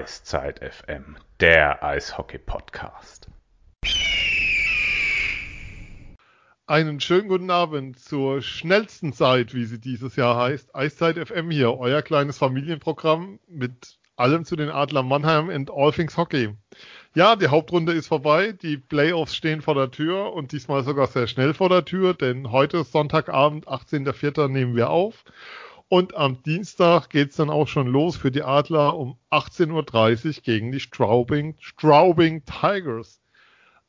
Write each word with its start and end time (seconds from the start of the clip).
Eiszeit 0.00 0.60
FM, 0.60 1.18
der 1.40 1.84
Eishockey-Podcast. 1.84 3.28
Einen 6.66 7.00
schönen 7.00 7.28
guten 7.28 7.50
Abend 7.50 7.98
zur 7.98 8.40
schnellsten 8.40 9.12
Zeit, 9.12 9.52
wie 9.52 9.66
sie 9.66 9.78
dieses 9.78 10.16
Jahr 10.16 10.36
heißt. 10.36 10.74
Eiszeit 10.74 11.18
FM 11.18 11.50
hier, 11.50 11.76
euer 11.78 12.00
kleines 12.00 12.38
Familienprogramm 12.38 13.40
mit 13.46 13.98
allem 14.16 14.46
zu 14.46 14.56
den 14.56 14.70
Adler 14.70 15.02
Mannheim 15.02 15.50
und 15.50 15.70
All 15.70 15.92
Things 15.92 16.16
Hockey. 16.16 16.54
Ja, 17.14 17.36
die 17.36 17.48
Hauptrunde 17.48 17.92
ist 17.92 18.06
vorbei, 18.06 18.52
die 18.52 18.78
Playoffs 18.78 19.36
stehen 19.36 19.60
vor 19.60 19.74
der 19.74 19.90
Tür 19.90 20.32
und 20.32 20.52
diesmal 20.52 20.82
sogar 20.82 21.08
sehr 21.08 21.26
schnell 21.26 21.52
vor 21.52 21.68
der 21.68 21.84
Tür, 21.84 22.14
denn 22.14 22.50
heute 22.50 22.78
ist 22.78 22.92
Sonntagabend, 22.92 23.68
18.04. 23.68 24.48
nehmen 24.48 24.76
wir 24.76 24.88
auf. 24.88 25.24
Und 25.92 26.14
am 26.14 26.40
Dienstag 26.44 27.10
geht's 27.10 27.34
dann 27.34 27.50
auch 27.50 27.66
schon 27.66 27.88
los 27.88 28.16
für 28.16 28.30
die 28.30 28.44
Adler 28.44 28.96
um 28.96 29.18
18.30 29.32 30.36
Uhr 30.36 30.42
gegen 30.44 30.70
die 30.70 30.78
Straubing, 30.78 31.56
Straubing 31.58 32.44
Tigers. 32.44 33.20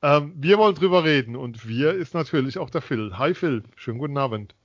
Ähm, 0.01 0.33
wir 0.35 0.57
wollen 0.57 0.73
drüber 0.73 1.03
reden 1.03 1.35
und 1.35 1.67
wir 1.67 1.93
ist 1.93 2.15
natürlich 2.15 2.57
auch 2.57 2.71
der 2.71 2.81
Phil. 2.81 3.19
Hi 3.19 3.35
Phil, 3.35 3.61
schönen 3.75 3.99
guten 3.99 4.17
Abend. 4.17 4.55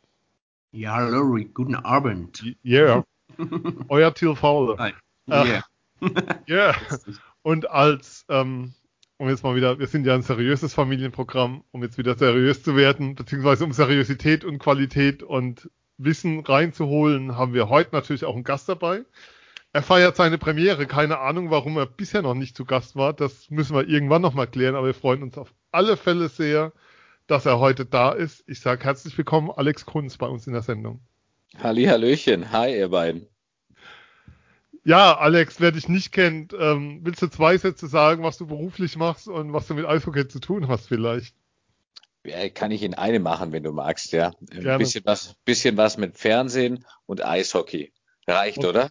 Ja, 0.73 0.95
hallo 0.95 1.21
Rick, 1.21 1.53
guten 1.53 1.75
Abend. 1.75 2.43
Yeah. 2.65 3.05
Euer 3.89 4.15
Till 4.15 4.35
Fowler. 4.35 4.79
Hi. 4.79 4.93
Yeah. 5.29 5.63
yeah. 6.49 6.75
Und 7.43 7.71
als, 7.71 8.25
ähm, 8.31 8.73
um 9.19 9.29
jetzt 9.29 9.45
mal 9.45 9.55
wieder, 9.55 9.79
wir 9.79 9.89
sind 9.89 10.07
ja 10.07 10.15
ein 10.15 10.23
seriöses 10.23 10.73
Familienprogramm, 10.73 11.65
um 11.71 11.83
jetzt 11.83 11.99
wieder 11.99 12.17
seriös 12.17 12.63
zu 12.63 12.77
werden, 12.77 13.15
beziehungsweise 13.15 13.65
um 13.65 13.73
Seriosität 13.73 14.43
und 14.43 14.59
Qualität 14.59 15.23
und 15.23 15.69
Wissen 15.99 16.41
reinzuholen, 16.41 17.37
haben 17.37 17.55
wir 17.55 17.69
heute 17.69 17.91
natürlich 17.93 18.25
auch 18.25 18.35
einen 18.35 18.45
Gast 18.45 18.69
dabei. 18.69 19.05
Er 19.73 19.83
feiert 19.83 20.17
seine 20.17 20.39
Premiere. 20.39 20.87
Keine 20.87 21.19
Ahnung, 21.19 21.51
warum 21.51 21.77
er 21.77 21.87
bisher 21.87 22.23
noch 22.23 22.35
nicht 22.35 22.57
zu 22.57 22.65
Gast 22.65 22.97
war. 22.97 23.13
Das 23.13 23.51
müssen 23.51 23.77
wir 23.77 23.87
irgendwann 23.87 24.23
nochmal 24.23 24.47
klären, 24.47 24.75
aber 24.75 24.87
wir 24.87 24.95
freuen 24.95 25.23
uns 25.23 25.37
auf 25.37 25.53
alle 25.71 25.97
Fälle 25.97 26.29
sehr, 26.29 26.73
dass 27.27 27.45
er 27.45 27.59
heute 27.59 27.85
da 27.85 28.13
ist. 28.13 28.43
Ich 28.47 28.61
sage 28.61 28.85
herzlich 28.85 29.17
willkommen, 29.19 29.51
Alex 29.51 29.85
Kunz 29.85 30.17
bei 30.17 30.27
uns 30.27 30.47
in 30.47 30.55
der 30.55 30.63
Sendung. 30.63 31.01
Halli, 31.59 31.85
Hallöchen. 31.85 32.53
Hi, 32.53 32.75
ihr 32.75 32.89
beiden. 32.89 33.27
Ja, 34.85 35.19
Alex, 35.19 35.61
wer 35.61 35.73
dich 35.73 35.89
nicht 35.89 36.13
kennt, 36.13 36.55
ähm, 36.59 37.01
willst 37.03 37.21
du 37.21 37.27
zwei 37.27 37.59
Sätze 37.59 37.89
sagen, 37.89 38.23
was 38.23 38.39
du 38.39 38.47
beruflich 38.47 38.97
machst 38.97 39.27
und 39.27 39.53
was 39.53 39.67
du 39.67 39.75
mit 39.75 39.85
Eishockey 39.85 40.29
zu 40.29 40.39
tun 40.39 40.69
hast 40.69 40.87
vielleicht? 40.87 41.35
Kann 42.55 42.71
ich 42.71 42.83
in 42.83 42.95
eine 42.95 43.21
machen, 43.21 43.53
wenn 43.53 43.63
du 43.63 43.73
magst, 43.73 44.13
ja. 44.13 44.33
Ein 44.53 44.79
bisschen 44.79 45.05
was, 45.05 45.35
bisschen 45.45 45.77
was 45.77 45.97
mit 45.97 46.17
Fernsehen 46.17 46.85
und 47.07 47.25
Eishockey. 47.25 47.93
Reicht, 48.27 48.59
okay. 48.59 48.67
oder? 48.67 48.91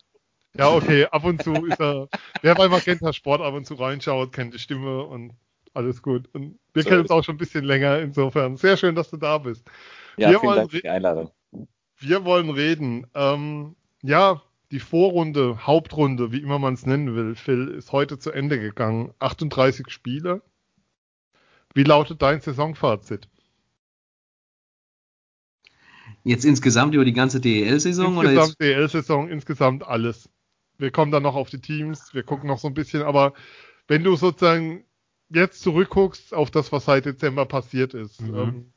Ja, 0.57 0.69
okay, 0.71 1.05
ab 1.05 1.25
und 1.25 1.43
zu 1.43 1.53
ist 1.65 1.79
er, 1.79 2.07
wer 2.41 2.55
bei 2.55 2.69
Magenta 2.69 3.11
Sport 3.11 3.41
ab 3.41 3.53
und 3.53 3.65
zu 3.65 3.73
reinschaut, 3.73 4.31
kennt 4.31 4.53
die 4.53 4.59
Stimme 4.59 5.03
und 5.03 5.33
alles 5.73 6.01
gut. 6.01 6.29
Und 6.33 6.59
wir 6.73 6.83
so 6.83 6.89
kennen 6.89 7.01
uns 7.01 7.11
auch 7.11 7.23
schon 7.23 7.35
ein 7.35 7.39
bisschen 7.39 7.65
länger, 7.65 7.99
insofern. 7.99 8.55
Sehr 8.55 8.77
schön, 8.77 8.95
dass 8.95 9.09
du 9.09 9.17
da 9.17 9.37
bist. 9.37 9.65
Ja, 10.17 10.29
wir 10.29 10.39
vielen 10.39 10.55
Dank 10.55 10.71
für 10.71 10.81
die 10.81 10.89
Einladung. 10.89 11.31
Wir 11.97 12.23
wollen 12.23 12.49
reden. 12.49 13.07
Ähm, 13.13 13.75
ja, 14.01 14.41
die 14.71 14.79
Vorrunde, 14.79 15.65
Hauptrunde, 15.65 16.31
wie 16.31 16.39
immer 16.39 16.59
man 16.59 16.73
es 16.73 16.85
nennen 16.85 17.15
will, 17.15 17.35
Phil, 17.35 17.67
ist 17.67 17.91
heute 17.91 18.17
zu 18.17 18.31
Ende 18.31 18.59
gegangen. 18.59 19.13
38 19.19 19.89
Spiele. 19.89 20.41
Wie 21.75 21.83
lautet 21.83 22.21
dein 22.21 22.39
Saisonfazit? 22.41 23.27
Jetzt 26.23 26.45
insgesamt 26.45 26.95
über 26.95 27.05
die 27.05 27.13
ganze 27.13 27.39
DEL-Saison? 27.39 28.15
Insgesamt 28.15 28.61
DEL-Saison, 28.61 29.29
insgesamt 29.29 29.85
alles. 29.85 30.29
Wir 30.77 30.89
kommen 30.89 31.11
dann 31.11 31.23
noch 31.23 31.35
auf 31.35 31.49
die 31.49 31.59
Teams, 31.59 32.13
wir 32.13 32.23
gucken 32.23 32.47
noch 32.47 32.59
so 32.59 32.67
ein 32.67 32.73
bisschen, 32.73 33.03
aber 33.03 33.33
wenn 33.87 34.03
du 34.03 34.15
sozusagen 34.15 34.85
jetzt 35.29 35.61
zurückguckst 35.61 36.33
auf 36.33 36.49
das, 36.49 36.71
was 36.71 36.85
seit 36.85 37.05
Dezember 37.05 37.45
passiert 37.45 37.93
ist, 37.93 38.21
mhm. 38.21 38.35
ähm, 38.35 38.73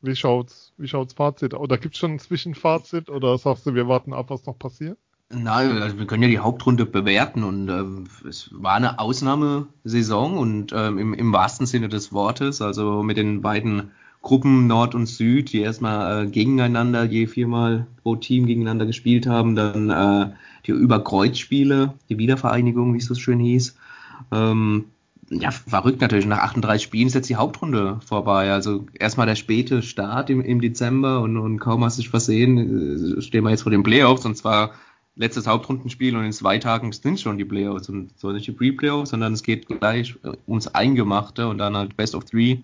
wie 0.00 0.16
schaut's, 0.16 0.72
wie 0.78 0.88
schaut's 0.88 1.12
Fazit? 1.12 1.52
Oder 1.52 1.76
gibt's 1.76 1.98
schon 1.98 2.12
ein 2.12 2.18
Zwischenfazit 2.18 3.10
oder 3.10 3.36
sagst 3.36 3.66
du, 3.66 3.74
wir 3.74 3.86
warten 3.86 4.14
ab, 4.14 4.30
was 4.30 4.46
noch 4.46 4.58
passiert? 4.58 4.98
Nein, 5.32 5.80
also 5.80 5.96
wir 5.96 6.06
können 6.06 6.24
ja 6.24 6.28
die 6.28 6.40
Hauptrunde 6.40 6.86
bewerten 6.86 7.44
und 7.44 7.68
äh, 7.68 8.28
es 8.28 8.50
war 8.52 8.74
eine 8.74 8.98
Ausnahmesaison 8.98 10.36
und 10.36 10.72
äh, 10.72 10.88
im, 10.88 11.14
im 11.14 11.32
wahrsten 11.32 11.66
Sinne 11.66 11.88
des 11.88 12.12
Wortes, 12.12 12.60
also 12.60 13.04
mit 13.04 13.16
den 13.16 13.40
beiden 13.40 13.92
Gruppen 14.22 14.66
Nord 14.66 14.96
und 14.96 15.06
Süd, 15.06 15.52
die 15.52 15.60
erstmal 15.60 16.24
äh, 16.24 16.26
gegeneinander 16.28 17.04
je 17.04 17.28
viermal 17.28 17.86
pro 18.02 18.16
Team 18.16 18.46
gegeneinander 18.46 18.86
gespielt 18.86 19.28
haben, 19.28 19.54
dann 19.54 19.90
äh, 19.90 20.32
die 20.66 20.72
Überkreuzspiele, 20.72 21.94
die 22.08 22.18
Wiedervereinigung, 22.18 22.92
wie 22.92 22.98
es 22.98 23.06
so 23.06 23.14
schön 23.14 23.38
hieß. 23.38 23.76
Ähm, 24.32 24.86
ja, 25.30 25.52
verrückt 25.52 26.00
natürlich. 26.00 26.26
Nach 26.26 26.38
38 26.40 26.82
Spielen 26.82 27.06
ist 27.06 27.14
jetzt 27.14 27.30
die 27.30 27.36
Hauptrunde 27.36 28.00
vorbei. 28.04 28.52
Also 28.52 28.86
erstmal 28.98 29.28
der 29.28 29.36
späte 29.36 29.82
Start 29.82 30.28
im, 30.28 30.40
im 30.40 30.60
Dezember 30.60 31.20
und, 31.20 31.36
und 31.36 31.60
kaum 31.60 31.84
hast 31.84 31.98
du 31.98 32.02
dich 32.02 32.10
versehen, 32.10 33.18
äh, 33.18 33.22
stehen 33.22 33.44
wir 33.44 33.50
jetzt 33.50 33.62
vor 33.62 33.70
den 33.70 33.84
Playoffs 33.84 34.26
und 34.26 34.36
zwar 34.36 34.72
letztes 35.16 35.46
Hauptrundenspiel 35.46 36.16
und 36.16 36.24
in 36.24 36.32
zwei 36.32 36.58
Tagen 36.58 36.92
sind 36.92 37.20
schon 37.20 37.38
die 37.38 37.44
Playoffs 37.44 37.88
und 37.88 38.18
so 38.18 38.32
nicht 38.32 38.46
die 38.46 38.52
Pre-Playoffs, 38.52 39.10
sondern 39.10 39.32
es 39.32 39.42
geht 39.42 39.66
gleich 39.66 40.16
äh, 40.22 40.32
ums 40.46 40.68
Eingemachte 40.68 41.48
und 41.48 41.58
dann 41.58 41.76
halt 41.76 41.96
Best 41.96 42.14
of 42.14 42.24
Three. 42.24 42.52
Äh, 42.52 42.60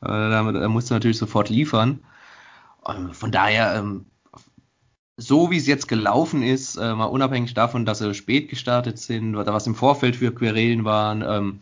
da, 0.00 0.50
da 0.50 0.68
musst 0.68 0.90
du 0.90 0.94
natürlich 0.94 1.18
sofort 1.18 1.48
liefern. 1.48 2.00
Ähm, 2.86 3.12
von 3.12 3.30
daher, 3.30 3.74
ähm, 3.76 4.06
so 5.16 5.50
wie 5.50 5.58
es 5.58 5.66
jetzt 5.66 5.88
gelaufen 5.88 6.42
ist, 6.42 6.76
äh, 6.76 6.94
mal 6.94 7.04
unabhängig 7.04 7.52
davon, 7.54 7.84
dass 7.84 7.98
sie 7.98 8.14
spät 8.14 8.48
gestartet 8.48 8.98
sind 8.98 9.36
oder 9.36 9.52
was 9.52 9.66
im 9.66 9.74
Vorfeld 9.74 10.16
für 10.16 10.34
Querelen 10.34 10.84
waren, 10.84 11.22
ähm, 11.26 11.60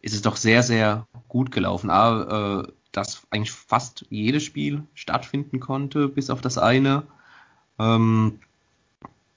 ist 0.00 0.14
es 0.14 0.22
doch 0.22 0.36
sehr, 0.36 0.62
sehr 0.62 1.06
gut 1.28 1.50
gelaufen. 1.50 1.90
Äh, 1.90 2.70
dass 2.92 3.26
eigentlich 3.30 3.52
fast 3.52 4.06
jedes 4.10 4.42
Spiel 4.42 4.84
stattfinden 4.94 5.60
konnte, 5.60 6.08
bis 6.08 6.30
auf 6.30 6.40
das 6.40 6.58
eine. 6.58 7.04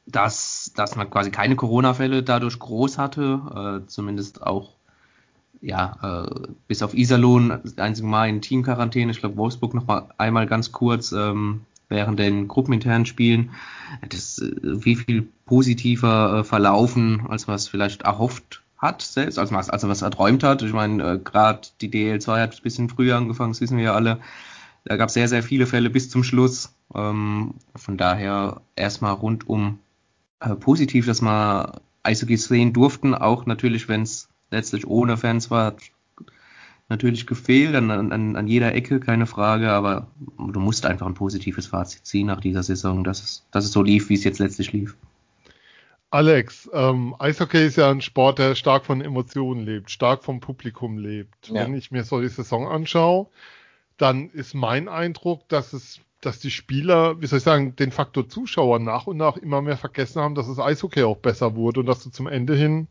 Dass, 0.06 0.72
dass 0.76 0.96
man 0.96 1.10
quasi 1.10 1.32
keine 1.32 1.56
Corona-Fälle 1.56 2.24
dadurch 2.24 2.60
groß 2.60 2.98
hatte, 2.98 3.84
äh, 3.84 3.88
zumindest 3.88 4.44
auch 4.44 4.72
ja, 5.62 6.26
äh, 6.28 6.50
bis 6.68 6.84
auf 6.84 6.94
Iserlohn 6.94 7.62
das 7.64 7.78
einzige 7.78 8.08
Mal 8.08 8.28
in 8.28 8.42
Teamquarantäne, 8.42 9.12
ich 9.12 9.20
glaube 9.20 9.38
Wolfsburg 9.38 9.74
noch 9.74 9.88
mal 9.88 10.10
einmal 10.18 10.46
ganz 10.46 10.74
kurz 10.74 11.14
ähm, 11.14 11.62
während 11.88 12.20
den 12.20 12.50
gruppeninternen 12.50 13.06
Spielen. 13.06 13.52
Das 14.08 14.40
äh, 14.40 14.52
wie 14.62 14.96
viel 14.96 15.30
positiver 15.46 16.40
äh, 16.40 16.44
verlaufen, 16.44 17.26
als 17.30 17.48
man 17.48 17.56
es 17.56 17.70
vielleicht 17.70 18.02
erhofft 18.02 18.62
hat 18.78 19.02
selbst, 19.02 19.40
als 19.40 19.52
man 19.52 19.62
es 19.62 19.70
als 19.70 20.02
erträumt 20.02 20.44
hat. 20.44 20.62
Ich 20.62 20.74
meine, 20.74 21.14
äh, 21.14 21.18
gerade 21.18 21.62
die 21.80 21.90
DL2 21.90 22.42
hat 22.42 22.56
ein 22.56 22.64
bisschen 22.64 22.90
früher 22.90 23.16
angefangen, 23.16 23.54
das 23.54 23.62
wissen 23.62 23.78
wir 23.78 23.86
ja 23.86 23.94
alle. 23.94 24.20
Da 24.84 24.98
gab 24.98 25.08
es 25.08 25.14
sehr, 25.14 25.30
sehr 25.30 25.44
viele 25.44 25.66
Fälle 25.66 25.90
bis 25.90 26.10
zum 26.10 26.26
Schluss. 26.26 26.76
Ähm, 26.94 27.54
von 27.74 27.98
daher 27.98 28.62
erstmal 28.76 29.14
rundum 29.14 29.80
äh, 30.44 30.56
positiv, 30.56 31.06
dass 31.06 31.22
wir 31.22 31.82
Eishockey 32.04 32.38
sehen 32.38 32.74
durften, 32.74 33.16
auch 33.16 33.46
natürlich, 33.46 33.88
wenn 33.88 34.02
es 34.02 34.30
letztlich 34.52 34.86
ohne 34.86 35.18
Fans 35.18 35.50
war, 35.50 35.76
natürlich 36.90 37.26
gefehlt 37.26 37.76
an, 37.76 37.90
an, 37.90 38.36
an 38.36 38.48
jeder 38.48 38.76
Ecke, 38.76 39.00
keine 39.00 39.26
Frage, 39.26 39.72
aber 39.72 40.08
du 40.38 40.60
musst 40.60 40.86
einfach 40.86 41.08
ein 41.08 41.14
positives 41.14 41.68
Fazit 41.68 42.06
ziehen 42.06 42.28
nach 42.28 42.42
dieser 42.42 42.62
Saison, 42.62 43.04
dass 43.04 43.24
es, 43.24 43.46
dass 43.52 43.66
es 43.66 43.72
so 43.72 43.82
lief, 43.82 44.10
wie 44.10 44.16
es 44.16 44.24
jetzt 44.24 44.40
letztlich 44.40 44.74
lief. 44.74 44.96
Alex, 46.12 46.70
ähm, 46.74 47.16
Eishockey 47.18 47.66
ist 47.66 47.78
ja 47.78 47.90
ein 47.90 48.02
Sport, 48.02 48.38
der 48.38 48.54
stark 48.54 48.86
von 48.86 49.02
Emotionen 49.02 49.66
lebt, 49.66 49.90
stark 49.90 50.24
vom 50.24 50.42
Publikum 50.42 50.98
lebt. 50.98 51.48
Ja. 51.48 51.64
Wenn 51.64 51.74
ich 51.74 51.90
mir 51.90 52.04
so 52.04 52.22
die 52.22 52.28
Saison 52.28 52.68
anschaue, 52.68 53.28
dann 53.98 54.30
ist 54.30 54.54
mein 54.54 54.88
Eindruck, 54.90 55.48
dass 55.48 55.74
es 55.74 56.02
dass 56.26 56.40
die 56.40 56.52
Spieler, 56.52 57.22
wie 57.22 57.28
soll 57.28 57.38
ich 57.38 57.44
sagen, 57.44 57.76
den 57.76 57.92
Faktor 57.92 58.30
Zuschauer 58.30 58.80
nach 58.80 59.08
und 59.08 59.18
nach 59.18 59.38
immer 59.38 59.62
mehr 59.62 59.78
vergessen 59.78 60.22
haben, 60.22 60.36
dass 60.36 60.48
das 60.48 60.60
Eishockey 60.60 61.04
auch 61.04 61.18
besser 61.18 61.56
wurde 61.56 61.82
und 61.82 61.86
dass 61.86 62.04
du 62.04 62.10
zum 62.10 62.28
Ende 62.28 62.56
hin, 62.56 62.88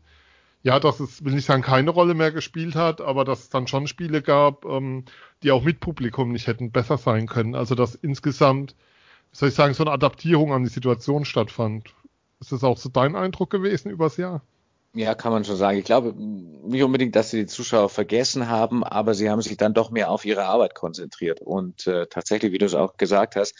ja, 0.63 0.79
dass 0.79 0.99
es, 0.99 1.23
will 1.25 1.33
nicht 1.33 1.45
sagen, 1.45 1.61
keine 1.61 1.89
Rolle 1.91 2.13
mehr 2.13 2.31
gespielt 2.31 2.75
hat, 2.75 3.01
aber 3.01 3.25
dass 3.25 3.41
es 3.41 3.49
dann 3.49 3.67
schon 3.67 3.87
Spiele 3.87 4.21
gab, 4.21 4.65
ähm, 4.65 5.05
die 5.43 5.51
auch 5.51 5.63
mit 5.63 5.79
Publikum 5.79 6.31
nicht 6.31 6.47
hätten 6.47 6.71
besser 6.71 6.97
sein 6.97 7.27
können. 7.27 7.55
Also 7.55 7.75
dass 7.75 7.95
insgesamt, 7.95 8.75
wie 9.31 9.37
soll 9.37 9.49
ich 9.49 9.55
sagen, 9.55 9.73
so 9.73 9.83
eine 9.83 9.91
Adaptierung 9.91 10.53
an 10.53 10.63
die 10.63 10.69
Situation 10.69 11.25
stattfand. 11.25 11.93
Ist 12.39 12.51
das 12.51 12.63
auch 12.63 12.77
so 12.77 12.89
dein 12.89 13.15
Eindruck 13.15 13.49
gewesen 13.49 13.89
übers 13.89 14.17
Jahr? 14.17 14.41
Ja, 14.95 15.15
kann 15.15 15.31
man 15.31 15.43
schon 15.43 15.55
sagen. 15.55 15.79
Ich 15.79 15.85
glaube 15.85 16.13
nicht 16.15 16.83
unbedingt, 16.83 17.15
dass 17.15 17.31
sie 17.31 17.41
die 17.41 17.45
Zuschauer 17.47 17.89
vergessen 17.89 18.47
haben, 18.47 18.83
aber 18.83 19.15
sie 19.15 19.27
haben 19.27 19.41
sich 19.41 19.57
dann 19.57 19.73
doch 19.73 19.89
mehr 19.89 20.11
auf 20.11 20.23
ihre 20.23 20.45
Arbeit 20.45 20.75
konzentriert. 20.75 21.41
Und 21.41 21.87
äh, 21.87 22.05
tatsächlich, 22.05 22.51
wie 22.51 22.59
du 22.59 22.67
es 22.67 22.75
auch 22.75 22.95
gesagt 22.97 23.35
hast, 23.35 23.55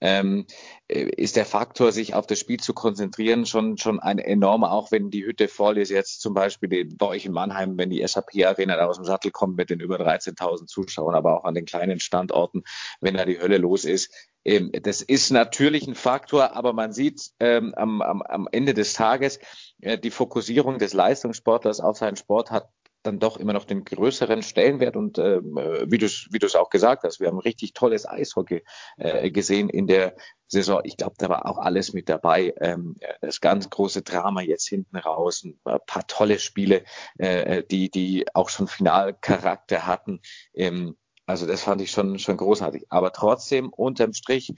ähm, 0.00 0.46
äh, 0.86 1.02
ist 1.02 1.34
der 1.34 1.44
Faktor, 1.44 1.90
sich 1.90 2.14
auf 2.14 2.28
das 2.28 2.38
Spiel 2.38 2.60
zu 2.60 2.72
konzentrieren, 2.72 3.46
schon 3.46 3.78
schon 3.78 3.98
ein 3.98 4.20
enormer, 4.20 4.70
auch 4.70 4.92
wenn 4.92 5.10
die 5.10 5.24
Hütte 5.24 5.48
voll 5.48 5.78
ist, 5.78 5.90
jetzt 5.90 6.20
zum 6.20 6.34
Beispiel 6.34 6.88
bei 6.94 7.06
euch 7.06 7.26
in 7.26 7.32
Mannheim, 7.32 7.76
wenn 7.78 7.90
die 7.90 8.06
SAP-Arena 8.06 8.76
da 8.76 8.86
aus 8.86 8.96
dem 8.96 9.04
Sattel 9.04 9.32
kommt 9.32 9.56
mit 9.56 9.70
den 9.70 9.80
über 9.80 9.96
13.000 9.96 10.66
Zuschauern, 10.66 11.16
aber 11.16 11.40
auch 11.40 11.44
an 11.44 11.54
den 11.54 11.64
kleinen 11.64 11.98
Standorten, 11.98 12.62
wenn 13.00 13.14
da 13.16 13.24
die 13.24 13.40
Hölle 13.40 13.58
los 13.58 13.84
ist. 13.84 14.12
Ähm, 14.44 14.70
das 14.82 15.02
ist 15.02 15.30
natürlich 15.32 15.88
ein 15.88 15.96
Faktor, 15.96 16.54
aber 16.54 16.72
man 16.72 16.92
sieht 16.92 17.32
ähm, 17.40 17.74
am, 17.74 18.00
am, 18.02 18.22
am 18.22 18.48
Ende 18.52 18.74
des 18.74 18.92
Tages, 18.92 19.40
die 19.78 20.10
Fokussierung 20.10 20.78
des 20.78 20.94
Leistungssportlers 20.94 21.80
auf 21.80 21.98
seinen 21.98 22.16
Sport 22.16 22.50
hat 22.50 22.70
dann 23.06 23.18
doch 23.18 23.36
immer 23.36 23.52
noch 23.52 23.64
den 23.64 23.84
größeren 23.84 24.42
Stellenwert 24.42 24.96
und 24.96 25.18
äh, 25.18 25.40
wie 25.42 25.98
du 25.98 26.06
wie 26.06 26.38
du 26.38 26.46
es 26.46 26.56
auch 26.56 26.70
gesagt 26.70 27.04
hast, 27.04 27.20
wir 27.20 27.28
haben 27.28 27.38
richtig 27.38 27.72
tolles 27.72 28.06
Eishockey 28.06 28.62
äh, 28.96 29.30
gesehen 29.30 29.68
in 29.68 29.86
der 29.86 30.16
Saison. 30.48 30.80
Ich 30.84 30.96
glaube, 30.96 31.14
da 31.18 31.28
war 31.28 31.46
auch 31.46 31.58
alles 31.58 31.92
mit 31.92 32.08
dabei. 32.08 32.54
Ähm, 32.60 32.96
das 33.20 33.40
ganz 33.40 33.70
große 33.70 34.02
Drama 34.02 34.42
jetzt 34.42 34.68
hinten 34.68 34.96
raus, 34.96 35.44
ein 35.44 35.58
paar 35.86 36.06
tolle 36.06 36.38
Spiele, 36.38 36.84
äh, 37.18 37.62
die 37.64 37.90
die 37.90 38.26
auch 38.34 38.48
schon 38.48 38.68
Finalcharakter 38.68 39.86
hatten. 39.86 40.20
Ähm, 40.54 40.96
also 41.26 41.46
das 41.46 41.62
fand 41.62 41.80
ich 41.80 41.90
schon 41.90 42.18
schon 42.18 42.36
großartig. 42.36 42.86
Aber 42.88 43.12
trotzdem 43.12 43.72
unterm 43.72 44.12
Strich, 44.12 44.52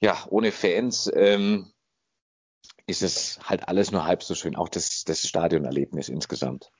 ja, 0.00 0.16
ohne 0.28 0.52
Fans. 0.52 1.10
Ähm, 1.14 1.72
ist 2.90 3.02
es 3.02 3.40
halt 3.42 3.68
alles 3.68 3.92
nur 3.92 4.04
halb 4.04 4.22
so 4.22 4.34
schön, 4.34 4.56
auch 4.56 4.68
das, 4.68 5.04
das 5.04 5.26
Stadionerlebnis 5.26 6.08
insgesamt. 6.08 6.70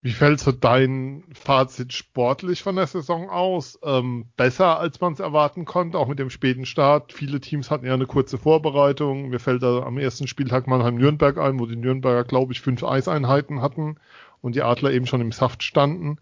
Wie 0.00 0.12
fällt 0.12 0.38
so 0.38 0.52
dein 0.52 1.24
Fazit 1.32 1.92
sportlich 1.92 2.62
von 2.62 2.76
der 2.76 2.86
Saison 2.86 3.28
aus? 3.28 3.80
Ähm, 3.82 4.26
besser, 4.36 4.78
als 4.78 5.00
man 5.00 5.14
es 5.14 5.18
erwarten 5.18 5.64
konnte, 5.64 5.98
auch 5.98 6.06
mit 6.06 6.20
dem 6.20 6.30
späten 6.30 6.66
Start. 6.66 7.12
Viele 7.12 7.40
Teams 7.40 7.68
hatten 7.68 7.84
ja 7.84 7.94
eine 7.94 8.06
kurze 8.06 8.38
Vorbereitung. 8.38 9.28
Mir 9.28 9.40
fällt 9.40 9.64
da 9.64 9.82
am 9.82 9.98
ersten 9.98 10.28
Spieltag 10.28 10.68
Mannheim-Nürnberg 10.68 11.36
ein, 11.38 11.58
wo 11.58 11.66
die 11.66 11.74
Nürnberger, 11.74 12.22
glaube 12.22 12.52
ich, 12.52 12.60
fünf 12.60 12.84
Eiseinheiten 12.84 13.60
hatten 13.60 13.96
und 14.40 14.54
die 14.54 14.62
Adler 14.62 14.92
eben 14.92 15.06
schon 15.06 15.20
im 15.20 15.32
Saft 15.32 15.64
standen. 15.64 16.18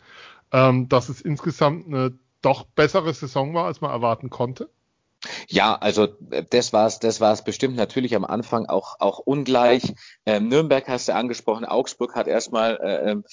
Ähm, 0.52 0.88
dass 0.88 1.10
es 1.10 1.20
insgesamt 1.20 1.86
eine 1.86 2.18
doch 2.40 2.64
bessere 2.64 3.12
Saison 3.12 3.52
war, 3.52 3.66
als 3.66 3.82
man 3.82 3.90
erwarten 3.90 4.30
konnte. 4.30 4.70
Ja, 5.48 5.76
also 5.76 6.08
das 6.50 6.72
war's, 6.72 6.98
das 6.98 7.20
war's 7.20 7.44
bestimmt 7.44 7.76
natürlich 7.76 8.14
am 8.16 8.24
Anfang 8.24 8.66
auch 8.66 8.96
auch 8.98 9.18
ungleich. 9.18 9.94
Ähm, 10.24 10.48
Nürnberg 10.48 10.88
hast 10.88 11.08
du 11.08 11.14
angesprochen, 11.14 11.64
Augsburg 11.64 12.14
hat 12.14 12.26
erstmal 12.26 12.76
äh, 12.82 13.10
ähm, 13.10 13.24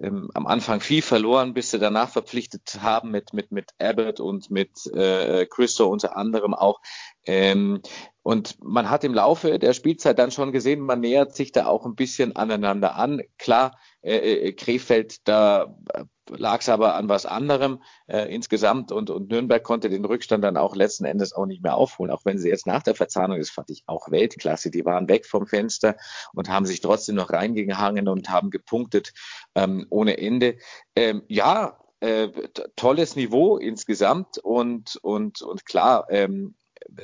ähm, 0.00 0.30
am 0.34 0.46
Anfang 0.46 0.80
viel 0.80 1.02
verloren, 1.02 1.54
bis 1.54 1.72
sie 1.72 1.80
danach 1.80 2.10
verpflichtet 2.10 2.78
haben 2.80 3.10
mit 3.10 3.32
mit 3.32 3.50
mit 3.50 3.72
Abbott 3.80 4.20
und 4.20 4.50
mit 4.50 4.86
äh, 4.86 5.46
Christo 5.46 5.86
unter 5.86 6.16
anderem 6.16 6.54
auch. 6.54 6.80
Ähm, 7.26 7.82
und 8.22 8.56
man 8.62 8.90
hat 8.90 9.04
im 9.04 9.14
Laufe 9.14 9.58
der 9.58 9.72
Spielzeit 9.72 10.18
dann 10.18 10.30
schon 10.30 10.52
gesehen, 10.52 10.80
man 10.80 11.00
nähert 11.00 11.34
sich 11.34 11.50
da 11.50 11.66
auch 11.66 11.86
ein 11.86 11.96
bisschen 11.96 12.36
aneinander 12.36 12.94
an. 12.94 13.22
Klar, 13.38 13.78
äh, 14.02 14.16
äh 14.16 14.52
Krefeld, 14.52 15.26
da 15.26 15.74
äh, 15.92 16.04
lag 16.30 16.60
es 16.60 16.68
aber 16.68 16.94
an 16.94 17.08
was 17.08 17.26
anderem 17.26 17.82
äh, 18.06 18.32
insgesamt 18.34 18.92
und, 18.92 19.10
und 19.10 19.30
Nürnberg 19.30 19.62
konnte 19.62 19.88
den 19.88 20.04
Rückstand 20.04 20.44
dann 20.44 20.56
auch 20.56 20.76
letzten 20.76 21.04
Endes 21.04 21.32
auch 21.32 21.46
nicht 21.46 21.62
mehr 21.62 21.76
aufholen, 21.76 22.12
auch 22.12 22.24
wenn 22.24 22.38
sie 22.38 22.48
jetzt 22.48 22.66
nach 22.66 22.82
der 22.82 22.94
Verzahnung, 22.94 23.38
das 23.38 23.50
fand 23.50 23.70
ich 23.70 23.84
auch 23.86 24.10
Weltklasse, 24.10 24.70
die 24.70 24.84
waren 24.84 25.08
weg 25.08 25.26
vom 25.26 25.46
Fenster 25.46 25.96
und 26.32 26.48
haben 26.48 26.66
sich 26.66 26.80
trotzdem 26.80 27.16
noch 27.16 27.30
reingehangen 27.30 28.08
und 28.08 28.30
haben 28.30 28.50
gepunktet 28.50 29.12
ähm, 29.54 29.86
ohne 29.90 30.18
Ende. 30.18 30.56
Ähm, 30.96 31.22
ja, 31.28 31.78
äh, 32.00 32.28
tolles 32.76 33.16
Niveau 33.16 33.56
insgesamt 33.56 34.38
und 34.38 34.96
und 35.02 35.42
und 35.42 35.66
klar 35.66 36.06
ähm, 36.10 36.54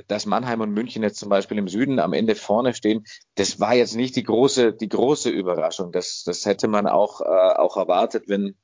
dass 0.06 0.26
Mannheim 0.26 0.60
und 0.60 0.70
München 0.70 1.02
jetzt 1.02 1.18
zum 1.18 1.28
Beispiel 1.28 1.58
im 1.58 1.68
Süden 1.68 1.98
am 1.98 2.12
Ende 2.12 2.34
vorne 2.34 2.74
stehen, 2.74 3.04
das 3.34 3.60
war 3.60 3.74
jetzt 3.74 3.96
nicht 3.96 4.16
die 4.16 4.22
große, 4.22 4.72
die 4.72 4.88
große 4.88 5.30
Überraschung. 5.30 5.92
Das, 5.92 6.22
das 6.24 6.46
hätte 6.46 6.68
man 6.68 6.86
auch, 6.86 7.20
äh, 7.20 7.24
auch 7.24 7.76
erwartet, 7.76 8.24
wenn, 8.28 8.56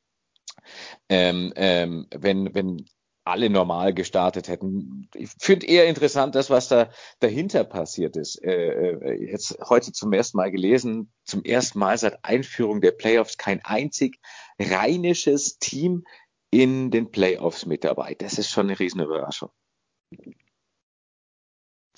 ähm, 1.09 1.53
ähm, 1.57 2.07
wenn, 2.11 2.55
wenn 2.55 2.87
alle 3.25 3.51
normal 3.51 3.95
gestartet 3.95 4.49
hätten. 4.49 5.09
Ich 5.15 5.31
finde 5.39 5.67
eher 5.67 5.87
interessant, 5.87 6.35
das, 6.35 6.51
was 6.51 6.69
da 6.69 6.91
dahinter 7.21 7.65
passiert 7.65 8.17
ist. 8.17 8.43
Äh, 8.43 8.93
äh, 8.93 9.31
jetzt 9.31 9.59
heute 9.69 9.93
zum 9.93 10.13
ersten 10.13 10.39
Mal 10.39 10.51
gelesen, 10.51 11.13
zum 11.25 11.45
ersten 11.45 11.79
Mal 11.79 11.97
seit 11.99 12.25
Einführung 12.25 12.81
der 12.81 12.93
Playoffs 12.93 13.37
kein 13.37 13.65
einzig 13.65 14.19
rheinisches 14.59 15.59
Team 15.59 16.05
in 16.51 16.91
den 16.91 17.11
Playoffs 17.11 17.67
mit 17.67 17.85
dabei. 17.85 18.15
Das 18.15 18.39
ist 18.39 18.51
schon 18.51 18.67
eine 18.69 18.79
Riesenüberraschung. 18.79 19.51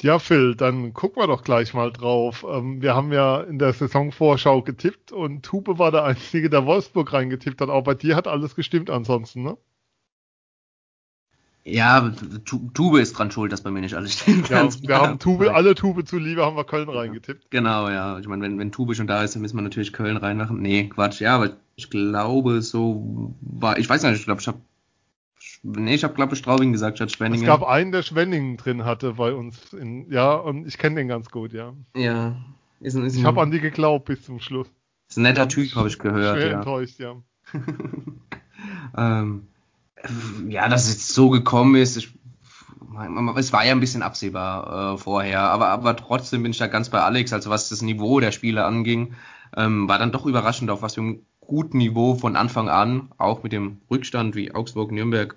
Ja, 0.03 0.19
Phil, 0.19 0.57
dann 0.57 0.95
gucken 0.95 1.23
wir 1.23 1.29
doch 1.29 1.45
gleich 1.45 1.75
mal 1.75 1.93
drauf. 1.93 2.45
Ähm, 2.49 2.83
wir 2.83 2.95
haben 2.95 3.13
ja 3.13 3.41
in 3.41 3.61
der 3.61 3.73
Saisonvorschau 3.73 4.63
getippt 4.63 5.13
und 5.13 5.45
Tube 5.45 5.79
war 5.79 5.93
der 5.93 6.05
Einzige, 6.05 6.51
der 6.51 6.67
Wolfsburg 6.67 7.13
reingetippt 7.13 7.61
hat. 7.61 7.69
Auch 7.69 7.85
bei 7.85 7.95
dir 7.95 8.17
hat 8.17 8.27
alles 8.27 8.57
gestimmt 8.57 8.91
ansonsten, 8.91 9.43
ne? 9.43 9.57
Ja, 11.65 12.13
Tube 12.45 12.99
ist 12.99 13.13
dran 13.13 13.31
schuld, 13.31 13.53
dass 13.53 13.61
bei 13.61 13.71
mir 13.71 13.83
nicht 13.83 13.95
alles 13.95 14.15
stimmt. 14.15 14.49
Ja, 14.49 14.69
wir 14.83 14.97
haben 14.97 15.21
Tube, 15.21 15.49
alle 15.49 15.77
Tube 15.77 16.05
zuliebe 16.05 16.45
haben 16.45 16.57
wir 16.57 16.65
Köln 16.65 16.89
reingetippt. 16.89 17.53
Genau, 17.53 17.89
ja. 17.89 18.19
Ich 18.19 18.27
meine, 18.27 18.43
wenn, 18.43 18.59
wenn 18.59 18.73
Tube 18.73 18.97
schon 18.97 19.07
da 19.07 19.23
ist, 19.23 19.37
dann 19.37 19.43
müssen 19.43 19.57
wir 19.57 19.63
natürlich 19.63 19.93
Köln 19.93 20.17
reinmachen. 20.17 20.61
Nee, 20.61 20.89
Quatsch. 20.89 21.21
Ja, 21.21 21.37
aber 21.37 21.51
ich 21.77 21.89
glaube, 21.89 22.63
so 22.63 23.37
war, 23.41 23.79
ich 23.79 23.89
weiß 23.89 24.03
nicht, 24.03 24.19
ich 24.19 24.25
glaube, 24.25 24.41
ich 24.41 24.49
habe 24.49 24.59
Nee, 25.63 25.95
ich 25.95 26.05
habe 26.05 26.15
glaube 26.15 26.35
ich 26.35 26.41
Straubing 26.41 26.73
gesagt 26.73 26.99
statt 26.99 27.13
Schwenningen. 27.13 27.45
Es 27.45 27.47
gab 27.47 27.63
einen, 27.63 27.93
der 27.93 28.03
Schwenningen 28.03 28.57
drin 28.57 28.85
hatte 28.85 29.15
bei 29.15 29.33
uns. 29.33 29.73
In, 29.73 30.11
ja, 30.11 30.35
und 30.35 30.67
ich 30.67 30.77
kenne 30.77 30.97
den 30.97 31.09
ganz 31.09 31.31
gut, 31.31 31.53
ja. 31.53 31.73
Ja. 31.97 32.37
Ist 32.81 32.97
ein, 32.97 33.05
ist 33.05 33.17
ich 33.17 33.25
habe 33.25 33.41
an 33.41 33.53
die 33.53 33.61
geglaubt 33.61 34.07
bis 34.07 34.25
zum 34.25 34.41
Schluss. 34.41 34.67
Ist 35.09 35.19
ein 35.19 35.23
netter 35.23 35.49
Typ, 35.49 35.75
habe 35.77 35.89
ich 35.89 35.99
gehört. 36.01 36.37
Schwer 36.37 36.51
ja. 36.51 36.57
enttäuscht, 36.57 36.99
ja. 36.99 37.15
ähm, 38.97 39.47
ja, 40.49 40.69
dass 40.69 40.89
es 40.89 40.95
jetzt 40.95 41.09
so 41.11 41.31
gekommen 41.31 41.77
ist, 41.77 41.97
ich, 41.97 42.13
es 43.37 43.53
war 43.53 43.65
ja 43.65 43.73
ein 43.73 43.81
bisschen 43.81 44.03
absehbar 44.03 44.95
äh, 44.95 44.99
vorher, 44.99 45.43
aber, 45.43 45.69
aber 45.69 45.97
trotzdem 45.97 46.43
bin 46.43 46.51
ich 46.53 46.59
da 46.59 46.67
ganz 46.67 46.89
bei 46.89 47.01
Alex, 47.01 47.33
also 47.33 47.51
was 47.51 47.69
das 47.69 47.83
Niveau 47.83 48.19
der 48.19 48.33
Spiele 48.33 48.65
anging, 48.65 49.15
ähm, 49.57 49.89
war 49.89 49.99
dann 49.99 50.13
doch 50.13 50.27
überraschend, 50.27 50.71
auf 50.71 50.83
was 50.83 50.95
für 50.95 51.03
einem 51.03 51.23
guten 51.41 51.79
Niveau 51.79 52.15
von 52.15 52.35
Anfang 52.37 52.69
an, 52.69 53.11
auch 53.19 53.43
mit 53.43 53.53
dem 53.53 53.79
Rückstand 53.91 54.35
wie 54.35 54.55
Augsburg, 54.55 54.91
Nürnberg, 54.91 55.37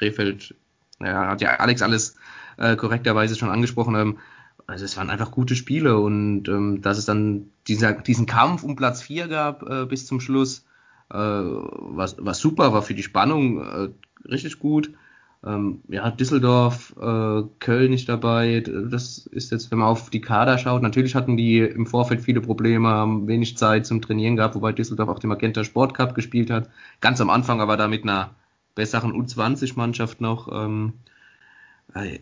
Krefeld, 0.00 0.54
ja, 0.98 1.28
hat 1.28 1.42
ja 1.42 1.50
Alex 1.56 1.82
alles 1.82 2.16
äh, 2.56 2.74
korrekterweise 2.74 3.36
schon 3.36 3.50
angesprochen. 3.50 3.94
Ähm, 3.94 4.18
also 4.66 4.84
es 4.84 4.96
waren 4.96 5.10
einfach 5.10 5.30
gute 5.30 5.56
Spiele 5.56 5.98
und 5.98 6.48
ähm, 6.48 6.80
dass 6.80 6.96
es 6.96 7.04
dann 7.04 7.50
dieser, 7.68 7.92
diesen 7.92 8.26
Kampf 8.26 8.62
um 8.62 8.76
Platz 8.76 9.02
4 9.02 9.28
gab 9.28 9.68
äh, 9.68 9.84
bis 9.84 10.06
zum 10.06 10.20
Schluss, 10.20 10.64
äh, 11.10 11.16
was, 11.16 12.16
was 12.18 12.38
super, 12.38 12.72
war 12.72 12.82
für 12.82 12.94
die 12.94 13.02
Spannung 13.02 13.60
äh, 13.60 13.88
richtig 14.28 14.58
gut. 14.58 14.92
Ähm, 15.44 15.80
ja, 15.88 16.10
Düsseldorf, 16.10 16.94
äh, 17.00 17.42
Köln 17.58 17.90
nicht 17.90 18.08
dabei. 18.08 18.60
Das 18.60 19.26
ist 19.26 19.50
jetzt, 19.50 19.70
wenn 19.70 19.78
man 19.78 19.88
auf 19.88 20.10
die 20.10 20.20
Kader 20.20 20.58
schaut, 20.58 20.82
natürlich 20.82 21.14
hatten 21.14 21.36
die 21.36 21.58
im 21.58 21.86
Vorfeld 21.86 22.20
viele 22.20 22.42
Probleme, 22.42 22.88
haben 22.88 23.26
wenig 23.26 23.56
Zeit 23.56 23.86
zum 23.86 24.02
Trainieren 24.02 24.36
gehabt, 24.36 24.54
wobei 24.54 24.72
Düsseldorf 24.72 25.08
auch 25.08 25.18
den 25.18 25.28
Magenta 25.28 25.64
Sport 25.64 25.94
Cup 25.94 26.14
gespielt 26.14 26.50
hat. 26.50 26.70
Ganz 27.00 27.20
am 27.20 27.30
Anfang 27.30 27.60
aber 27.60 27.76
da 27.76 27.88
mit 27.88 28.02
einer 28.02 28.34
besseren 28.80 29.12
U20-Mannschaft 29.12 30.22
noch. 30.22 30.48
Ähm, 30.50 30.94
äh, 31.94 32.18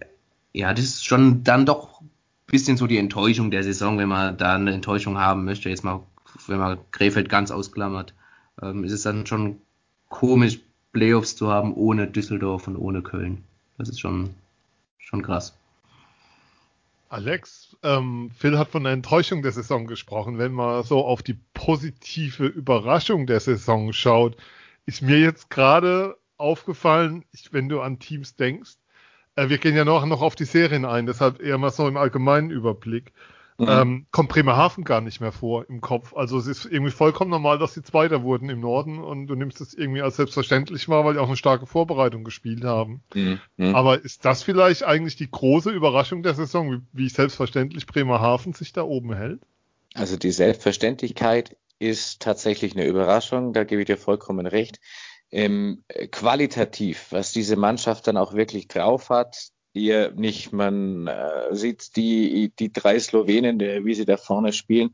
ja, 0.53 0.75
das 0.75 0.87
ist 0.87 1.05
schon 1.05 1.45
dann 1.45 1.67
doch 1.67 2.01
ein 2.01 2.11
bisschen 2.49 2.77
so 2.77 2.89
die 2.89 2.99
Enttäuschung 2.99 3.53
der 3.53 3.63
Saison, 3.63 3.97
wenn 3.97 4.09
man 4.09 4.37
da 4.37 4.57
eine 4.57 4.73
Enttäuschung 4.73 5.19
haben 5.19 5.45
möchte. 5.45 5.69
Jetzt 5.69 5.85
mal, 5.85 6.01
wenn 6.49 6.59
man 6.59 6.79
Krefeld 6.91 7.29
ganz 7.29 7.53
ausklammert, 7.53 8.13
ähm, 8.61 8.83
ist 8.83 8.91
es 8.91 9.03
dann 9.03 9.25
schon 9.25 9.61
komisch, 10.09 10.59
Playoffs 10.93 11.37
zu 11.37 11.49
haben 11.49 11.75
ohne 11.75 12.09
Düsseldorf 12.09 12.67
und 12.67 12.77
ohne 12.77 13.03
Köln. 13.03 13.45
Das 13.77 13.89
ist 13.89 14.01
schon, 14.01 14.31
schon 14.99 15.23
krass. 15.23 15.57
Alex, 17.09 17.77
ähm, 17.85 18.33
Phil 18.37 18.59
hat 18.59 18.71
von 18.71 18.83
der 18.83 18.95
Enttäuschung 18.95 19.43
der 19.43 19.53
Saison 19.53 19.87
gesprochen. 19.87 20.39
Wenn 20.39 20.53
man 20.53 20.83
so 20.83 21.05
auf 21.05 21.23
die 21.23 21.39
positive 21.55 22.47
Überraschung 22.47 23.29
der 23.29 23.39
Saison 23.39 23.93
schaut, 23.93 24.37
ist 24.87 25.03
mir 25.03 25.21
jetzt 25.21 25.51
gerade 25.51 26.18
aufgefallen, 26.39 27.25
wenn 27.51 27.69
du 27.69 27.81
an 27.81 27.99
Teams 27.99 28.37
denkst. 28.37 28.77
Äh, 29.37 29.49
wir 29.49 29.59
gehen 29.59 29.77
ja 29.77 29.85
noch, 29.85 30.05
noch 30.07 30.23
auf 30.23 30.35
die 30.35 30.45
Serien 30.45 30.85
ein, 30.85 31.07
deshalb 31.07 31.41
eher 31.41 31.59
mal 31.59 31.71
so 31.71 31.87
im 31.87 31.97
allgemeinen 31.97 32.51
Überblick. 32.51 33.13
Mhm. 33.61 33.67
Ähm, 33.69 34.07
kommt 34.13 34.29
Bremerhaven 34.29 34.85
gar 34.85 35.01
nicht 35.01 35.21
mehr 35.21 35.33
vor 35.33 35.69
im 35.69 35.81
Kopf. 35.81 36.15
Also 36.15 36.39
es 36.39 36.47
ist 36.47 36.65
irgendwie 36.65 36.93
vollkommen 36.93 37.33
normal, 37.33 37.59
dass 37.59 37.75
sie 37.75 37.83
Zweiter 37.83 38.23
wurden 38.23 38.49
im 38.51 38.61
Norden 38.61 39.01
und 39.01 39.27
du 39.27 39.35
nimmst 39.35 39.61
es 39.61 39.75
irgendwie 39.75 40.01
als 40.01 40.15
selbstverständlich 40.15 40.89
wahr, 40.89 41.05
weil 41.05 41.15
die 41.15 41.19
auch 41.19 41.27
eine 41.27 41.37
starke 41.37 41.67
Vorbereitung 41.67 42.23
gespielt 42.23 42.63
haben. 42.63 43.03
Mhm. 43.15 43.41
mhm. 43.57 43.75
Aber 43.75 44.05
ist 44.05 44.25
das 44.25 44.45
vielleicht 44.45 44.85
eigentlich 44.85 45.17
die 45.17 45.31
große 45.31 45.71
Überraschung 45.71 46.23
der 46.23 46.35
Saison, 46.35 46.73
wie, 46.73 46.81
wie 46.93 47.09
selbstverständlich 47.09 47.87
Bremerhaven 47.87 48.53
sich 48.53 48.73
da 48.73 48.83
oben 48.83 49.13
hält? 49.13 49.41
Also 49.95 50.17
die 50.17 50.31
Selbstverständlichkeit 50.31 51.57
ist 51.81 52.23
tatsächlich 52.23 52.77
eine 52.77 52.87
Überraschung, 52.87 53.53
da 53.53 53.65
gebe 53.65 53.83
ich 53.83 53.87
dir 53.87 53.97
vollkommen 53.97 54.47
recht 54.47 54.79
ähm, 55.31 55.85
qualitativ, 56.11 57.09
was 57.11 57.33
diese 57.33 57.57
Mannschaft 57.57 58.07
dann 58.07 58.17
auch 58.17 58.35
wirklich 58.35 58.69
drauf 58.69 59.11
hat. 59.11 59.49
Ihr 59.75 60.13
nicht, 60.13 60.53
man 60.53 61.07
äh, 61.07 61.55
sieht 61.55 61.95
die, 61.97 62.53
die 62.59 62.73
drei 62.73 62.99
Slowenen, 62.99 63.59
der, 63.59 63.85
wie 63.85 63.95
sie 63.95 64.07
da 64.07 64.17
vorne 64.17 64.53
spielen. 64.53 64.91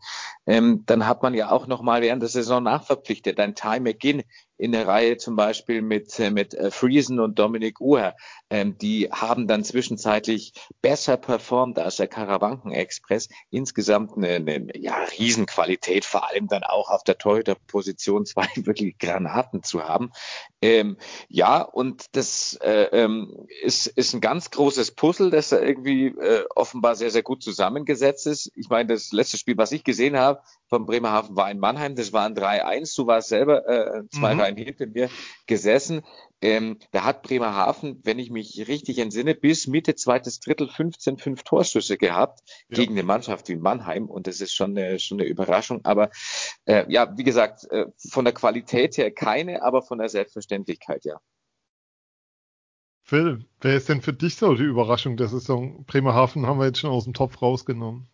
Ähm, 0.47 0.83
dann 0.87 1.07
hat 1.07 1.23
man 1.23 1.33
ja 1.33 1.51
auch 1.51 1.67
noch 1.67 1.81
mal 1.81 2.03
während 2.03 2.23
der 2.23 2.29
Saison 2.29 2.63
nachverpflichtet. 2.63 3.39
Ein 3.39 3.55
Time 3.55 3.81
McGinn 3.81 4.25
in 4.57 4.73
der 4.73 4.87
Reihe 4.87 5.17
zum 5.17 5.37
Beispiel 5.37 5.83
mit, 5.83 6.19
äh, 6.19 6.31
mit 6.31 6.55
äh, 6.55 6.71
Friesen 6.71 7.19
und 7.21 7.39
Dominik 7.39 7.81
Uher. 7.81 8.15
Ähm, 8.51 8.79
die 8.79 9.11
haben 9.11 9.49
dann 9.49 9.65
zwischenzeitlich 9.65 10.53
besser 10.81 11.17
performt 11.17 11.79
als 11.79 11.97
der 11.97 12.07
Karawanken-Express. 12.07 13.29
Insgesamt 13.51 14.17
eine, 14.17 14.37
eine 14.37 14.69
ja, 14.77 14.97
Riesenqualität, 15.19 16.05
vor 16.05 16.29
allem 16.31 16.47
dann 16.47 16.63
auch 16.63 16.91
auf 16.91 17.03
der 17.03 17.19
Torhüter-Position 17.19 18.27
zwei 18.27 18.47
wirklich 18.57 18.99
Granaten 18.99 19.63
zu 19.63 19.83
haben. 19.83 20.13
Ähm, 20.63 20.97
ja, 21.29 21.61
und 21.61 22.07
das 22.13 22.59
äh, 22.63 22.85
ähm, 22.93 23.47
ist, 23.63 23.87
ist 23.87 24.15
ein 24.15 24.21
ganz 24.21 24.51
großes 24.51 24.93
Puzzle, 24.93 25.31
das 25.31 25.49
da 25.51 25.61
irgendwie 25.61 26.07
äh, 26.07 26.45
offenbar 26.55 26.95
sehr, 26.95 27.11
sehr 27.11 27.23
gut 27.23 27.43
zusammengesetzt 27.43 28.27
ist. 28.27 28.51
Ich 28.55 28.69
meine, 28.69 28.93
das 28.93 29.13
letzte 29.13 29.37
Spiel, 29.37 29.59
was 29.59 29.73
ich 29.73 29.85
gesehen 29.85 30.17
habe 30.17 30.41
von 30.75 30.87
Bremerhaven, 30.87 31.37
war 31.37 31.49
in 31.53 31.61
Mannheim. 31.61 31.95
Das 31.95 32.13
war 32.13 32.27
ein 32.27 32.35
3-1. 32.35 32.97
Du 32.97 33.07
warst 33.07 33.29
selber 33.29 33.69
äh, 33.69 34.03
zwei 34.09 34.35
mhm. 34.35 34.41
Reihen 34.41 34.57
hinter 34.57 34.87
mir 34.89 35.09
gesessen. 35.47 36.03
Ähm, 36.41 36.79
da 36.91 37.05
hat 37.05 37.23
Bremerhaven, 37.23 38.01
wenn 38.03 38.19
ich 38.19 38.31
mich 38.31 38.67
richtig 38.67 38.99
entsinne, 38.99 39.37
bis 39.37 39.69
Mitte 39.69 39.95
zweites 39.95 40.41
Drittel 40.41 40.69
15 40.69 41.19
fünf 41.19 41.45
Torschüsse 41.45 41.97
gehabt 41.97 42.41
ja. 42.69 42.77
gegen 42.77 42.95
eine 42.95 43.05
Mannschaft 43.05 43.49
wie 43.49 43.55
Mannheim 43.55 44.07
und 44.07 44.27
das 44.27 44.41
ist 44.41 44.53
schon 44.53 44.77
eine, 44.77 44.99
schon 44.99 45.21
eine 45.21 45.29
Überraschung. 45.29 45.85
Aber 45.85 46.11
äh, 46.65 46.85
ja, 46.93 47.17
wie 47.17 47.23
gesagt, 47.23 47.71
äh, 47.71 47.87
von 48.11 48.25
der 48.25 48.35
Qualität 48.35 48.99
her 48.99 49.13
keine, 49.13 49.63
aber 49.63 49.83
von 49.83 49.99
der 49.99 50.09
Selbstverständlichkeit 50.09 51.05
ja. 51.05 51.21
Phil, 53.05 53.45
wer 53.61 53.77
ist 53.77 53.89
denn 53.89 54.03
für 54.03 54.13
dich 54.13 54.35
so 54.35 54.55
die 54.55 54.65
Überraschung 54.65 55.17
der 55.17 55.29
Saison? 55.29 55.85
Bremerhaven 55.85 56.47
haben 56.47 56.59
wir 56.59 56.67
jetzt 56.67 56.81
schon 56.81 56.91
aus 56.91 57.05
dem 57.05 57.15
Topf 57.15 57.41
rausgenommen. 57.41 58.09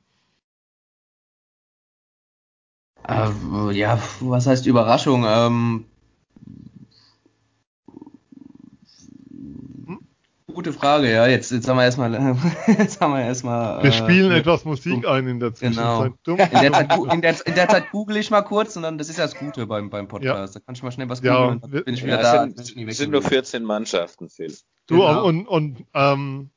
Äh, 3.10 3.72
ja, 3.72 3.98
was 4.20 4.46
heißt 4.46 4.66
Überraschung? 4.66 5.24
Ähm, 5.26 5.84
Gute 10.54 10.72
Frage, 10.72 11.10
ja. 11.10 11.26
Jetzt, 11.26 11.52
jetzt 11.52 11.68
haben 11.68 11.76
wir 11.78 11.84
erstmal. 11.84 12.12
jetzt 12.66 13.00
haben 13.00 13.14
wir 13.14 13.22
erstmal. 13.22 13.82
Wir 13.82 13.90
äh, 13.90 13.92
spielen 13.92 14.32
etwas 14.32 14.64
Musik 14.64 15.06
ein 15.06 15.26
in 15.26 15.40
der 15.40 15.54
Zwischenzeit. 15.54 16.12
Genau. 16.24 16.42
in, 16.42 16.60
der 16.60 16.72
Zeit, 16.72 16.92
in, 17.14 17.20
der, 17.22 17.46
in 17.46 17.54
der 17.54 17.68
Zeit 17.68 17.90
google 17.90 18.16
ich 18.16 18.30
mal 18.30 18.42
kurz 18.42 18.76
und 18.76 18.82
dann, 18.82 18.98
das 18.98 19.08
ist 19.08 19.18
ja 19.18 19.24
das 19.24 19.36
Gute 19.36 19.66
beim, 19.66 19.90
beim 19.90 20.08
Podcast. 20.08 20.54
Ja. 20.54 20.60
Da 20.60 20.64
kann 20.64 20.74
ich 20.74 20.82
mal 20.82 20.92
schnell 20.92 21.08
was 21.08 21.22
googeln 21.22 21.62
ja, 21.72 21.80
bin 21.80 21.94
ich 21.94 22.04
wieder 22.04 22.20
ja, 22.20 22.46
da. 22.46 22.46
Es 22.46 22.68
sind, 22.68 22.92
sind 22.92 23.10
nur 23.10 23.22
14 23.22 23.64
Mannschaften, 23.64 24.28
Phil. 24.28 24.54
Du, 24.86 24.96
genau. 24.96 25.24
und, 25.24 25.46
und 25.46 25.84
ähm, 25.94 26.50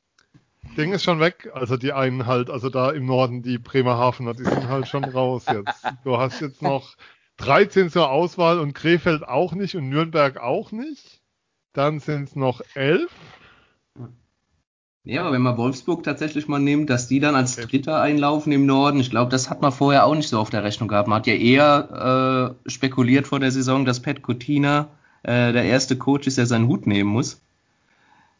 Ding 0.76 0.92
ist 0.92 1.04
schon 1.04 1.20
weg. 1.20 1.50
Also 1.54 1.76
die 1.76 1.92
einen 1.92 2.26
halt, 2.26 2.50
also 2.50 2.68
da 2.68 2.90
im 2.90 3.06
Norden, 3.06 3.42
die 3.42 3.58
Bremerhavener, 3.58 4.34
die 4.34 4.44
sind 4.44 4.68
halt 4.68 4.88
schon 4.88 5.04
raus 5.04 5.44
jetzt. 5.50 5.84
Du 6.04 6.18
hast 6.18 6.40
jetzt 6.40 6.62
noch 6.62 6.96
13 7.38 7.90
zur 7.90 8.10
Auswahl 8.10 8.58
und 8.58 8.74
Krefeld 8.74 9.26
auch 9.26 9.52
nicht 9.54 9.76
und 9.76 9.88
Nürnberg 9.88 10.38
auch 10.38 10.72
nicht. 10.72 11.20
Dann 11.72 12.00
sind 12.00 12.28
es 12.28 12.36
noch 12.36 12.60
11. 12.74 13.10
Ja, 15.06 15.20
aber 15.22 15.32
wenn 15.32 15.42
man 15.42 15.58
Wolfsburg 15.58 16.02
tatsächlich 16.02 16.48
mal 16.48 16.60
nimmt, 16.60 16.88
dass 16.88 17.08
die 17.08 17.20
dann 17.20 17.34
als 17.34 17.56
Dritter 17.56 18.00
einlaufen 18.00 18.52
im 18.52 18.64
Norden, 18.64 19.00
ich 19.00 19.10
glaube, 19.10 19.30
das 19.30 19.50
hat 19.50 19.60
man 19.60 19.70
vorher 19.70 20.06
auch 20.06 20.14
nicht 20.14 20.28
so 20.28 20.38
auf 20.38 20.48
der 20.48 20.64
Rechnung 20.64 20.88
gehabt. 20.88 21.08
Man 21.08 21.18
hat 21.18 21.26
ja 21.26 21.34
eher 21.34 22.56
äh, 22.64 22.70
spekuliert 22.70 23.26
vor 23.26 23.38
der 23.38 23.50
Saison, 23.50 23.84
dass 23.84 24.00
Pat 24.00 24.22
Coutina 24.22 24.88
äh, 25.22 25.52
der 25.52 25.64
erste 25.64 25.98
Coach 25.98 26.26
ist, 26.26 26.38
der 26.38 26.46
seinen 26.46 26.68
Hut 26.68 26.86
nehmen 26.86 27.10
muss 27.10 27.42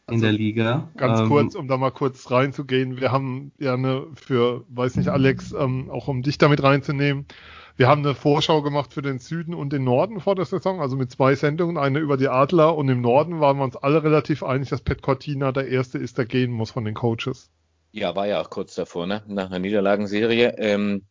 in 0.07 0.15
also, 0.15 0.25
der 0.25 0.33
Liga. 0.33 0.89
Ganz 0.97 1.21
ähm, 1.21 1.27
kurz, 1.29 1.55
um 1.55 1.67
da 1.67 1.77
mal 1.77 1.91
kurz 1.91 2.29
reinzugehen. 2.29 2.99
Wir 2.99 3.11
haben 3.11 3.51
ja 3.57 3.73
eine 3.73 4.07
für, 4.15 4.63
weiß 4.69 4.97
nicht, 4.97 5.09
Alex, 5.09 5.51
ähm, 5.51 5.89
auch 5.89 6.07
um 6.07 6.21
dich 6.21 6.37
damit 6.37 6.61
reinzunehmen, 6.61 7.25
wir 7.77 7.89
haben 7.89 8.05
eine 8.05 8.15
Vorschau 8.15 8.61
gemacht 8.61 8.93
für 8.93 9.01
den 9.01 9.19
Süden 9.19 9.53
und 9.53 9.73
den 9.73 9.83
Norden 9.83 10.21
vor 10.21 10.35
der 10.35 10.45
Saison, 10.45 10.79
also 10.79 10.95
mit 10.95 11.11
zwei 11.11 11.35
Sendungen, 11.35 11.77
eine 11.77 11.99
über 11.99 12.15
die 12.15 12.29
Adler 12.29 12.77
und 12.77 12.87
im 12.87 13.01
Norden 13.01 13.41
waren 13.41 13.57
wir 13.57 13.65
uns 13.65 13.75
alle 13.75 14.01
relativ 14.01 14.43
einig, 14.43 14.69
dass 14.69 14.79
Pet 14.79 15.01
Cortina 15.01 15.51
der 15.51 15.67
Erste 15.67 15.97
ist, 15.97 16.17
der 16.17 16.25
gehen 16.25 16.51
muss 16.51 16.71
von 16.71 16.85
den 16.85 16.93
Coaches. 16.93 17.51
Ja, 17.91 18.15
war 18.15 18.27
ja 18.27 18.41
auch 18.41 18.49
kurz 18.49 18.75
davor, 18.75 19.07
ne? 19.07 19.23
nach 19.27 19.47
einer 19.47 19.59
Niederlagenserie. 19.59 20.55
Ähm, 20.57 21.05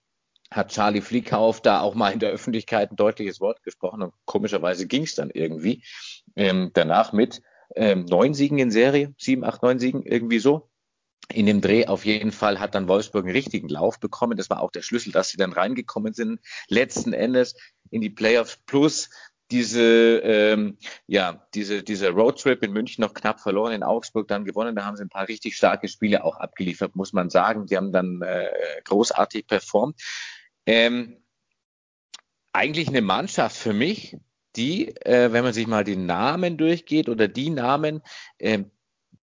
hat 0.51 0.71
Charlie 0.71 1.03
Fliekauf 1.03 1.61
da 1.61 1.81
auch 1.81 1.95
mal 1.95 2.11
in 2.11 2.21
der 2.21 2.31
Öffentlichkeit 2.31 2.91
ein 2.91 2.97
deutliches 2.97 3.41
Wort 3.41 3.63
gesprochen 3.63 4.03
und 4.03 4.15
komischerweise 4.25 4.87
ging 4.87 5.03
es 5.03 5.15
dann 5.15 5.31
irgendwie. 5.31 5.83
Ähm, 6.35 6.71
danach 6.73 7.13
mit 7.13 7.43
ähm, 7.75 8.05
neun 8.05 8.35
Siegen 8.35 8.59
in 8.59 8.71
Serie, 8.71 9.15
sieben, 9.19 9.45
acht, 9.45 9.63
neun 9.63 9.79
Siegen, 9.79 10.03
irgendwie 10.03 10.39
so 10.39 10.71
in 11.33 11.47
dem 11.47 11.61
Dreh 11.61 11.87
auf 11.87 12.05
jeden 12.05 12.33
Fall 12.33 12.61
hat 12.61 12.75
dann 12.75 12.89
Wolfsburg 12.89 13.25
einen 13.25 13.35
richtigen 13.35 13.69
Lauf 13.69 13.99
bekommen. 13.99 14.37
Das 14.37 14.51
war 14.51 14.61
auch 14.61 14.71
der 14.71 14.83
Schlüssel, 14.83 15.13
dass 15.13 15.31
sie 15.31 15.37
dann 15.37 15.53
reingekommen 15.53 16.13
sind. 16.13 16.41
Letzten 16.69 17.13
Endes 17.13 17.55
in 17.91 18.01
die 18.01 18.11
Playoffs 18.11 18.59
plus 18.67 19.11
diese, 19.51 20.19
ähm, 20.25 20.79
ja, 21.07 21.47
diese, 21.55 21.83
dieser 21.83 22.11
Roadtrip 22.11 22.63
in 22.63 22.73
München 22.73 23.03
noch 23.03 23.15
knapp 23.15 23.41
verloren, 23.41 23.73
in 23.73 23.83
Augsburg 23.83 24.27
dann 24.29 24.45
gewonnen. 24.45 24.75
Da 24.75 24.85
haben 24.85 24.97
sie 24.97 25.05
ein 25.05 25.11
paar 25.11 25.29
richtig 25.29 25.57
starke 25.57 25.89
Spiele 25.89 26.25
auch 26.25 26.37
abgeliefert, 26.37 26.97
muss 26.97 27.13
man 27.13 27.31
sagen. 27.31 27.67
Die 27.67 27.77
haben 27.77 27.93
dann 27.93 28.23
äh, 28.23 28.49
großartig 28.85 29.47
performt. 29.47 30.01
Ähm, 30.67 31.23
eigentlich 32.53 32.89
eine 32.89 33.03
Mannschaft 33.03 33.57
für 33.57 33.73
mich, 33.73 34.17
die, 34.57 34.97
äh, 35.05 35.33
wenn 35.33 35.45
man 35.45 35.53
sich 35.53 35.67
mal 35.67 35.85
die 35.85 35.97
Namen 35.97 36.57
durchgeht 36.57 37.09
oder 37.09 37.29
die 37.29 37.51
Namen, 37.51 38.03
äh, 38.39 38.65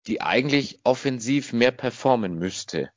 die 0.07 0.21
eigentlich 0.21 0.79
offensiv 0.83 1.53
mehr 1.53 1.71
performen 1.71 2.35
müsste. 2.35 2.89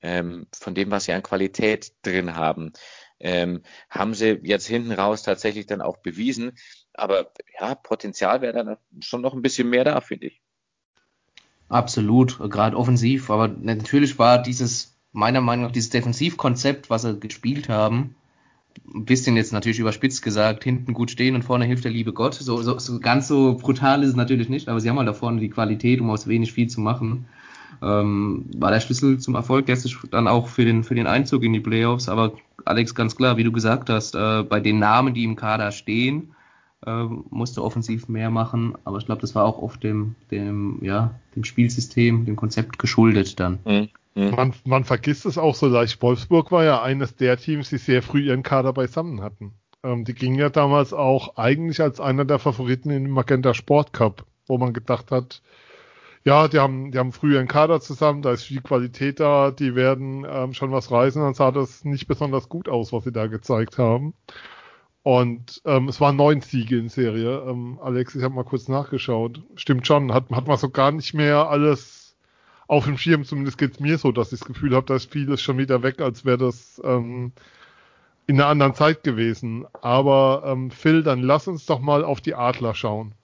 Ähm, 0.00 0.46
von 0.52 0.74
dem, 0.74 0.90
was 0.90 1.04
sie 1.04 1.12
an 1.12 1.22
Qualität 1.22 1.92
drin 2.02 2.36
haben, 2.36 2.72
ähm, 3.18 3.62
haben 3.90 4.14
sie 4.14 4.38
jetzt 4.42 4.66
hinten 4.66 4.92
raus 4.92 5.22
tatsächlich 5.22 5.66
dann 5.66 5.80
auch 5.80 5.96
bewiesen. 5.98 6.52
Aber 6.94 7.32
ja, 7.58 7.74
Potenzial 7.74 8.40
wäre 8.40 8.52
dann 8.52 8.76
schon 9.00 9.22
noch 9.22 9.34
ein 9.34 9.42
bisschen 9.42 9.68
mehr 9.70 9.84
da, 9.84 10.00
finde 10.00 10.28
ich. 10.28 10.42
Absolut, 11.68 12.38
gerade 12.50 12.76
offensiv. 12.76 13.30
Aber 13.30 13.48
natürlich 13.48 14.18
war 14.18 14.40
dieses, 14.40 14.96
meiner 15.12 15.40
Meinung 15.40 15.66
nach, 15.66 15.72
dieses 15.72 15.90
Defensivkonzept, 15.90 16.90
was 16.90 17.02
sie 17.02 17.18
gespielt 17.18 17.68
haben, 17.68 18.14
ein 18.94 19.04
bisschen 19.04 19.36
jetzt 19.36 19.52
natürlich 19.52 19.78
überspitzt 19.78 20.22
gesagt, 20.22 20.64
hinten 20.64 20.92
gut 20.94 21.10
stehen 21.10 21.34
und 21.34 21.42
vorne 21.42 21.64
hilft 21.64 21.84
der 21.84 21.92
liebe 21.92 22.12
Gott. 22.12 22.34
So, 22.34 22.62
so, 22.62 22.78
so 22.78 23.00
ganz 23.00 23.28
so 23.28 23.56
brutal 23.60 24.02
ist 24.02 24.10
es 24.10 24.16
natürlich 24.16 24.48
nicht, 24.48 24.68
aber 24.68 24.80
sie 24.80 24.88
haben 24.88 24.98
halt 24.98 25.08
da 25.08 25.12
vorne 25.12 25.40
die 25.40 25.50
Qualität, 25.50 26.00
um 26.00 26.10
aus 26.10 26.26
wenig 26.26 26.52
viel 26.52 26.68
zu 26.68 26.80
machen. 26.80 27.26
Ähm, 27.82 28.46
war 28.56 28.70
der 28.70 28.80
Schlüssel 28.80 29.18
zum 29.18 29.34
Erfolg 29.34 29.68
letztlich 29.68 29.96
dann 30.10 30.26
auch 30.26 30.48
für 30.48 30.64
den, 30.64 30.84
für 30.84 30.94
den 30.94 31.06
Einzug 31.06 31.44
in 31.44 31.52
die 31.52 31.60
Playoffs. 31.60 32.08
Aber 32.08 32.32
Alex, 32.64 32.94
ganz 32.94 33.16
klar, 33.16 33.36
wie 33.36 33.44
du 33.44 33.52
gesagt 33.52 33.88
hast, 33.90 34.14
äh, 34.14 34.42
bei 34.42 34.60
den 34.60 34.78
Namen, 34.78 35.14
die 35.14 35.24
im 35.24 35.36
Kader 35.36 35.70
stehen, 35.70 36.34
äh, 36.86 37.04
musste 37.30 37.62
offensiv 37.62 38.08
mehr 38.08 38.30
machen. 38.30 38.74
Aber 38.84 38.98
ich 38.98 39.06
glaube, 39.06 39.20
das 39.20 39.34
war 39.34 39.44
auch 39.44 39.58
oft 39.58 39.82
dem, 39.84 40.14
dem, 40.30 40.78
ja, 40.82 41.14
dem 41.36 41.44
Spielsystem, 41.44 42.24
dem 42.24 42.36
Konzept 42.36 42.78
geschuldet 42.78 43.38
dann. 43.38 43.58
Mhm. 43.64 43.88
Mhm. 44.14 44.30
Man, 44.30 44.54
man 44.64 44.84
vergisst 44.84 45.26
es 45.26 45.38
auch 45.38 45.54
so 45.54 45.66
leicht. 45.66 46.00
Wolfsburg 46.02 46.50
war 46.52 46.64
ja 46.64 46.82
eines 46.82 47.16
der 47.16 47.36
Teams, 47.36 47.68
die 47.70 47.78
sehr 47.78 48.02
früh 48.02 48.22
ihren 48.22 48.42
Kader 48.42 48.72
beisammen 48.72 49.22
hatten. 49.22 49.54
Ähm, 49.82 50.04
die 50.04 50.14
gingen 50.14 50.38
ja 50.38 50.50
damals 50.50 50.92
auch 50.92 51.36
eigentlich 51.36 51.80
als 51.80 52.00
einer 52.00 52.24
der 52.24 52.38
Favoriten 52.38 52.90
in 52.90 53.04
den 53.04 53.12
Magenta 53.12 53.54
Sport 53.54 53.92
Cup, 53.92 54.24
wo 54.46 54.58
man 54.58 54.72
gedacht 54.72 55.10
hat, 55.10 55.42
ja, 56.24 56.48
die 56.48 56.58
haben, 56.58 56.90
die 56.90 56.98
haben 56.98 57.12
früh 57.12 57.34
ihren 57.34 57.48
Kader 57.48 57.80
zusammen, 57.80 58.22
da 58.22 58.32
ist 58.32 58.44
viel 58.44 58.60
Qualität 58.60 59.20
da, 59.20 59.50
die 59.50 59.74
werden 59.74 60.26
ähm, 60.28 60.52
schon 60.52 60.72
was 60.72 60.90
reißen. 60.90 61.22
Dann 61.22 61.34
sah 61.34 61.52
das 61.52 61.84
nicht 61.84 62.06
besonders 62.06 62.48
gut 62.48 62.68
aus, 62.68 62.92
was 62.92 63.04
sie 63.04 63.12
da 63.12 63.28
gezeigt 63.28 63.78
haben. 63.78 64.14
Und 65.02 65.62
ähm, 65.64 65.88
es 65.88 66.00
waren 66.02 66.16
neun 66.16 66.42
Siege 66.42 66.76
in 66.76 66.88
Serie. 66.90 67.44
Ähm, 67.48 67.78
Alex, 67.80 68.14
ich 68.14 68.22
habe 68.22 68.34
mal 68.34 68.44
kurz 68.44 68.68
nachgeschaut. 68.68 69.40
Stimmt 69.54 69.86
schon, 69.86 70.12
hat, 70.12 70.30
hat 70.30 70.46
man 70.46 70.58
so 70.58 70.68
gar 70.68 70.92
nicht 70.92 71.14
mehr 71.14 71.48
alles 71.48 71.97
auf 72.68 72.84
dem 72.84 72.98
Schirm, 72.98 73.24
zumindest 73.24 73.58
geht 73.58 73.72
es 73.72 73.80
mir 73.80 73.98
so, 73.98 74.12
dass 74.12 74.32
ich 74.32 74.40
das 74.40 74.46
Gefühl 74.46 74.76
habe, 74.76 74.86
da 74.86 74.94
ist 74.94 75.10
vieles 75.10 75.40
schon 75.40 75.58
wieder 75.58 75.82
weg, 75.82 76.00
als 76.00 76.24
wäre 76.24 76.38
das 76.38 76.80
ähm, 76.84 77.32
in 78.26 78.36
einer 78.36 78.50
anderen 78.50 78.74
Zeit 78.74 79.02
gewesen. 79.02 79.66
Aber 79.80 80.44
ähm, 80.46 80.70
Phil, 80.70 81.02
dann 81.02 81.22
lass 81.22 81.48
uns 81.48 81.64
doch 81.64 81.80
mal 81.80 82.04
auf 82.04 82.20
die 82.20 82.34
Adler 82.34 82.74
schauen. 82.74 83.14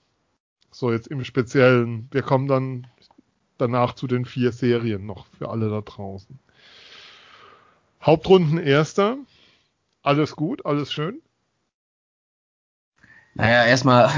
So 0.71 0.91
jetzt 0.91 1.07
im 1.07 1.23
Speziellen. 1.23 2.09
Wir 2.11 2.23
kommen 2.23 2.47
dann 2.47 2.87
danach 3.57 3.93
zu 3.93 4.07
den 4.07 4.25
vier 4.25 4.51
Serien 4.51 5.05
noch 5.05 5.27
für 5.37 5.49
alle 5.49 5.69
da 5.69 5.81
draußen. 5.81 6.39
Hauptrunden 8.01 8.57
erster. 8.57 9.17
Alles 10.01 10.35
gut, 10.35 10.65
alles 10.65 10.91
schön. 10.91 11.21
Naja, 13.35 13.65
erstmal 13.65 14.09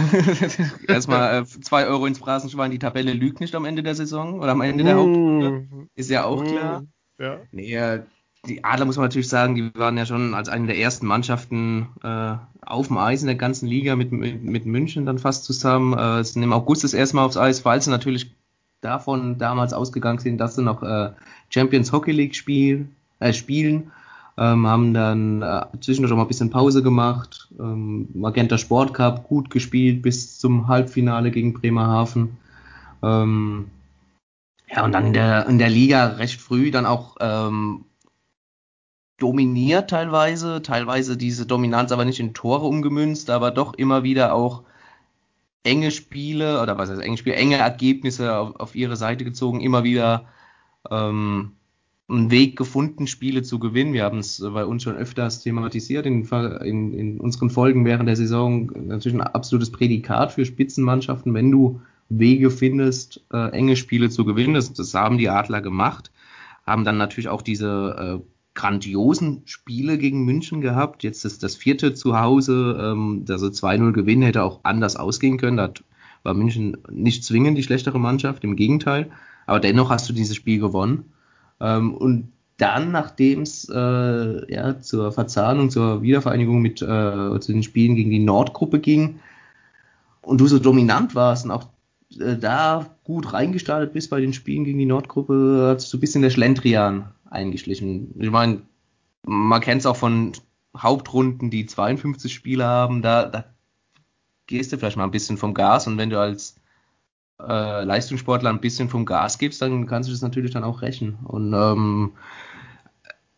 erstmal 0.88 1.42
äh, 1.42 1.46
zwei 1.46 1.88
Euro 1.88 2.06
ins 2.06 2.20
Phrasenschwein, 2.20 2.72
die 2.72 2.80
Tabelle 2.80 3.14
lügt 3.14 3.40
nicht 3.40 3.56
am 3.56 3.66
Ende 3.66 3.82
der 3.82 3.96
Saison 3.96 4.40
oder 4.40 4.52
am 4.52 4.62
Ende 4.62 4.84
der 4.84 4.96
Hauptrunde. 4.96 5.88
Ist 5.96 6.12
ja 6.12 6.24
auch 6.24 6.44
klar. 6.44 6.84
Ja. 7.20 7.40
Nee, 7.52 8.02
die 8.46 8.64
Adler 8.64 8.86
muss 8.86 8.98
man 8.98 9.06
natürlich 9.06 9.30
sagen, 9.30 9.56
die 9.56 9.74
waren 9.76 9.98
ja 9.98 10.06
schon 10.06 10.34
als 10.34 10.50
eine 10.50 10.68
der 10.68 10.78
ersten 10.78 11.08
Mannschaften 11.08 11.90
äh, 12.04 12.36
auf 12.62 12.88
dem 12.88 12.98
Eis 12.98 13.22
in 13.22 13.28
der 13.28 13.36
ganzen 13.36 13.68
Liga 13.68 13.96
mit, 13.96 14.12
mit, 14.12 14.44
mit 14.44 14.66
München 14.66 15.06
dann 15.06 15.18
fast 15.18 15.46
zusammen. 15.46 15.98
Äh, 15.98 16.24
sind 16.24 16.44
im 16.44 16.54
August 16.54 16.84
das 16.84 16.94
erste 16.94 17.16
Mal 17.16 17.26
aufs 17.26 17.38
Eis, 17.38 17.66
weil 17.66 17.82
sie 17.82 17.90
natürlich 17.90 18.36
davon 18.82 19.40
damals 19.40 19.74
ausgegangen 19.74 20.20
sind, 20.20 20.38
dass 20.38 20.56
sie 20.56 20.62
noch 20.62 20.84
äh, 20.84 21.12
Champions 21.50 21.92
Hockey 21.92 22.12
League 22.12 22.36
spiel, 22.36 22.88
äh, 23.20 23.34
spielen 23.34 23.92
ähm, 24.38 24.68
haben 24.68 24.94
dann 24.94 25.42
äh, 25.42 25.66
zwischendurch 25.82 26.12
auch 26.14 26.18
mal 26.18 26.24
ein 26.24 26.28
bisschen 26.28 26.52
Pause 26.52 26.84
gemacht. 26.84 27.50
Ähm, 27.60 28.08
Magenta 28.14 28.58
Sport 28.58 28.94
Cup 28.94 29.28
gut 29.28 29.50
gespielt 29.50 30.02
bis 30.04 30.38
zum 30.38 30.68
Halbfinale 30.68 31.32
gegen 31.32 31.54
Bremerhaven. 31.54 32.38
Ähm, 33.02 33.68
ja, 34.70 34.84
und 34.86 34.92
dann 34.92 35.08
in 35.08 35.14
der, 35.14 35.48
in 35.48 35.58
der 35.58 35.70
Liga 35.70 36.06
recht 36.06 36.40
früh 36.40 36.72
dann 36.72 36.86
auch 36.86 37.16
ähm, 37.20 37.86
dominiert 39.18 39.90
teilweise, 39.90 40.62
teilweise 40.62 41.18
diese 41.18 41.48
Dominanz 41.48 41.92
aber 41.92 42.06
nicht 42.06 42.20
in 42.20 42.34
Tore 42.36 42.66
umgemünzt, 42.66 43.30
aber 43.32 43.50
doch 43.50 43.74
immer 43.74 44.04
wieder 44.04 44.34
auch 44.34 44.64
enge 45.64 45.90
Spiele 45.90 46.62
oder 46.62 46.78
was 46.78 46.90
heißt 46.90 47.02
enge 47.02 47.18
Spiele, 47.18 47.36
enge 47.38 47.58
Ergebnisse 47.58 48.38
auf, 48.38 48.56
auf 48.58 48.76
ihre 48.76 48.96
Seite 48.96 49.24
gezogen, 49.24 49.62
immer 49.62 49.84
wieder 49.84 50.26
ähm, 50.92 51.57
einen 52.10 52.32
Weg 52.32 52.56
gefunden, 52.56 53.06
Spiele 53.06 53.44
zu 53.44 53.60
gewinnen. 53.60 53.94
Wir 53.94 54.04
haben 54.04 54.20
es 54.20 54.40
bei 54.40 54.66
uns 54.66 54.84
schon 54.84 54.96
öfters 54.96 55.44
thematisiert 55.44 56.06
in, 56.06 56.24
in, 56.64 56.94
in 56.94 57.20
unseren 57.20 57.50
Folgen 57.50 57.84
während 57.84 58.08
der 58.08 58.16
Saison. 58.16 58.72
Natürlich 58.88 59.18
ein 59.18 59.28
absolutes 59.28 59.72
Prädikat 59.72 60.32
für 60.32 60.46
Spitzenmannschaften, 60.46 61.34
wenn 61.34 61.52
du 61.52 61.82
Wege 62.10 62.50
findest, 62.50 63.26
äh, 63.34 63.50
enge 63.50 63.76
Spiele 63.76 64.10
zu 64.10 64.24
gewinnen. 64.24 64.54
Das, 64.54 64.72
das 64.72 64.94
haben 64.94 65.18
die 65.18 65.30
Adler 65.30 65.62
gemacht, 65.62 66.12
haben 66.66 66.86
dann 66.86 66.98
natürlich 66.98 67.28
auch 67.28 67.42
diese 67.42 68.22
äh, 68.22 68.28
grandiosen 68.54 69.42
Spiele 69.46 69.98
gegen 69.98 70.24
München 70.24 70.62
gehabt. 70.62 71.04
Jetzt 71.04 71.26
ist 71.26 71.44
das 71.44 71.56
vierte 71.56 71.94
zu 71.94 72.18
Hause. 72.18 72.78
Ähm, 72.82 73.26
also 73.30 73.48
2-0 73.48 73.92
Gewinn 73.92 74.22
hätte 74.22 74.44
auch 74.44 74.62
anders 74.64 74.96
ausgehen 74.96 75.38
können. 75.38 75.58
Da 75.58 75.74
war 76.24 76.34
München 76.34 76.78
nicht 76.90 77.26
zwingend 77.26 77.58
die 77.58 77.64
schlechtere 77.64 78.00
Mannschaft, 78.00 78.46
im 78.46 78.56
Gegenteil. 78.56 79.12
Aber 79.46 79.60
dennoch 79.60 79.90
hast 79.90 80.08
du 80.08 80.14
dieses 80.14 80.38
Spiel 80.38 80.60
gewonnen. 80.60 81.12
Ähm, 81.60 81.94
und 81.96 82.32
dann, 82.58 82.92
nachdem 82.92 83.42
es 83.42 83.70
äh, 83.70 84.54
ja, 84.54 84.80
zur 84.80 85.12
Verzahnung, 85.12 85.70
zur 85.70 86.02
Wiedervereinigung 86.02 86.62
mit 86.62 86.82
äh, 86.82 87.40
zu 87.40 87.52
den 87.52 87.64
Spielen 87.64 87.96
gegen 87.96 88.10
die 88.10 88.20
Nordgruppe 88.20 88.80
ging 88.80 89.20
und 90.22 90.42
du 90.42 90.48
so 90.48 90.60
dominant 90.60 91.14
warst 91.14 91.46
und 91.46 91.52
auch 91.52 91.68
äh, 92.20 92.36
da 92.36 92.88
gut 93.04 93.32
reingestartet 93.34 93.94
bist 93.94 94.10
bei 94.10 94.20
den 94.20 94.34
Spielen 94.34 94.66
gegen 94.66 94.80
die 94.80 94.86
Nordgruppe, 94.86 95.68
hat 95.70 95.82
sich 95.82 95.90
so 95.90 95.98
ein 95.98 96.02
bisschen 96.02 96.24
der 96.24 96.32
Schlendrian 96.32 97.12
eingeschlichen. 97.30 98.16
Ich 98.20 98.32
meine, 98.32 98.62
man 99.24 99.62
kennt 99.62 99.82
es 99.82 99.86
auch 99.86 99.96
von 99.96 100.34
Hauptrunden, 100.76 101.50
die 101.50 101.66
52 101.66 102.34
Spiele 102.34 102.66
haben, 102.66 103.02
da, 103.02 103.26
da 103.26 103.46
gehst 104.48 104.72
du 104.72 104.78
vielleicht 104.78 104.98
mal 104.98 105.04
ein 105.04 105.12
bisschen 105.12 105.38
vom 105.38 105.54
Gas 105.54 105.88
und 105.88 105.98
wenn 105.98 106.10
du 106.10 106.20
als 106.20 106.57
äh, 107.40 107.84
Leistungssportler 107.84 108.50
ein 108.50 108.62
bisschen 108.62 108.90
vom 108.90 109.06
Gas 109.06 109.38
gibst, 109.38 109.62
dann 109.62 109.88
kannst 109.88 110.10
du 110.10 110.14
das 110.14 110.22
natürlich 110.22 110.52
dann 110.52 110.64
auch 110.64 110.82
rächen. 110.82 111.18
Und 111.24 111.54
ähm, 111.54 112.14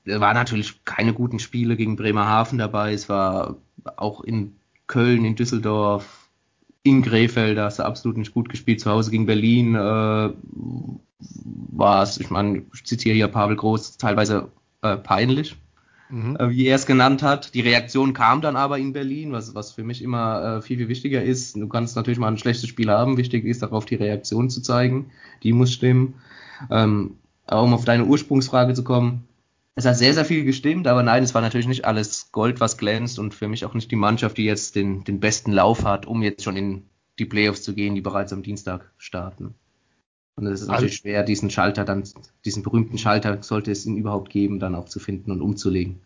war 0.05 0.33
natürlich 0.33 0.83
keine 0.85 1.13
guten 1.13 1.39
Spiele 1.39 1.75
gegen 1.75 1.95
Bremerhaven 1.95 2.57
dabei. 2.57 2.93
Es 2.93 3.09
war 3.09 3.57
auch 3.97 4.21
in 4.21 4.55
Köln, 4.87 5.25
in 5.25 5.35
Düsseldorf, 5.35 6.29
in 6.83 7.01
Krefeld, 7.01 7.57
da 7.57 7.65
hast 7.65 7.79
du 7.79 7.83
absolut 7.83 8.17
nicht 8.17 8.33
gut 8.33 8.49
gespielt. 8.49 8.79
Zu 8.79 8.89
Hause 8.89 9.11
gegen 9.11 9.25
Berlin 9.25 9.75
äh, 9.75 10.29
war 11.71 12.03
es, 12.03 12.19
ich 12.19 12.29
meine, 12.29 12.63
ich 12.73 12.85
zitiere 12.85 13.15
hier 13.15 13.27
Pavel 13.27 13.55
Groß, 13.55 13.97
teilweise 13.97 14.49
äh, 14.81 14.97
peinlich, 14.97 15.57
mhm. 16.09 16.35
äh, 16.37 16.49
wie 16.49 16.65
er 16.65 16.75
es 16.75 16.85
genannt 16.85 17.23
hat. 17.23 17.53
Die 17.53 17.61
Reaktion 17.61 18.13
kam 18.13 18.41
dann 18.41 18.55
aber 18.55 18.77
in 18.77 18.93
Berlin, 18.93 19.31
was, 19.31 19.55
was 19.55 19.71
für 19.71 19.83
mich 19.83 20.01
immer 20.01 20.57
äh, 20.57 20.61
viel, 20.61 20.77
viel 20.77 20.89
wichtiger 20.89 21.23
ist. 21.23 21.55
Du 21.55 21.67
kannst 21.67 21.95
natürlich 21.95 22.19
mal 22.19 22.27
ein 22.27 22.37
schlechtes 22.37 22.69
Spiel 22.69 22.89
haben, 22.89 23.17
wichtig 23.17 23.45
ist 23.45 23.61
darauf 23.61 23.85
die 23.85 23.95
Reaktion 23.95 24.49
zu 24.49 24.61
zeigen, 24.61 25.11
die 25.43 25.53
muss 25.53 25.73
stimmen. 25.73 26.15
Ähm, 26.69 27.17
aber 27.45 27.63
um 27.63 27.73
auf 27.73 27.85
deine 27.85 28.05
Ursprungsfrage 28.05 28.73
zu 28.73 28.83
kommen, 28.83 29.27
es 29.75 29.85
hat 29.85 29.97
sehr, 29.97 30.13
sehr 30.13 30.25
viel 30.25 30.43
gestimmt, 30.43 30.87
aber 30.87 31.03
nein, 31.03 31.23
es 31.23 31.33
war 31.33 31.41
natürlich 31.41 31.67
nicht 31.67 31.85
alles 31.85 32.33
Gold, 32.33 32.59
was 32.59 32.77
glänzt 32.77 33.17
und 33.17 33.33
für 33.33 33.47
mich 33.47 33.63
auch 33.63 33.73
nicht 33.73 33.89
die 33.89 33.95
Mannschaft, 33.95 34.37
die 34.37 34.43
jetzt 34.43 34.75
den, 34.75 35.05
den 35.05 35.21
besten 35.21 35.53
Lauf 35.53 35.85
hat, 35.85 36.05
um 36.05 36.21
jetzt 36.21 36.43
schon 36.43 36.57
in 36.57 36.83
die 37.17 37.25
Playoffs 37.25 37.63
zu 37.63 37.73
gehen, 37.73 37.95
die 37.95 38.01
bereits 38.01 38.33
am 38.33 38.43
Dienstag 38.43 38.91
starten. 38.97 39.55
Und 40.39 40.47
es 40.47 40.61
ist 40.61 40.67
natürlich 40.67 40.95
schwer, 40.95 41.23
diesen 41.23 41.49
Schalter 41.49 41.83
dann, 41.83 42.07
diesen 42.45 42.63
berühmten 42.63 42.97
Schalter, 42.97 43.43
sollte 43.43 43.71
es 43.71 43.85
ihn 43.85 43.97
überhaupt 43.97 44.29
geben, 44.29 44.59
dann 44.59 44.73
auch 44.73 44.85
zu 44.85 44.99
finden 44.99 45.31
und 45.31 45.41
umzulegen. 45.41 45.99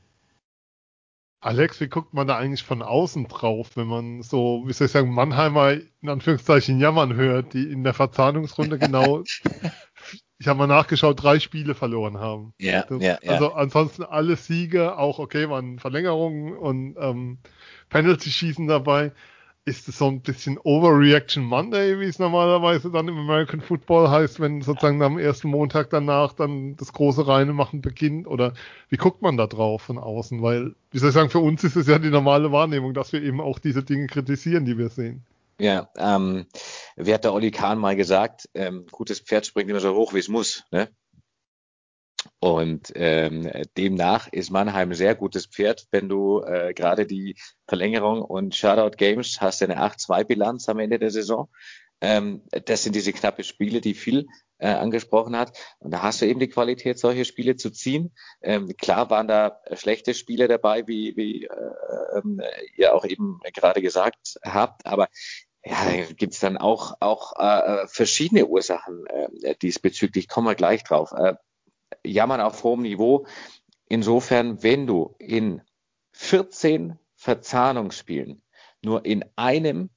Alex, 1.40 1.80
wie 1.82 1.88
guckt 1.88 2.14
man 2.16 2.26
da 2.26 2.38
eigentlich 2.38 2.64
von 2.64 2.82
außen 2.82 3.28
drauf, 3.28 3.72
wenn 3.76 3.86
man 3.86 4.24
so, 4.24 4.64
wie 4.66 4.74
soll 4.74 4.86
ich 4.86 4.92
sagen, 4.92 5.14
Mannheimer 5.14 5.74
in 5.74 6.10
Anführungszeichen 6.10 6.80
jammern 6.80 7.14
hört, 7.14 7.54
die 7.54 7.70
in 7.70 7.84
der 7.84 7.94
Verzahnungsrunde 7.94 8.80
genau, 8.80 9.24
ich 10.40 10.48
habe 10.48 10.58
mal 10.58 10.68
nachgeschaut, 10.68 11.22
drei 11.22 11.40
Spiele 11.40 11.76
verloren 11.76 12.18
haben. 12.18 12.54
Ja, 12.60 12.84
das, 12.84 13.04
ja, 13.04 13.20
ja. 13.22 13.32
Also 13.34 13.54
ansonsten 13.54 14.04
alle 14.04 14.36
Siege, 14.36 14.98
auch 14.98 15.20
okay, 15.20 15.48
waren 15.50 15.78
Verlängerungen 15.78 16.58
und 16.58 16.96
ähm, 16.98 17.38
Penalty-Schießen 17.90 18.68
dabei 18.68 19.12
ist 19.66 19.88
es 19.88 19.98
so 19.98 20.08
ein 20.08 20.22
bisschen 20.22 20.58
Overreaction 20.58 21.44
Monday, 21.44 22.00
wie 22.00 22.06
es 22.06 22.20
normalerweise 22.20 22.92
dann 22.92 23.08
im 23.08 23.18
American 23.18 23.62
Football 23.62 24.10
heißt, 24.10 24.40
wenn 24.42 24.62
sozusagen 24.62 25.02
am 25.02 25.18
ersten 25.18 25.48
Montag 25.48 25.90
danach 25.90 26.34
dann 26.34 26.76
das 26.76 26.92
große 26.92 27.26
Reinemachen 27.26 27.82
beginnt? 27.82 28.28
Oder 28.28 28.54
wie 28.90 28.98
guckt 28.98 29.22
man 29.22 29.38
da 29.38 29.48
drauf 29.48 29.84
von 29.84 29.98
außen? 29.98 30.42
Weil, 30.42 30.76
wie 30.92 30.98
soll 30.98 31.10
ich 31.10 31.16
sagen, 31.16 31.30
für 31.30 31.40
uns 31.40 31.64
ist 31.64 31.78
es 31.78 31.88
ja 31.88 31.98
die 31.98 32.10
normale 32.10 32.52
Wahrnehmung, 32.52 32.94
dass 32.94 33.14
wir 33.14 33.22
eben 33.22 33.40
auch 33.40 33.60
diese 33.60 33.84
Dinge 33.84 34.08
kritisieren, 34.08 34.66
die 34.66 34.78
wir 34.78 34.90
sehen. 34.90 35.24
Ja, 35.60 35.90
ähm, 35.98 36.46
wie 36.98 37.14
hat 37.14 37.24
der 37.24 37.34
Olli 37.34 37.52
Kahn 37.52 37.78
mal 37.78 37.96
gesagt, 37.96 38.50
ähm, 38.54 38.86
gutes 38.92 39.20
Pferd 39.20 39.46
springt 39.46 39.70
immer 39.70 39.80
so 39.80 39.94
hoch, 39.94 40.14
wie 40.14 40.20
es 40.20 40.28
muss. 40.28 40.64
Ne? 40.72 40.90
Und 42.40 42.92
ähm, 42.96 43.50
demnach 43.78 44.28
ist 44.28 44.52
Mannheim 44.52 44.92
ein 44.92 44.96
sehr 44.96 45.16
gutes 45.16 45.46
Pferd, 45.46 45.88
wenn 45.92 46.10
du 46.10 46.42
äh, 46.42 46.74
gerade 46.74 47.06
die 47.06 47.36
Verlängerung 47.68 48.22
und 48.22 48.56
Shutout 48.56 48.98
Games 48.98 49.42
hast, 49.42 49.64
eine 49.64 49.80
8-2-Bilanz 49.80 50.70
am 50.70 50.80
Ende 50.80 51.00
der 51.00 51.12
Saison. 51.12 51.50
Ähm, 52.02 52.44
das 52.66 52.84
sind 52.84 52.96
diese 52.96 53.14
knappe 53.14 53.44
Spiele, 53.44 53.80
die 53.80 53.94
viel 53.94 54.28
äh, 54.58 54.68
angesprochen 54.68 55.38
hat. 55.38 55.58
Und 55.80 55.92
da 55.92 56.02
hast 56.04 56.22
du 56.22 56.26
eben 56.26 56.40
die 56.40 56.50
Qualität, 56.50 57.00
solche 57.00 57.26
Spiele 57.26 57.56
zu 57.56 57.70
ziehen. 57.72 58.14
Ähm, 58.42 58.76
klar 58.78 59.10
waren 59.10 59.28
da 59.28 59.62
schlechte 59.74 60.14
Spiele 60.14 60.48
dabei, 60.48 60.88
wie, 60.88 61.16
wie 61.16 61.46
äh, 61.46 62.18
ähm, 62.18 62.42
ihr 62.76 62.94
auch 62.94 63.06
eben 63.06 63.40
gerade 63.54 63.82
gesagt 63.82 64.38
habt, 64.44 64.86
aber 64.86 65.08
ja, 65.66 65.78
gibt 66.18 66.34
es 66.34 66.40
dann 66.40 66.58
auch, 66.58 66.96
auch 67.00 67.34
äh, 67.38 67.88
verschiedene 67.88 68.48
Ursachen 68.48 69.06
äh, 69.08 69.56
diesbezüglich. 69.62 70.28
Kommen 70.28 70.48
wir 70.48 70.56
gleich 70.56 70.84
drauf. 70.84 71.14
Äh, 71.14 71.36
Jammern 72.06 72.42
auf 72.42 72.64
hohem 72.64 72.82
Niveau. 72.82 73.26
Insofern, 73.88 74.64
wenn 74.64 74.88
du 74.88 75.16
in 75.20 75.62
14 76.12 76.98
Verzahnungsspielen 77.16 78.42
nur 78.82 79.06
in 79.06 79.26
einem 79.36 79.90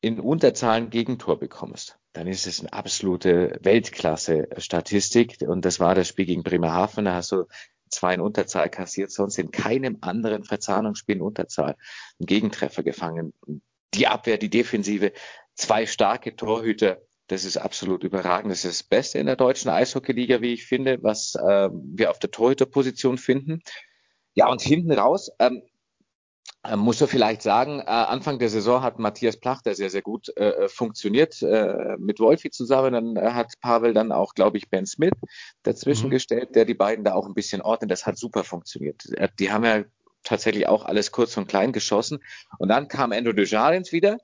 in 0.00 0.20
Unterzahlen 0.20 0.90
Gegentor 0.90 1.38
bekommst, 1.38 1.98
dann 2.12 2.26
ist 2.26 2.46
es 2.46 2.60
eine 2.60 2.72
absolute 2.72 3.58
Weltklasse-Statistik. 3.62 5.38
Und 5.40 5.64
das 5.64 5.80
war 5.80 5.94
das 5.94 6.08
Spiel 6.08 6.26
gegen 6.26 6.42
Bremerhaven. 6.42 7.06
Da 7.06 7.14
hast 7.14 7.32
du 7.32 7.46
zwei 7.88 8.14
in 8.14 8.20
Unterzahl 8.20 8.68
kassiert, 8.68 9.10
sonst 9.10 9.38
in 9.38 9.50
keinem 9.50 9.98
anderen 10.00 10.44
Verzahnungsspiel 10.44 11.16
in 11.16 11.22
Unterzahl 11.22 11.76
einen 12.18 12.26
Gegentreffer 12.26 12.82
gefangen. 12.82 13.32
Die 13.94 14.06
Abwehr, 14.06 14.38
die 14.38 14.50
Defensive, 14.50 15.12
zwei 15.54 15.86
starke 15.86 16.36
Torhüter, 16.36 17.00
das 17.28 17.44
ist 17.44 17.56
absolut 17.56 18.04
überragend. 18.04 18.50
Das 18.50 18.64
ist 18.64 18.80
das 18.80 18.88
Beste 18.88 19.18
in 19.18 19.26
der 19.26 19.36
deutschen 19.36 19.70
Eishockeyliga, 19.70 20.40
wie 20.40 20.52
ich 20.52 20.66
finde, 20.66 21.02
was 21.02 21.34
äh, 21.34 21.70
wir 21.72 22.10
auf 22.10 22.18
der 22.18 22.30
Torhüterposition 22.30 23.18
finden. 23.18 23.62
Ja, 24.34 24.48
und 24.48 24.60
hinten 24.60 24.92
raus 24.92 25.30
ähm, 25.38 25.62
äh, 26.64 26.76
muss 26.76 27.00
er 27.00 27.08
vielleicht 27.08 27.42
sagen, 27.42 27.80
äh, 27.80 27.84
Anfang 27.84 28.38
der 28.38 28.50
Saison 28.50 28.82
hat 28.82 28.98
Matthias 28.98 29.38
Plachter 29.38 29.74
sehr, 29.74 29.90
sehr 29.90 30.02
gut 30.02 30.36
äh, 30.36 30.68
funktioniert 30.68 31.40
äh, 31.42 31.96
mit 31.98 32.20
Wolfi 32.20 32.50
zusammen. 32.50 32.92
Dann 32.92 33.16
äh, 33.16 33.32
hat 33.32 33.52
Pavel 33.60 33.94
dann 33.94 34.12
auch, 34.12 34.34
glaube 34.34 34.58
ich, 34.58 34.68
Ben 34.68 34.86
Smith 34.86 35.12
dazwischen 35.62 36.06
mhm. 36.06 36.12
gestellt, 36.12 36.54
der 36.54 36.64
die 36.64 36.74
beiden 36.74 37.04
da 37.04 37.14
auch 37.14 37.26
ein 37.26 37.34
bisschen 37.34 37.62
ordnet. 37.62 37.90
Das 37.90 38.06
hat 38.06 38.18
super 38.18 38.44
funktioniert. 38.44 39.06
Äh, 39.14 39.28
die 39.38 39.50
haben 39.50 39.64
ja 39.64 39.84
tatsächlich 40.24 40.66
auch 40.66 40.84
alles 40.84 41.12
kurz 41.12 41.36
und 41.36 41.48
klein 41.48 41.72
geschossen. 41.72 42.18
Und 42.58 42.68
dann 42.68 42.88
kam 42.88 43.12
Endo 43.12 43.32
Desjardins 43.32 43.92
wieder 43.92 44.18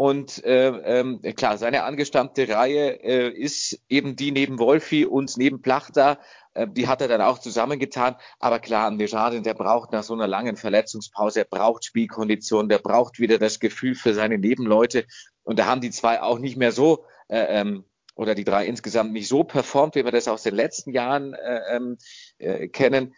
und 0.00 0.44
äh, 0.44 0.68
ähm, 0.68 1.20
klar, 1.34 1.58
seine 1.58 1.82
angestammte 1.82 2.48
Reihe 2.48 3.02
äh, 3.02 3.30
ist 3.30 3.80
eben 3.88 4.14
die 4.14 4.30
neben 4.30 4.60
Wolfi 4.60 5.04
und 5.04 5.36
neben 5.36 5.60
Plachter. 5.60 6.20
Äh, 6.54 6.68
die 6.68 6.86
hat 6.86 7.00
er 7.00 7.08
dann 7.08 7.20
auch 7.20 7.40
zusammengetan. 7.40 8.14
Aber 8.38 8.60
klar, 8.60 8.96
Desjardins, 8.96 9.42
der 9.42 9.54
braucht 9.54 9.90
nach 9.90 10.04
so 10.04 10.14
einer 10.14 10.28
langen 10.28 10.54
Verletzungspause, 10.54 11.40
er 11.40 11.46
braucht 11.46 11.84
Spielkondition, 11.84 12.68
der 12.68 12.78
braucht 12.78 13.18
wieder 13.18 13.38
das 13.38 13.58
Gefühl 13.58 13.96
für 13.96 14.14
seine 14.14 14.38
Nebenleute. 14.38 15.04
Und 15.42 15.58
da 15.58 15.66
haben 15.66 15.80
die 15.80 15.90
zwei 15.90 16.22
auch 16.22 16.38
nicht 16.38 16.56
mehr 16.56 16.70
so 16.70 17.04
äh, 17.26 17.60
ähm, 17.60 17.84
oder 18.14 18.36
die 18.36 18.44
drei 18.44 18.66
insgesamt 18.66 19.12
nicht 19.12 19.26
so 19.26 19.42
performt, 19.42 19.96
wie 19.96 20.04
wir 20.04 20.12
das 20.12 20.28
aus 20.28 20.44
den 20.44 20.54
letzten 20.54 20.92
Jahren 20.92 21.34
äh, 21.34 21.74
ähm, 21.74 21.98
äh, 22.38 22.68
kennen 22.68 23.08
äh, 23.08 23.14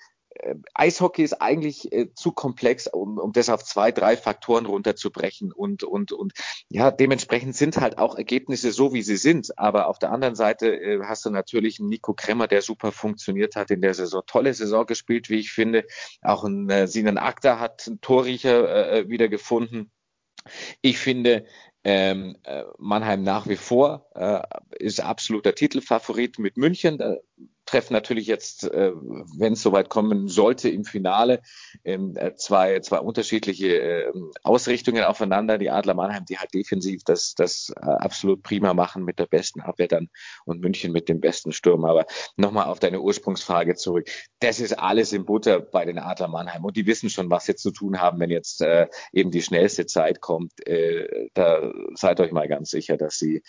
Eishockey 0.75 1.23
ist 1.23 1.41
eigentlich 1.41 1.93
äh, 1.93 2.13
zu 2.15 2.33
komplex, 2.33 2.87
um, 2.87 3.19
um 3.19 3.33
das 3.33 3.49
auf 3.49 3.65
zwei, 3.65 3.93
drei 3.93 4.17
Faktoren 4.17 4.67
runterzubrechen 4.67 5.53
und, 5.53 5.83
und, 5.83 6.13
und 6.13 6.33
ja, 6.69 6.91
dementsprechend 6.91 7.57
sind 7.57 7.77
halt 7.79 7.99
auch 7.99 8.17
Ergebnisse 8.17 8.73
so, 8.73 8.93
wie 8.93 9.03
sie 9.03 9.17
sind. 9.17 9.59
Aber 9.59 9.89
auf 9.89 9.99
der 9.99 10.13
anderen 10.13 10.35
Seite 10.35 10.75
äh, 10.75 11.01
hast 11.05 11.25
du 11.25 11.31
natürlich 11.31 11.81
einen 11.81 11.89
Nico 11.89 12.15
Kremmer, 12.15 12.49
der 12.49 12.63
super 12.63 12.93
funktioniert 12.93 13.57
hat 13.57 13.71
in 13.71 13.81
der 13.81 13.95
Saison. 13.95 14.23
Tolle 14.27 14.55
Saison 14.55 14.87
gespielt, 14.87 15.31
wie 15.31 15.41
ich 15.41 15.53
finde. 15.53 15.85
Auch 16.23 16.45
ein 16.45 16.69
äh, 16.71 16.87
Sinan 16.87 17.19
Akta 17.19 17.59
hat 17.59 17.87
einen 17.87 18.01
Torriecher 18.01 18.93
äh, 18.93 19.09
wieder 19.09 19.29
gefunden. 19.29 19.91
Ich 20.81 20.99
finde, 20.99 21.45
ähm, 21.85 22.37
äh, 22.45 22.65
Mannheim 22.79 23.23
nach 23.23 23.47
wie 23.47 23.57
vor 23.57 24.07
äh, 24.15 24.41
ist 24.79 25.01
absoluter 25.01 25.55
Titelfavorit 25.55 26.39
mit 26.39 26.57
München. 26.57 26.99
Da 26.99 27.17
treffen 27.71 27.93
natürlich 27.93 28.27
jetzt, 28.27 28.65
äh, 28.65 28.93
wenn 28.95 29.53
es 29.53 29.63
soweit 29.63 29.89
kommen 29.89 30.29
sollte, 30.29 30.69
im 30.69 30.85
Finale 30.85 31.41
ähm, 31.85 32.17
äh, 32.17 32.35
zwei, 32.35 32.81
zwei 32.81 32.99
unterschiedliche 32.99 33.81
äh, 33.81 34.13
Ausrichtungen 34.43 35.05
aufeinander. 35.05 35.57
Die 35.57 35.71
Adler 35.71 35.95
Mannheim, 35.95 36.25
die 36.25 36.39
halt 36.39 36.53
defensiv 36.53 37.05
das, 37.05 37.35
das 37.35 37.73
äh, 37.77 37.87
absolut 37.87 38.43
prima 38.43 38.75
machen 38.75 39.05
mit 39.05 39.19
der 39.19 39.27
besten 39.27 39.61
Abwehr 39.61 39.89
dann 39.89 40.09
und 40.45 40.61
München 40.61 40.93
mit 40.93 41.09
dem 41.09 41.21
besten 41.21 41.53
Sturm. 41.53 41.85
Aber 41.85 42.07
nochmal 42.37 42.67
auf 42.67 42.81
deine 42.81 43.01
Ursprungsfrage 43.01 43.77
zurück. 43.77 44.09
Das 44.41 44.59
ist 44.59 44.79
alles 44.79 45.13
im 45.13 45.25
Butter 45.25 45.61
bei 45.61 45.85
den 45.85 45.99
Adler 45.99 46.29
Mannheim 46.29 46.65
und 46.65 46.77
die 46.77 46.87
wissen 46.87 47.09
schon, 47.09 47.31
was 47.31 47.47
sie 47.47 47.55
zu 47.55 47.71
tun 47.71 48.01
haben, 48.01 48.19
wenn 48.19 48.31
jetzt 48.31 48.63
äh, 48.63 48.89
eben 49.13 49.31
die 49.31 49.43
schnellste 49.43 49.87
Zeit 49.87 50.21
kommt. 50.21 50.67
Äh, 50.67 51.29
da 51.35 51.73
seid 51.95 52.21
euch 52.21 52.33
mal 52.33 52.49
ganz 52.49 52.71
sicher, 52.71 52.97
dass 52.97 53.17
sie 53.17 53.43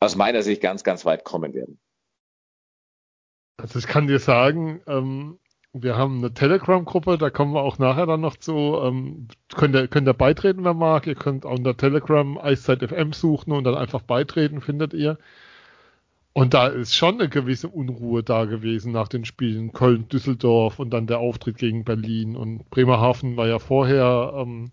aus 0.00 0.16
meiner 0.16 0.42
Sicht 0.42 0.62
ganz, 0.62 0.84
ganz 0.84 1.04
weit 1.04 1.24
kommen 1.24 1.54
werden. 1.54 1.78
Also 3.62 3.78
ich 3.78 3.86
kann 3.86 4.08
dir 4.08 4.18
sagen, 4.18 4.80
ähm, 4.88 5.38
wir 5.72 5.96
haben 5.96 6.18
eine 6.18 6.34
Telegram-Gruppe, 6.34 7.16
da 7.16 7.30
kommen 7.30 7.54
wir 7.54 7.62
auch 7.62 7.78
nachher 7.78 8.06
dann 8.06 8.20
noch 8.20 8.36
zu. 8.36 8.52
Ähm, 8.82 9.28
könnt, 9.54 9.76
ihr, 9.76 9.86
könnt 9.86 10.08
ihr 10.08 10.14
beitreten, 10.14 10.64
wer 10.64 10.74
mag. 10.74 11.06
Ihr 11.06 11.14
könnt 11.14 11.46
auch 11.46 11.56
unter 11.56 11.76
Telegram 11.76 12.38
Eiszeit 12.38 12.82
FM 12.82 13.12
suchen 13.12 13.52
und 13.52 13.62
dann 13.62 13.76
einfach 13.76 14.02
beitreten, 14.02 14.60
findet 14.60 14.94
ihr. 14.94 15.16
Und 16.32 16.54
da 16.54 16.66
ist 16.66 16.96
schon 16.96 17.20
eine 17.20 17.28
gewisse 17.28 17.68
Unruhe 17.68 18.24
da 18.24 18.46
gewesen 18.46 18.90
nach 18.90 19.06
den 19.06 19.24
Spielen 19.24 19.72
Köln, 19.72 20.08
Düsseldorf 20.08 20.80
und 20.80 20.90
dann 20.90 21.06
der 21.06 21.20
Auftritt 21.20 21.56
gegen 21.58 21.84
Berlin 21.84 22.34
und 22.34 22.68
Bremerhaven 22.70 23.36
war 23.36 23.46
ja 23.46 23.60
vorher. 23.60 24.34
Ähm, 24.36 24.72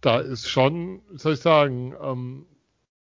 da 0.00 0.18
ist 0.18 0.48
schon, 0.48 1.02
soll 1.14 1.34
ich 1.34 1.40
sagen, 1.40 1.94
ähm, 2.02 2.46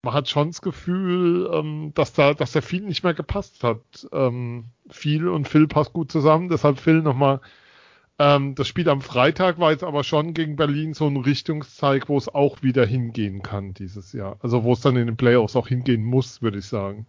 man 0.02 0.14
hat 0.14 0.30
schon 0.30 0.50
das 0.50 0.62
Gefühl, 0.62 1.50
ähm, 1.54 1.92
dass 1.94 2.14
da, 2.14 2.34
dass 2.34 2.54
der 2.54 2.62
viel 2.62 2.82
nicht 2.82 3.04
mehr 3.04 3.14
gepasst 3.14 3.64
hat. 3.64 4.08
Ähm, 4.12 4.66
viel 4.90 5.28
und 5.28 5.48
Phil 5.48 5.68
passt 5.68 5.94
gut 5.94 6.12
zusammen, 6.12 6.50
deshalb 6.50 6.80
Phil 6.80 7.02
nochmal. 7.02 7.42
Ähm, 8.18 8.56
das 8.56 8.68
Spiel 8.68 8.90
am 8.90 9.02
Freitag 9.02 9.60
war 9.60 9.72
jetzt 9.72 9.84
aber 9.84 10.04
schon 10.04 10.34
gegen 10.34 10.56
Berlin 10.56 10.94
so 10.94 11.08
ein 11.08 11.18
Richtungszeig, 11.18 12.10
wo 12.10 12.18
es 12.18 12.28
auch 12.28 12.62
wieder 12.62 12.86
hingehen 12.86 13.42
kann 13.42 13.74
dieses 13.74 14.14
Jahr. 14.14 14.38
Also 14.42 14.64
wo 14.64 14.74
es 14.74 14.82
dann 14.82 14.98
in 14.98 15.08
den 15.08 15.18
Playoffs 15.18 15.56
auch 15.56 15.68
hingehen 15.68 16.04
muss, 16.04 16.42
würde 16.42 16.60
ich 16.60 16.66
sagen. 16.66 17.06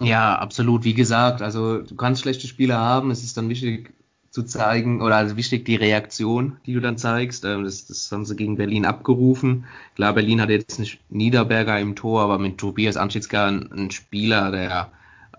Ja, 0.00 0.38
absolut. 0.38 0.84
Wie 0.84 0.94
gesagt, 0.94 1.42
also 1.42 1.82
du 1.82 1.94
kannst 1.94 2.22
schlechte 2.22 2.46
Spiele 2.46 2.76
haben. 2.76 3.10
Es 3.10 3.22
ist 3.22 3.36
dann 3.36 3.48
wichtig, 3.50 3.92
zu 4.30 4.44
zeigen 4.44 5.02
oder 5.02 5.16
also 5.16 5.36
wichtig 5.36 5.64
die 5.64 5.74
Reaktion, 5.76 6.56
die 6.64 6.72
du 6.72 6.80
dann 6.80 6.98
zeigst. 6.98 7.44
Ähm, 7.44 7.64
das, 7.64 7.86
das 7.86 8.10
haben 8.12 8.24
sie 8.24 8.36
gegen 8.36 8.56
Berlin 8.56 8.84
abgerufen. 8.84 9.64
Klar, 9.96 10.14
Berlin 10.14 10.40
hat 10.40 10.50
jetzt 10.50 10.78
nicht 10.78 11.00
Niederberger 11.10 11.78
im 11.80 11.96
Tor, 11.96 12.22
aber 12.22 12.38
mit 12.38 12.58
Tobias 12.58 12.96
Anschitzka 12.96 13.48
ein, 13.48 13.90
Spieler, 13.90 14.52
der 14.52 14.92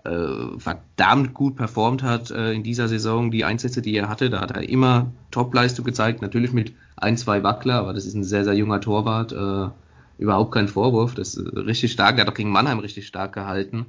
äh, 0.04 0.58
verdammt 0.58 1.32
gut 1.32 1.56
performt 1.56 2.02
hat 2.02 2.30
äh, 2.30 2.52
in 2.52 2.62
dieser 2.62 2.88
Saison. 2.88 3.30
Die 3.30 3.44
Einsätze, 3.44 3.80
die 3.80 3.96
er 3.96 4.08
hatte, 4.08 4.28
da 4.28 4.40
hat 4.40 4.50
er 4.50 4.68
immer 4.68 5.10
Topleistung 5.30 5.86
gezeigt. 5.86 6.20
Natürlich 6.20 6.52
mit 6.52 6.74
ein, 6.96 7.16
zwei 7.16 7.42
Wackler, 7.42 7.76
aber 7.76 7.94
das 7.94 8.04
ist 8.04 8.14
ein 8.14 8.24
sehr, 8.24 8.44
sehr 8.44 8.54
junger 8.54 8.80
Torwart. 8.80 9.32
Äh, 9.32 9.70
überhaupt 10.18 10.52
kein 10.52 10.68
Vorwurf. 10.68 11.14
Das 11.14 11.34
ist 11.34 11.56
richtig 11.56 11.92
stark. 11.92 12.16
Der 12.16 12.26
hat 12.26 12.32
auch 12.32 12.36
gegen 12.36 12.50
Mannheim 12.50 12.78
richtig 12.78 13.06
stark 13.06 13.32
gehalten. 13.32 13.86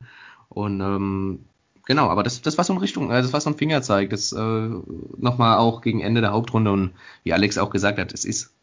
Und 0.47 0.79
ähm, 0.79 1.39
genau, 1.85 2.09
aber 2.09 2.23
das, 2.23 2.41
das 2.41 2.57
war 2.57 2.65
so 2.65 2.73
eine 2.73 2.81
Richtung, 2.81 3.11
äh, 3.11 3.21
das 3.21 3.33
war 3.33 3.41
so 3.41 3.49
ein 3.49 3.57
Fingerzeig, 3.57 4.09
das 4.09 4.31
äh, 4.31 4.69
nochmal 5.17 5.57
auch 5.57 5.81
gegen 5.81 6.01
Ende 6.01 6.21
der 6.21 6.31
Hauptrunde 6.31 6.71
und 6.71 6.91
wie 7.23 7.33
Alex 7.33 7.57
auch 7.57 7.69
gesagt 7.69 7.99
hat, 7.99 8.13
es 8.13 8.25
ist 8.25 8.53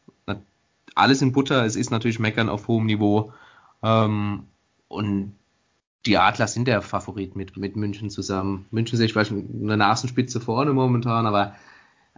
alles 0.94 1.22
in 1.22 1.32
Butter, 1.32 1.64
es 1.64 1.76
ist 1.76 1.90
natürlich 1.90 2.18
Meckern 2.18 2.48
auf 2.48 2.68
hohem 2.68 2.86
Niveau 2.86 3.32
ähm, 3.82 4.44
und 4.88 5.34
die 6.06 6.16
Adler 6.16 6.46
sind 6.46 6.66
der 6.66 6.82
Favorit 6.82 7.36
mit, 7.36 7.56
mit 7.56 7.76
München 7.76 8.10
zusammen. 8.10 8.66
München 8.70 8.96
sehe 8.96 9.06
ich 9.06 9.12
vielleicht 9.12 9.32
eine 9.32 9.76
Nasenspitze 9.76 10.40
vorne 10.40 10.72
momentan, 10.72 11.26
aber 11.26 11.54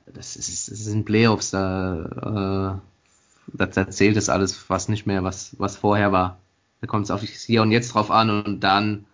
das 0.06 0.36
ist, 0.36 0.70
das 0.70 0.78
sind 0.78 1.04
Playoffs, 1.04 1.50
da, 1.50 2.78
äh, 2.78 3.56
da, 3.56 3.66
da 3.66 3.90
zählt 3.90 4.16
das 4.16 4.28
alles 4.28 4.68
was 4.70 4.88
nicht 4.88 5.06
mehr, 5.06 5.24
was, 5.24 5.56
was 5.58 5.76
vorher 5.76 6.12
war. 6.12 6.38
Da 6.80 6.86
kommt 6.86 7.04
es 7.04 7.10
auf 7.10 7.22
hier 7.22 7.62
und 7.62 7.72
jetzt 7.72 7.94
drauf 7.94 8.10
an 8.10 8.30
und 8.30 8.60
dann 8.60 9.04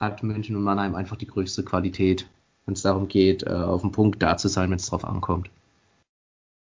hat 0.00 0.22
München 0.22 0.56
und 0.56 0.62
Mannheim 0.62 0.94
einfach 0.94 1.16
die 1.16 1.26
größte 1.26 1.64
Qualität, 1.64 2.28
wenn 2.64 2.74
es 2.74 2.82
darum 2.82 3.08
geht, 3.08 3.44
äh, 3.44 3.50
auf 3.50 3.80
dem 3.80 3.92
Punkt 3.92 4.22
da 4.22 4.36
zu 4.36 4.48
sein, 4.48 4.70
wenn 4.70 4.76
es 4.76 4.86
drauf 4.86 5.04
ankommt. 5.04 5.50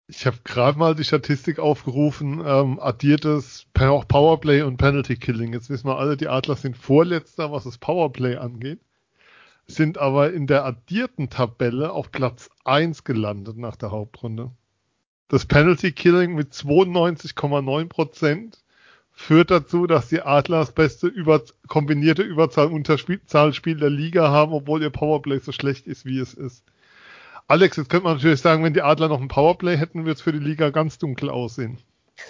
Ich 0.09 0.27
habe 0.27 0.39
gerade 0.43 0.77
mal 0.77 0.97
die 0.97 1.05
Statistik 1.05 1.61
aufgerufen, 1.61 2.43
ähm, 2.45 2.81
addiertes 2.81 3.67
Powerplay 3.75 4.63
und 4.63 4.77
Penalty 4.77 5.17
Killing. 5.17 5.53
Jetzt 5.53 5.71
wissen 5.71 5.87
wir 5.87 5.99
alle, 5.99 6.17
die 6.17 6.27
Adler 6.27 6.57
sind 6.57 6.77
vorletzter, 6.77 7.53
was 7.53 7.63
das 7.63 7.79
Powerplay 7.79 8.37
angeht, 8.37 8.81
sind 9.69 9.99
aber 9.99 10.33
in 10.33 10.49
der 10.49 10.65
addierten 10.65 11.31
Tabelle 11.31 11.93
auf 11.93 12.11
Platz 12.11 12.51
1 12.65 13.05
gelandet 13.05 13.57
nach 13.57 13.77
der 13.77 13.93
Hauptrunde. 13.93 14.51
Das 15.29 15.47
Penalty 15.47 15.93
Killing 15.93 16.35
mit 16.35 16.55
92,9 16.55 17.87
Prozent 17.87 18.60
führt 19.21 19.51
dazu, 19.51 19.87
dass 19.87 20.09
die 20.09 20.23
Adler 20.23 20.61
das 20.61 20.73
beste 20.73 21.07
über, 21.07 21.43
kombinierte 21.69 22.23
Überzahl-Unterzahlspiel 22.23 23.77
der 23.77 23.91
Liga 23.91 24.31
haben, 24.31 24.53
obwohl 24.53 24.83
ihr 24.83 24.91
Powerplay 24.91 25.39
so 25.39 25.53
schlecht 25.53 25.87
ist, 25.87 26.07
wie 26.07 26.19
es 26.19 26.33
ist. 26.33 26.65
Alex, 27.47 27.77
jetzt 27.77 27.91
könnte 27.91 28.05
man 28.05 28.17
natürlich 28.17 28.41
sagen, 28.41 28.65
wenn 28.65 28.73
die 28.73 28.81
Adler 28.81 29.09
noch 29.09 29.21
ein 29.21 29.29
Powerplay 29.29 29.77
hätten, 29.77 30.01
würde 30.01 30.13
es 30.13 30.23
für 30.23 30.33
die 30.33 30.39
Liga 30.39 30.71
ganz 30.71 30.99
dunkel 30.99 31.29
aussehen. 31.29 31.79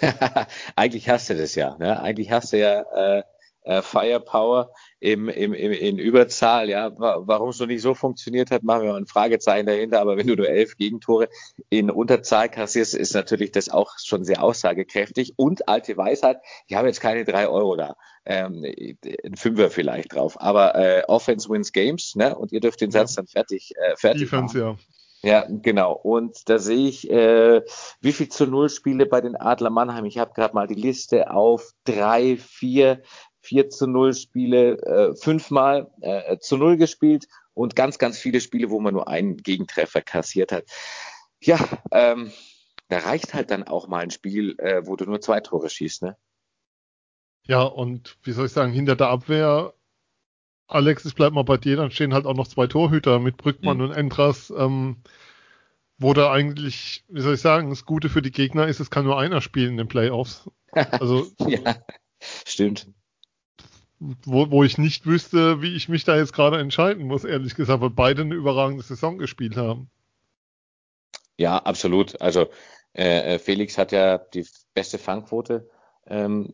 Eigentlich 0.75 1.07
hast 1.09 1.29
du 1.29 1.35
das 1.35 1.55
ja. 1.55 1.77
Ne? 1.79 1.99
Eigentlich 2.01 2.29
hast 2.29 2.51
du 2.51 2.59
ja 2.59 2.81
äh, 2.81 3.23
äh, 3.63 3.81
Firepower 3.81 4.73
im, 5.01 5.29
im, 5.29 5.53
im, 5.53 5.71
in 5.71 5.97
Überzahl. 5.97 6.69
Ja, 6.69 6.91
warum 6.95 7.49
es 7.49 7.59
noch 7.59 7.67
nicht 7.67 7.81
so 7.81 7.95
funktioniert 7.95 8.51
hat, 8.51 8.63
machen 8.63 8.83
wir 8.83 8.91
mal 8.91 8.99
ein 8.99 9.07
Fragezeichen 9.07 9.65
dahinter. 9.65 9.99
Aber 9.99 10.15
wenn 10.15 10.27
du 10.27 10.35
nur 10.35 10.47
elf 10.47 10.77
Gegentore 10.77 11.27
in 11.69 11.89
Unterzahl 11.89 12.49
kassierst, 12.49 12.93
ist 12.93 13.13
natürlich 13.13 13.51
das 13.51 13.69
auch 13.69 13.93
schon 13.97 14.23
sehr 14.23 14.43
aussagekräftig. 14.43 15.33
Und 15.35 15.67
alte 15.67 15.97
Weisheit, 15.97 16.37
ich 16.67 16.75
habe 16.75 16.87
jetzt 16.87 17.01
keine 17.01 17.25
drei 17.25 17.49
Euro 17.49 17.75
da. 17.75 17.95
Ähm, 18.25 18.63
ein 18.63 19.35
Fünfer 19.35 19.71
vielleicht 19.71 20.13
drauf. 20.13 20.39
Aber 20.39 20.75
äh, 20.75 21.03
Offense 21.07 21.49
wins 21.49 21.71
Games, 21.71 22.15
ne? 22.15 22.37
Und 22.37 22.51
ihr 22.51 22.59
dürft 22.59 22.79
den 22.79 22.91
Satz 22.91 23.15
dann 23.15 23.25
fertig, 23.25 23.73
äh, 23.77 23.95
fertig 23.97 24.29
Defense, 24.29 24.55
machen. 24.57 24.77
ja. 24.77 24.85
Ja, 25.23 25.45
genau. 25.47 25.93
Und 25.93 26.49
da 26.49 26.57
sehe 26.57 26.87
ich, 26.87 27.09
äh, 27.09 27.61
wie 28.01 28.11
viel 28.11 28.29
zu 28.29 28.47
Null 28.47 28.69
Spiele 28.69 29.05
bei 29.05 29.21
den 29.21 29.35
Adler 29.35 29.69
Mannheim. 29.69 30.05
Ich 30.05 30.17
habe 30.17 30.33
gerade 30.33 30.55
mal 30.55 30.65
die 30.65 30.73
Liste 30.73 31.29
auf 31.29 31.73
drei, 31.83 32.37
vier, 32.37 33.03
4 33.41 33.69
zu 33.69 33.87
0 33.87 34.13
Spiele 34.13 34.77
äh, 34.81 35.15
fünfmal 35.15 35.91
äh, 36.01 36.37
zu 36.37 36.57
0 36.57 36.77
gespielt 36.77 37.27
und 37.53 37.75
ganz, 37.75 37.97
ganz 37.97 38.17
viele 38.17 38.39
Spiele, 38.39 38.69
wo 38.69 38.79
man 38.79 38.93
nur 38.93 39.07
einen 39.07 39.37
Gegentreffer 39.37 40.01
kassiert 40.01 40.51
hat. 40.51 40.65
Ja, 41.41 41.59
ähm, 41.91 42.31
da 42.87 42.99
reicht 42.99 43.33
halt 43.33 43.51
dann 43.51 43.63
auch 43.63 43.87
mal 43.87 43.99
ein 43.99 44.11
Spiel, 44.11 44.55
äh, 44.59 44.85
wo 44.85 44.95
du 44.95 45.05
nur 45.05 45.21
zwei 45.21 45.39
Tore 45.39 45.69
schießt, 45.69 46.03
ne? 46.03 46.17
Ja, 47.47 47.63
und 47.63 48.17
wie 48.23 48.33
soll 48.33 48.45
ich 48.45 48.51
sagen, 48.51 48.71
hinter 48.71 48.95
der 48.95 49.07
Abwehr, 49.07 49.73
Alex, 50.67 51.03
ich 51.05 51.15
bleib 51.15 51.33
mal 51.33 51.43
bei 51.43 51.57
dir, 51.57 51.75
dann 51.75 51.89
stehen 51.89 52.13
halt 52.13 52.25
auch 52.25 52.35
noch 52.35 52.47
zwei 52.47 52.67
Torhüter 52.67 53.19
mit 53.19 53.37
Brückmann 53.37 53.77
mhm. 53.77 53.83
und 53.85 53.91
Endras, 53.91 54.53
ähm, 54.55 54.97
wo 55.97 56.13
da 56.13 56.31
eigentlich, 56.31 57.03
wie 57.07 57.21
soll 57.21 57.33
ich 57.33 57.41
sagen, 57.41 57.69
das 57.69 57.85
Gute 57.85 58.09
für 58.09 58.21
die 58.21 58.31
Gegner 58.31 58.67
ist, 58.67 58.79
es 58.79 58.91
kann 58.91 59.05
nur 59.05 59.19
einer 59.19 59.41
spielen 59.41 59.71
in 59.71 59.77
den 59.77 59.87
Playoffs. 59.87 60.49
Also, 60.73 61.27
ja, 61.39 61.75
stimmt 62.45 62.87
wo, 64.01 64.49
wo 64.49 64.63
ich 64.63 64.77
nicht 64.77 65.05
wüsste, 65.05 65.61
wie 65.61 65.75
ich 65.75 65.87
mich 65.87 66.03
da 66.03 66.17
jetzt 66.17 66.33
gerade 66.33 66.59
entscheiden 66.59 67.05
muss, 67.05 67.23
ehrlich 67.23 67.55
gesagt, 67.55 67.81
weil 67.81 67.91
beide 67.91 68.23
eine 68.23 68.33
überragende 68.33 68.83
Saison 68.83 69.17
gespielt 69.19 69.55
haben. 69.55 69.91
Ja, 71.37 71.57
absolut. 71.57 72.19
Also 72.19 72.47
äh, 72.93 73.35
äh 73.35 73.39
Felix 73.39 73.77
hat 73.77 73.91
ja 73.91 74.17
die 74.17 74.45
beste 74.73 74.97
Fangquote 74.97 75.69
ähm, 76.07 76.53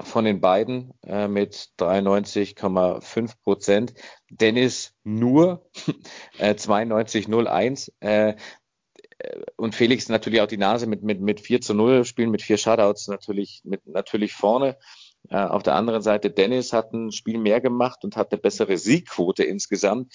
von 0.00 0.24
den 0.24 0.40
beiden 0.40 0.92
äh, 1.06 1.28
mit 1.28 1.70
93,5 1.78 3.32
Prozent. 3.44 3.94
Dennis 4.28 4.94
nur 5.04 5.70
äh, 6.38 6.54
92,01. 6.54 7.92
Äh, 8.00 8.34
und 9.56 9.76
Felix 9.76 10.08
natürlich 10.08 10.40
auch 10.40 10.48
die 10.48 10.56
Nase 10.56 10.88
mit, 10.88 11.04
mit, 11.04 11.20
mit 11.20 11.40
4 11.40 11.60
zu 11.60 11.74
0 11.74 12.04
spielen, 12.04 12.30
mit 12.30 12.42
vier 12.42 12.56
Shutouts 12.56 13.06
natürlich, 13.06 13.60
mit, 13.62 13.86
natürlich 13.86 14.32
vorne. 14.32 14.76
Äh, 15.28 15.36
auf 15.36 15.62
der 15.62 15.74
anderen 15.74 16.02
Seite, 16.02 16.30
Dennis 16.30 16.72
hat 16.72 16.92
ein 16.92 17.12
Spiel 17.12 17.38
mehr 17.38 17.60
gemacht 17.60 18.04
und 18.04 18.16
hat 18.16 18.32
eine 18.32 18.40
bessere 18.40 18.76
Siegquote 18.78 19.44
insgesamt. 19.44 20.12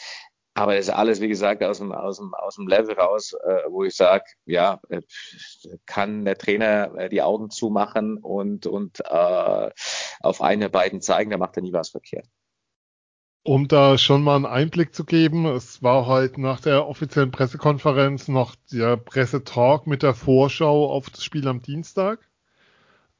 aber 0.58 0.76
das 0.76 0.88
ist 0.88 0.93
alles, 0.93 1.22
wie 1.22 1.28
gesagt, 1.28 1.63
aus 1.63 1.78
dem, 1.78 1.91
aus 1.91 2.17
dem, 2.17 2.34
aus 2.34 2.56
dem 2.56 2.67
Level 2.67 2.96
raus, 2.96 3.34
äh, 3.34 3.70
wo 3.70 3.84
ich 3.84 3.96
sage, 3.96 4.24
ja, 4.46 4.80
äh, 4.89 5.02
kann 5.86 6.26
der 6.26 6.36
Trainer 6.38 6.96
äh, 6.96 7.10
die 7.10 7.22
Augen 7.22 7.52
zumachen 7.52 8.17
und, 8.17 8.65
und 8.65 9.00
äh, 9.02 9.70
auf 10.20 10.41
eine 10.41 10.70
beiden 10.70 11.00
zeigen, 11.02 11.30
da 11.30 11.38
macht 11.38 11.58
er 11.58 11.62
nie 11.62 11.74
was 11.74 11.89
verkehrt. 11.89 12.26
Um 13.43 13.67
da 13.67 14.00
schon 14.00 14.24
mal 14.24 14.36
einen 14.36 14.46
Einblick 14.48 14.96
zu 14.96 15.06
geben, 15.06 15.46
es 15.46 15.84
war 15.84 16.08
heute 16.08 16.41
nach 16.41 16.60
der 16.60 16.88
offiziellen 16.88 17.32
Pressekonferenz 17.32 18.28
noch 18.28 18.56
der 18.72 18.98
Pressetalk 18.98 19.86
mit 19.86 20.02
der 20.02 20.15
Vorschau 20.15 20.91
auf 20.91 21.12
das 21.12 21.24
Spiel 21.24 21.48
am 21.48 21.62
Dienstag. 21.62 22.28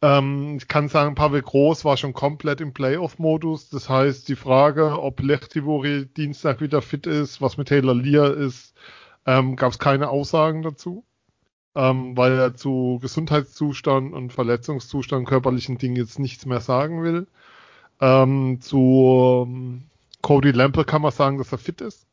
Ähm, 0.02 0.58
ich 0.58 0.68
kann 0.68 0.90
sagen, 0.90 1.16
Pavel 1.16 1.42
Groß 1.42 1.84
war 1.86 1.98
schon 1.98 2.14
komplett 2.14 2.62
im 2.62 2.74
Playoff-Modus. 2.74 3.70
Das 3.70 3.90
heißt, 3.90 4.28
die 4.30 4.36
Frage, 4.36 5.02
ob 5.02 5.22
Lechtivori 5.22 6.06
Dienstag 6.06 6.62
wieder 6.62 6.82
fit 6.82 7.08
ist, 7.08 7.42
was 7.42 7.58
mit 7.58 7.70
Taylor 7.70 7.96
Lear 7.96 8.34
ist, 8.34 8.76
ähm, 9.26 9.56
gab 9.56 9.72
es 9.72 9.80
keine 9.80 10.10
Aussagen 10.10 10.62
dazu. 10.62 11.04
Ähm, 11.76 12.18
weil 12.18 12.34
er 12.40 12.56
zu 12.56 13.00
Gesundheitszustand 13.02 14.14
und 14.14 14.34
Verletzungszustand, 14.34 15.28
körperlichen 15.28 15.78
Dingen 15.78 15.96
jetzt 15.96 16.20
nichts 16.20 16.46
mehr 16.48 16.62
sagen 16.62 17.04
will. 17.04 17.28
Ähm, 18.02 18.60
zu 18.62 19.46
ähm, 19.48 19.84
Cody 20.22 20.52
Lample 20.52 20.86
kann 20.86 21.04
man 21.04 21.12
sagen, 21.12 21.38
dass 21.38 21.52
er 21.52 21.60
fit 21.60 21.82
ist. 21.82 22.07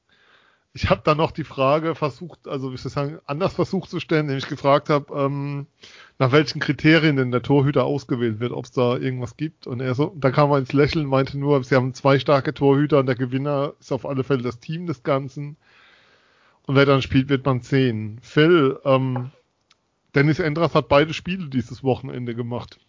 Ich 0.77 0.91
habe 0.91 1.03
dann 1.05 1.19
noch 1.19 1.31
die 1.31 1.45
Frage 1.45 1.95
versucht, 1.95 2.49
also 2.49 2.73
wie 2.73 2.77
soll 2.77 2.89
ich 2.89 2.95
sagen, 2.95 3.21
anders 3.27 3.55
versucht 3.55 3.89
zu 3.89 4.01
stellen, 4.01 4.23
indem 4.23 4.39
ich 4.39 4.49
gefragt 4.49 4.91
habe, 4.91 5.15
ähm, 5.15 5.67
nach 6.19 6.33
welchen 6.33 6.59
Kriterien 6.61 7.15
denn 7.15 7.31
der 7.31 7.43
Torhüter 7.43 7.85
ausgewählt 7.85 8.41
wird, 8.41 8.51
ob 8.51 8.65
es 8.65 8.73
da 8.73 8.97
irgendwas 8.97 9.37
gibt. 9.37 9.69
Und 9.69 9.79
er 9.79 9.95
so, 9.95 10.13
da 10.17 10.33
kam 10.33 10.51
er 10.51 10.59
ins 10.59 10.73
Lächeln, 10.73 11.07
meinte 11.07 11.39
nur, 11.39 11.63
sie 11.63 11.77
haben 11.77 11.95
zwei 11.95 12.19
starke 12.19 12.55
Torhüter 12.55 12.99
und 12.99 13.07
der 13.07 13.15
Gewinner 13.15 13.75
ist 13.79 13.93
auf 13.93 14.05
alle 14.05 14.25
Fälle 14.25 14.43
das 14.43 14.59
Team 14.59 14.89
des 14.89 15.05
Ganzen. 15.05 15.57
Und 16.67 16.75
wer 16.75 16.87
dann 16.87 17.03
spielt, 17.03 17.29
wird 17.29 17.47
man 17.47 17.61
sehen. 17.61 18.19
Phil, 18.21 18.81
ähm, 18.85 19.31
Dennis 20.17 20.41
Endras 20.41 20.75
hat 20.75 20.89
beide 20.89 21.15
Spiele 21.15 21.49
dieses 21.51 21.85
Wochenende 21.85 22.35
gemacht. 22.35 22.81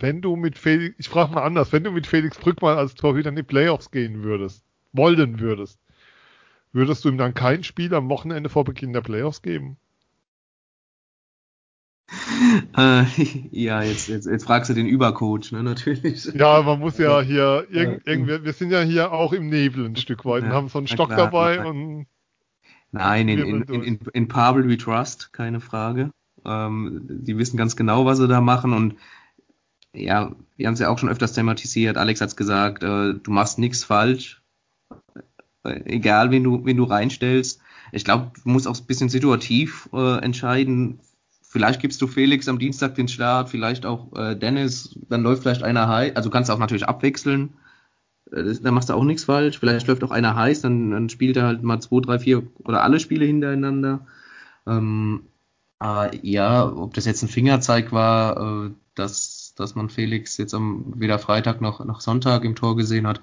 Wenn 0.00 0.22
du 0.22 0.36
mit 0.36 0.56
Felix, 0.56 0.94
ich 0.98 1.10
frage 1.10 1.34
mal 1.34 1.42
anders, 1.42 1.70
wenn 1.70 1.84
du 1.84 1.90
mit 1.90 2.06
Felix 2.06 2.38
Brückmann 2.38 2.78
als 2.78 2.94
Torhüter 2.94 3.28
in 3.28 3.36
die 3.36 3.42
Playoffs 3.42 3.90
gehen 3.90 4.22
würdest, 4.22 4.64
wollen 4.92 5.38
würdest, 5.38 5.78
Würdest 6.74 7.04
du 7.04 7.08
ihm 7.08 7.18
dann 7.18 7.34
kein 7.34 7.62
Spiel 7.62 7.94
am 7.94 8.08
Wochenende 8.08 8.48
vor 8.48 8.64
Beginn 8.64 8.92
der 8.92 9.00
Playoffs 9.00 9.42
geben? 9.42 9.78
Äh, 12.76 13.04
ja, 13.50 13.82
jetzt, 13.82 14.08
jetzt, 14.08 14.26
jetzt 14.26 14.44
fragst 14.44 14.68
du 14.68 14.74
den 14.74 14.86
Übercoach, 14.86 15.52
ne, 15.52 15.62
natürlich. 15.62 16.24
Ja, 16.34 16.62
man 16.62 16.80
muss 16.80 16.98
ja 16.98 17.20
hier 17.20 17.66
irg 17.70 18.02
irgendwie, 18.04 18.44
wir 18.44 18.52
sind 18.52 18.70
ja 18.70 18.80
hier 18.82 19.12
auch 19.12 19.32
im 19.32 19.48
Nebel 19.48 19.86
ein 19.86 19.96
Stück 19.96 20.24
weit 20.24 20.42
ja, 20.42 20.48
und 20.48 20.54
haben 20.54 20.68
so 20.68 20.78
einen 20.78 20.86
Stock 20.86 21.08
klar, 21.08 21.18
dabei 21.18 21.56
nein. 21.56 21.66
und. 21.66 22.06
Nein, 22.92 23.28
in, 23.28 23.62
in, 23.62 23.82
in, 23.82 23.98
in 24.12 24.28
Pavel 24.28 24.68
we 24.68 24.76
trust, 24.76 25.32
keine 25.32 25.60
Frage. 25.60 26.10
Ähm, 26.44 27.06
die 27.08 27.38
wissen 27.38 27.56
ganz 27.56 27.76
genau, 27.76 28.04
was 28.04 28.18
sie 28.18 28.28
da 28.28 28.40
machen 28.40 28.72
und 28.72 28.96
ja, 29.92 30.34
wir 30.56 30.66
haben 30.66 30.74
es 30.74 30.80
ja 30.80 30.88
auch 30.88 30.98
schon 30.98 31.08
öfters 31.08 31.32
thematisiert. 31.32 31.96
Alex 31.96 32.20
hat 32.20 32.28
es 32.28 32.36
gesagt, 32.36 32.82
äh, 32.82 33.14
du 33.14 33.30
machst 33.30 33.58
nichts 33.58 33.84
falsch 33.84 34.43
egal 35.64 36.30
wen 36.30 36.44
du, 36.44 36.64
wen 36.64 36.76
du 36.76 36.84
reinstellst. 36.84 37.60
Ich 37.92 38.04
glaube, 38.04 38.32
du 38.42 38.48
musst 38.48 38.66
auch 38.66 38.78
ein 38.78 38.86
bisschen 38.86 39.08
situativ 39.08 39.88
äh, 39.92 40.18
entscheiden. 40.18 41.00
Vielleicht 41.42 41.80
gibst 41.80 42.02
du 42.02 42.06
Felix 42.06 42.48
am 42.48 42.58
Dienstag 42.58 42.96
den 42.96 43.08
Start, 43.08 43.48
vielleicht 43.48 43.86
auch 43.86 44.12
äh, 44.16 44.34
Dennis, 44.34 44.98
dann 45.08 45.22
läuft 45.22 45.42
vielleicht 45.42 45.62
einer 45.62 45.88
heiß. 45.88 46.16
Also 46.16 46.30
kannst 46.30 46.50
du 46.50 46.54
auch 46.54 46.58
natürlich 46.58 46.88
abwechseln. 46.88 47.54
Äh, 48.32 48.54
da 48.60 48.70
machst 48.72 48.88
du 48.88 48.94
auch 48.94 49.04
nichts 49.04 49.24
falsch. 49.24 49.58
Vielleicht 49.58 49.86
läuft 49.86 50.02
auch 50.04 50.10
einer 50.10 50.34
heiß, 50.34 50.62
dann, 50.62 50.90
dann 50.90 51.08
spielt 51.08 51.36
er 51.36 51.46
halt 51.46 51.62
mal 51.62 51.80
zwei, 51.80 52.00
drei, 52.00 52.18
vier 52.18 52.42
oder 52.64 52.82
alle 52.82 53.00
Spiele 53.00 53.24
hintereinander. 53.24 54.06
Ähm, 54.66 55.22
aber 55.78 56.14
ja, 56.24 56.66
ob 56.66 56.94
das 56.94 57.04
jetzt 57.04 57.22
ein 57.22 57.28
Fingerzeig 57.28 57.92
war, 57.92 58.66
äh, 58.66 58.70
dass, 58.94 59.54
dass 59.56 59.74
man 59.74 59.90
Felix 59.90 60.36
jetzt 60.38 60.54
am 60.54 60.94
weder 60.96 61.18
Freitag 61.18 61.60
noch, 61.60 61.84
noch 61.84 62.00
Sonntag 62.00 62.44
im 62.44 62.56
Tor 62.56 62.76
gesehen 62.76 63.06
hat, 63.06 63.20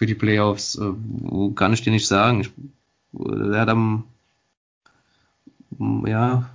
für 0.00 0.06
die 0.06 0.14
Playoffs, 0.14 0.76
äh, 0.76 1.54
kann 1.54 1.74
ich 1.74 1.82
dir 1.82 1.90
nicht 1.90 2.06
sagen. 2.06 2.40
Ich, 2.40 2.50
er 3.12 3.60
hat 3.60 3.68
am, 3.68 4.04
ja, 6.06 6.48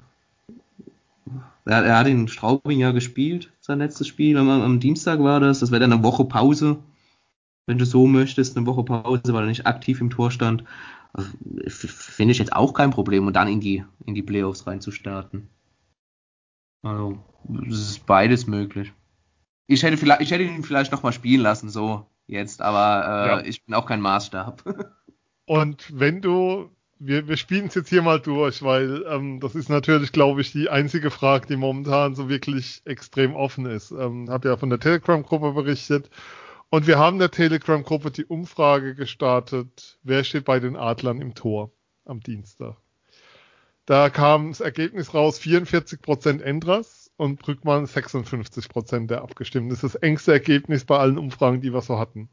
er, 1.63 1.85
er 1.85 1.99
hat 1.99 2.07
in 2.07 2.27
Straubing 2.27 2.79
ja 2.79 2.89
gespielt, 2.89 3.51
sein 3.61 3.77
letztes 3.77 4.07
Spiel. 4.07 4.35
Am, 4.39 4.49
am 4.49 4.79
Dienstag 4.79 5.19
war 5.19 5.39
das. 5.39 5.59
Das 5.59 5.69
wäre 5.69 5.79
dann 5.79 5.93
eine 5.93 6.01
Woche 6.01 6.25
Pause, 6.25 6.77
wenn 7.67 7.77
du 7.77 7.85
so 7.85 8.07
möchtest, 8.07 8.57
eine 8.57 8.65
Woche 8.65 8.83
Pause, 8.83 9.31
weil 9.31 9.43
er 9.43 9.49
nicht 9.49 9.67
aktiv 9.67 10.01
im 10.01 10.09
Tor 10.09 10.31
stand. 10.31 10.63
Also, 11.13 11.29
Finde 11.67 12.31
ich 12.31 12.39
jetzt 12.39 12.53
auch 12.53 12.73
kein 12.73 12.89
Problem, 12.89 13.27
und 13.27 13.35
dann 13.35 13.47
in 13.47 13.59
die, 13.59 13.85
in 14.07 14.15
die 14.15 14.23
Playoffs 14.23 14.65
reinzustarten. 14.65 15.49
Also, 16.81 17.19
es 17.69 17.79
ist 17.79 18.07
beides 18.07 18.47
möglich. 18.47 18.91
Ich 19.67 19.83
hätte, 19.83 19.97
vielleicht, 19.97 20.21
ich 20.21 20.31
hätte 20.31 20.45
ihn 20.45 20.63
vielleicht 20.63 20.91
nochmal 20.91 21.13
spielen 21.13 21.41
lassen, 21.41 21.69
so 21.69 22.07
jetzt, 22.27 22.61
aber 22.61 23.05
äh, 23.05 23.27
ja. 23.27 23.39
ich 23.41 23.63
bin 23.65 23.75
auch 23.75 23.85
kein 23.85 24.01
Maßstab. 24.01 24.63
Und 25.45 25.99
wenn 25.99 26.21
du, 26.21 26.71
wir, 26.97 27.27
wir 27.27 27.37
spielen 27.37 27.67
es 27.67 27.75
jetzt 27.75 27.89
hier 27.89 28.01
mal 28.01 28.19
durch, 28.19 28.63
weil 28.63 29.05
ähm, 29.07 29.39
das 29.39 29.53
ist 29.55 29.69
natürlich, 29.69 30.11
glaube 30.11 30.41
ich, 30.41 30.51
die 30.51 30.69
einzige 30.69 31.11
Frage, 31.11 31.47
die 31.47 31.55
momentan 31.55 32.15
so 32.15 32.29
wirklich 32.29 32.81
extrem 32.85 33.35
offen 33.35 33.65
ist. 33.65 33.91
Ähm, 33.91 34.29
habe 34.29 34.49
ja 34.49 34.57
von 34.57 34.69
der 34.69 34.79
Telegram-Gruppe 34.79 35.53
berichtet. 35.53 36.09
Und 36.69 36.87
wir 36.87 36.97
haben 36.97 37.19
der 37.19 37.31
Telegram-Gruppe 37.31 38.11
die 38.11 38.25
Umfrage 38.25 38.95
gestartet, 38.95 39.99
wer 40.03 40.23
steht 40.23 40.45
bei 40.45 40.59
den 40.59 40.75
Adlern 40.75 41.21
im 41.21 41.35
Tor 41.35 41.71
am 42.05 42.21
Dienstag. 42.21 42.75
Da 43.85 44.09
kam 44.09 44.49
das 44.49 44.61
Ergebnis 44.61 45.13
raus, 45.13 45.39
44% 45.39 46.41
Endras, 46.41 47.04
und 47.17 47.39
Brückmann 47.39 47.85
56 47.85 48.69
Prozent 48.69 49.11
der 49.11 49.21
Abgestimmten. 49.21 49.69
Das 49.69 49.83
ist 49.83 49.95
das 49.95 50.01
engste 50.01 50.33
Ergebnis 50.33 50.85
bei 50.85 50.97
allen 50.97 51.17
Umfragen, 51.17 51.61
die 51.61 51.73
wir 51.73 51.81
so 51.81 51.99
hatten. 51.99 52.29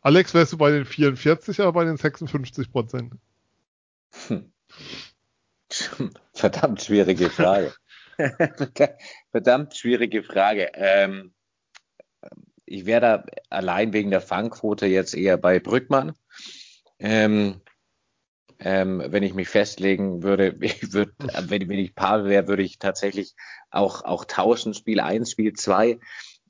Alex, 0.00 0.34
wärst 0.34 0.52
du 0.52 0.58
bei 0.58 0.70
den 0.70 0.84
44 0.84 1.60
oder 1.60 1.72
bei 1.72 1.84
den 1.84 1.96
56 1.96 2.70
Prozent? 2.70 3.14
Hm. 4.28 4.52
Verdammt 6.32 6.82
schwierige 6.82 7.28
Frage. 7.28 7.74
Verdammt 9.30 9.76
schwierige 9.76 10.22
Frage. 10.22 10.70
Ähm, 10.74 11.32
ich 12.64 12.86
wäre 12.86 13.00
da 13.00 13.24
allein 13.50 13.92
wegen 13.92 14.10
der 14.10 14.20
Fangquote 14.20 14.86
jetzt 14.86 15.14
eher 15.14 15.36
bei 15.36 15.60
Brückmann. 15.60 16.14
Ähm, 16.98 17.60
ähm, 18.66 19.00
wenn 19.06 19.22
ich 19.22 19.32
mich 19.32 19.48
festlegen 19.48 20.24
würde, 20.24 20.56
ich 20.60 20.92
würd, 20.92 21.14
wenn, 21.18 21.68
wenn 21.68 21.78
ich 21.78 21.94
Paar 21.94 22.24
wäre, 22.24 22.48
würde 22.48 22.64
ich 22.64 22.80
tatsächlich 22.80 23.36
auch, 23.70 24.02
auch 24.02 24.24
tauschen, 24.24 24.74
Spiel 24.74 24.98
1, 24.98 25.30
Spiel 25.30 25.52
2, 25.52 26.00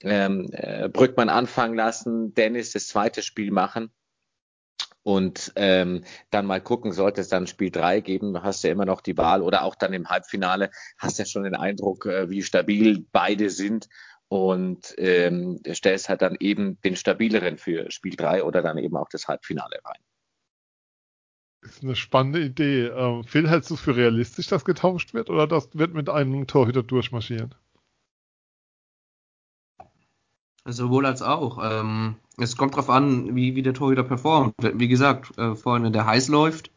ähm, 0.02 0.48
äh, 0.52 0.88
Brückmann 0.88 1.28
anfangen 1.28 1.74
lassen, 1.74 2.32
Dennis 2.32 2.72
das 2.72 2.88
zweite 2.88 3.22
Spiel 3.22 3.50
machen 3.50 3.90
und 5.02 5.52
ähm, 5.56 6.04
dann 6.30 6.46
mal 6.46 6.62
gucken, 6.62 6.92
sollte 6.92 7.20
es 7.20 7.28
dann 7.28 7.46
Spiel 7.46 7.70
3 7.70 8.00
geben, 8.00 8.42
hast 8.42 8.64
du 8.64 8.68
ja 8.68 8.72
immer 8.72 8.86
noch 8.86 9.02
die 9.02 9.18
Wahl 9.18 9.42
oder 9.42 9.62
auch 9.64 9.74
dann 9.74 9.92
im 9.92 10.08
Halbfinale 10.08 10.70
hast 10.96 11.18
du 11.18 11.22
ja 11.22 11.26
schon 11.26 11.44
den 11.44 11.54
Eindruck, 11.54 12.06
äh, 12.06 12.30
wie 12.30 12.42
stabil 12.42 13.04
beide 13.12 13.50
sind 13.50 13.88
und 14.28 14.94
ähm, 14.96 15.60
stellst 15.70 16.08
halt 16.08 16.22
dann 16.22 16.36
eben 16.40 16.80
den 16.80 16.96
stabileren 16.96 17.58
für 17.58 17.90
Spiel 17.90 18.16
3 18.16 18.42
oder 18.42 18.62
dann 18.62 18.78
eben 18.78 18.96
auch 18.96 19.10
das 19.10 19.28
Halbfinale 19.28 19.80
rein 19.84 20.00
ist 21.66 21.82
eine 21.82 21.96
spannende 21.96 22.42
Idee. 22.42 22.86
Ähm, 22.86 23.24
Phil, 23.24 23.48
hältst 23.48 23.70
du 23.70 23.74
es 23.74 23.80
für 23.80 23.96
realistisch, 23.96 24.48
dass 24.48 24.64
getauscht 24.64 25.14
wird 25.14 25.30
oder 25.30 25.46
das 25.46 25.68
wird 25.74 25.94
mit 25.94 26.08
einem 26.08 26.46
Torhüter 26.46 26.82
durchmarschieren? 26.82 27.54
Sowohl 30.64 31.06
als 31.06 31.22
auch. 31.22 31.58
Ähm, 31.62 32.16
es 32.38 32.56
kommt 32.56 32.74
darauf 32.74 32.90
an, 32.90 33.36
wie, 33.36 33.54
wie 33.54 33.62
der 33.62 33.74
Torhüter 33.74 34.02
performt. 34.02 34.54
Wie 34.58 34.88
gesagt, 34.88 35.36
äh, 35.38 35.54
vorne 35.54 35.90
der 35.90 36.06
heiß 36.06 36.28
läuft, 36.28 36.70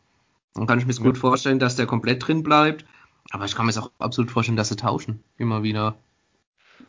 dann 0.53 0.67
kann 0.67 0.79
ich 0.79 0.85
mir 0.85 0.93
ja. 0.93 1.03
gut 1.03 1.17
vorstellen, 1.17 1.59
dass 1.59 1.75
der 1.75 1.87
komplett 1.87 2.27
drin 2.27 2.43
bleibt. 2.43 2.85
Aber 3.31 3.45
ich 3.45 3.55
kann 3.55 3.65
mir 3.65 3.77
auch 3.77 3.91
absolut 3.99 4.31
vorstellen, 4.31 4.57
dass 4.57 4.69
sie 4.69 4.75
tauschen. 4.75 5.23
Immer 5.37 5.63
wieder. 5.63 5.97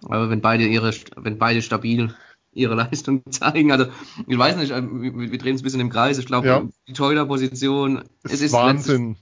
Aber 0.04 0.30
wenn 0.30 0.40
beide 0.40 0.66
ihre, 0.66 0.92
wenn 1.16 1.38
beide 1.38 1.62
stabil 1.62 2.14
ihre 2.52 2.74
Leistung 2.76 3.22
zeigen. 3.30 3.72
Also 3.72 3.86
ich 4.26 4.38
weiß 4.38 4.56
nicht, 4.56 4.72
äh, 4.72 4.82
wir, 4.82 5.30
wir 5.32 5.38
drehen 5.38 5.54
es 5.54 5.62
ein 5.62 5.64
bisschen 5.64 5.80
im 5.80 5.90
Kreis. 5.90 6.18
Ich 6.18 6.26
glaube, 6.26 6.46
ja. 6.46 6.68
die 6.88 6.92
Torhüter-Position, 6.92 8.04
es 8.24 8.40
ist 8.40 8.52
Wahnsinn. 8.52 9.16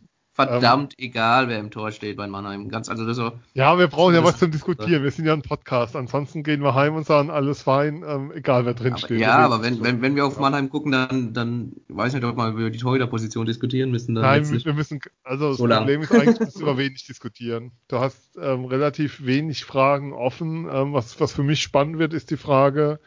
Verdammt 0.47 0.95
ähm, 0.99 1.05
egal, 1.05 1.49
wer 1.49 1.59
im 1.59 1.71
Tor 1.71 1.91
steht 1.91 2.17
bei 2.17 2.27
Mannheim. 2.29 2.69
Ganz, 2.69 2.89
also 2.89 3.05
das 3.05 3.19
ja, 3.55 3.79
wir 3.79 3.89
brauchen 3.89 4.15
ja 4.15 4.23
was 4.23 4.39
zum 4.39 4.53
Diskutieren. 4.53 5.03
Wir 5.03 5.11
sind 5.11 5.27
ja 5.27 5.33
ein 5.33 5.43
Podcast. 5.43 5.97
Ansonsten 5.97 6.45
gehen 6.45 6.63
wir 6.63 6.75
heim 6.75 6.95
und 6.95 7.05
sagen, 7.05 7.31
alles 7.31 7.63
fein, 7.63 8.05
ähm, 8.07 8.31
egal 8.33 8.65
wer 8.65 8.75
drin 8.75 8.93
aber, 8.93 8.99
steht. 8.99 9.21
Ja, 9.21 9.39
aber 9.39 9.63
wenn, 9.63 9.83
wenn, 9.83 10.01
wenn 10.01 10.15
wir 10.15 10.25
auf 10.25 10.39
Mannheim 10.39 10.71
gucken, 10.71 10.93
dann, 10.93 11.33
dann 11.33 11.73
weiß 11.89 12.15
ich 12.15 12.21
nicht, 12.21 12.31
ob 12.31 12.37
wir 12.37 12.49
über 12.51 12.71
die 12.71 12.79
Torhüter-Position 12.79 13.47
diskutieren 13.47 13.91
müssen. 13.91 14.13
Nein, 14.13 14.49
wir 14.49 14.75
müssen, 14.75 15.01
also 15.25 15.49
das 15.49 15.59
so 15.59 15.67
Problem 15.67 16.03
ist 16.03 16.13
eigentlich, 16.13 16.39
dass 16.39 16.55
wir 16.55 16.63
über 16.63 16.79
wenig 16.79 17.05
diskutieren. 17.07 17.73
Du 17.89 17.99
hast 17.99 18.37
ähm, 18.41 18.65
relativ 18.65 19.25
wenig 19.27 19.65
Fragen 19.65 20.13
offen. 20.13 20.69
Ähm, 20.71 20.93
was, 20.93 21.21
was 21.21 21.33
für 21.33 21.43
mich 21.43 21.61
spannend 21.61 21.99
wird, 21.99 22.15
ist 22.15 22.31
die 22.31 22.37
Frage, 22.37 23.01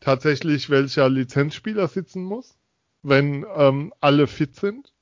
tatsächlich 0.00 0.68
welcher 0.68 1.08
Lizenzspieler 1.08 1.88
sitzen 1.88 2.22
muss, 2.22 2.58
wenn 3.02 3.46
ähm, 3.56 3.94
alle 4.00 4.26
fit 4.26 4.56
sind. 4.56 4.92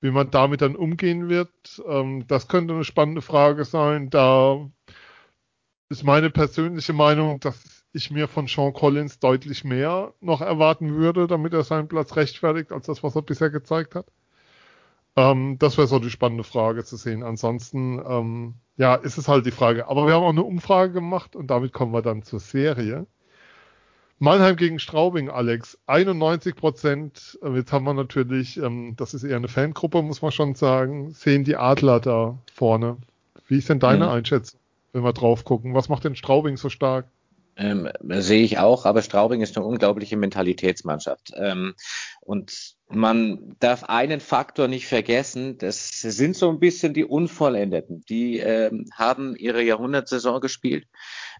Wie 0.00 0.10
man 0.10 0.30
damit 0.30 0.60
dann 0.60 0.76
umgehen 0.76 1.28
wird, 1.28 1.82
ähm, 1.86 2.26
das 2.26 2.48
könnte 2.48 2.74
eine 2.74 2.84
spannende 2.84 3.22
Frage 3.22 3.64
sein. 3.64 4.10
Da 4.10 4.68
ist 5.88 6.04
meine 6.04 6.30
persönliche 6.30 6.92
Meinung, 6.92 7.40
dass 7.40 7.84
ich 7.92 8.10
mir 8.10 8.28
von 8.28 8.46
Sean 8.46 8.72
Collins 8.72 9.18
deutlich 9.18 9.64
mehr 9.64 10.12
noch 10.20 10.42
erwarten 10.42 10.94
würde, 10.94 11.26
damit 11.26 11.54
er 11.54 11.64
seinen 11.64 11.88
Platz 11.88 12.14
rechtfertigt, 12.16 12.72
als 12.72 12.86
das, 12.86 13.02
was 13.02 13.16
er 13.16 13.22
bisher 13.22 13.50
gezeigt 13.50 13.94
hat. 13.94 14.06
Ähm, 15.16 15.58
das 15.58 15.78
wäre 15.78 15.86
so 15.86 15.98
die 15.98 16.10
spannende 16.10 16.44
Frage 16.44 16.84
zu 16.84 16.96
sehen. 16.96 17.22
Ansonsten, 17.22 18.02
ähm, 18.06 18.54
ja, 18.76 18.94
ist 18.96 19.16
es 19.18 19.28
halt 19.28 19.46
die 19.46 19.50
Frage. 19.50 19.88
Aber 19.88 20.06
wir 20.06 20.14
haben 20.14 20.24
auch 20.24 20.30
eine 20.30 20.42
Umfrage 20.42 20.92
gemacht 20.92 21.34
und 21.34 21.48
damit 21.48 21.72
kommen 21.72 21.92
wir 21.92 22.02
dann 22.02 22.22
zur 22.22 22.40
Serie. 22.40 23.06
Mannheim 24.18 24.56
gegen 24.56 24.78
Straubing, 24.78 25.28
Alex. 25.28 25.78
91 25.86 26.56
Prozent, 26.56 27.38
äh, 27.42 27.50
jetzt 27.50 27.72
haben 27.72 27.84
wir 27.84 27.94
natürlich, 27.94 28.56
ähm, 28.56 28.94
das 28.96 29.12
ist 29.12 29.24
eher 29.24 29.36
eine 29.36 29.48
Fangruppe, 29.48 30.02
muss 30.02 30.22
man 30.22 30.32
schon 30.32 30.54
sagen, 30.54 31.12
sehen 31.12 31.44
die 31.44 31.56
Adler 31.56 32.00
da 32.00 32.38
vorne. 32.52 32.96
Wie 33.46 33.58
ist 33.58 33.68
denn 33.68 33.78
deine 33.78 34.06
mhm. 34.06 34.12
Einschätzung, 34.12 34.58
wenn 34.92 35.04
wir 35.04 35.12
drauf 35.12 35.44
gucken? 35.44 35.74
Was 35.74 35.88
macht 35.88 36.04
denn 36.04 36.16
Straubing 36.16 36.56
so 36.56 36.70
stark? 36.70 37.06
Ähm, 37.58 37.88
sehe 38.06 38.42
ich 38.42 38.58
auch, 38.58 38.84
aber 38.84 39.00
Straubing 39.00 39.40
ist 39.40 39.56
eine 39.56 39.64
unglaubliche 39.64 40.16
Mentalitätsmannschaft. 40.16 41.32
Ähm, 41.36 41.74
und 42.20 42.74
man 42.88 43.56
darf 43.60 43.84
einen 43.84 44.20
Faktor 44.20 44.68
nicht 44.68 44.86
vergessen, 44.86 45.56
das 45.56 45.90
sind 45.90 46.36
so 46.36 46.50
ein 46.50 46.60
bisschen 46.60 46.92
die 46.92 47.04
Unvollendeten. 47.04 48.04
Die 48.08 48.38
ähm, 48.38 48.86
haben 48.92 49.36
ihre 49.36 49.62
Jahrhundertsaison 49.62 50.40
gespielt, 50.40 50.86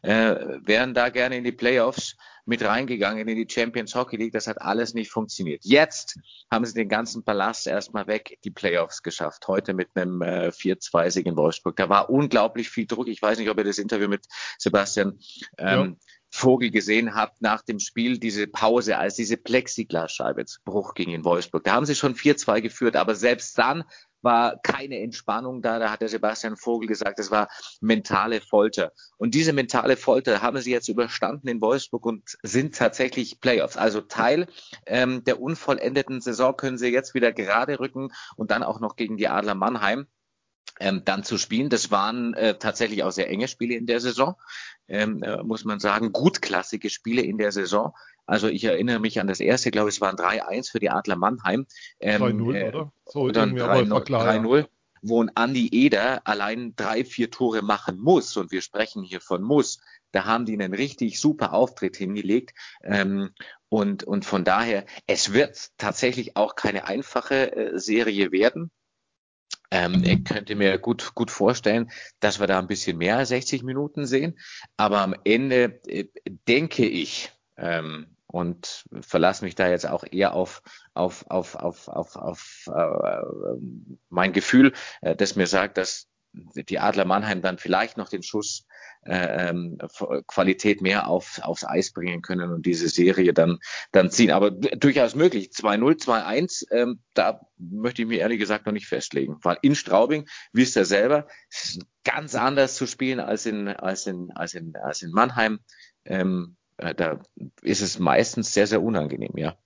äh, 0.02 0.36
wären 0.64 0.94
da 0.94 1.10
gerne 1.10 1.36
in 1.36 1.44
die 1.44 1.52
Playoffs 1.52 2.16
mit 2.46 2.62
reingegangen 2.62 3.28
in 3.28 3.36
die 3.36 3.52
Champions 3.52 3.94
Hockey 3.94 4.16
League. 4.16 4.32
Das 4.32 4.46
hat 4.46 4.60
alles 4.62 4.94
nicht 4.94 5.10
funktioniert. 5.10 5.64
Jetzt 5.64 6.18
haben 6.50 6.64
sie 6.64 6.74
den 6.74 6.88
ganzen 6.88 7.24
Ballast 7.24 7.66
erstmal 7.66 8.06
weg, 8.06 8.38
die 8.44 8.50
Playoffs 8.50 9.02
geschafft. 9.02 9.46
Heute 9.48 9.74
mit 9.74 9.88
einem 9.94 10.22
äh, 10.22 10.48
4-2-Sieg 10.48 11.26
in 11.26 11.36
Wolfsburg. 11.36 11.76
Da 11.76 11.88
war 11.88 12.08
unglaublich 12.08 12.70
viel 12.70 12.86
Druck. 12.86 13.08
Ich 13.08 13.20
weiß 13.20 13.38
nicht, 13.38 13.50
ob 13.50 13.58
ihr 13.58 13.64
das 13.64 13.78
Interview 13.78 14.08
mit 14.08 14.26
Sebastian 14.58 15.18
ähm, 15.58 15.96
ja. 15.98 16.14
Vogel 16.30 16.70
gesehen 16.70 17.14
habt 17.14 17.42
nach 17.42 17.62
dem 17.62 17.80
Spiel, 17.80 18.18
diese 18.18 18.46
Pause, 18.46 18.98
als 18.98 19.14
diese 19.16 19.36
Plexiglasscheibe 19.36 20.44
zu 20.44 20.60
Bruch 20.64 20.94
ging 20.94 21.10
in 21.10 21.24
Wolfsburg. 21.24 21.64
Da 21.64 21.72
haben 21.72 21.86
sie 21.86 21.94
schon 21.94 22.14
4-2 22.14 22.60
geführt, 22.60 22.96
aber 22.96 23.14
selbst 23.14 23.58
dann 23.58 23.84
war 24.22 24.58
keine 24.62 25.00
Entspannung 25.00 25.62
da. 25.62 25.78
Da 25.78 25.90
hat 25.90 26.00
der 26.00 26.08
Sebastian 26.08 26.56
Vogel 26.56 26.88
gesagt, 26.88 27.18
es 27.18 27.30
war 27.30 27.48
mentale 27.80 28.40
Folter. 28.40 28.92
Und 29.16 29.34
diese 29.34 29.52
mentale 29.52 29.96
Folter 29.96 30.42
haben 30.42 30.58
sie 30.58 30.72
jetzt 30.72 30.88
überstanden 30.88 31.48
in 31.48 31.60
Wolfsburg 31.60 32.04
und 32.06 32.36
sind 32.42 32.74
tatsächlich 32.76 33.40
Playoffs. 33.40 33.76
Also 33.76 34.00
Teil 34.00 34.46
ähm, 34.86 35.24
der 35.24 35.40
unvollendeten 35.40 36.20
Saison 36.20 36.56
können 36.56 36.78
sie 36.78 36.88
jetzt 36.88 37.14
wieder 37.14 37.32
gerade 37.32 37.80
rücken 37.80 38.12
und 38.36 38.50
dann 38.50 38.62
auch 38.62 38.80
noch 38.80 38.96
gegen 38.96 39.16
die 39.16 39.28
Adler 39.28 39.54
Mannheim 39.54 40.06
ähm, 40.80 41.02
dann 41.04 41.24
zu 41.24 41.38
spielen. 41.38 41.68
Das 41.68 41.90
waren 41.90 42.34
äh, 42.34 42.58
tatsächlich 42.58 43.02
auch 43.02 43.12
sehr 43.12 43.28
enge 43.28 43.48
Spiele 43.48 43.74
in 43.74 43.86
der 43.86 44.00
Saison, 44.00 44.36
ähm, 44.88 45.22
äh, 45.22 45.42
muss 45.42 45.64
man 45.64 45.80
sagen, 45.80 46.12
gutklassige 46.12 46.90
Spiele 46.90 47.22
in 47.22 47.38
der 47.38 47.52
Saison. 47.52 47.94
Also 48.26 48.48
ich 48.48 48.64
erinnere 48.64 48.98
mich 48.98 49.20
an 49.20 49.28
das 49.28 49.40
erste, 49.40 49.70
glaube 49.70 49.88
ich, 49.88 49.96
es 49.96 50.00
waren 50.00 50.16
3-1 50.16 50.72
für 50.72 50.80
die 50.80 50.90
Adler 50.90 51.16
Mannheim. 51.16 51.66
Ähm, 52.00 52.22
3-0, 52.22 52.56
äh, 52.56 52.68
oder? 52.68 52.92
So 53.06 53.30
dann 53.30 53.56
3-0, 53.56 54.66
wo 55.02 55.22
ein 55.22 55.30
Andi 55.34 55.68
Eder 55.72 56.26
allein 56.26 56.74
drei, 56.74 57.04
vier 57.04 57.30
Tore 57.30 57.62
machen 57.62 57.98
muss. 57.98 58.36
Und 58.36 58.50
wir 58.50 58.62
sprechen 58.62 59.04
hier 59.04 59.20
von 59.20 59.42
muss. 59.42 59.80
Da 60.10 60.24
haben 60.24 60.44
die 60.44 60.54
einen 60.54 60.74
richtig 60.74 61.20
super 61.20 61.52
Auftritt 61.52 61.96
hingelegt. 61.96 62.54
Ähm, 62.82 63.30
und, 63.68 64.04
und 64.04 64.24
von 64.24 64.44
daher, 64.44 64.86
es 65.06 65.32
wird 65.32 65.70
tatsächlich 65.78 66.36
auch 66.36 66.56
keine 66.56 66.86
einfache 66.86 67.54
äh, 67.54 67.78
Serie 67.78 68.32
werden. 68.32 68.70
Ähm, 69.76 70.02
ich 70.04 70.24
könnte 70.24 70.54
mir 70.56 70.78
gut, 70.78 71.14
gut 71.14 71.30
vorstellen, 71.30 71.90
dass 72.20 72.40
wir 72.40 72.46
da 72.46 72.58
ein 72.58 72.66
bisschen 72.66 72.96
mehr 72.96 73.18
als 73.18 73.28
60 73.28 73.62
Minuten 73.62 74.06
sehen. 74.06 74.38
Aber 74.78 75.02
am 75.02 75.14
Ende 75.24 75.80
äh, 75.86 76.06
denke 76.48 76.86
ich, 76.86 77.30
ähm, 77.58 78.06
und 78.26 78.84
verlasse 79.02 79.44
mich 79.44 79.54
da 79.54 79.68
jetzt 79.68 79.86
auch 79.86 80.04
eher 80.10 80.32
auf, 80.32 80.62
auf, 80.94 81.26
auf, 81.30 81.54
auf, 81.56 81.88
auf, 81.88 82.16
auf 82.16 82.68
äh, 82.74 83.56
mein 84.08 84.32
Gefühl, 84.32 84.72
äh, 85.02 85.14
das 85.14 85.36
mir 85.36 85.46
sagt, 85.46 85.76
dass 85.78 86.08
die 86.54 86.78
Adler 86.78 87.04
Mannheim 87.04 87.42
dann 87.42 87.58
vielleicht 87.58 87.96
noch 87.96 88.08
den 88.08 88.22
Schuss 88.22 88.66
äh, 89.06 89.48
ähm, 89.48 89.78
Qualität 90.26 90.80
mehr 90.80 91.08
auf, 91.08 91.40
aufs 91.42 91.64
Eis 91.64 91.92
bringen 91.92 92.22
können 92.22 92.50
und 92.50 92.66
diese 92.66 92.88
Serie 92.88 93.32
dann, 93.32 93.58
dann 93.92 94.10
ziehen. 94.10 94.30
Aber 94.30 94.50
durchaus 94.50 95.14
möglich. 95.14 95.50
2-0, 95.54 96.02
2-1, 96.04 96.72
ähm, 96.72 97.00
da 97.14 97.40
möchte 97.56 98.02
ich 98.02 98.08
mir 98.08 98.18
ehrlich 98.18 98.40
gesagt 98.40 98.66
noch 98.66 98.72
nicht 98.72 98.88
festlegen. 98.88 99.36
Weil 99.42 99.58
in 99.62 99.74
Straubing, 99.74 100.26
wisst 100.52 100.76
ihr 100.76 100.84
selber, 100.84 101.26
ist 101.50 101.80
ganz 102.04 102.34
anders 102.34 102.74
zu 102.74 102.86
spielen 102.86 103.20
als 103.20 103.46
in, 103.46 103.68
als 103.68 104.06
in, 104.06 104.32
als 104.32 104.54
in, 104.54 104.74
als 104.76 105.02
in 105.02 105.12
Mannheim. 105.12 105.60
Ähm, 106.04 106.56
äh, 106.78 106.94
da 106.94 107.20
ist 107.62 107.80
es 107.80 107.98
meistens 107.98 108.52
sehr, 108.52 108.66
sehr 108.66 108.82
unangenehm, 108.82 109.36
ja. 109.36 109.56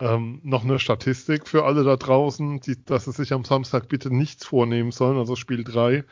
Ähm, 0.00 0.40
noch 0.42 0.64
eine 0.64 0.78
Statistik 0.78 1.46
für 1.46 1.64
alle 1.64 1.84
da 1.84 1.96
draußen, 1.96 2.60
die, 2.60 2.82
dass 2.84 3.04
sie 3.04 3.12
sich 3.12 3.32
am 3.34 3.44
Samstag 3.44 3.88
bitte 3.88 4.14
nichts 4.14 4.46
vornehmen 4.46 4.92
sollen, 4.92 5.18
also 5.18 5.36
Spiel 5.36 5.62
3. 5.62 6.04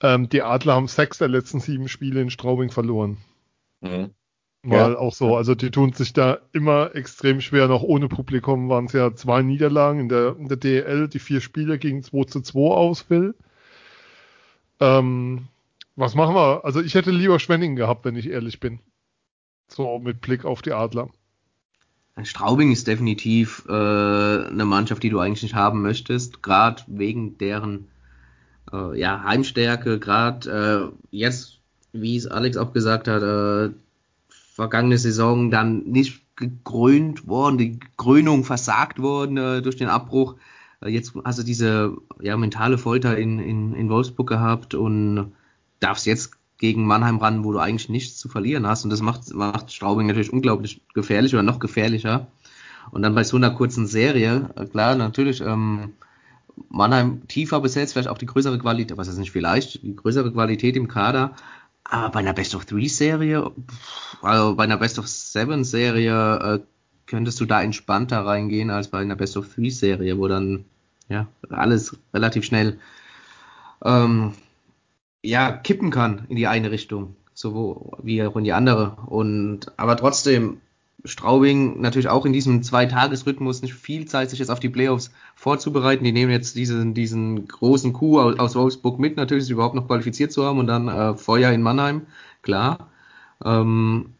Ähm, 0.00 0.28
die 0.28 0.42
Adler 0.42 0.74
haben 0.74 0.86
sechs 0.86 1.18
der 1.18 1.28
letzten 1.28 1.58
sieben 1.58 1.88
Spiele 1.88 2.20
in 2.20 2.30
Straubing 2.30 2.70
verloren. 2.70 3.18
Mhm. 3.80 4.10
Mal 4.62 4.92
ja. 4.92 4.98
auch 4.98 5.12
so, 5.12 5.36
also 5.36 5.54
die 5.54 5.70
tun 5.70 5.92
sich 5.92 6.14
da 6.14 6.38
immer 6.52 6.94
extrem 6.94 7.42
schwer, 7.42 7.68
noch 7.68 7.82
ohne 7.82 8.08
Publikum 8.08 8.70
waren 8.70 8.86
es 8.86 8.92
ja 8.92 9.14
zwei 9.14 9.42
Niederlagen 9.42 10.00
in 10.00 10.08
der, 10.08 10.36
in 10.38 10.48
der 10.48 10.56
DL, 10.56 11.08
die 11.08 11.18
vier 11.18 11.42
Spiele 11.42 11.78
gegen 11.78 12.02
2 12.02 12.24
zu 12.24 12.40
2 12.40 12.58
ausfiel. 12.60 13.34
Ähm, 14.80 15.48
was 15.96 16.14
machen 16.14 16.34
wir? 16.34 16.64
Also 16.64 16.80
ich 16.80 16.94
hätte 16.94 17.10
lieber 17.10 17.38
Schwenning 17.40 17.76
gehabt, 17.76 18.04
wenn 18.04 18.16
ich 18.16 18.28
ehrlich 18.30 18.58
bin. 18.58 18.80
So 19.68 19.98
mit 19.98 20.20
Blick 20.20 20.44
auf 20.44 20.62
die 20.62 20.72
Adler. 20.72 21.10
Straubing 22.22 22.70
ist 22.70 22.86
definitiv 22.86 23.64
äh, 23.68 23.72
eine 23.72 24.64
Mannschaft, 24.64 25.02
die 25.02 25.10
du 25.10 25.18
eigentlich 25.18 25.42
nicht 25.42 25.54
haben 25.54 25.82
möchtest, 25.82 26.42
gerade 26.42 26.82
wegen 26.86 27.38
deren 27.38 27.88
äh, 28.72 28.98
ja, 28.98 29.24
Heimstärke, 29.24 29.98
gerade 29.98 30.92
äh, 30.92 31.16
jetzt, 31.16 31.58
wie 31.92 32.16
es 32.16 32.26
Alex 32.26 32.56
auch 32.56 32.72
gesagt 32.72 33.08
hat, 33.08 33.22
äh, 33.22 33.74
vergangene 34.28 34.98
Saison 34.98 35.50
dann 35.50 35.84
nicht 35.84 36.22
gekrönt 36.36 37.26
worden, 37.26 37.58
die 37.58 37.80
Krönung 37.96 38.44
versagt 38.44 39.00
worden 39.00 39.36
äh, 39.36 39.62
durch 39.62 39.76
den 39.76 39.88
Abbruch. 39.88 40.36
Äh, 40.80 40.90
jetzt 40.90 41.14
hast 41.24 41.38
du 41.38 41.42
diese 41.42 41.96
ja, 42.20 42.36
mentale 42.36 42.78
Folter 42.78 43.16
in, 43.16 43.38
in, 43.40 43.74
in 43.74 43.88
Wolfsburg 43.88 44.28
gehabt 44.28 44.74
und 44.74 45.32
darfst 45.80 46.06
jetzt 46.06 46.32
gegen 46.58 46.86
Mannheim 46.86 47.18
ran, 47.18 47.44
wo 47.44 47.52
du 47.52 47.58
eigentlich 47.58 47.88
nichts 47.88 48.16
zu 48.18 48.28
verlieren 48.28 48.66
hast. 48.66 48.84
Und 48.84 48.90
das 48.90 49.02
macht, 49.02 49.32
macht 49.34 49.72
Straubing 49.72 50.06
natürlich 50.06 50.32
unglaublich 50.32 50.80
gefährlich 50.94 51.34
oder 51.34 51.42
noch 51.42 51.58
gefährlicher. 51.58 52.28
Und 52.90 53.02
dann 53.02 53.14
bei 53.14 53.24
so 53.24 53.36
einer 53.36 53.50
kurzen 53.50 53.86
Serie, 53.86 54.50
äh, 54.56 54.66
klar, 54.66 54.94
natürlich, 54.94 55.40
ähm, 55.40 55.94
Mannheim 56.68 57.26
tiefer 57.26 57.60
besetzt, 57.60 57.94
vielleicht 57.94 58.08
auch 58.08 58.18
die 58.18 58.26
größere 58.26 58.58
Qualität, 58.58 58.96
was 58.96 59.08
ist 59.08 59.18
nicht 59.18 59.32
vielleicht, 59.32 59.82
die 59.82 59.96
größere 59.96 60.32
Qualität 60.32 60.76
im 60.76 60.86
Kader. 60.86 61.34
Aber 61.82 62.10
bei 62.10 62.20
einer 62.20 62.32
Best 62.32 62.54
of 62.54 62.64
Three 62.64 62.86
Serie, 62.86 63.50
also 64.22 64.54
bei 64.54 64.64
einer 64.64 64.76
Best 64.76 64.98
of 64.98 65.08
Seven 65.08 65.64
Serie, 65.64 66.38
äh, 66.38 66.60
könntest 67.06 67.40
du 67.40 67.44
da 67.44 67.62
entspannter 67.62 68.24
reingehen 68.24 68.70
als 68.70 68.88
bei 68.88 68.98
einer 68.98 69.16
Best 69.16 69.36
of 69.36 69.52
Three 69.52 69.70
Serie, 69.70 70.16
wo 70.18 70.28
dann 70.28 70.64
ja 71.08 71.26
alles 71.50 71.96
relativ 72.14 72.44
schnell 72.44 72.78
ähm, 73.84 74.32
ja, 75.24 75.52
kippen 75.52 75.90
kann 75.90 76.26
in 76.28 76.36
die 76.36 76.46
eine 76.46 76.70
Richtung, 76.70 77.16
so 77.32 77.92
wie 78.02 78.22
auch 78.22 78.36
in 78.36 78.44
die 78.44 78.52
andere. 78.52 78.96
Und 79.06 79.72
aber 79.76 79.96
trotzdem, 79.96 80.58
Straubing 81.06 81.80
natürlich 81.80 82.08
auch 82.08 82.24
in 82.24 82.32
diesem 82.32 82.62
Zweitagesrhythmus 82.62 83.60
nicht 83.60 83.74
viel 83.74 84.06
Zeit, 84.06 84.30
sich 84.30 84.38
jetzt 84.38 84.50
auf 84.50 84.60
die 84.60 84.70
Playoffs 84.70 85.10
vorzubereiten. 85.34 86.04
Die 86.04 86.12
nehmen 86.12 86.32
jetzt 86.32 86.56
diesen, 86.56 86.94
diesen 86.94 87.46
großen 87.46 87.92
Coup 87.92 88.18
aus, 88.38 88.54
Wolfsburg 88.54 88.98
mit, 88.98 89.16
natürlich, 89.16 89.44
sich 89.44 89.52
überhaupt 89.52 89.74
noch 89.74 89.86
qualifiziert 89.86 90.32
zu 90.32 90.44
haben 90.44 90.58
und 90.58 90.66
dann 90.66 90.88
äh, 90.88 91.14
Feuer 91.14 91.52
in 91.52 91.62
Mannheim, 91.62 92.02
klar. 92.42 92.90
Ähm, 93.44 94.14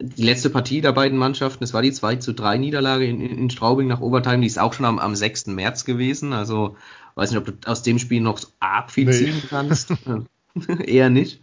die 0.00 0.24
letzte 0.24 0.50
Partie 0.50 0.80
der 0.80 0.92
beiden 0.92 1.18
Mannschaften, 1.18 1.60
das 1.60 1.74
war 1.74 1.82
die 1.82 1.92
2 1.92 2.16
zu 2.16 2.34
3 2.34 2.58
Niederlage 2.58 3.06
in, 3.06 3.20
in, 3.20 3.38
in 3.38 3.50
Straubing 3.50 3.88
nach 3.88 4.00
Overtime, 4.00 4.40
die 4.40 4.46
ist 4.46 4.58
auch 4.58 4.72
schon 4.72 4.86
am, 4.86 4.98
am 4.98 5.14
6. 5.14 5.46
März 5.48 5.84
gewesen. 5.84 6.32
Also 6.32 6.76
weiß 7.14 7.30
nicht, 7.30 7.38
ob 7.38 7.46
du 7.46 7.70
aus 7.70 7.82
dem 7.82 7.98
Spiel 7.98 8.20
noch 8.20 8.40
arg 8.60 8.90
viel 8.90 9.06
nee. 9.06 9.12
ziehen 9.12 9.42
kannst. 9.48 9.92
Eher 10.84 11.10
nicht. 11.10 11.40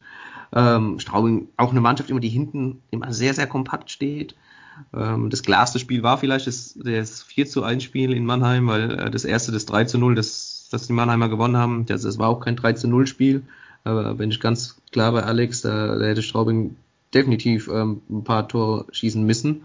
Ähm, 0.51 0.99
Straubing 0.99 1.49
auch 1.57 1.71
eine 1.71 1.81
Mannschaft, 1.81 2.09
immer 2.09 2.19
die 2.19 2.29
hinten 2.29 2.81
immer 2.89 3.13
sehr, 3.13 3.33
sehr 3.33 3.47
kompakt 3.47 3.91
steht. 3.91 4.35
Ähm, 4.93 5.29
das 5.29 5.43
klarste 5.43 5.79
Spiel 5.79 6.03
war 6.03 6.17
vielleicht 6.17 6.47
das, 6.47 6.77
das 6.81 7.23
4 7.23 7.47
zu 7.47 7.63
1 7.63 7.83
Spiel 7.83 8.13
in 8.13 8.25
Mannheim, 8.25 8.67
weil 8.67 8.91
äh, 8.91 9.11
das 9.11 9.25
erste, 9.25 9.51
das 9.51 9.65
3 9.65 9.85
zu 9.85 9.97
0, 9.97 10.15
das, 10.15 10.67
das 10.71 10.87
die 10.87 10.93
Mannheimer 10.93 11.29
gewonnen 11.29 11.57
haben, 11.57 11.85
das, 11.85 12.01
das 12.01 12.17
war 12.17 12.29
auch 12.29 12.39
kein 12.39 12.55
3 12.55 12.73
zu 12.73 12.87
0 12.87 13.07
Spiel. 13.07 13.43
Aber 13.83 14.19
wenn 14.19 14.31
ich 14.31 14.39
ganz 14.39 14.81
klar 14.91 15.11
bei 15.11 15.23
Alex, 15.23 15.61
da, 15.61 15.95
da 15.95 16.05
hätte 16.05 16.23
Straubing 16.23 16.75
definitiv 17.13 17.69
ähm, 17.71 18.01
ein 18.09 18.23
paar 18.23 18.47
Tore 18.47 18.85
schießen 18.91 19.23
müssen. 19.23 19.63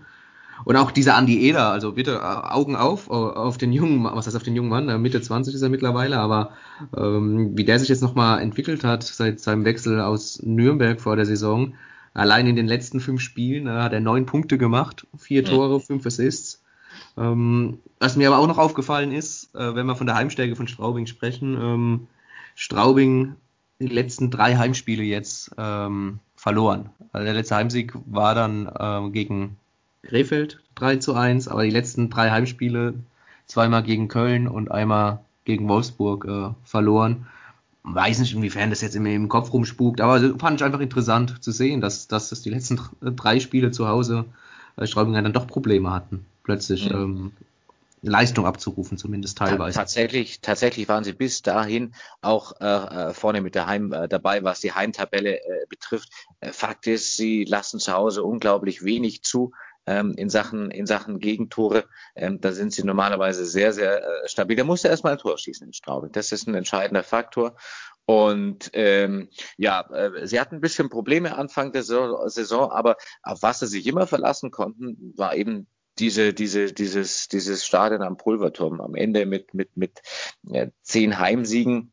Und 0.65 0.77
auch 0.77 0.91
dieser 0.91 1.17
Andi 1.17 1.49
Eder, 1.49 1.71
also 1.71 1.93
bitte 1.93 2.15
äh, 2.15 2.19
Augen 2.19 2.77
auf 2.77 3.11
auf 3.11 3.59
den 3.59 3.73
jungen, 3.73 4.05
was 4.05 4.27
heißt 4.27 4.37
auf 4.37 4.43
den 4.43 4.55
jungen 4.55 4.71
Mann, 4.71 5.03
Mitte 5.03 5.21
20 5.21 5.55
ist 5.55 5.63
er 5.63 5.69
mittlerweile, 5.69 6.19
aber 6.19 6.51
ähm, 6.97 7.57
wie 7.57 7.65
der 7.65 7.79
sich 7.79 7.89
jetzt 7.89 8.03
nochmal 8.03 8.41
entwickelt 8.41 8.85
hat 8.85 9.03
seit 9.03 9.41
seinem 9.41 9.65
Wechsel 9.65 10.01
aus 10.01 10.41
Nürnberg 10.43 11.01
vor 11.01 11.17
der 11.17 11.27
Saison, 11.27 11.75
allein 12.15 12.47
in 12.47 12.57
den 12.57 12.67
letzten 12.67 13.01
fünf 13.01 13.21
Spielen 13.21 13.67
äh, 13.67 13.71
hat 13.71 13.93
er 13.93 14.01
neun 14.01 14.27
Punkte 14.27 14.57
gemacht, 14.57 15.07
vier 15.19 15.45
Tore, 15.45 15.81
fünf 15.81 16.07
Assists. 16.07 16.63
Ähm, 17.17 17.79
was 17.99 18.17
mir 18.17 18.29
aber 18.29 18.39
auch 18.39 18.47
noch 18.47 18.59
aufgefallen 18.59 19.13
ist, 19.13 19.55
äh, 19.55 19.75
wenn 19.75 19.87
wir 19.87 19.97
von 19.97 20.07
der 20.07 20.17
Heimstärke 20.17 20.57
von 20.57 20.69
Straubing 20.69 21.07
sprechen, 21.07 21.57
ähm, 21.61 22.07
Straubing 22.55 23.35
die 23.81 23.89
letzten 23.89 24.31
drei 24.31 24.57
Heimspiele 24.57 25.03
jetzt 25.03 25.51
ähm, 25.59 26.21
verloren. 26.37 26.91
Also 27.13 27.25
der 27.25 27.35
letzte 27.35 27.57
Heimsieg 27.57 27.93
war 28.07 28.35
dann 28.35 28.71
ähm, 28.79 29.13
gegen 29.13 29.57
Krefeld 30.07 30.61
3 30.77 30.97
zu 30.97 31.15
1, 31.15 31.49
aber 31.49 31.65
die 31.65 31.71
letzten 31.71 32.11
drei 32.11 32.31
Heimspiele, 32.31 32.95
zweimal 33.47 33.83
gegen 33.83 34.09
Köln 34.09 34.49
und 34.49 34.71
einmal 34.71 35.21
gegen 35.45 35.69
Wolfsburg 35.69 36.25
äh, 36.25 36.55
verloren. 36.65 37.27
Weiß 37.83 38.19
nicht, 38.19 38.35
inwiefern 38.35 38.71
das 38.71 38.81
jetzt 38.81 38.97
immer 38.97 39.11
im 39.11 39.29
Kopf 39.29 39.53
rumspukt, 39.53 40.01
aber 40.01 40.39
fand 40.39 40.61
ich 40.61 40.65
einfach 40.65 40.81
interessant 40.81 41.43
zu 41.43 41.53
sehen, 41.53 41.83
dass, 41.83 42.09
dass 42.09 42.31
das 42.31 42.41
die 42.41 42.51
letzten 42.51 42.81
drei 43.01 43.41
Spiele 43.41 43.71
zu 43.71 43.89
Hause 43.89 44.25
äh, 44.77 44.87
Straubinger 44.87 45.23
dann 45.23 45.35
doch 45.35 45.47
Probleme 45.47 45.91
hatten, 45.91 46.25
plötzlich 46.45 46.89
mhm. 46.89 46.97
ähm, 46.97 47.33
Leistung 48.05 48.47
abzurufen, 48.47 48.99
zumindest 48.99 49.39
teilweise. 49.39 49.79
Tatsächlich, 49.79 50.41
tatsächlich 50.41 50.89
waren 50.89 51.05
sie 51.05 51.15
bis 51.15 51.43
dahin 51.43 51.95
auch 52.21 52.53
äh, 52.61 52.65
äh, 52.67 53.15
vorne 53.15 53.41
mit 53.41 53.55
der 53.55 53.67
Heim 53.67 53.93
äh, 53.93 54.09
dabei, 54.09 54.45
was 54.45 54.61
die 54.61 54.73
Heimtabelle 54.73 55.39
äh, 55.39 55.67
betrifft. 55.69 56.11
Äh, 56.41 56.53
Fakt 56.53 56.87
ist, 56.87 57.17
sie 57.17 57.45
lassen 57.45 57.81
zu 57.81 57.93
Hause 57.93 58.23
unglaublich 58.23 58.85
wenig 58.85 59.23
zu 59.23 59.53
ähm, 59.87 60.15
in 60.17 60.31
Sachen 60.31 60.71
in 60.71 60.87
Sachen 60.87 61.19
Gegentore. 61.19 61.85
Ähm, 62.15 62.41
da 62.41 62.53
sind 62.53 62.73
sie 62.73 62.85
normalerweise 62.85 63.47
sehr 63.47 63.73
sehr 63.73 64.03
äh, 64.03 64.29
stabil. 64.29 64.57
Da 64.57 64.65
musste 64.65 64.89
erstmal 64.89 65.13
ein 65.13 65.19
Tor 65.19 65.39
schießen 65.39 65.67
in 65.67 65.73
Straubing. 65.73 66.13
Das 66.13 66.33
ist 66.33 66.47
ein 66.47 66.55
entscheidender 66.55 67.03
Faktor. 67.03 67.57
Und 68.07 68.71
ähm, 68.75 69.31
ja, 69.57 69.81
äh, 69.91 70.27
sie 70.27 70.39
hatten 70.39 70.57
ein 70.57 70.61
bisschen 70.61 70.91
Probleme 70.91 71.37
Anfang 71.37 71.73
der 71.73 71.83
Saison, 71.83 72.71
aber 72.71 72.97
auf 73.23 73.43
was 73.43 73.61
sie 73.61 73.67
sich 73.67 73.87
immer 73.87 74.07
verlassen 74.07 74.51
konnten, 74.51 75.15
war 75.17 75.35
eben 75.35 75.67
diese, 75.99 76.35
diese, 76.35 76.73
dieses, 76.73 77.29
dieses 77.29 77.65
Stadion 77.65 78.03
am 78.03 78.17
Pulverturm 78.17 78.81
am 78.81 78.95
Ende 78.95 79.27
mit, 79.27 79.55
mit, 79.55 79.77
mit 79.77 80.03
äh, 80.51 80.69
zehn 80.83 81.19
Heimsiegen 81.19 81.93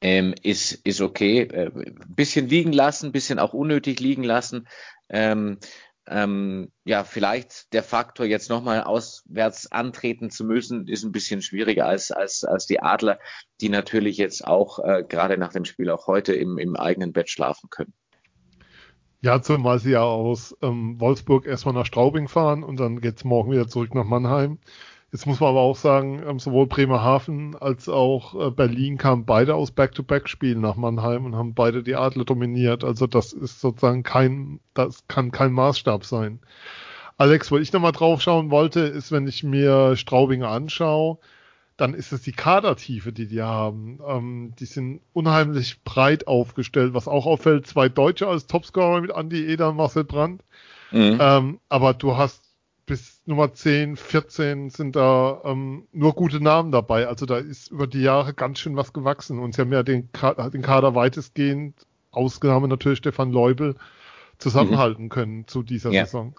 ähm, 0.00 0.34
ist, 0.42 0.72
ist 0.72 1.00
okay. 1.00 1.42
Äh, 1.42 1.70
bisschen 2.08 2.48
liegen 2.48 2.72
lassen, 2.72 3.12
bisschen 3.12 3.38
auch 3.38 3.54
unnötig 3.54 4.00
liegen 4.00 4.24
lassen. 4.24 4.68
Ähm, 5.08 5.58
ähm, 6.06 6.72
ja, 6.84 7.04
vielleicht 7.04 7.72
der 7.72 7.82
Faktor, 7.82 8.26
jetzt 8.26 8.50
nochmal 8.50 8.82
auswärts 8.82 9.70
antreten 9.70 10.30
zu 10.30 10.44
müssen, 10.44 10.88
ist 10.88 11.04
ein 11.04 11.12
bisschen 11.12 11.42
schwieriger 11.42 11.86
als, 11.86 12.10
als, 12.10 12.44
als 12.44 12.66
die 12.66 12.80
Adler, 12.80 13.18
die 13.60 13.68
natürlich 13.68 14.16
jetzt 14.16 14.46
auch 14.46 14.80
äh, 14.80 15.04
gerade 15.08 15.38
nach 15.38 15.52
dem 15.52 15.64
Spiel 15.64 15.90
auch 15.90 16.06
heute 16.06 16.34
im, 16.34 16.58
im 16.58 16.76
eigenen 16.76 17.12
Bett 17.12 17.30
schlafen 17.30 17.70
können. 17.70 17.92
Ja, 19.20 19.40
zumal 19.40 19.78
sie 19.78 19.92
ja 19.92 20.02
aus 20.02 20.56
ähm, 20.62 20.98
Wolfsburg 20.98 21.46
erstmal 21.46 21.74
nach 21.74 21.86
Straubing 21.86 22.26
fahren 22.26 22.64
und 22.64 22.80
dann 22.80 23.00
geht's 23.00 23.22
morgen 23.22 23.52
wieder 23.52 23.68
zurück 23.68 23.94
nach 23.94 24.04
Mannheim. 24.04 24.58
Jetzt 25.12 25.26
muss 25.26 25.40
man 25.40 25.50
aber 25.50 25.60
auch 25.60 25.76
sagen, 25.76 26.22
ähm, 26.26 26.38
sowohl 26.38 26.66
Bremerhaven 26.66 27.54
als 27.54 27.86
auch 27.86 28.48
äh, 28.48 28.50
Berlin 28.50 28.96
kamen 28.96 29.26
beide 29.26 29.54
aus 29.54 29.70
Back-to-Back-Spielen 29.70 30.62
nach 30.62 30.76
Mannheim 30.76 31.26
und 31.26 31.36
haben 31.36 31.52
beide 31.52 31.82
die 31.82 31.96
Adler 31.96 32.24
dominiert. 32.24 32.82
Also 32.82 33.06
das 33.06 33.34
ist 33.34 33.60
sozusagen 33.60 34.04
kein, 34.04 34.60
das 34.72 35.04
kann 35.08 35.30
kein 35.30 35.52
Maßstab 35.52 36.06
sein. 36.06 36.40
Alex, 37.18 37.50
wo 37.50 37.58
ich 37.58 37.74
nochmal 37.74 37.92
drauf 37.92 38.22
schauen 38.22 38.50
wollte, 38.50 38.80
ist, 38.80 39.12
wenn 39.12 39.26
ich 39.26 39.44
mir 39.44 39.96
Straubing 39.96 40.44
anschaue, 40.44 41.18
dann 41.76 41.92
ist 41.92 42.12
es 42.12 42.22
die 42.22 42.32
Kadertiefe, 42.32 43.12
die 43.12 43.26
die 43.26 43.42
haben. 43.42 44.00
Ähm, 44.06 44.54
die 44.58 44.64
sind 44.64 45.02
unheimlich 45.12 45.82
breit 45.84 46.26
aufgestellt, 46.26 46.94
was 46.94 47.06
auch 47.06 47.26
auffällt. 47.26 47.66
Zwei 47.66 47.90
Deutsche 47.90 48.28
als 48.28 48.46
Topscorer 48.46 49.02
mit 49.02 49.10
Andy 49.10 49.44
Eder 49.44 49.68
und 49.70 49.76
Marcel 49.76 50.04
Brandt. 50.04 50.42
Mhm. 50.90 51.18
Ähm, 51.20 51.60
aber 51.68 51.92
du 51.92 52.16
hast 52.16 52.51
bis 52.86 53.20
Nummer 53.26 53.52
10, 53.52 53.96
14 53.96 54.70
sind 54.70 54.96
da 54.96 55.40
ähm, 55.44 55.86
nur 55.92 56.14
gute 56.14 56.42
Namen 56.42 56.72
dabei. 56.72 57.06
Also 57.06 57.26
da 57.26 57.38
ist 57.38 57.70
über 57.70 57.86
die 57.86 58.02
Jahre 58.02 58.34
ganz 58.34 58.58
schön 58.58 58.76
was 58.76 58.92
gewachsen. 58.92 59.38
Und 59.38 59.54
sie 59.54 59.60
haben 59.60 59.72
ja 59.72 59.82
den, 59.82 60.10
Kader, 60.12 60.50
den 60.50 60.62
Kader 60.62 60.94
weitestgehend, 60.94 61.74
Ausnahme 62.10 62.68
natürlich 62.68 62.98
Stefan 62.98 63.30
Leubel, 63.30 63.76
zusammenhalten 64.38 65.04
mhm. 65.04 65.10
können 65.10 65.46
zu 65.46 65.62
dieser 65.62 65.90
ja. 65.90 66.04
Saison. 66.04 66.34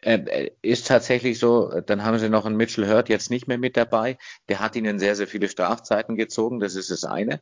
Äh, 0.00 0.18
äh, 0.18 0.50
ist 0.60 0.88
tatsächlich 0.88 1.38
so, 1.38 1.80
dann 1.86 2.04
haben 2.04 2.18
sie 2.18 2.28
noch 2.28 2.44
einen 2.44 2.56
Mitchell 2.56 2.88
Hurt 2.88 3.08
jetzt 3.08 3.30
nicht 3.30 3.48
mehr 3.48 3.58
mit 3.58 3.76
dabei. 3.76 4.18
Der 4.48 4.60
hat 4.60 4.76
ihnen 4.76 4.98
sehr, 4.98 5.16
sehr 5.16 5.28
viele 5.28 5.48
Strafzeiten 5.48 6.16
gezogen, 6.16 6.60
das 6.60 6.74
ist 6.74 6.90
das 6.90 7.04
eine 7.04 7.40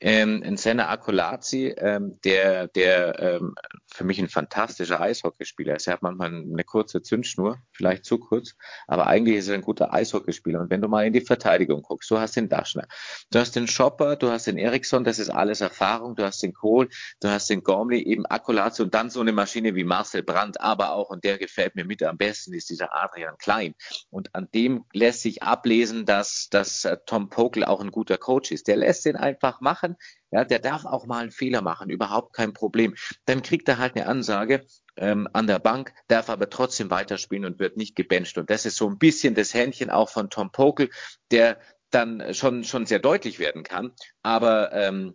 ähm, 0.00 0.42
in 0.42 0.56
Senna 0.56 0.88
Akolazzi, 0.88 1.74
ähm, 1.76 2.18
der, 2.24 2.68
der 2.68 3.18
ähm, 3.18 3.54
für 3.86 4.04
mich 4.04 4.18
ein 4.18 4.28
fantastischer 4.28 5.00
Eishockeyspieler 5.00 5.76
ist. 5.76 5.86
Er 5.86 5.94
hat 5.94 6.02
manchmal 6.02 6.28
eine 6.28 6.64
kurze 6.64 7.02
Zündschnur, 7.02 7.58
vielleicht 7.72 8.04
zu 8.04 8.18
kurz, 8.18 8.54
aber 8.86 9.06
eigentlich 9.06 9.36
ist 9.36 9.48
er 9.48 9.54
ein 9.54 9.62
guter 9.62 9.92
Eishockeyspieler. 9.92 10.60
Und 10.60 10.70
wenn 10.70 10.80
du 10.80 10.88
mal 10.88 11.06
in 11.06 11.12
die 11.12 11.20
Verteidigung 11.20 11.82
guckst, 11.82 12.10
du 12.10 12.18
hast 12.18 12.36
den 12.36 12.48
Daschner, 12.48 12.86
du 13.30 13.38
hast 13.38 13.56
den 13.56 13.66
Shopper, 13.66 14.16
du 14.16 14.30
hast 14.30 14.46
den 14.46 14.58
Eriksson, 14.58 15.04
das 15.04 15.18
ist 15.18 15.30
alles 15.30 15.60
Erfahrung, 15.60 16.16
du 16.16 16.24
hast 16.24 16.42
den 16.42 16.52
Kohl, 16.52 16.88
du 17.20 17.28
hast 17.28 17.48
den 17.50 17.62
Gormley, 17.62 18.02
eben 18.02 18.26
Akolazzi 18.26 18.82
und 18.82 18.94
dann 18.94 19.10
so 19.10 19.20
eine 19.20 19.32
Maschine 19.32 19.74
wie 19.74 19.84
Marcel 19.84 20.22
Brandt, 20.22 20.60
aber 20.60 20.92
auch, 20.92 21.10
und 21.10 21.24
der 21.24 21.38
gefällt 21.38 21.74
mir 21.74 21.84
mit 21.84 22.02
am 22.02 22.16
besten, 22.16 22.52
ist 22.52 22.70
dieser 22.70 22.94
Adrian 22.94 23.36
Klein. 23.38 23.74
Und 24.10 24.34
an 24.34 24.48
dem 24.54 24.84
lässt 24.92 25.22
sich 25.22 25.42
ablesen, 25.42 26.06
dass, 26.06 26.48
dass 26.50 26.84
äh, 26.84 26.96
Tom 27.06 27.28
Pokel 27.28 27.64
auch 27.64 27.80
ein 27.80 27.90
guter 27.90 28.18
Coach 28.18 28.50
ist. 28.50 28.68
Der 28.68 28.76
lässt 28.76 29.04
den 29.04 29.16
einfach 29.16 29.60
machen 29.60 29.83
ja, 30.30 30.44
der 30.44 30.58
darf 30.58 30.84
auch 30.84 31.06
mal 31.06 31.22
einen 31.22 31.30
Fehler 31.30 31.62
machen, 31.62 31.90
überhaupt 31.90 32.34
kein 32.34 32.52
Problem. 32.52 32.94
Dann 33.24 33.42
kriegt 33.42 33.68
er 33.68 33.78
halt 33.78 33.96
eine 33.96 34.06
Ansage 34.06 34.66
ähm, 34.96 35.28
an 35.32 35.46
der 35.46 35.58
Bank, 35.58 35.92
darf 36.08 36.28
aber 36.30 36.50
trotzdem 36.50 36.90
weiterspielen 36.90 37.44
und 37.44 37.58
wird 37.58 37.76
nicht 37.76 37.96
gebencht. 37.96 38.38
Und 38.38 38.50
das 38.50 38.66
ist 38.66 38.76
so 38.76 38.88
ein 38.88 38.98
bisschen 38.98 39.34
das 39.34 39.54
Händchen 39.54 39.90
auch 39.90 40.08
von 40.08 40.30
Tom 40.30 40.50
Pokel, 40.50 40.90
der 41.30 41.58
dann 41.90 42.34
schon 42.34 42.64
schon 42.64 42.86
sehr 42.86 42.98
deutlich 42.98 43.38
werden 43.38 43.62
kann, 43.62 43.92
aber 44.22 44.72
ähm, 44.72 45.14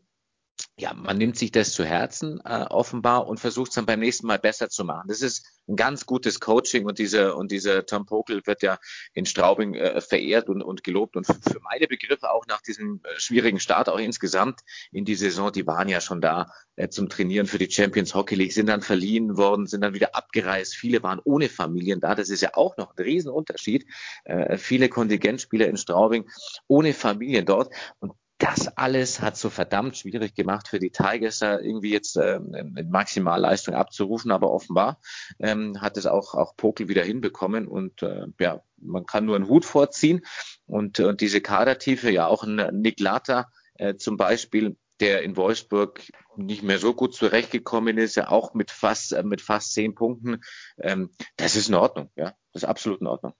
ja, 0.79 0.93
man 0.93 1.17
nimmt 1.17 1.37
sich 1.37 1.51
das 1.51 1.73
zu 1.73 1.83
Herzen 1.83 2.39
äh, 2.45 2.65
offenbar 2.69 3.27
und 3.27 3.39
versucht 3.39 3.69
es 3.69 3.75
dann 3.75 3.85
beim 3.85 3.99
nächsten 3.99 4.27
Mal 4.27 4.39
besser 4.39 4.69
zu 4.69 4.85
machen. 4.85 5.07
Das 5.09 5.21
ist 5.21 5.45
ein 5.67 5.75
ganz 5.75 6.05
gutes 6.05 6.39
Coaching 6.39 6.85
und 6.85 6.99
dieser 6.99 7.35
und 7.35 7.51
dieser 7.51 7.85
Tom 7.85 8.05
Pokel 8.05 8.41
wird 8.45 8.63
ja 8.63 8.79
in 9.13 9.25
Straubing 9.25 9.75
äh, 9.75 9.99
verehrt 9.99 10.47
und, 10.47 10.61
und 10.61 10.83
gelobt 10.83 11.17
und 11.17 11.27
für 11.27 11.59
meine 11.61 11.87
Begriffe 11.87 12.31
auch 12.31 12.45
nach 12.47 12.61
diesem 12.61 13.01
äh, 13.03 13.19
schwierigen 13.19 13.59
Start 13.59 13.89
auch 13.89 13.99
insgesamt 13.99 14.61
in 14.91 15.03
die 15.03 15.15
Saison, 15.15 15.51
die 15.51 15.67
waren 15.67 15.89
ja 15.89 15.99
schon 15.99 16.21
da 16.21 16.47
äh, 16.77 16.87
zum 16.87 17.09
Trainieren 17.09 17.45
für 17.45 17.57
die 17.57 17.69
Champions 17.69 18.15
Hockey 18.15 18.35
League, 18.35 18.53
sind 18.53 18.67
dann 18.67 18.81
verliehen 18.81 19.35
worden, 19.35 19.67
sind 19.67 19.81
dann 19.81 19.93
wieder 19.93 20.15
abgereist. 20.15 20.75
Viele 20.75 21.03
waren 21.03 21.19
ohne 21.25 21.49
Familien 21.49 21.99
da. 21.99 22.15
Das 22.15 22.29
ist 22.29 22.41
ja 22.41 22.51
auch 22.53 22.77
noch 22.77 22.95
ein 22.95 23.03
Riesenunterschied. 23.03 23.85
Äh, 24.23 24.57
viele 24.57 24.87
Kontingentspieler 24.87 25.67
in 25.67 25.75
Straubing 25.75 26.29
ohne 26.67 26.93
Familien 26.93 27.45
dort 27.45 27.73
und 27.99 28.13
das 28.39 28.77
alles 28.77 29.21
hat 29.21 29.37
so 29.37 29.49
verdammt 29.49 29.97
schwierig 29.97 30.33
gemacht 30.33 30.69
für 30.69 30.79
die 30.79 30.91
Tigers, 30.91 31.39
da 31.39 31.59
irgendwie 31.59 31.91
jetzt 31.91 32.15
ähm, 32.15 32.73
Maximalleistung 32.89 33.75
abzurufen, 33.75 34.31
aber 34.31 34.49
offenbar 34.49 35.01
ähm, 35.39 35.81
hat 35.81 35.97
es 35.97 36.05
auch, 36.05 36.35
auch 36.35 36.55
Pokel 36.55 36.87
wieder 36.87 37.03
hinbekommen. 37.03 37.67
Und 37.67 38.01
äh, 38.01 38.27
ja, 38.39 38.63
man 38.77 39.05
kann 39.05 39.25
nur 39.25 39.35
einen 39.35 39.49
Hut 39.49 39.65
vorziehen. 39.65 40.21
Und, 40.65 41.01
und 41.01 41.19
diese 41.19 41.41
Kadertiefe, 41.41 42.09
ja 42.11 42.27
auch 42.27 42.43
ein 42.43 42.81
Nick 42.81 43.01
Lata 43.01 43.49
äh, 43.75 43.95
zum 43.95 44.15
Beispiel, 44.15 44.77
der 45.01 45.23
in 45.23 45.35
Wolfsburg 45.35 46.01
nicht 46.37 46.63
mehr 46.63 46.79
so 46.79 46.93
gut 46.93 47.13
zurechtgekommen 47.13 47.97
ist, 47.97 48.15
ja 48.15 48.29
auch 48.29 48.53
mit 48.53 48.71
fast, 48.71 49.11
äh, 49.11 49.23
mit 49.23 49.41
fast 49.41 49.73
zehn 49.73 49.95
Punkten, 49.95 50.41
ähm, 50.79 51.11
das 51.35 51.57
ist 51.57 51.67
in 51.67 51.75
Ordnung, 51.75 52.09
ja, 52.15 52.33
das 52.53 52.63
ist 52.63 52.69
absolut 52.69 53.01
in 53.01 53.07
Ordnung. 53.07 53.33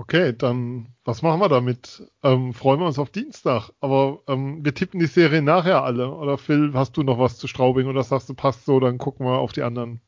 Okay, 0.00 0.32
dann 0.32 0.86
was 1.04 1.20
machen 1.20 1.40
wir 1.42 1.50
damit? 1.50 2.10
Ähm, 2.22 2.54
freuen 2.54 2.80
wir 2.80 2.86
uns 2.86 2.98
auf 2.98 3.10
Dienstag. 3.10 3.68
Aber 3.80 4.20
ähm, 4.28 4.64
wir 4.64 4.72
tippen 4.72 4.98
die 4.98 5.04
Serie 5.04 5.42
nachher 5.42 5.84
alle. 5.84 6.10
Oder 6.10 6.38
Phil, 6.38 6.70
hast 6.72 6.96
du 6.96 7.02
noch 7.02 7.18
was 7.18 7.36
zu 7.36 7.46
Straubing 7.46 7.86
oder 7.86 8.02
sagst 8.02 8.26
du, 8.30 8.32
passt 8.32 8.64
so, 8.64 8.80
dann 8.80 8.96
gucken 8.96 9.26
wir 9.26 9.32
auf 9.32 9.52
die 9.52 9.62
anderen. 9.62 10.00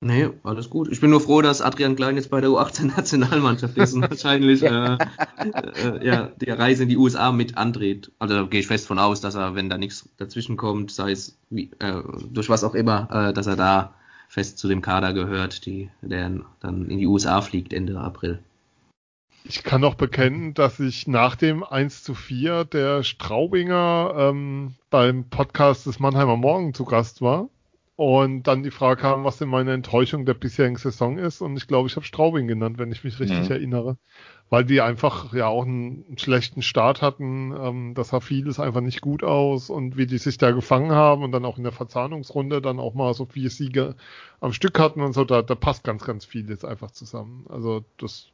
Nee, 0.00 0.30
alles 0.44 0.70
gut. 0.70 0.88
Ich 0.90 1.02
bin 1.02 1.10
nur 1.10 1.20
froh, 1.20 1.42
dass 1.42 1.60
Adrian 1.60 1.94
Klein 1.94 2.16
jetzt 2.16 2.30
bei 2.30 2.40
der 2.40 2.48
U18-Nationalmannschaft 2.48 3.76
ist 3.76 3.92
und 3.92 4.00
wahrscheinlich 4.10 4.62
äh, 4.62 4.96
äh, 4.96 6.06
ja, 6.06 6.30
die 6.40 6.48
Reise 6.48 6.84
in 6.84 6.88
die 6.88 6.96
USA 6.96 7.30
mit 7.30 7.58
andreht. 7.58 8.10
Also 8.18 8.34
da 8.34 8.42
gehe 8.44 8.60
ich 8.60 8.66
fest 8.66 8.86
von 8.86 8.98
aus, 8.98 9.20
dass 9.20 9.34
er, 9.34 9.54
wenn 9.54 9.68
da 9.68 9.76
nichts 9.76 10.08
dazwischen 10.16 10.56
kommt, 10.56 10.90
sei 10.90 11.10
es 11.10 11.36
wie, 11.50 11.70
äh, 11.80 12.02
durch 12.30 12.48
was 12.48 12.64
auch 12.64 12.74
immer, 12.74 13.10
äh, 13.12 13.34
dass 13.34 13.46
er 13.46 13.56
da 13.56 13.92
fest 14.28 14.56
zu 14.56 14.68
dem 14.68 14.80
Kader 14.80 15.12
gehört, 15.12 15.66
die, 15.66 15.90
der 16.00 16.30
dann 16.60 16.88
in 16.88 16.98
die 16.98 17.06
USA 17.06 17.42
fliegt 17.42 17.74
Ende 17.74 18.00
April. 18.00 18.42
Ich 19.50 19.62
kann 19.62 19.80
noch 19.80 19.94
bekennen, 19.94 20.52
dass 20.52 20.78
ich 20.78 21.06
nach 21.06 21.34
dem 21.34 21.64
1 21.64 22.02
zu 22.02 22.14
4 22.14 22.66
der 22.66 23.02
Straubinger 23.02 24.12
ähm, 24.14 24.74
beim 24.90 25.24
Podcast 25.24 25.86
des 25.86 25.98
Mannheimer 26.00 26.36
Morgen 26.36 26.74
zu 26.74 26.84
Gast 26.84 27.22
war. 27.22 27.48
und 27.96 28.42
dann 28.42 28.62
die 28.62 28.70
Frage 28.70 29.00
kam, 29.00 29.24
was 29.24 29.38
denn 29.38 29.48
meine 29.48 29.72
Enttäuschung 29.72 30.26
der 30.26 30.34
bisherigen 30.34 30.76
Saison 30.76 31.16
ist. 31.16 31.40
Und 31.40 31.56
ich 31.56 31.66
glaube, 31.66 31.88
ich 31.88 31.96
habe 31.96 32.04
Straubing 32.04 32.46
genannt, 32.46 32.78
wenn 32.78 32.92
ich 32.92 33.02
mich 33.04 33.18
richtig 33.18 33.46
mhm. 33.46 33.50
erinnere. 33.50 33.96
Weil 34.50 34.64
die 34.66 34.82
einfach 34.82 35.32
ja 35.32 35.46
auch 35.46 35.64
einen, 35.64 36.04
einen 36.06 36.18
schlechten 36.18 36.60
Start 36.60 37.00
hatten. 37.00 37.52
Ähm, 37.58 37.94
das 37.94 38.10
sah 38.10 38.20
vieles 38.20 38.60
einfach 38.60 38.82
nicht 38.82 39.00
gut 39.00 39.24
aus. 39.24 39.70
Und 39.70 39.96
wie 39.96 40.06
die 40.06 40.18
sich 40.18 40.36
da 40.36 40.50
gefangen 40.50 40.92
haben 40.92 41.24
und 41.24 41.32
dann 41.32 41.46
auch 41.46 41.56
in 41.56 41.64
der 41.64 41.72
Verzahnungsrunde 41.72 42.60
dann 42.60 42.78
auch 42.78 42.92
mal 42.92 43.14
so 43.14 43.24
vier 43.24 43.48
Siege 43.48 43.96
am 44.40 44.52
Stück 44.52 44.78
hatten 44.78 45.00
und 45.00 45.14
so, 45.14 45.24
da, 45.24 45.40
da 45.40 45.54
passt 45.54 45.84
ganz, 45.84 46.04
ganz 46.04 46.26
viel 46.26 46.48
jetzt 46.50 46.66
einfach 46.66 46.90
zusammen. 46.90 47.46
Also 47.48 47.82
das, 47.96 48.28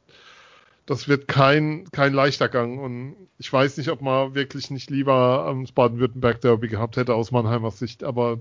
das 0.85 1.07
wird 1.07 1.27
kein, 1.27 1.89
kein 1.91 2.13
leichter 2.13 2.49
Gang. 2.49 2.79
Und 2.79 3.15
ich 3.37 3.51
weiß 3.51 3.77
nicht, 3.77 3.89
ob 3.89 4.01
man 4.01 4.35
wirklich 4.35 4.69
nicht 4.69 4.89
lieber 4.89 5.45
am 5.47 5.65
Baden-Württemberg 5.65 6.41
Derby 6.41 6.67
gehabt 6.67 6.97
hätte 6.97 7.15
aus 7.15 7.31
Mannheimer 7.31 7.71
Sicht, 7.71 8.03
aber 8.03 8.39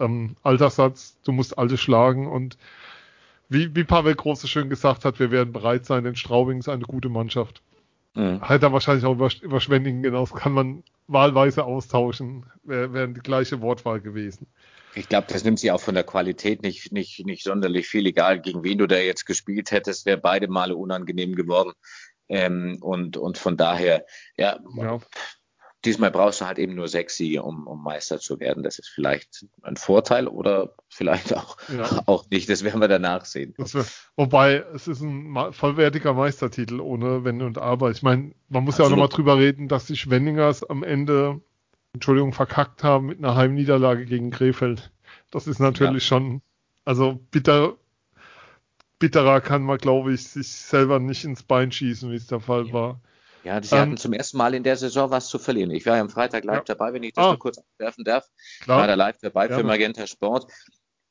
ähm, 0.00 0.36
Alterssatz, 0.42 1.18
du 1.24 1.32
musst 1.32 1.58
alle 1.58 1.76
schlagen 1.76 2.26
und 2.26 2.58
wie, 3.48 3.74
wie 3.76 3.84
Pavel 3.84 4.14
Große 4.14 4.48
schön 4.48 4.68
gesagt 4.68 5.04
hat, 5.04 5.20
wir 5.20 5.30
werden 5.30 5.52
bereit 5.52 5.86
sein, 5.86 6.04
denn 6.04 6.16
Straubing 6.16 6.58
ist 6.58 6.68
eine 6.68 6.84
gute 6.84 7.08
Mannschaft. 7.08 7.62
Mhm. 8.14 8.40
Hat 8.40 8.62
er 8.62 8.72
wahrscheinlich 8.72 9.04
auch 9.04 9.12
über, 9.12 9.30
über 9.40 9.60
Schwendingen 9.60 10.02
genauso, 10.02 10.34
kann 10.34 10.52
man 10.52 10.82
wahlweise 11.06 11.64
austauschen, 11.64 12.46
wäre 12.64 12.92
wär 12.92 13.06
die 13.06 13.20
gleiche 13.20 13.60
Wortwahl 13.60 14.00
gewesen. 14.00 14.48
Ich 14.96 15.08
glaube, 15.08 15.26
das 15.30 15.44
nimmt 15.44 15.58
sie 15.58 15.70
auch 15.70 15.80
von 15.80 15.94
der 15.94 16.04
Qualität 16.04 16.62
nicht, 16.62 16.90
nicht, 16.90 17.24
nicht 17.26 17.44
sonderlich 17.44 17.86
viel, 17.86 18.06
egal 18.06 18.40
gegen 18.40 18.64
wen 18.64 18.78
du 18.78 18.86
da 18.86 18.96
jetzt 18.96 19.26
gespielt 19.26 19.70
hättest, 19.70 20.06
wäre 20.06 20.18
beide 20.18 20.48
Male 20.48 20.74
unangenehm 20.74 21.34
geworden. 21.34 21.72
Ähm, 22.28 22.78
und, 22.80 23.16
und 23.16 23.38
von 23.38 23.56
daher, 23.56 24.04
ja, 24.36 24.58
ja, 24.76 24.98
diesmal 25.86 26.10
brauchst 26.10 26.40
du 26.40 26.46
halt 26.46 26.58
eben 26.58 26.74
nur 26.74 26.88
sechs 26.88 27.16
Siege, 27.16 27.42
um, 27.42 27.66
um 27.66 27.82
Meister 27.82 28.18
zu 28.18 28.40
werden. 28.40 28.62
Das 28.62 28.78
ist 28.78 28.88
vielleicht 28.88 29.46
ein 29.62 29.76
Vorteil 29.76 30.26
oder 30.26 30.74
vielleicht 30.88 31.34
auch, 31.34 31.56
ja. 31.68 32.02
auch 32.06 32.28
nicht. 32.30 32.48
Das 32.48 32.64
werden 32.64 32.80
wir 32.80 32.88
danach 32.88 33.24
sehen. 33.24 33.54
Wär, 33.56 33.86
wobei, 34.16 34.64
es 34.74 34.88
ist 34.88 35.00
ein 35.00 35.52
vollwertiger 35.52 36.14
Meistertitel 36.14 36.80
ohne 36.80 37.24
Wenn 37.24 37.40
und 37.42 37.58
Aber. 37.58 37.90
Ich 37.90 38.02
meine, 38.02 38.34
man 38.48 38.64
muss 38.64 38.74
Absolut. 38.74 38.78
ja 38.78 38.84
auch 38.84 38.90
nochmal 38.90 39.14
drüber 39.16 39.38
reden, 39.38 39.68
dass 39.68 39.86
die 39.86 39.96
Schwenningers 39.96 40.64
am 40.64 40.82
Ende, 40.82 41.40
Entschuldigung, 41.96 42.32
verkackt 42.32 42.84
haben 42.84 43.06
mit 43.06 43.18
einer 43.18 43.36
Heimniederlage 43.36 44.04
gegen 44.04 44.30
Krefeld. 44.30 44.90
Das 45.30 45.46
ist 45.46 45.58
natürlich 45.58 46.04
ja. 46.04 46.08
schon, 46.08 46.42
also 46.84 47.18
bitter, 47.30 47.76
bitterer 48.98 49.40
kann 49.40 49.62
man, 49.62 49.78
glaube 49.78 50.12
ich, 50.12 50.28
sich 50.28 50.48
selber 50.48 50.98
nicht 50.98 51.24
ins 51.24 51.42
Bein 51.42 51.72
schießen, 51.72 52.10
wie 52.10 52.16
es 52.16 52.26
der 52.26 52.40
Fall 52.40 52.66
ja. 52.68 52.72
war. 52.72 53.00
Ja, 53.44 53.62
sie 53.62 53.74
ähm, 53.74 53.80
hatten 53.80 53.96
zum 53.96 54.12
ersten 54.12 54.36
Mal 54.38 54.54
in 54.54 54.62
der 54.62 54.76
Saison 54.76 55.10
was 55.10 55.28
zu 55.28 55.38
verlieren. 55.38 55.70
Ich 55.70 55.86
war 55.86 55.96
ja 55.96 56.02
am 56.02 56.10
Freitag 56.10 56.44
live 56.44 56.58
ja. 56.68 56.74
dabei, 56.74 56.92
wenn 56.92 57.02
ich 57.02 57.14
das 57.14 57.24
ah. 57.24 57.28
nur 57.28 57.38
kurz 57.38 57.58
abwerfen 57.58 58.04
darf. 58.04 58.28
Klar. 58.60 58.78
Ich 58.78 58.80
war 58.80 58.86
da 58.88 58.94
live 58.94 59.18
dabei 59.22 59.48
ja. 59.48 59.56
für 59.56 59.64
Magenta 59.64 60.06
Sport. 60.06 60.50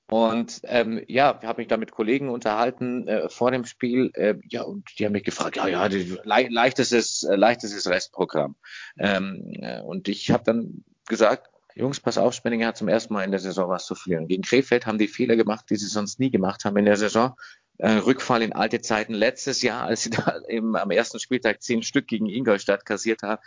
Und 0.08 0.62
ähm, 0.66 1.04
ja, 1.08 1.40
habe 1.44 1.62
mich 1.62 1.68
da 1.68 1.78
mit 1.78 1.92
Kollegen 1.92 2.30
unterhalten 2.30 3.08
äh, 3.08 3.30
vor 3.30 3.52
dem 3.52 3.66
Spiel. 3.66 4.12
Äh, 4.14 4.36
ja, 4.50 4.62
und 4.62 4.88
die 5.00 5.06
haben 5.06 5.14
mich 5.14 5.24
gefragt, 5.24 5.58
ja, 5.58 5.68
ja, 5.68 5.90
die, 5.90 6.18
le 6.24 6.48
leichtestes, 6.50 7.24
äh, 7.24 7.36
leichtestes 7.36 7.88
Restprogramm. 7.88 8.56
Ähm, 9.00 9.52
äh, 9.62 9.82
und 9.82 10.08
ich 10.08 10.30
habe 10.30 10.44
dann 10.44 10.84
gesagt, 11.08 11.50
Jungs, 11.74 12.00
pass 12.00 12.18
auf, 12.18 12.34
Spenninger 12.34 12.68
hat 12.68 12.78
zum 12.78 12.88
ersten 12.88 13.14
Mal 13.14 13.24
in 13.24 13.32
der 13.32 13.40
Saison 13.40 13.68
was 13.68 13.86
zu 13.86 13.96
verlieren. 13.96 14.28
Gegen 14.28 14.44
Krefeld 14.44 14.86
haben 14.86 14.98
die 14.98 15.08
Fehler 15.08 15.36
gemacht, 15.36 15.66
die 15.70 15.76
sie 15.76 15.88
sonst 15.88 16.20
nie 16.20 16.30
gemacht 16.30 16.66
haben 16.66 16.78
in 16.78 16.86
der 16.86 16.98
Saison 16.98 17.36
äh, 17.78 17.92
Rückfall 17.92 18.42
in 18.42 18.54
alte 18.54 18.82
Zeiten 18.82 19.14
letztes 19.14 19.62
Jahr, 19.62 19.84
als 19.84 20.04
sie 20.04 20.10
da 20.12 20.40
eben 20.48 20.76
am 20.76 20.92
ersten 20.92 21.20
Spieltag 21.20 21.62
zehn 21.62 21.84
Stück 21.84 22.08
gegen 22.08 22.28
Ingolstadt 22.28 22.86
kassiert 22.86 23.24
haben. 23.24 23.42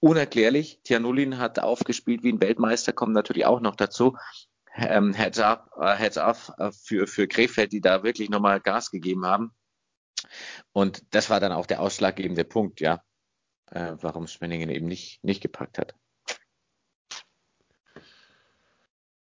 Unerklärlich. 0.00 0.80
Tianulin 0.84 1.38
hat 1.38 1.58
aufgespielt 1.58 2.22
wie 2.22 2.32
ein 2.32 2.40
Weltmeister, 2.40 2.92
kommt 2.92 3.14
natürlich 3.14 3.46
auch 3.46 3.60
noch 3.60 3.76
dazu. 3.76 4.16
Ähm, 4.76 5.14
heads 5.14 5.38
up, 5.38 5.70
uh, 5.76 5.94
heads 5.94 6.18
up 6.18 6.54
uh, 6.58 6.70
für, 6.72 7.06
für 7.06 7.28
Krefeld, 7.28 7.72
die 7.72 7.80
da 7.80 8.02
wirklich 8.02 8.28
nochmal 8.28 8.60
Gas 8.60 8.90
gegeben 8.90 9.24
haben. 9.24 9.52
Und 10.72 11.04
das 11.14 11.30
war 11.30 11.40
dann 11.40 11.52
auch 11.52 11.66
der 11.66 11.80
ausschlaggebende 11.80 12.44
Punkt, 12.44 12.80
ja, 12.80 13.02
äh, 13.70 13.92
warum 14.00 14.26
Spenningen 14.26 14.70
eben 14.70 14.86
nicht, 14.86 15.22
nicht 15.22 15.40
gepackt 15.40 15.78
hat. 15.78 15.94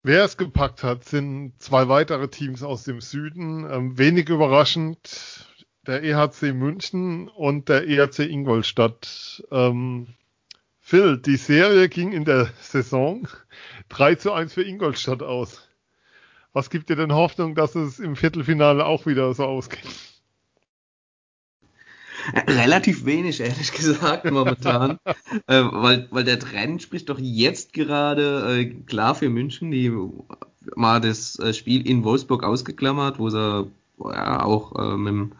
Wer 0.04 0.24
es 0.24 0.36
gepackt 0.36 0.82
hat, 0.82 1.04
sind 1.04 1.60
zwei 1.62 1.88
weitere 1.88 2.28
Teams 2.28 2.62
aus 2.62 2.82
dem 2.82 3.00
Süden. 3.00 3.70
Ähm, 3.70 3.98
wenig 3.98 4.28
überraschend 4.28 5.46
der 5.86 6.02
EHC 6.02 6.52
München 6.52 7.28
und 7.28 7.68
der 7.68 7.86
EHC 7.86 8.20
Ingolstadt. 8.28 9.44
Ähm, 9.50 10.14
Phil, 10.84 11.16
die 11.16 11.36
Serie 11.36 11.88
ging 11.88 12.12
in 12.12 12.24
der 12.24 12.50
Saison 12.60 13.28
3 13.88 14.16
zu 14.16 14.32
1 14.32 14.52
für 14.52 14.64
Ingolstadt 14.64 15.22
aus. 15.22 15.68
Was 16.52 16.68
gibt 16.68 16.90
dir 16.90 16.96
denn 16.96 17.12
Hoffnung, 17.12 17.54
dass 17.54 17.76
es 17.76 17.98
im 17.98 18.16
Viertelfinale 18.16 18.84
auch 18.84 19.06
wieder 19.06 19.32
so 19.32 19.44
ausgeht? 19.44 19.86
Relativ 22.46 23.04
wenig, 23.04 23.40
ehrlich 23.40 23.72
gesagt, 23.72 24.30
momentan. 24.30 24.98
äh, 25.46 25.62
weil, 25.62 26.08
weil 26.10 26.24
der 26.24 26.38
Trend 26.38 26.82
spricht 26.82 27.08
doch 27.08 27.18
jetzt 27.18 27.72
gerade 27.72 28.60
äh, 28.60 28.66
klar 28.66 29.14
für 29.14 29.30
München, 29.30 29.70
die 29.70 29.92
mal 30.74 31.00
das 31.00 31.38
äh, 31.38 31.54
Spiel 31.54 31.86
in 31.86 32.04
Wolfsburg 32.04 32.44
ausgeklammert, 32.44 33.18
wo 33.18 33.30
sie 33.30 33.70
ja, 33.98 34.42
auch 34.42 34.74
äh, 34.76 34.96
mit 34.96 35.12
dem 35.12 35.32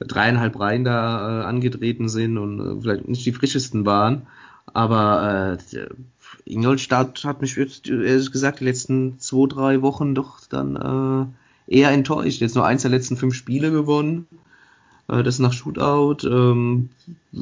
dreieinhalb 0.00 0.58
Reihen 0.58 0.84
da 0.84 1.42
äh, 1.42 1.44
angetreten 1.44 2.08
sind 2.08 2.38
und 2.38 2.60
äh, 2.60 2.80
vielleicht 2.80 3.08
nicht 3.08 3.26
die 3.26 3.32
frischesten 3.32 3.84
waren. 3.84 4.26
Aber 4.74 5.58
äh, 5.72 5.86
Ingolstadt 6.44 7.24
hat 7.24 7.40
mich 7.40 7.56
jetzt, 7.56 7.88
ehrlich 7.88 8.32
gesagt, 8.32 8.60
die 8.60 8.64
letzten 8.64 9.18
zwei, 9.18 9.46
drei 9.46 9.82
Wochen 9.82 10.14
doch 10.14 10.40
dann 10.48 11.30
äh, 11.68 11.74
eher 11.76 11.90
enttäuscht. 11.90 12.40
Jetzt 12.40 12.54
nur 12.54 12.66
eins 12.66 12.82
der 12.82 12.90
letzten 12.90 13.16
fünf 13.16 13.34
Spiele 13.34 13.70
gewonnen. 13.70 14.26
Äh, 15.08 15.22
das 15.22 15.38
nach 15.38 15.52
Shootout. 15.52 16.26
Ähm, 16.26 16.90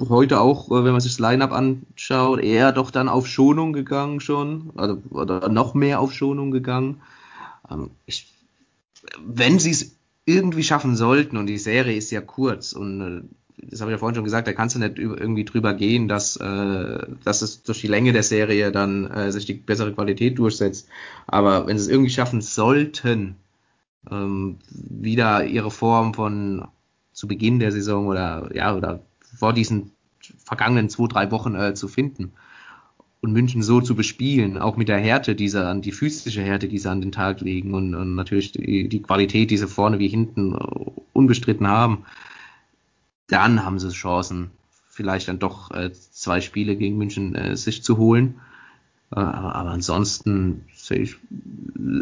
heute 0.09 0.41
auch, 0.41 0.70
äh, 0.70 0.85
wenn 0.85 0.93
man 0.93 1.01
sich 1.01 1.16
das 1.16 1.20
Line-Up 1.20 1.53
anschaut, 1.53 2.41
eher 2.41 2.72
doch 2.72 2.91
dann 2.91 3.09
auf 3.09 3.27
Schonung 3.27 3.72
gegangen 3.72 4.20
schon. 4.20 4.70
Also, 4.77 5.03
oder 5.11 5.49
noch 5.49 5.74
mehr 5.74 6.01
auf 6.01 6.12
Schonung 6.12 6.51
gegangen. 6.51 7.01
Ähm, 7.70 7.91
ich, 8.07 8.33
wenn 9.24 9.59
sie 9.59 9.70
es 9.70 9.97
irgendwie 10.24 10.64
schaffen 10.64 10.97
sollten, 10.97 11.37
und 11.37 11.47
die 11.47 11.59
Serie 11.59 11.97
ist 11.97 12.11
ja 12.11 12.20
kurz 12.20 12.72
und 12.72 13.01
äh, 13.01 13.22
das 13.59 13.80
habe 13.80 13.90
ich 13.90 13.94
ja 13.94 13.98
vorhin 13.98 14.14
schon 14.14 14.24
gesagt, 14.24 14.46
da 14.46 14.52
kannst 14.52 14.76
du 14.76 14.78
nicht 14.78 14.98
irgendwie 14.98 15.44
drüber 15.44 15.74
gehen, 15.74 16.09
dass, 16.09 16.36
äh, 16.36 17.07
dass 17.24 17.42
es 17.42 17.62
durch 17.62 17.80
die 17.80 17.86
Länge 17.86 18.12
der 18.12 18.22
Serie 18.22 18.70
dann 18.70 19.11
äh, 19.11 19.32
sich 19.32 19.46
die 19.46 19.54
bessere 19.54 19.92
Qualität 19.92 20.38
durchsetzt. 20.38 20.88
Aber 21.26 21.66
wenn 21.66 21.78
sie 21.78 21.84
es 21.84 21.90
irgendwie 21.90 22.11
schaffen 22.11 22.42
sollten, 22.42 23.36
ähm, 24.11 24.59
wieder 24.70 25.44
ihre 25.44 25.70
Form 25.70 26.14
von 26.14 26.68
zu 27.12 27.26
Beginn 27.26 27.59
der 27.59 27.72
Saison 27.72 28.07
oder 28.07 28.50
ja 28.54 28.76
oder 28.76 29.00
vor 29.38 29.52
diesen 29.52 29.92
vergangenen 30.44 30.90
zwei, 30.90 31.07
drei 31.07 31.30
Wochen 31.30 31.54
äh, 31.54 31.74
zu 31.74 31.88
finden 31.88 32.32
und 33.20 33.32
München 33.32 33.62
so 33.62 33.80
zu 33.80 33.94
bespielen, 33.94 34.59
auch 34.59 34.76
mit 34.76 34.88
der 34.88 34.98
Härte 34.98 35.34
dieser, 35.34 35.74
die 35.76 35.92
physische 35.92 36.42
Härte, 36.42 36.68
die 36.68 36.78
sie 36.78 36.90
an 36.90 37.00
den 37.00 37.12
Tag 37.12 37.40
legen 37.40 37.74
und, 37.74 37.94
und 37.94 38.14
natürlich 38.14 38.52
die, 38.52 38.88
die, 38.88 39.02
Qualität, 39.02 39.50
die 39.50 39.57
sie 39.57 39.66
vorne 39.66 39.98
wie 39.98 40.09
hinten 40.09 40.54
uh, 40.54 40.92
unbestritten 41.12 41.66
haben, 41.66 42.04
dann 43.29 43.64
haben 43.64 43.79
sie 43.79 43.91
Chancen, 43.91 44.51
vielleicht 44.89 45.29
dann 45.29 45.39
doch 45.39 45.70
äh, 45.70 45.93
zwei 45.93 46.41
Spiele 46.41 46.77
gegen 46.77 46.97
München 46.97 47.35
äh, 47.35 47.57
sich 47.57 47.83
zu 47.83 47.99
holen. 47.99 48.41
Äh, 49.11 49.20
aber, 49.20 49.55
aber, 49.55 49.70
ansonsten 49.70 50.66
sehe 50.74 50.99
ich, 50.99 51.16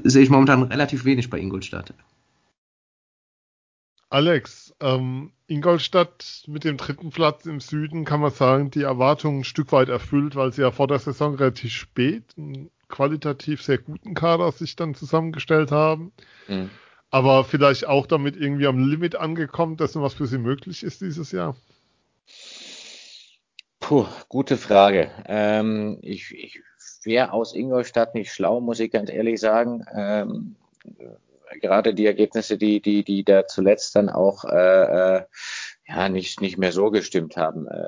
sehe 0.05 0.23
ich 0.23 0.31
momentan 0.31 0.63
relativ 0.63 1.05
wenig 1.05 1.31
bei 1.31 1.39
Ingolstadt. 1.39 1.95
Alex, 4.11 4.75
ähm, 4.81 5.33
Ingolstadt 5.49 6.45
mit 6.47 6.63
dem 6.65 6.77
dritten 6.77 7.11
Platz 7.11 7.47
im 7.47 7.61
Süden 7.61 8.05
kann 8.05 8.21
man 8.21 8.31
sagen, 8.31 8.71
die 8.71 8.83
Erwartungen 8.83 9.41
ein 9.41 9.45
Stück 9.45 9.73
weit 9.73 9.89
erfüllt, 9.89 10.37
weil 10.37 10.53
sie 10.53 10.63
ja 10.63 10.71
vor 10.71 10.87
der 10.87 11.01
Saison 11.01 11.35
relativ 11.35 11.73
spät 11.73 12.23
einen 12.37 12.71
qualitativ 12.89 13.63
sehr 13.63 13.79
guten 13.79 14.15
Kader 14.15 14.53
sich 14.53 14.77
dann 14.77 14.95
zusammengestellt 14.95 15.73
haben. 15.73 16.13
Mhm. 16.47 16.71
Aber 17.15 17.45
vielleicht 17.45 17.87
auch 17.87 18.09
damit 18.09 18.35
irgendwie 18.35 18.67
am 18.67 18.91
Limit 18.91 19.15
angekommen, 19.15 19.77
dessen, 19.77 20.03
was 20.03 20.15
für 20.15 20.27
sie 20.27 20.37
möglich 20.37 20.83
ist 20.83 21.01
dieses 21.01 21.31
Jahr. 21.31 21.55
Puh, 23.79 24.07
gute 24.29 24.57
Frage. 24.57 25.13
Ähm, 25.27 26.01
ich, 26.03 26.35
ich 26.35 26.61
wäre 27.05 27.33
aus 27.33 27.55
Ingolstadt 27.55 28.17
nicht 28.17 28.33
schlau, 28.33 28.61
muss 28.61 28.81
ich 28.81 28.91
ganz 28.91 29.13
ehrlich 29.13 29.39
sagen. 29.39 29.85
Ähm, 29.95 30.57
gerade 31.61 31.95
die 31.95 32.07
Ergebnisse, 32.07 32.59
die, 32.59 32.83
die, 32.83 33.05
die 33.05 33.23
da 33.23 33.47
zuletzt 33.47 33.95
dann 33.95 34.09
auch 34.09 34.45
äh, 34.47 35.19
äh, 35.19 35.23
ja 35.87 36.09
nicht, 36.09 36.41
nicht 36.41 36.59
mehr 36.59 36.73
so 36.73 36.91
gestimmt 36.91 37.37
haben. 37.37 37.69
Äh, 37.69 37.87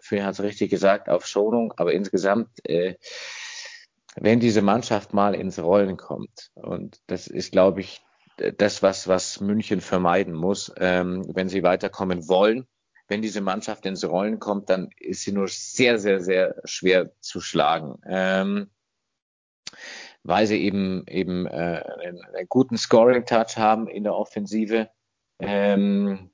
Phil 0.00 0.24
hat 0.24 0.32
es 0.32 0.42
richtig 0.42 0.70
gesagt, 0.70 1.08
auf 1.08 1.26
Schonung, 1.26 1.72
aber 1.76 1.92
insgesamt, 1.92 2.48
äh, 2.68 2.96
wenn 4.16 4.40
diese 4.40 4.62
Mannschaft 4.62 5.14
mal 5.14 5.36
ins 5.36 5.60
Rollen 5.60 5.96
kommt, 5.96 6.50
und 6.56 7.00
das 7.06 7.28
ist, 7.28 7.52
glaube 7.52 7.80
ich, 7.80 8.00
das, 8.36 8.82
was, 8.82 9.08
was 9.08 9.40
München 9.40 9.80
vermeiden 9.80 10.34
muss, 10.34 10.72
ähm, 10.78 11.24
wenn 11.34 11.48
sie 11.48 11.62
weiterkommen 11.62 12.28
wollen, 12.28 12.66
wenn 13.08 13.22
diese 13.22 13.40
Mannschaft 13.40 13.86
ins 13.86 14.04
Rollen 14.04 14.38
kommt, 14.38 14.70
dann 14.70 14.90
ist 14.98 15.22
sie 15.22 15.32
nur 15.32 15.48
sehr, 15.48 15.98
sehr, 15.98 16.20
sehr 16.20 16.56
schwer 16.64 17.12
zu 17.20 17.40
schlagen. 17.40 17.98
Ähm, 18.06 18.70
weil 20.22 20.46
sie 20.46 20.62
eben 20.62 21.06
eben 21.06 21.46
äh, 21.46 21.84
einen, 22.02 22.20
guten 22.48 22.78
Scoring-Touch 22.78 23.56
haben 23.58 23.88
in 23.88 24.04
der 24.04 24.14
Offensive. 24.14 24.88
Ähm, 25.38 26.30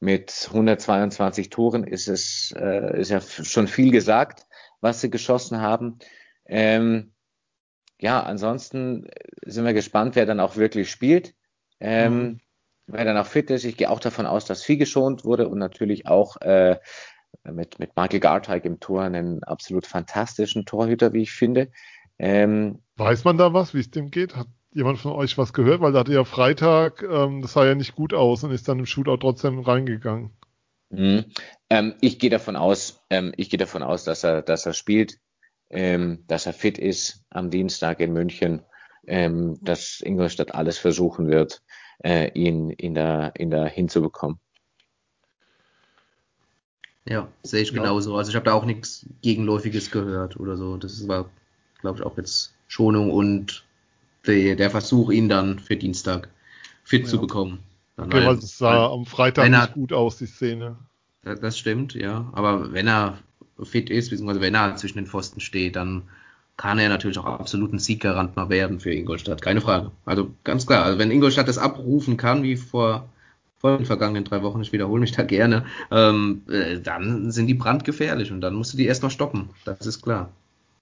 mit 0.00 0.48
122 0.48 1.48
Toren 1.48 1.84
ist 1.84 2.08
es 2.08 2.52
äh, 2.58 3.00
ist 3.00 3.10
ja 3.10 3.20
schon 3.20 3.68
viel 3.68 3.92
gesagt, 3.92 4.46
was 4.80 5.00
sie 5.00 5.10
geschossen 5.10 5.60
haben. 5.60 5.98
Ähm, 6.46 7.13
ja, 8.00 8.22
ansonsten 8.22 9.08
sind 9.44 9.64
wir 9.64 9.72
gespannt, 9.72 10.16
wer 10.16 10.26
dann 10.26 10.40
auch 10.40 10.56
wirklich 10.56 10.90
spielt. 10.90 11.34
Ähm, 11.80 12.22
mhm. 12.22 12.40
Wer 12.86 13.04
dann 13.04 13.16
auch 13.16 13.26
fit 13.26 13.50
ist. 13.50 13.64
Ich 13.64 13.76
gehe 13.76 13.90
auch 13.90 14.00
davon 14.00 14.26
aus, 14.26 14.44
dass 14.44 14.62
viel 14.62 14.76
geschont 14.76 15.24
wurde 15.24 15.48
und 15.48 15.58
natürlich 15.58 16.06
auch 16.06 16.36
äh, 16.42 16.78
mit, 17.44 17.78
mit 17.78 17.96
Michael 17.96 18.20
Garteig 18.20 18.64
im 18.64 18.78
Tor 18.78 19.02
einen 19.02 19.42
absolut 19.42 19.86
fantastischen 19.86 20.66
Torhüter, 20.66 21.12
wie 21.12 21.22
ich 21.22 21.32
finde. 21.32 21.70
Ähm, 22.18 22.82
Weiß 22.96 23.24
man 23.24 23.38
da 23.38 23.52
was, 23.54 23.74
wie 23.74 23.80
es 23.80 23.90
dem 23.90 24.10
geht? 24.10 24.36
Hat 24.36 24.48
jemand 24.72 24.98
von 24.98 25.12
euch 25.12 25.38
was 25.38 25.52
gehört? 25.52 25.80
Weil 25.80 25.92
da 25.92 26.00
hatte 26.00 26.12
ja 26.12 26.24
Freitag, 26.24 27.02
ähm, 27.02 27.42
das 27.42 27.54
sah 27.54 27.64
ja 27.64 27.74
nicht 27.74 27.94
gut 27.96 28.12
aus 28.12 28.44
und 28.44 28.50
ist 28.50 28.68
dann 28.68 28.78
im 28.78 28.86
Shootout 28.86 29.18
trotzdem 29.18 29.60
reingegangen. 29.60 30.30
Mhm. 30.90 31.24
Ähm, 31.70 31.94
ich 32.00 32.18
gehe 32.18 32.30
davon 32.30 32.56
aus, 32.56 33.04
ähm, 33.10 33.32
ich 33.36 33.50
gehe 33.50 33.58
davon 33.58 33.82
aus, 33.82 34.04
dass 34.04 34.24
er, 34.24 34.42
dass 34.42 34.66
er 34.66 34.74
spielt, 34.74 35.18
ähm, 35.74 36.24
dass 36.28 36.46
er 36.46 36.52
fit 36.52 36.78
ist 36.78 37.24
am 37.30 37.50
Dienstag 37.50 38.00
in 38.00 38.12
München, 38.12 38.62
ähm, 39.06 39.58
dass 39.60 40.00
Ingolstadt 40.00 40.54
alles 40.54 40.78
versuchen 40.78 41.28
wird, 41.28 41.62
äh, 42.02 42.30
ihn 42.32 42.70
in 42.70 42.94
der, 42.94 43.32
in 43.36 43.50
der 43.50 43.66
hinzubekommen. 43.66 44.38
Ja, 47.06 47.28
sehe 47.42 47.60
ich 47.60 47.70
ja. 47.72 47.82
genauso. 47.82 48.16
Also 48.16 48.30
ich 48.30 48.36
habe 48.36 48.46
da 48.46 48.54
auch 48.54 48.64
nichts 48.64 49.06
Gegenläufiges 49.20 49.90
gehört 49.90 50.38
oder 50.38 50.56
so. 50.56 50.76
Das 50.76 51.06
war, 51.06 51.28
glaube 51.80 51.98
ich, 51.98 52.06
auch 52.06 52.16
jetzt 52.16 52.54
Schonung 52.66 53.10
und 53.10 53.64
die, 54.26 54.56
der 54.56 54.70
Versuch, 54.70 55.10
ihn 55.10 55.28
dann 55.28 55.58
für 55.58 55.76
Dienstag 55.76 56.30
fit 56.82 57.02
ja. 57.02 57.08
zu 57.08 57.20
bekommen. 57.20 57.58
Dann 57.96 58.06
okay, 58.06 58.26
weil 58.26 58.36
es 58.36 58.56
sah 58.56 58.90
am 58.90 59.06
Freitag 59.06 59.50
nicht 59.50 59.74
gut 59.74 59.92
aus, 59.92 60.16
die 60.16 60.26
Szene. 60.26 60.78
Das 61.22 61.58
stimmt, 61.58 61.94
ja. 61.94 62.30
Aber 62.32 62.72
wenn 62.72 62.88
er 62.88 63.18
fit 63.62 63.90
ist, 63.90 64.10
beziehungsweise 64.10 64.40
wenn 64.40 64.54
er 64.54 64.76
zwischen 64.76 64.98
den 64.98 65.06
Pfosten 65.06 65.40
steht, 65.40 65.76
dann 65.76 66.02
kann 66.56 66.78
er 66.78 66.88
natürlich 66.88 67.18
auch 67.18 67.26
absolut 67.26 67.72
ein 67.72 67.78
Sieggarant 67.78 68.36
mal 68.36 68.48
werden 68.48 68.80
für 68.80 68.92
Ingolstadt. 68.92 69.42
Keine 69.42 69.60
Frage. 69.60 69.90
Also 70.04 70.30
ganz 70.44 70.66
klar, 70.66 70.84
also 70.84 70.98
wenn 70.98 71.10
Ingolstadt 71.10 71.48
das 71.48 71.58
abrufen 71.58 72.16
kann, 72.16 72.42
wie 72.42 72.56
vor, 72.56 73.08
vor 73.58 73.76
den 73.76 73.86
vergangenen 73.86 74.24
drei 74.24 74.42
Wochen, 74.42 74.60
ich 74.60 74.72
wiederhole 74.72 75.00
mich 75.00 75.12
da 75.12 75.24
gerne, 75.24 75.66
ähm, 75.90 76.42
äh, 76.48 76.78
dann 76.80 77.30
sind 77.32 77.48
die 77.48 77.54
brandgefährlich 77.54 78.30
und 78.30 78.40
dann 78.40 78.54
musst 78.54 78.72
du 78.72 78.76
die 78.76 78.86
erstmal 78.86 79.10
stoppen. 79.10 79.50
Das 79.64 79.84
ist 79.86 80.02
klar. 80.02 80.30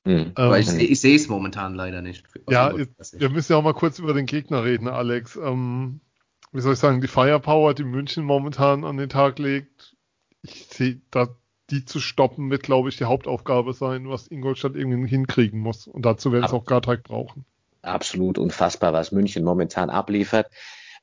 Mhm. 0.04 0.32
Aber 0.34 0.58
ich, 0.58 0.68
ähm, 0.68 0.80
ich 0.80 1.00
sehe 1.00 1.16
es 1.16 1.28
momentan 1.28 1.74
leider 1.74 2.02
nicht. 2.02 2.24
Ja, 2.50 2.74
wir 2.76 3.30
müssen 3.30 3.52
ja 3.52 3.58
auch 3.58 3.62
mal 3.62 3.74
kurz 3.74 3.98
über 3.98 4.12
den 4.12 4.26
Gegner 4.26 4.64
reden, 4.64 4.88
Alex. 4.88 5.36
Ähm, 5.36 6.00
wie 6.52 6.60
soll 6.60 6.74
ich 6.74 6.78
sagen, 6.78 7.00
die 7.00 7.08
Firepower, 7.08 7.72
die 7.72 7.84
München 7.84 8.24
momentan 8.24 8.84
an 8.84 8.98
den 8.98 9.08
Tag 9.08 9.38
legt, 9.38 9.96
ich 10.42 10.66
sehe, 10.70 11.00
da 11.10 11.28
die 11.72 11.84
zu 11.84 11.98
stoppen, 11.98 12.50
wird, 12.50 12.62
glaube 12.62 12.90
ich, 12.90 12.98
die 12.98 13.06
Hauptaufgabe 13.06 13.72
sein, 13.72 14.08
was 14.08 14.28
Ingolstadt 14.28 14.76
irgendwie 14.76 15.08
hinkriegen 15.08 15.58
muss. 15.58 15.86
Und 15.86 16.04
dazu 16.04 16.30
werden 16.30 16.44
es 16.44 16.52
auch 16.52 16.66
Gartag 16.66 17.02
brauchen. 17.02 17.44
Absolut 17.80 18.38
unfassbar, 18.38 18.92
was 18.92 19.10
München 19.10 19.42
momentan 19.42 19.90
abliefert. 19.90 20.50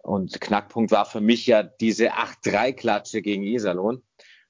Und 0.03 0.39
Knackpunkt 0.39 0.91
war 0.91 1.05
für 1.05 1.19
mich 1.19 1.45
ja 1.45 1.63
diese 1.63 2.13
8-3-Klatsche 2.13 3.21
gegen 3.21 3.43
Iserlohn. 3.43 4.01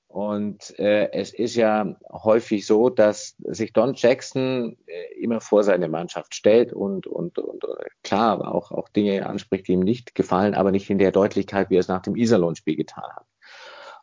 Und 0.07 0.77
äh, 0.79 1.11
es 1.11 1.33
ist 1.33 1.55
ja 1.55 1.95
häufig 2.11 2.65
so, 2.65 2.89
dass 2.89 3.35
sich 3.37 3.73
Don 3.73 3.93
Jackson 3.93 4.75
äh, 4.87 5.21
immer 5.21 5.39
vor 5.39 5.63
seine 5.63 5.87
Mannschaft 5.87 6.33
stellt 6.33 6.73
und, 6.73 7.05
und, 7.05 7.37
und 7.37 7.63
äh, 7.63 7.85
klar 8.03 8.53
auch, 8.53 8.71
auch 8.71 8.89
Dinge 8.89 9.27
anspricht, 9.27 9.67
die 9.67 9.73
ihm 9.73 9.81
nicht 9.81 10.15
gefallen, 10.15 10.55
aber 10.55 10.71
nicht 10.71 10.89
in 10.89 10.97
der 10.97 11.11
Deutlichkeit, 11.11 11.69
wie 11.69 11.77
er 11.77 11.81
es 11.81 11.87
nach 11.87 12.01
dem 12.01 12.15
Iserlohn-Spiel 12.15 12.75
getan 12.75 13.03
hat. 13.03 13.25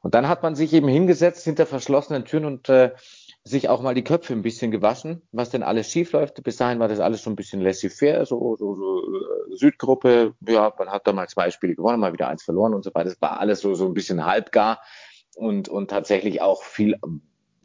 Und 0.07 0.14
dann 0.14 0.28
hat 0.28 0.44
man 0.44 0.54
sich 0.54 0.72
eben 0.72 0.86
hingesetzt 0.86 1.42
hinter 1.42 1.66
verschlossenen 1.66 2.24
Türen 2.24 2.44
und 2.44 2.68
äh, 2.68 2.92
sich 3.42 3.68
auch 3.68 3.82
mal 3.82 3.92
die 3.92 4.04
Köpfe 4.04 4.34
ein 4.34 4.42
bisschen 4.42 4.70
gewaschen, 4.70 5.22
was 5.32 5.50
denn 5.50 5.64
alles 5.64 5.90
schief 5.90 6.12
läuft. 6.12 6.40
Bis 6.44 6.59
dahin 6.59 6.78
war 6.78 6.86
das 6.86 7.00
alles 7.00 7.22
schon 7.22 7.32
ein 7.32 7.36
bisschen 7.36 7.61
laissez-faire, 7.61 8.24
so, 8.24 8.54
so, 8.54 8.76
so 8.76 9.00
äh, 9.00 9.57
Südgruppe, 9.57 10.34
ja, 10.46 10.72
man 10.78 10.90
hat 10.90 11.09
da 11.09 11.12
mal 11.12 11.26
zwei 11.26 11.50
Spiele 11.50 11.74
gewonnen, 11.74 11.98
mal 11.98 12.12
wieder 12.12 12.28
eins 12.28 12.44
verloren 12.44 12.72
und 12.72 12.84
so 12.84 12.94
weiter. 12.94 13.09
Das 13.09 13.20
war 13.20 13.40
alles 13.40 13.59
so, 13.59 13.74
so 13.74 13.84
ein 13.86 13.94
bisschen 13.94 14.24
halbgar 14.24 14.80
und, 15.34 15.68
und 15.68 15.90
tatsächlich 15.90 16.40
auch 16.40 16.62
viel 16.62 17.00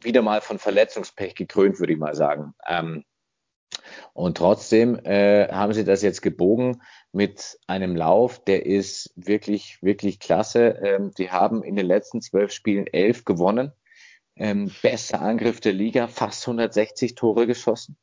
wieder 0.00 0.22
mal 0.22 0.40
von 0.40 0.58
Verletzungspech 0.58 1.36
gekrönt, 1.36 1.78
würde 1.78 1.92
ich 1.92 1.98
mal 2.00 2.16
sagen. 2.16 2.54
Ähm, 2.68 3.04
und 4.14 4.36
trotzdem 4.36 4.98
äh, 5.04 5.46
haben 5.48 5.74
sie 5.74 5.84
das 5.84 6.02
jetzt 6.02 6.22
gebogen 6.22 6.82
mit 7.12 7.58
einem 7.66 7.94
Lauf, 7.94 8.42
der 8.42 8.64
ist 8.66 9.12
wirklich, 9.16 9.78
wirklich 9.82 10.18
klasse. 10.18 10.80
Ähm, 10.82 11.12
die 11.16 11.30
haben 11.30 11.62
in 11.62 11.76
den 11.76 11.86
letzten 11.86 12.22
zwölf 12.22 12.52
Spielen 12.52 12.86
elf 12.86 13.24
gewonnen. 13.24 13.72
Ähm, 14.34 14.70
bester 14.80 15.20
Angriff 15.20 15.60
der 15.60 15.74
Liga, 15.74 16.08
fast 16.08 16.46
160 16.48 17.14
Tore 17.14 17.46
geschossen. 17.46 17.98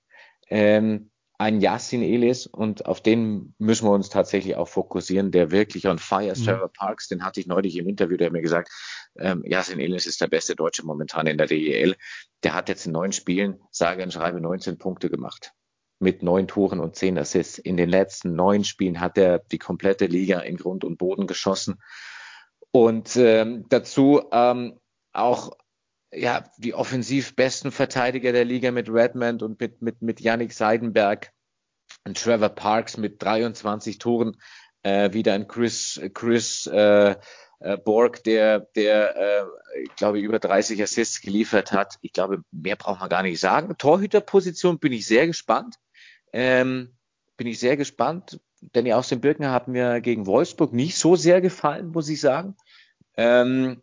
Ähm, 0.47 1.09
ein 1.39 1.61
Yassin 1.61 2.03
Elis 2.03 2.45
und 2.45 2.85
auf 2.85 3.01
den 3.01 3.55
müssen 3.57 3.87
wir 3.87 3.93
uns 3.93 4.09
tatsächlich 4.09 4.57
auch 4.57 4.67
fokussieren, 4.67 5.31
der 5.31 5.51
wirklich 5.51 5.87
on 5.87 5.97
fire 5.97 6.27
ist. 6.27 6.41
Mhm. 6.41 6.45
Trevor 6.45 6.71
Parks, 6.71 7.07
den 7.07 7.23
hatte 7.23 7.39
ich 7.39 7.47
neulich 7.47 7.77
im 7.77 7.87
Interview, 7.87 8.17
der 8.17 8.27
hat 8.27 8.33
mir 8.33 8.41
gesagt, 8.41 8.69
ähm, 9.17 9.43
Yassin 9.45 9.79
Elis 9.79 10.05
ist 10.05 10.21
der 10.21 10.27
beste 10.27 10.55
Deutsche 10.55 10.85
momentan 10.85 11.27
in 11.27 11.37
der 11.37 11.47
DEL. 11.47 11.95
Der 12.43 12.53
hat 12.53 12.69
jetzt 12.69 12.85
in 12.85 12.91
neun 12.91 13.13
Spielen, 13.13 13.59
sage 13.71 14.03
und 14.03 14.13
schreibe, 14.13 14.41
19 14.41 14.77
Punkte 14.77 15.09
gemacht 15.09 15.53
mit 15.99 16.23
neun 16.23 16.47
Toren 16.47 16.79
und 16.79 16.95
zehn 16.95 17.17
Assists. 17.17 17.57
In 17.57 17.77
den 17.77 17.89
letzten 17.89 18.35
neun 18.35 18.63
Spielen 18.63 18.99
hat 18.99 19.17
er 19.17 19.39
die 19.39 19.59
komplette 19.59 20.05
Liga 20.05 20.39
in 20.39 20.57
Grund 20.57 20.83
und 20.83 20.97
Boden 20.97 21.27
geschossen. 21.27 21.81
Und 22.71 23.15
ähm, 23.17 23.65
dazu 23.69 24.23
ähm, 24.31 24.79
auch 25.11 25.51
ja, 26.11 26.43
die 26.57 26.73
offensiv 26.73 27.35
besten 27.35 27.71
Verteidiger 27.71 28.31
der 28.31 28.45
Liga 28.45 28.71
mit 28.71 28.89
Redmond 28.89 29.43
und 29.43 29.59
mit, 29.59 29.81
mit, 29.81 30.01
mit 30.01 30.21
Yannick 30.21 30.53
Seidenberg 30.53 31.31
und 32.05 32.17
Trevor 32.17 32.49
Parks 32.49 32.97
mit 32.97 33.21
23 33.21 33.97
Toren, 33.97 34.37
äh, 34.83 35.13
wieder 35.13 35.33
ein 35.33 35.47
Chris, 35.47 35.99
Chris 36.13 36.65
äh, 36.67 37.15
äh, 37.59 37.77
Borg, 37.77 38.23
der, 38.23 38.61
der 38.75 39.15
äh, 39.15 39.45
ich 39.83 39.95
glaube, 39.95 40.19
über 40.19 40.39
30 40.39 40.81
Assists 40.81 41.21
geliefert 41.21 41.71
hat. 41.71 41.95
Ich 42.01 42.13
glaube, 42.13 42.43
mehr 42.51 42.75
braucht 42.75 43.01
man 43.01 43.09
gar 43.09 43.23
nicht 43.23 43.39
sagen. 43.39 43.77
Torhüterposition 43.77 44.79
bin 44.79 44.93
ich 44.93 45.05
sehr 45.05 45.27
gespannt. 45.27 45.75
Ähm, 46.33 46.95
bin 47.37 47.47
ich 47.47 47.59
sehr 47.59 47.77
gespannt. 47.77 48.39
Danny 48.61 48.93
aus 48.93 49.09
dem 49.09 49.21
Birken 49.21 49.47
hat 49.49 49.67
mir 49.67 50.01
gegen 50.01 50.25
Wolfsburg 50.25 50.73
nicht 50.73 50.97
so 50.97 51.15
sehr 51.15 51.41
gefallen, 51.41 51.91
muss 51.91 52.09
ich 52.09 52.19
sagen. 52.19 52.55
Ähm, 53.15 53.81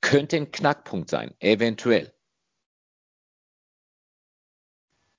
könnte 0.00 0.36
ein 0.36 0.50
Knackpunkt 0.50 1.10
sein, 1.10 1.34
eventuell. 1.40 2.12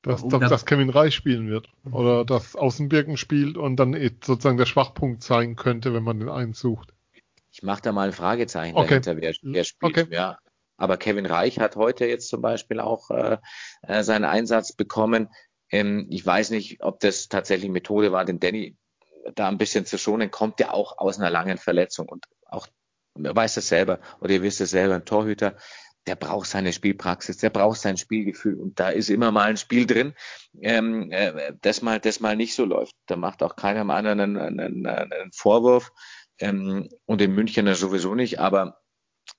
Dass, 0.03 0.27
dass, 0.27 0.49
dass 0.49 0.65
Kevin 0.65 0.89
Reich 0.89 1.13
spielen 1.13 1.47
wird. 1.47 1.69
Oder 1.91 2.25
dass 2.25 2.55
Außenbirken 2.55 3.17
spielt 3.17 3.57
und 3.57 3.75
dann 3.75 3.93
sozusagen 4.23 4.57
der 4.57 4.65
Schwachpunkt 4.65 5.21
sein 5.21 5.55
könnte, 5.55 5.93
wenn 5.93 6.03
man 6.03 6.19
den 6.19 6.29
einsucht. 6.29 6.93
Ich 7.51 7.61
mache 7.61 7.82
da 7.82 7.91
mal 7.91 8.07
ein 8.07 8.13
Fragezeichen 8.13 8.75
okay. 8.75 8.88
dahinter, 8.88 9.17
wer, 9.17 9.34
wer 9.41 9.63
spielt. 9.63 9.97
Okay. 9.97 10.07
Ja. 10.09 10.39
Aber 10.77 10.97
Kevin 10.97 11.27
Reich 11.27 11.59
hat 11.59 11.75
heute 11.75 12.05
jetzt 12.05 12.29
zum 12.29 12.41
Beispiel 12.41 12.79
auch 12.79 13.11
äh, 13.11 13.38
äh 13.84 14.03
seinen 14.03 14.25
Einsatz 14.25 14.73
bekommen. 14.73 15.29
Ähm, 15.72 16.07
ich 16.09 16.26
weiß 16.26 16.51
nicht, 16.51 16.84
ob 16.84 16.99
das 16.99 17.30
tatsächlich 17.30 17.72
Methode 17.72 18.11
war, 18.11 18.26
denn 18.26 18.39
Danny 18.39 18.78
da 19.36 19.47
ein 19.47 19.57
bisschen 19.57 19.86
zu 19.86 19.97
schonen, 19.97 20.32
kommt 20.32 20.59
ja 20.59 20.72
auch 20.72 20.97
aus 20.97 21.19
einer 21.19 21.30
langen 21.30 21.57
Verletzung. 21.57 22.09
Und 22.09 22.26
auch 22.45 22.67
er 23.22 23.36
weiß 23.36 23.55
das 23.55 23.67
selber 23.67 23.99
oder 24.19 24.34
ihr 24.34 24.41
wisst 24.41 24.61
es 24.61 24.72
selber, 24.72 24.95
ein 24.95 25.05
Torhüter, 25.05 25.57
der 26.07 26.15
braucht 26.15 26.47
seine 26.49 26.74
Spielpraxis, 26.74 27.38
der 27.38 27.51
braucht 27.51 27.80
sein 27.80 27.97
Spielgefühl. 27.97 28.59
Und 28.59 28.80
da 28.80 28.89
ist 28.89 29.09
immer 29.09 29.32
mal 29.32 29.49
ein 29.49 29.57
Spiel 29.57 29.86
drin, 29.86 30.15
ähm, 30.61 31.11
äh, 31.11 31.53
das 31.61 31.82
mal, 31.82 31.99
das 31.99 32.19
mal 32.19 32.36
nicht 32.36 32.55
so 32.55 32.65
läuft. 32.65 32.95
Da 33.05 33.15
macht 33.15 33.43
auch 33.43 33.55
keinem 33.55 33.91
anderen 33.91 34.19
einen, 34.19 34.59
einen, 34.59 34.88
einen 34.88 35.32
Vorwurf. 35.32 35.91
Ähm, 36.39 36.89
und 37.05 37.22
in 37.22 37.34
München 37.34 37.72
sowieso 37.76 38.15
nicht, 38.15 38.39
aber 38.39 38.80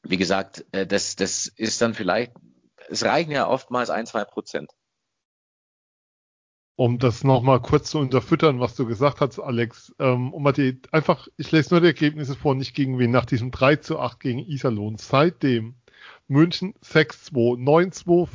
wie 0.04 0.16
gesagt, 0.16 0.64
äh, 0.70 0.86
das, 0.86 1.16
das 1.16 1.46
ist 1.46 1.82
dann 1.82 1.94
vielleicht, 1.94 2.32
es 2.88 3.04
reichen 3.04 3.32
ja 3.32 3.48
oftmals 3.48 3.90
ein, 3.90 4.06
zwei 4.06 4.24
Prozent 4.24 4.70
um 6.76 6.98
das 6.98 7.22
nochmal 7.24 7.60
kurz 7.60 7.90
zu 7.90 7.98
unterfüttern, 7.98 8.60
was 8.60 8.74
du 8.74 8.86
gesagt 8.86 9.20
hast, 9.20 9.38
Alex, 9.38 9.94
ähm, 9.98 10.32
um 10.32 10.42
mal 10.42 10.52
die, 10.52 10.80
einfach, 10.90 11.28
ich 11.36 11.52
lese 11.52 11.74
nur 11.74 11.80
die 11.80 11.88
Ergebnisse 11.88 12.34
vor, 12.34 12.54
nicht 12.54 12.74
gegen 12.74 12.98
wen, 12.98 13.10
nach 13.10 13.26
diesem 13.26 13.50
3 13.50 13.76
zu 13.76 13.98
8 13.98 14.18
gegen 14.20 14.38
Iserlohn. 14.38 14.96
Seitdem 14.96 15.74
München 16.28 16.74
6-2, 16.82 17.58
9-2, 17.58 18.26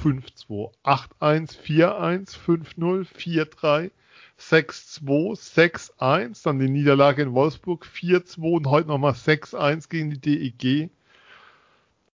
5-2, 0.47 0.71
8-1, 0.83 1.57
4-1, 1.59 2.37
5-0, 2.37 3.07
4-3, 3.07 3.91
6-2, 4.39 5.99
6-1, 5.99 6.43
dann 6.43 6.59
die 6.59 6.69
Niederlage 6.69 7.23
in 7.23 7.33
Wolfsburg 7.33 7.85
4-2 7.85 8.39
und 8.39 8.67
heute 8.67 8.87
nochmal 8.87 9.13
6-1 9.13 9.89
gegen 9.89 10.11
die 10.11 10.19
DEG, 10.19 10.91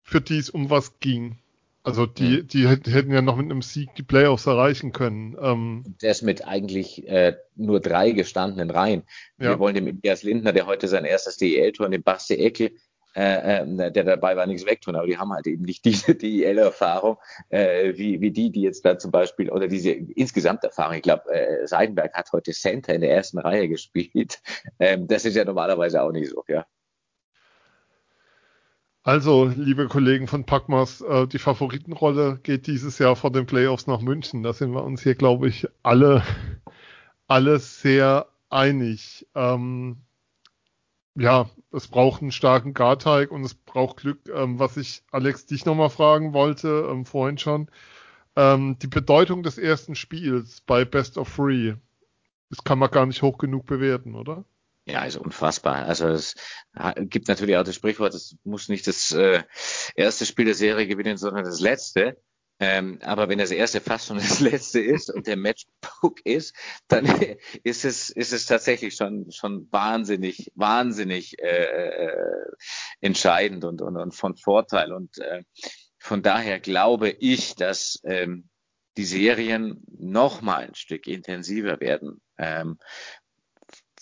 für 0.03 0.21
die 0.21 0.37
es 0.37 0.51
um 0.51 0.69
was 0.69 1.01
ging. 1.01 1.39
Also 1.83 2.05
die, 2.05 2.47
die 2.47 2.69
hätten 2.69 3.11
ja 3.11 3.23
noch 3.23 3.37
mit 3.37 3.51
einem 3.51 3.63
Sieg 3.63 3.95
die 3.95 4.03
Playoffs 4.03 4.47
erreichen 4.47 4.93
können. 4.93 5.37
Ähm, 5.41 5.97
das 6.01 6.21
mit 6.21 6.47
eigentlich 6.47 7.09
äh, 7.09 7.37
nur 7.57 7.81
drei 7.81 8.11
gestandenen 8.11 8.71
Reihen. 8.71 9.05
Ja. 9.39 9.51
Wir 9.51 9.59
wollen 9.59 9.75
dem 9.75 9.87
Elias 9.87 10.23
Lindner, 10.23 10.53
der 10.53 10.67
heute 10.67 10.89
sein 10.89 11.07
erstes 11.07 11.39
DEL-Tor 11.39 11.87
in 11.87 11.93
dem 11.93 12.03
Basti 12.03 12.35
Eckel, 12.35 12.73
äh, 13.17 13.63
äh, 13.63 13.93
der 13.93 14.05
dabei 14.05 14.37
war, 14.37 14.47
nichts 14.47 14.67
wegtun, 14.67 14.95
aber 14.95 15.07
die 15.07 15.19
haben 15.19 15.33
halt 15.33 15.47
eben 15.47 15.65
nicht 15.65 15.85
diese 15.85 16.15
DEL-Erfahrung, 16.15 17.17
äh, 17.49 17.95
wie, 17.97 18.21
wie 18.21 18.31
die, 18.31 18.51
die 18.51 18.63
jetzt 18.63 18.85
da 18.85 18.99
zum 18.99 19.11
Beispiel, 19.11 19.51
oder 19.51 19.67
diese 19.67 19.91
insgesamt 19.91 20.63
Erfahrung. 20.65 20.97
Ich 20.97 21.03
glaube, 21.03 21.31
äh, 21.33 21.67
Seidenberg 21.67 22.15
hat 22.15 22.31
heute 22.33 22.53
Center 22.53 22.95
in 22.95 23.01
der 23.01 23.13
ersten 23.13 23.39
Reihe 23.39 23.69
gespielt. 23.69 24.41
Ähm, 24.79 25.09
das 25.09 25.25
ist 25.25 25.37
ja 25.37 25.45
normalerweise 25.45 26.01
auch 26.03 26.11
nicht 26.11 26.31
so, 26.31 26.43
ja. 26.49 26.67
Also, 29.11 29.47
liebe 29.57 29.89
Kollegen 29.89 30.29
von 30.29 30.45
Packmas, 30.45 31.01
äh, 31.01 31.27
die 31.27 31.41
Favoritenrolle 31.41 32.39
geht 32.45 32.69
dieses 32.69 33.01
Jahr 33.01 33.17
vor 33.17 33.33
den 33.33 33.45
Playoffs 33.45 33.89
nach 33.89 34.01
München. 34.01 34.45
Da 34.45 34.53
sind 34.53 34.71
wir 34.71 34.85
uns 34.85 35.03
hier, 35.03 35.17
glaube 35.17 35.49
ich, 35.49 35.67
alle, 35.83 36.23
alle 37.27 37.59
sehr 37.59 38.29
einig. 38.51 39.27
Ähm, 39.35 39.97
ja, 41.17 41.51
es 41.73 41.89
braucht 41.89 42.23
einen 42.23 42.31
starken 42.31 42.73
Garteig 42.73 43.33
und 43.33 43.43
es 43.43 43.55
braucht 43.55 43.97
Glück. 43.97 44.21
Ähm, 44.33 44.61
was 44.61 44.77
ich, 44.77 45.03
Alex, 45.11 45.45
dich 45.45 45.65
nochmal 45.65 45.91
fragen 45.91 46.33
wollte, 46.33 46.89
ähm, 46.89 47.05
vorhin 47.05 47.37
schon. 47.37 47.69
Ähm, 48.37 48.79
die 48.81 48.87
Bedeutung 48.87 49.43
des 49.43 49.59
ersten 49.59 49.97
Spiels 49.97 50.61
bei 50.61 50.85
Best 50.85 51.19
of 51.19 51.35
Three, 51.35 51.75
das 52.49 52.63
kann 52.63 52.79
man 52.79 52.93
gar 52.93 53.07
nicht 53.07 53.23
hoch 53.23 53.39
genug 53.39 53.67
bewerten, 53.67 54.15
oder? 54.15 54.45
Ja, 54.87 55.05
ist 55.05 55.17
unfassbar. 55.17 55.87
Also 55.87 56.09
es 56.09 56.35
gibt 57.01 57.29
natürlich 57.29 57.57
auch 57.57 57.65
das 57.65 57.75
Sprichwort, 57.75 58.15
es 58.15 58.37
muss 58.45 58.69
nicht 58.69 58.87
das 58.87 59.13
äh, 59.13 59.43
erste 59.95 60.27
Spiel 60.27 60.47
der 60.47 60.55
Serie 60.55 60.87
gewinnen, 60.87 61.17
sondern 61.17 61.45
das 61.45 61.61
letzte. 61.61 62.17
Ähm, 62.63 62.99
aber 63.03 63.31
wenn 63.31 63.39
das 63.39 63.53
erste 63.53 63.81
fast 63.81 64.07
schon 64.07 64.19
das 64.19 64.41
letzte 64.41 64.81
ist 64.81 65.11
und 65.11 65.27
der 65.27 65.37
Matchbook 65.37 66.21
ist, 66.25 66.55
dann 66.89 67.07
ist 67.63 67.87
es, 67.87 68.11
ist 68.11 68.33
es 68.33 68.45
tatsächlich 68.47 68.95
schon, 68.95 69.31
schon 69.31 69.67
wahnsinnig, 69.73 70.53
wahnsinnig 70.55 71.39
äh, 71.39 71.65
äh, 71.65 72.51
entscheidend 73.01 73.65
und, 73.65 73.81
und, 73.81 73.97
und 73.97 74.15
von 74.15 74.37
Vorteil. 74.37 74.93
Und 74.93 75.19
äh, 75.19 75.43
von 75.99 76.23
daher 76.23 76.61
glaube 76.61 77.09
ich, 77.09 77.55
dass 77.55 78.01
ähm, 78.05 78.51
die 78.99 79.07
Serien 79.07 79.83
noch 79.87 80.43
mal 80.43 80.67
ein 80.67 80.75
Stück 80.75 81.07
intensiver 81.07 81.81
werden. 81.81 82.21
Ähm, 82.37 82.79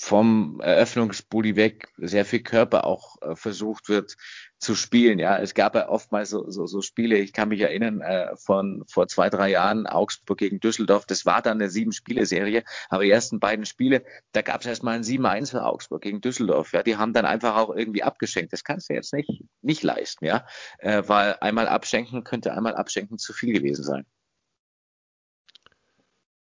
vom 0.00 0.60
Eröffnungsbully 0.60 1.56
weg 1.56 1.88
sehr 1.96 2.24
viel 2.24 2.40
Körper 2.40 2.84
auch 2.84 3.20
äh, 3.20 3.34
versucht 3.34 3.88
wird 3.88 4.16
zu 4.60 4.76
spielen. 4.76 5.18
Ja, 5.18 5.38
es 5.38 5.54
gab 5.54 5.74
ja 5.74 5.88
oftmals 5.88 6.30
so, 6.30 6.48
so, 6.48 6.66
so 6.66 6.82
Spiele. 6.82 7.18
Ich 7.18 7.32
kann 7.32 7.48
mich 7.48 7.60
erinnern 7.60 8.00
äh, 8.00 8.36
von 8.36 8.84
vor 8.86 9.08
zwei 9.08 9.28
drei 9.28 9.50
Jahren 9.50 9.88
Augsburg 9.88 10.38
gegen 10.38 10.60
Düsseldorf. 10.60 11.04
Das 11.04 11.26
war 11.26 11.42
dann 11.42 11.58
eine 11.58 11.68
sieben 11.68 11.90
Spiele 11.90 12.26
Serie, 12.26 12.62
aber 12.88 13.02
die 13.02 13.10
ersten 13.10 13.40
beiden 13.40 13.66
Spiele, 13.66 14.04
da 14.30 14.42
gab 14.42 14.60
es 14.60 14.68
erstmal 14.68 14.94
ein 14.94 15.02
7-1 15.02 15.50
für 15.50 15.64
Augsburg 15.64 16.02
gegen 16.02 16.20
Düsseldorf. 16.20 16.72
Ja, 16.72 16.84
die 16.84 16.96
haben 16.96 17.12
dann 17.12 17.26
einfach 17.26 17.56
auch 17.56 17.74
irgendwie 17.74 18.04
abgeschenkt. 18.04 18.52
Das 18.52 18.62
kannst 18.62 18.88
du 18.90 18.94
jetzt 18.94 19.12
nicht 19.12 19.42
nicht 19.62 19.82
leisten, 19.82 20.24
ja, 20.26 20.46
äh, 20.78 21.02
weil 21.08 21.36
einmal 21.40 21.66
abschenken 21.66 22.22
könnte 22.22 22.52
einmal 22.52 22.76
abschenken 22.76 23.18
zu 23.18 23.32
viel 23.32 23.52
gewesen 23.52 23.82
sein. 23.82 24.06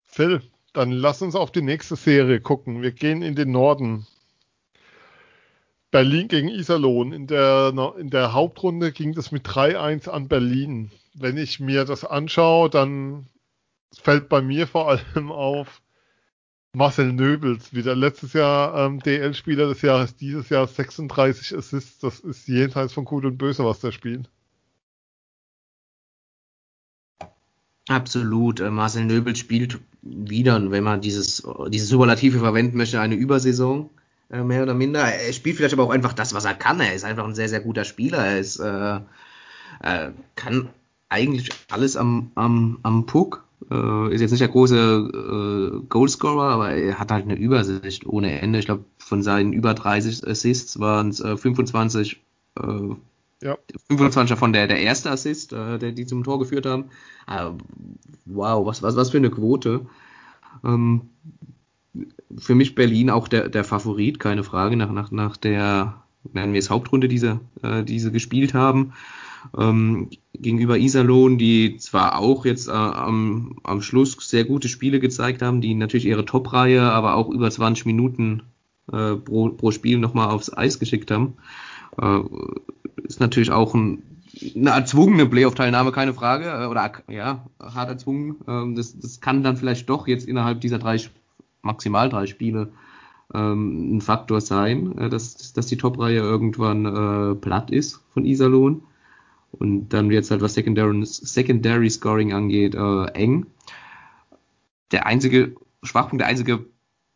Phil, 0.03 0.41
dann 0.77 0.91
lass 0.91 1.23
uns 1.23 1.33
auf 1.33 1.51
die 1.51 1.63
nächste 1.63 1.95
Serie 1.95 2.39
gucken. 2.39 2.83
Wir 2.83 2.91
gehen 2.91 3.23
in 3.23 3.33
den 3.33 3.51
Norden. 3.51 4.05
Berlin 5.89 6.27
gegen 6.27 6.49
Iserlohn. 6.49 7.13
In 7.13 7.25
der, 7.25 7.73
in 7.97 8.11
der 8.11 8.33
Hauptrunde 8.33 8.91
ging 8.91 9.13
das 9.13 9.31
mit 9.31 9.47
3-1 9.47 10.07
an 10.07 10.27
Berlin. 10.27 10.91
Wenn 11.15 11.35
ich 11.37 11.59
mir 11.59 11.85
das 11.85 12.05
anschaue, 12.05 12.69
dann 12.69 13.25
fällt 13.91 14.29
bei 14.29 14.43
mir 14.43 14.67
vor 14.67 14.87
allem 14.89 15.31
auf 15.31 15.81
Marcel 16.73 17.11
Nöbels, 17.11 17.73
wieder 17.73 17.95
letztes 17.95 18.33
Jahr 18.33 18.85
ähm, 18.85 18.99
DL-Spieler 18.99 19.69
des 19.69 19.81
Jahres, 19.81 20.15
dieses 20.15 20.49
Jahr 20.49 20.67
36 20.67 21.57
Assists. 21.57 21.97
Das 21.97 22.19
ist 22.19 22.47
jenseits 22.47 22.93
von 22.93 23.05
Gut 23.05 23.25
und 23.25 23.39
Böse, 23.39 23.65
was 23.65 23.79
der 23.79 23.91
spielt. 23.91 24.29
Absolut. 27.87 28.59
Äh, 28.59 28.69
Marcel 28.69 29.05
Nöbel 29.05 29.35
spielt 29.35 29.79
wieder, 30.01 30.71
wenn 30.71 30.83
man 30.83 31.01
dieses, 31.01 31.43
dieses 31.69 31.89
Superlative 31.89 32.39
verwenden 32.39 32.77
möchte, 32.77 32.99
eine 32.99 33.15
Übersaison, 33.15 33.89
äh, 34.29 34.43
mehr 34.43 34.63
oder 34.63 34.73
minder. 34.73 35.01
Er 35.01 35.33
spielt 35.33 35.57
vielleicht 35.57 35.73
aber 35.73 35.83
auch 35.83 35.89
einfach 35.91 36.13
das, 36.13 36.33
was 36.33 36.45
er 36.45 36.53
kann. 36.53 36.79
Er 36.79 36.93
ist 36.93 37.05
einfach 37.05 37.25
ein 37.25 37.35
sehr, 37.35 37.49
sehr 37.49 37.61
guter 37.61 37.85
Spieler. 37.85 38.19
Er 38.19 38.39
ist, 38.39 38.59
äh, 38.59 38.99
äh, 39.81 40.11
kann 40.35 40.69
eigentlich 41.09 41.49
alles 41.69 41.95
am, 41.95 42.31
am, 42.35 42.79
am 42.83 43.05
Puck. 43.05 43.45
Äh, 43.71 44.13
ist 44.13 44.21
jetzt 44.21 44.31
nicht 44.31 44.41
der 44.41 44.49
große 44.49 44.75
äh, 44.75 45.85
Goalscorer, 45.89 46.49
aber 46.49 46.71
er 46.71 46.99
hat 46.99 47.11
halt 47.11 47.25
eine 47.25 47.35
Übersicht 47.35 48.05
ohne 48.05 48.39
Ende. 48.39 48.59
Ich 48.59 48.65
glaube, 48.65 48.85
von 48.97 49.23
seinen 49.23 49.53
über 49.53 49.73
30 49.73 50.27
Assists 50.27 50.79
waren 50.79 51.09
es 51.09 51.19
äh, 51.19 51.37
25 51.37 52.21
äh, 52.59 52.61
ja. 53.41 53.57
25er 53.89 54.35
von 54.35 54.53
der, 54.53 54.67
der 54.67 54.79
erste 54.79 55.11
Assist, 55.11 55.53
äh, 55.53 55.77
der 55.77 55.91
die 55.91 56.05
zum 56.05 56.23
Tor 56.23 56.39
geführt 56.39 56.65
haben. 56.65 56.85
Ah, 57.25 57.53
wow, 58.25 58.65
was, 58.65 58.81
was, 58.81 58.95
was 58.95 59.11
für 59.11 59.17
eine 59.17 59.29
Quote. 59.29 59.85
Ähm, 60.63 61.09
für 62.37 62.55
mich 62.55 62.75
Berlin 62.75 63.09
auch 63.09 63.27
der, 63.27 63.49
der 63.49 63.63
Favorit, 63.63 64.19
keine 64.19 64.43
Frage, 64.43 64.75
nach, 64.75 64.91
nach, 64.91 65.11
nach 65.11 65.37
der, 65.37 66.01
nennen 66.33 66.53
wir 66.53 66.59
es 66.59 66.69
Hauptrunde, 66.69 67.07
diese, 67.07 67.39
äh, 67.63 67.83
diese 67.83 68.11
gespielt 68.11 68.53
haben. 68.53 68.93
Ähm, 69.57 70.09
gegenüber 70.33 70.77
Iserlohn, 70.77 71.37
die 71.37 71.77
zwar 71.77 72.19
auch 72.19 72.45
jetzt 72.45 72.67
äh, 72.67 72.71
am, 72.71 73.59
am 73.63 73.81
Schluss 73.81 74.17
sehr 74.19 74.43
gute 74.43 74.67
Spiele 74.67 74.99
gezeigt 74.99 75.41
haben, 75.41 75.61
die 75.61 75.73
natürlich 75.73 76.05
ihre 76.05 76.25
Top-Reihe, 76.25 76.81
aber 76.81 77.15
auch 77.15 77.29
über 77.29 77.49
20 77.49 77.85
Minuten 77.85 78.43
äh, 78.91 79.15
pro, 79.15 79.49
pro 79.49 79.71
Spiel 79.71 79.99
nochmal 79.99 80.29
aufs 80.29 80.51
Eis 80.55 80.79
geschickt 80.79 81.11
haben. 81.11 81.35
Äh, 82.01 82.19
ist 83.03 83.19
natürlich 83.19 83.51
auch 83.51 83.73
ein, 83.73 84.03
eine 84.55 84.71
erzwungene 84.71 85.25
Playoff-Teilnahme, 85.25 85.91
keine 85.91 86.13
Frage. 86.13 86.45
Äh, 86.45 86.67
oder 86.67 86.91
ja, 87.09 87.45
hart 87.59 87.89
erzwungen. 87.89 88.35
Ähm, 88.47 88.75
das, 88.75 88.99
das 88.99 89.21
kann 89.21 89.43
dann 89.43 89.57
vielleicht 89.57 89.89
doch 89.89 90.07
jetzt 90.07 90.27
innerhalb 90.27 90.61
dieser 90.61 90.79
drei, 90.79 90.99
maximal 91.61 92.09
drei 92.09 92.27
Spiele 92.27 92.69
ähm, 93.33 93.97
ein 93.97 94.01
Faktor 94.01 94.41
sein, 94.41 94.97
äh, 94.97 95.09
dass, 95.09 95.53
dass 95.53 95.67
die 95.67 95.77
Top-Reihe 95.77 96.19
irgendwann 96.19 96.85
äh, 96.85 97.35
platt 97.35 97.71
ist 97.71 98.01
von 98.13 98.25
Iserlohn. 98.25 98.83
Und 99.51 99.89
dann 99.89 100.09
wird 100.09 100.23
es 100.23 100.31
halt, 100.31 100.41
was 100.41 100.53
Secondary, 100.53 101.05
Secondary 101.05 101.89
Scoring 101.89 102.33
angeht, 102.33 102.75
äh, 102.75 103.05
eng. 103.13 103.47
Der 104.91 105.05
einzige 105.05 105.55
Schwachpunkt, 105.83 106.21
der 106.21 106.27
einzige 106.27 106.65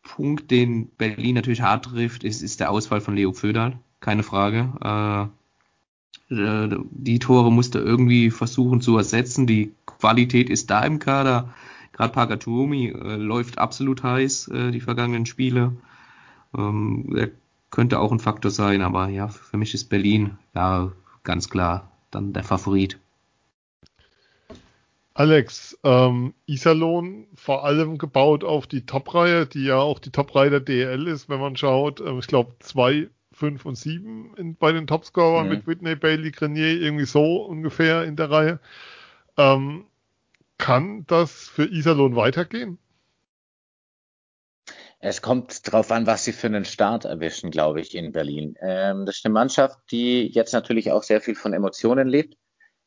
Punkt, 0.03 0.49
den 0.51 0.89
Berlin 0.97 1.35
natürlich 1.35 1.61
hart 1.61 1.85
trifft, 1.85 2.23
ist, 2.23 2.41
ist 2.41 2.59
der 2.59 2.71
Ausfall 2.71 3.01
von 3.01 3.15
Leo 3.15 3.31
Föderl. 3.33 3.77
Keine 4.01 4.23
Frage. 4.23 5.31
Äh, 6.29 6.33
äh, 6.33 6.69
die 6.89 7.19
Tore 7.19 7.51
musste 7.51 7.79
irgendwie 7.79 8.31
versuchen 8.31 8.81
zu 8.81 8.97
ersetzen. 8.97 9.47
Die 9.47 9.73
Qualität 9.85 10.49
ist 10.49 10.69
da 10.69 10.83
im 10.83 10.99
Kader. 10.99 11.53
Gerade 11.93 12.13
Parker 12.13 12.39
Tuomi 12.39 12.87
äh, 12.87 13.15
läuft 13.15 13.57
absolut 13.57 14.03
heiß, 14.03 14.49
äh, 14.49 14.71
die 14.71 14.81
vergangenen 14.81 15.25
Spiele. 15.25 15.73
Ähm, 16.57 17.13
der 17.15 17.29
könnte 17.69 17.99
auch 17.99 18.11
ein 18.11 18.19
Faktor 18.19 18.51
sein, 18.51 18.81
aber 18.81 19.07
ja, 19.07 19.29
für 19.29 19.57
mich 19.57 19.73
ist 19.73 19.89
Berlin 19.89 20.37
ja 20.53 20.91
ganz 21.23 21.49
klar 21.49 21.91
dann 22.09 22.33
der 22.33 22.43
Favorit. 22.43 22.99
Alex, 25.13 25.77
ähm, 25.83 26.33
Iserlohn 26.45 27.27
vor 27.35 27.65
allem 27.65 27.97
gebaut 27.97 28.43
auf 28.43 28.65
die 28.65 28.85
Top-Reihe, 28.85 29.45
die 29.45 29.65
ja 29.65 29.77
auch 29.77 29.99
die 29.99 30.09
Top-Reihe 30.09 30.49
der 30.49 30.59
DL 30.61 31.07
ist, 31.07 31.29
wenn 31.29 31.39
man 31.39 31.57
schaut. 31.57 31.99
Ähm, 31.99 32.19
ich 32.19 32.27
glaube, 32.27 32.55
zwei 32.59 33.09
5 33.41 33.65
und 33.65 33.75
7 33.75 34.35
in, 34.37 34.55
bei 34.55 34.71
den 34.71 34.85
Topscorern 34.85 35.47
mhm. 35.47 35.51
mit 35.51 35.67
Whitney, 35.67 35.95
Bailey, 35.95 36.29
Grenier, 36.29 36.79
irgendwie 36.79 37.05
so 37.05 37.43
ungefähr 37.43 38.03
in 38.03 38.15
der 38.15 38.29
Reihe. 38.29 38.59
Ähm, 39.35 39.85
kann 40.59 41.05
das 41.07 41.31
für 41.31 41.65
Iserlohn 41.65 42.15
weitergehen? 42.15 42.77
Es 44.99 45.23
kommt 45.23 45.71
drauf 45.71 45.91
an, 45.91 46.05
was 46.05 46.23
sie 46.23 46.33
für 46.33 46.45
einen 46.45 46.65
Start 46.65 47.05
erwischen, 47.05 47.49
glaube 47.49 47.81
ich, 47.81 47.95
in 47.95 48.11
Berlin. 48.11 48.55
Ähm, 48.61 49.07
das 49.07 49.17
ist 49.17 49.25
eine 49.25 49.33
Mannschaft, 49.33 49.79
die 49.89 50.27
jetzt 50.27 50.53
natürlich 50.53 50.91
auch 50.91 51.01
sehr 51.01 51.19
viel 51.19 51.33
von 51.33 51.53
Emotionen 51.53 52.07
lebt. 52.07 52.37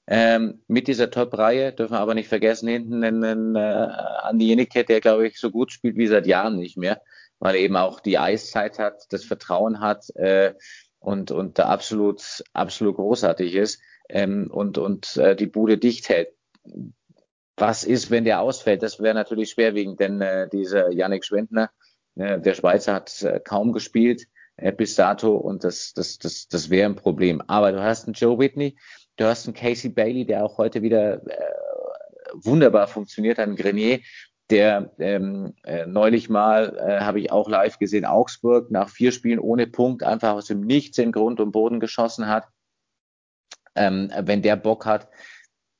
Ähm, 0.06 0.62
mit 0.68 0.86
dieser 0.86 1.10
Top-Reihe 1.10 1.72
dürfen 1.72 1.94
wir 1.94 1.98
aber 1.98 2.14
nicht 2.14 2.28
vergessen, 2.28 2.68
hinten 2.68 3.02
einen 3.02 3.56
äh, 3.56 3.58
Andi 3.58 4.46
Jenicke, 4.46 4.84
der, 4.84 5.00
glaube 5.00 5.26
ich, 5.26 5.40
so 5.40 5.50
gut 5.50 5.72
spielt 5.72 5.96
wie 5.96 6.06
seit 6.06 6.28
Jahren 6.28 6.58
nicht 6.58 6.76
mehr 6.76 7.00
weil 7.38 7.56
eben 7.56 7.76
auch 7.76 8.00
die 8.00 8.18
Eiszeit 8.18 8.78
hat, 8.78 9.06
das 9.10 9.24
Vertrauen 9.24 9.80
hat 9.80 10.08
äh, 10.16 10.54
und, 10.98 11.30
und 11.30 11.58
da 11.58 11.66
absolut, 11.66 12.44
absolut 12.52 12.96
großartig 12.96 13.54
ist 13.54 13.80
ähm, 14.08 14.50
und, 14.50 14.78
und 14.78 15.16
äh, 15.16 15.36
die 15.36 15.46
Bude 15.46 15.78
dicht 15.78 16.08
hält. 16.08 16.28
Was 17.56 17.84
ist, 17.84 18.10
wenn 18.10 18.24
der 18.24 18.40
ausfällt? 18.40 18.82
Das 18.82 19.00
wäre 19.00 19.14
natürlich 19.14 19.50
schwerwiegend, 19.50 20.00
denn 20.00 20.20
äh, 20.20 20.48
dieser 20.48 20.90
Yannick 20.90 21.24
Schwendner, 21.24 21.70
äh, 22.16 22.40
der 22.40 22.54
Schweizer, 22.54 22.94
hat 22.94 23.22
äh, 23.22 23.40
kaum 23.40 23.72
gespielt 23.72 24.26
äh, 24.56 24.72
bis 24.72 24.96
dato 24.96 25.36
und 25.36 25.62
das, 25.62 25.92
das, 25.92 26.18
das, 26.18 26.48
das 26.48 26.70
wäre 26.70 26.88
ein 26.88 26.96
Problem. 26.96 27.42
Aber 27.46 27.70
du 27.70 27.82
hast 27.82 28.06
einen 28.06 28.14
Joe 28.14 28.38
Whitney, 28.38 28.76
Du 29.16 29.24
hast 29.26 29.46
einen 29.46 29.54
Casey 29.54 29.90
Bailey, 29.90 30.24
der 30.24 30.44
auch 30.44 30.58
heute 30.58 30.82
wieder 30.82 31.24
äh, 31.26 31.52
wunderbar 32.32 32.88
funktioniert, 32.88 33.38
einen 33.38 33.54
Grenier, 33.54 34.00
der 34.54 34.92
ähm, 35.00 35.54
äh, 35.64 35.84
neulich 35.84 36.30
mal, 36.30 36.76
äh, 36.78 37.00
habe 37.00 37.18
ich 37.18 37.32
auch 37.32 37.48
live 37.48 37.78
gesehen, 37.78 38.04
Augsburg 38.04 38.70
nach 38.70 38.88
vier 38.88 39.10
Spielen 39.10 39.40
ohne 39.40 39.66
Punkt 39.66 40.04
einfach 40.04 40.32
aus 40.32 40.46
dem 40.46 40.60
Nichts 40.60 40.96
in 40.98 41.10
Grund 41.10 41.40
und 41.40 41.50
Boden 41.50 41.80
geschossen 41.80 42.28
hat. 42.28 42.46
Ähm, 43.74 44.12
wenn 44.16 44.42
der 44.42 44.54
Bock 44.54 44.86
hat, 44.86 45.08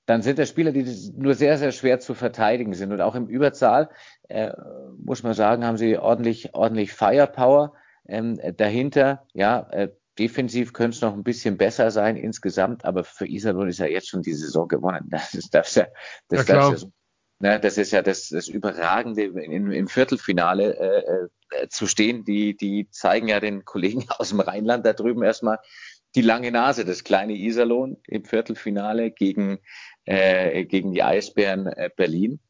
dann 0.06 0.22
sind 0.22 0.40
das 0.40 0.48
Spieler, 0.48 0.72
die 0.72 0.84
nur 1.16 1.34
sehr, 1.34 1.56
sehr 1.56 1.70
schwer 1.70 2.00
zu 2.00 2.14
verteidigen 2.14 2.74
sind. 2.74 2.90
Und 2.90 3.00
auch 3.00 3.14
im 3.14 3.28
Überzahl, 3.28 3.90
äh, 4.28 4.50
muss 4.98 5.22
man 5.22 5.34
sagen, 5.34 5.64
haben 5.64 5.78
sie 5.78 5.96
ordentlich, 5.96 6.52
ordentlich 6.54 6.92
Firepower 6.92 7.74
ähm, 8.08 8.40
dahinter. 8.56 9.24
Ja, 9.34 9.68
äh, 9.70 9.90
defensiv 10.18 10.72
könnte 10.72 10.96
es 10.96 11.00
noch 11.00 11.14
ein 11.14 11.22
bisschen 11.22 11.56
besser 11.56 11.92
sein 11.92 12.16
insgesamt, 12.16 12.84
aber 12.84 13.04
für 13.04 13.28
Iserlohn 13.28 13.68
ist 13.68 13.78
ja 13.78 13.86
jetzt 13.86 14.08
schon 14.08 14.22
die 14.22 14.34
Saison 14.34 14.66
gewonnen. 14.66 15.08
Das 15.10 15.32
ist, 15.32 15.54
das, 15.54 15.74
das, 15.74 15.86
das, 16.28 16.48
ja, 16.48 16.70
das, 16.72 16.88
ne, 17.44 17.60
das 17.60 17.76
ist 17.76 17.92
ja 17.92 18.00
das, 18.02 18.30
das 18.30 18.48
Überragende 18.48 19.24
im, 19.24 19.70
im 19.70 19.86
Viertelfinale 19.86 20.76
äh, 20.78 21.62
äh, 21.62 21.68
zu 21.68 21.86
stehen. 21.86 22.24
Die, 22.24 22.56
die 22.56 22.88
zeigen 22.90 23.28
ja 23.28 23.38
den 23.38 23.64
Kollegen 23.64 24.06
aus 24.18 24.30
dem 24.30 24.40
Rheinland 24.40 24.84
da 24.86 24.94
drüben 24.94 25.22
erstmal 25.22 25.58
die 26.14 26.22
lange 26.22 26.50
Nase, 26.50 26.84
das 26.84 27.04
kleine 27.04 27.34
Iserlohn 27.34 27.98
im 28.06 28.24
Viertelfinale 28.24 29.10
gegen 29.10 29.58
äh, 30.06 30.64
gegen 30.64 30.92
die 30.92 31.02
Eisbären 31.02 31.66
äh, 31.66 31.90
Berlin. 31.94 32.40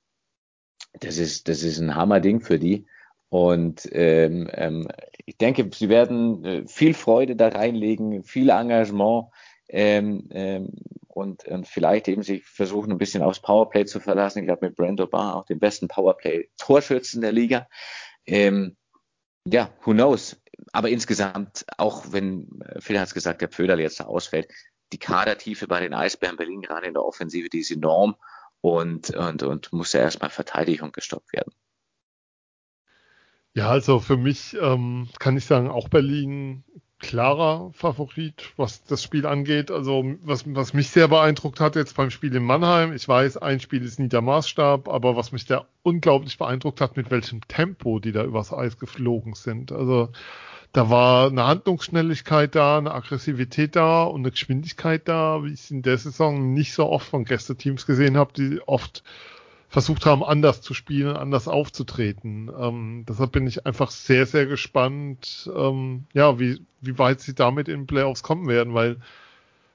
Das 1.00 1.18
ist, 1.18 1.48
das 1.48 1.64
ist 1.64 1.80
ein 1.80 1.96
Hammerding 1.96 2.40
für 2.40 2.58
die. 2.58 2.86
Und 3.30 3.88
ähm, 3.90 4.48
ähm, 4.52 4.86
ich 5.26 5.38
denke, 5.38 5.68
sie 5.74 5.88
werden 5.88 6.44
äh, 6.44 6.68
viel 6.68 6.94
Freude 6.94 7.34
da 7.34 7.48
reinlegen, 7.48 8.22
viel 8.22 8.50
Engagement 8.50 9.26
ähm, 9.68 10.28
ähm, 10.30 10.68
und, 11.16 11.44
und 11.46 11.66
vielleicht 11.66 12.08
eben 12.08 12.22
sich 12.22 12.44
versuchen, 12.44 12.90
ein 12.90 12.98
bisschen 12.98 13.22
aufs 13.22 13.40
Powerplay 13.40 13.84
zu 13.84 14.00
verlassen. 14.00 14.40
Ich 14.40 14.46
glaube, 14.46 14.66
mit 14.66 14.76
Brando 14.76 15.06
Barr 15.06 15.36
auch 15.36 15.44
den 15.44 15.58
besten 15.58 15.88
Powerplay-Torschützen 15.88 17.20
der 17.20 17.32
Liga. 17.32 17.68
Ähm, 18.26 18.76
ja, 19.46 19.70
who 19.82 19.92
knows? 19.92 20.40
Aber 20.72 20.88
insgesamt, 20.88 21.64
auch 21.78 22.12
wenn 22.12 22.60
äh, 22.62 22.80
Phil 22.80 22.98
hat 22.98 23.08
es 23.08 23.14
gesagt, 23.14 23.42
der 23.42 23.48
Pföderl 23.48 23.80
jetzt 23.80 24.00
da 24.00 24.04
ausfällt, 24.04 24.48
die 24.92 24.98
Kadertiefe 24.98 25.66
bei 25.66 25.80
den 25.80 25.94
Eisbären 25.94 26.36
Berlin, 26.36 26.62
gerade 26.62 26.86
in 26.86 26.94
der 26.94 27.04
Offensive, 27.04 27.48
die 27.48 27.60
ist 27.60 27.70
enorm 27.70 28.16
und, 28.60 29.10
und, 29.10 29.42
und 29.42 29.72
muss 29.72 29.92
ja 29.92 30.00
erstmal 30.00 30.30
Verteidigung 30.30 30.92
gestoppt 30.92 31.32
werden. 31.32 31.52
Ja, 33.54 33.68
also 33.68 34.00
für 34.00 34.16
mich 34.16 34.56
ähm, 34.60 35.08
kann 35.20 35.36
ich 35.36 35.46
sagen, 35.46 35.68
auch 35.68 35.88
Berlin 35.88 36.64
klarer 36.98 37.70
Favorit, 37.72 38.52
was 38.56 38.84
das 38.84 39.02
Spiel 39.02 39.26
angeht. 39.26 39.70
Also 39.70 40.04
was, 40.22 40.44
was 40.46 40.74
mich 40.74 40.88
sehr 40.88 41.08
beeindruckt 41.08 41.60
hat 41.60 41.76
jetzt 41.76 41.96
beim 41.96 42.10
Spiel 42.10 42.34
in 42.34 42.44
Mannheim, 42.44 42.92
ich 42.92 43.06
weiß, 43.06 43.36
ein 43.38 43.60
Spiel 43.60 43.84
ist 43.84 43.98
nie 43.98 44.08
der 44.08 44.22
Maßstab, 44.22 44.88
aber 44.88 45.16
was 45.16 45.32
mich 45.32 45.44
da 45.44 45.66
unglaublich 45.82 46.38
beeindruckt 46.38 46.80
hat, 46.80 46.96
mit 46.96 47.10
welchem 47.10 47.46
Tempo 47.46 47.98
die 47.98 48.12
da 48.12 48.24
übers 48.24 48.52
Eis 48.52 48.78
geflogen 48.78 49.34
sind. 49.34 49.72
Also 49.72 50.10
da 50.72 50.90
war 50.90 51.28
eine 51.28 51.46
Handlungsschnelligkeit 51.46 52.54
da, 52.54 52.78
eine 52.78 52.92
Aggressivität 52.92 53.76
da 53.76 54.04
und 54.04 54.22
eine 54.22 54.32
Geschwindigkeit 54.32 55.06
da, 55.06 55.44
wie 55.44 55.52
ich 55.52 55.60
es 55.60 55.70
in 55.70 55.82
der 55.82 55.98
Saison 55.98 56.52
nicht 56.52 56.74
so 56.74 56.86
oft 56.86 57.06
von 57.06 57.24
Gästeteams 57.24 57.86
gesehen 57.86 58.16
habe, 58.16 58.32
die 58.32 58.60
oft 58.66 59.04
versucht 59.74 60.06
haben, 60.06 60.22
anders 60.22 60.60
zu 60.60 60.72
spielen, 60.72 61.16
anders 61.16 61.48
aufzutreten. 61.48 62.48
Ähm, 62.56 63.04
deshalb 63.08 63.32
bin 63.32 63.44
ich 63.48 63.66
einfach 63.66 63.90
sehr, 63.90 64.24
sehr 64.24 64.46
gespannt, 64.46 65.50
ähm, 65.52 66.04
ja, 66.12 66.38
wie, 66.38 66.60
wie 66.80 66.96
weit 66.96 67.20
sie 67.20 67.34
damit 67.34 67.66
in 67.66 67.88
Playoffs 67.88 68.22
kommen 68.22 68.46
werden, 68.46 68.72
weil 68.72 68.98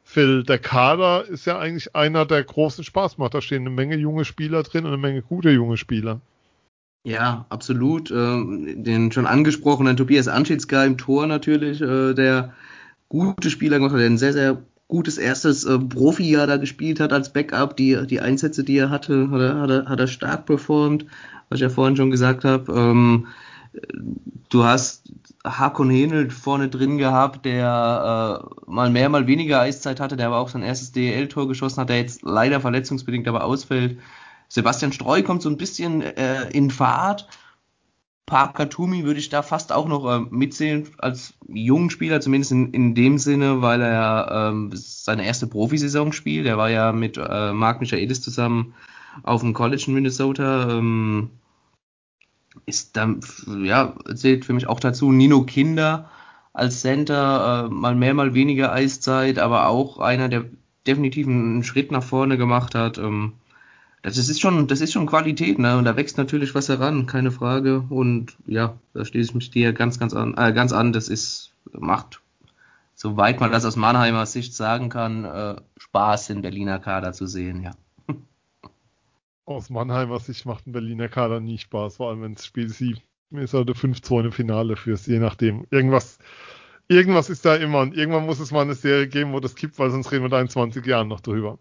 Phil, 0.06 0.44
der 0.44 0.58
Kader 0.58 1.26
ist 1.26 1.46
ja 1.46 1.60
eigentlich 1.60 1.98
einer, 1.98 2.26
der 2.26 2.42
großen 2.46 2.86
Spaß 2.86 3.18
macht. 3.18 3.34
Da 3.34 3.42
stehen 3.42 3.64
eine 3.64 3.72
Menge 3.72 3.98
junge 3.98 4.24
Spieler 4.24 4.64
drin 4.64 4.86
und 4.86 4.94
eine 4.94 5.02
Menge 5.02 5.22
gute 5.22 5.52
junge 5.52 5.76
Spieler. 5.76 6.22
Ja, 7.04 7.46
absolut. 7.50 8.10
Ähm, 8.10 8.82
den 8.82 9.12
schon 9.12 9.28
angesprochenen 9.28 9.98
Tobias 9.98 10.30
Anschitzka 10.30 10.86
im 10.86 10.98
Tor 10.98 11.28
natürlich, 11.28 11.82
äh, 11.82 12.14
der 12.14 12.54
gute 13.10 13.50
Spieler 13.50 13.80
gemacht 13.80 13.92
hat, 13.92 14.00
der 14.00 14.08
ein 14.08 14.18
sehr, 14.18 14.34
sehr 14.34 14.64
gutes 14.90 15.18
erstes 15.18 15.64
äh, 15.66 15.80
Profi-Jahr 15.80 16.48
da 16.48 16.58
gespielt 16.58 17.00
hat 17.00 17.14
als 17.14 17.32
Backup. 17.32 17.78
Die, 17.78 18.06
die 18.06 18.20
Einsätze, 18.20 18.66
die 18.66 18.78
er 18.78 18.90
hatte, 18.90 19.30
hat 19.32 19.40
er, 19.40 19.62
hat 19.62 19.70
er, 19.70 19.86
hat 19.86 20.00
er 20.00 20.08
stark 20.08 20.46
performt, 20.46 21.06
was 21.48 21.58
ich 21.58 21.62
ja 21.62 21.70
vorhin 21.70 21.96
schon 21.96 22.12
gesagt 22.12 22.44
habe. 22.44 22.74
Ähm, 22.74 23.28
du 24.50 24.64
hast 24.66 25.04
Hakon 25.46 25.92
Henel 25.92 26.32
vorne 26.32 26.70
drin 26.70 26.98
gehabt, 26.98 27.46
der 27.46 28.42
äh, 28.68 28.70
mal 28.70 28.90
mehr, 28.90 29.10
mal 29.10 29.28
weniger 29.28 29.62
Eiszeit 29.62 30.00
hatte, 30.00 30.18
der 30.18 30.28
aber 30.28 30.40
auch 30.40 30.50
sein 30.50 30.64
erstes 30.64 30.92
DEL-Tor 30.92 31.48
geschossen 31.48 31.82
hat, 31.82 31.90
der 31.90 31.98
jetzt 31.98 32.24
leider 32.24 32.60
verletzungsbedingt 32.60 33.28
aber 33.28 33.44
ausfällt. 33.44 34.00
Sebastian 34.48 34.92
Streu 34.92 35.22
kommt 35.22 35.44
so 35.44 35.50
ein 35.50 35.58
bisschen 35.58 36.02
äh, 36.02 36.50
in 36.50 36.72
Fahrt. 36.72 37.28
Parker 38.30 38.70
Tumi 38.70 39.06
würde 39.06 39.20
ich 39.20 39.30
da 39.30 39.42
fast 39.42 39.72
auch 39.72 39.88
noch 39.88 40.06
äh, 40.06 40.20
mitzählen 40.30 40.88
als 41.00 41.34
jungen 41.48 41.90
Spieler, 41.90 42.22
zumindest 42.22 42.52
in, 42.52 42.72
in 42.74 42.94
dem 42.94 43.18
Sinne, 43.18 43.64
weil 43.64 43.82
er 43.82 44.52
ähm, 44.52 44.70
seine 44.74 45.26
erste 45.26 45.48
Profisaison 45.48 46.14
spielt. 46.14 46.46
Er 46.46 46.58
war 46.58 46.70
ja 46.70 46.92
mit 46.92 47.18
äh, 47.18 47.52
Marc 47.54 47.82
Michaelis 47.82 48.22
zusammen 48.22 48.76
auf 49.24 49.42
dem 49.42 49.54
College 49.54 49.84
in 49.88 49.96
Minnesota. 49.96 50.70
Ähm, 50.78 51.32
ist 52.68 52.96
dann, 52.96 53.22
ja, 53.64 53.96
zählt 54.14 54.46
für 54.46 54.54
mich 54.54 54.68
auch 54.68 54.80
dazu. 54.80 55.12
Nino 55.12 55.42
Kinder 55.42 56.10
als 56.54 56.82
Center, 56.82 57.66
äh, 57.66 57.74
mal 57.74 57.96
mehr, 57.96 58.14
mal 58.14 58.36
weniger 58.36 58.72
Eiszeit, 58.72 59.40
aber 59.40 59.68
auch 59.68 59.98
einer, 59.98 60.30
der 60.30 60.46
definitiv 60.86 61.26
einen 61.26 61.64
Schritt 61.64 61.92
nach 61.92 62.04
vorne 62.04 62.38
gemacht 62.38 62.76
hat. 62.76 63.00
Ähm, 63.00 63.34
das 64.02 64.18
ist 64.18 64.40
schon, 64.40 64.68
das 64.68 64.82
ist 64.82 64.94
schon 64.94 65.06
Qualität, 65.06 65.60
ne? 65.60 65.78
Und 65.78 65.86
da 65.86 65.96
wächst 65.96 66.18
natürlich 66.18 66.56
was 66.56 66.70
heran, 66.70 67.06
keine 67.06 67.32
Frage. 67.32 67.86
Und 67.90 68.38
ja, 68.46 68.78
da 68.94 69.04
schließe 69.04 69.30
ich 69.30 69.36
mich 69.36 69.52
dir 69.52 69.74
ganz, 69.74 70.00
ganz 70.00 70.14
an, 70.14 70.36
äh, 70.38 70.54
ganz 70.54 70.72
an. 70.72 70.94
Das 70.94 71.10
ist, 71.10 71.54
macht, 71.72 72.22
soweit 72.96 73.40
man 73.40 73.52
das 73.52 73.66
aus 73.66 73.76
Mannheimer 73.76 74.26
Sicht 74.26 74.54
sagen 74.54 74.90
kann, 74.90 75.26
äh, 75.26 75.56
Spaß, 75.78 76.28
den 76.28 76.42
Berliner 76.42 76.80
Kader 76.80 77.12
zu 77.12 77.28
sehen, 77.28 77.62
ja. 77.62 77.72
Aus 79.46 79.70
Mannheimer 79.70 80.20
Sicht 80.20 80.46
macht 80.46 80.68
ein 80.68 80.72
Berliner 80.72 81.10
Kader 81.10 81.40
nie 81.40 81.58
Spaß, 81.58 81.98
vor 81.98 82.10
allem 82.10 82.22
wenn 82.22 82.34
es 82.34 82.46
Spiel 82.46 82.70
7 82.70 83.02
ist 83.32 83.54
oder 83.54 83.74
5-2 83.74 84.26
im 84.26 84.32
Finale 84.32 84.76
fürs, 84.78 85.08
je 85.08 85.20
nachdem. 85.20 85.66
Irgendwas, 85.72 86.20
irgendwas 86.88 87.30
ist 87.30 87.46
da 87.46 87.56
immer 87.56 87.80
und 87.80 87.96
irgendwann 87.98 88.26
muss 88.26 88.40
es 88.40 88.52
mal 88.52 88.62
eine 88.62 88.76
Serie 88.76 89.08
geben, 89.08 89.34
wo 89.34 89.40
das 89.40 89.56
kippt, 89.56 89.78
weil 89.78 89.92
sonst 89.92 90.12
reden 90.12 90.24
wir 90.24 90.30
da 90.30 90.40
in 90.40 90.50
20 90.50 90.86
Jahren 90.86 91.08
noch 91.10 91.20
drüber. 91.20 91.60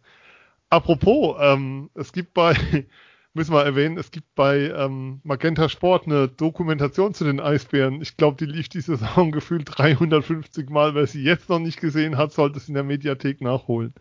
Apropos, 0.71 1.37
ähm, 1.41 1.91
es 1.95 2.13
gibt 2.13 2.35
bei, 2.35 2.55
müssen 3.35 3.53
wir 3.55 3.65
erwähnen, 3.65 3.97
es 3.97 4.11
gibt 4.11 4.35
bei 4.35 4.71
ähm, 4.71 5.21
Magenta 5.25 5.69
Sport 5.69 6.07
eine 6.07 6.29
Dokumentation 6.29 7.15
zu 7.15 7.25
den 7.25 7.41
Eisbären. 7.41 8.03
Ich 8.03 8.17
glaube, 8.17 8.37
die 8.37 8.51
lief 8.51 8.69
diese 8.69 8.97
Saison 8.99 9.33
gefühlt 9.33 9.65
350 9.67 10.69
Mal. 10.71 10.95
Wer 10.95 11.07
sie 11.07 11.23
jetzt 11.23 11.49
noch 11.49 11.59
nicht 11.59 11.81
gesehen 11.81 12.17
hat, 12.17 12.33
sollte 12.33 12.59
es 12.59 12.69
in 12.69 12.75
der 12.75 12.85
Mediathek 12.85 13.41
nachholen. 13.41 13.95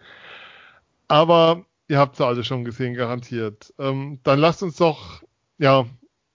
Aber 1.07 1.65
ihr 1.87 1.99
habt 1.99 2.17
sie 2.17 2.25
alle 2.25 2.43
schon 2.43 2.65
gesehen, 2.65 2.93
garantiert. 2.93 3.73
Ähm, 3.79 4.19
dann 4.23 4.39
lasst 4.39 4.63
uns 4.63 4.77
doch, 4.77 5.23
ja, 5.57 5.85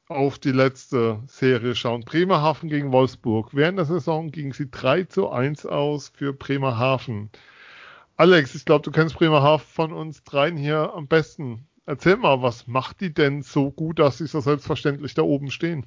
auf 0.08 0.38
die 0.38 0.52
letzte 0.52 1.22
Serie 1.26 1.74
schauen. 1.74 2.02
Bremerhaven 2.04 2.68
gegen 2.68 2.92
Wolfsburg. 2.92 3.54
Während 3.54 3.78
der 3.78 3.86
Saison 3.86 4.30
ging 4.30 4.52
sie 4.52 4.70
3 4.70 5.04
zu 5.04 5.30
1 5.30 5.66
aus 5.66 6.08
für 6.08 6.32
Bremerhaven. 6.32 7.30
Alex, 8.16 8.54
ich 8.54 8.64
glaube, 8.64 8.82
du 8.82 8.90
kennst 8.90 9.16
Bremerhaven 9.16 9.66
von 9.66 9.92
uns 9.92 10.22
dreien 10.24 10.56
hier 10.56 10.92
am 10.94 11.08
besten. 11.08 11.66
Erzähl 11.86 12.16
mal, 12.16 12.42
was 12.42 12.66
macht 12.66 13.00
die 13.00 13.12
denn 13.12 13.42
so 13.42 13.70
gut, 13.70 13.98
dass 13.98 14.18
sie 14.18 14.26
so 14.26 14.40
selbstverständlich 14.40 15.14
da 15.14 15.22
oben 15.22 15.50
stehen? 15.50 15.86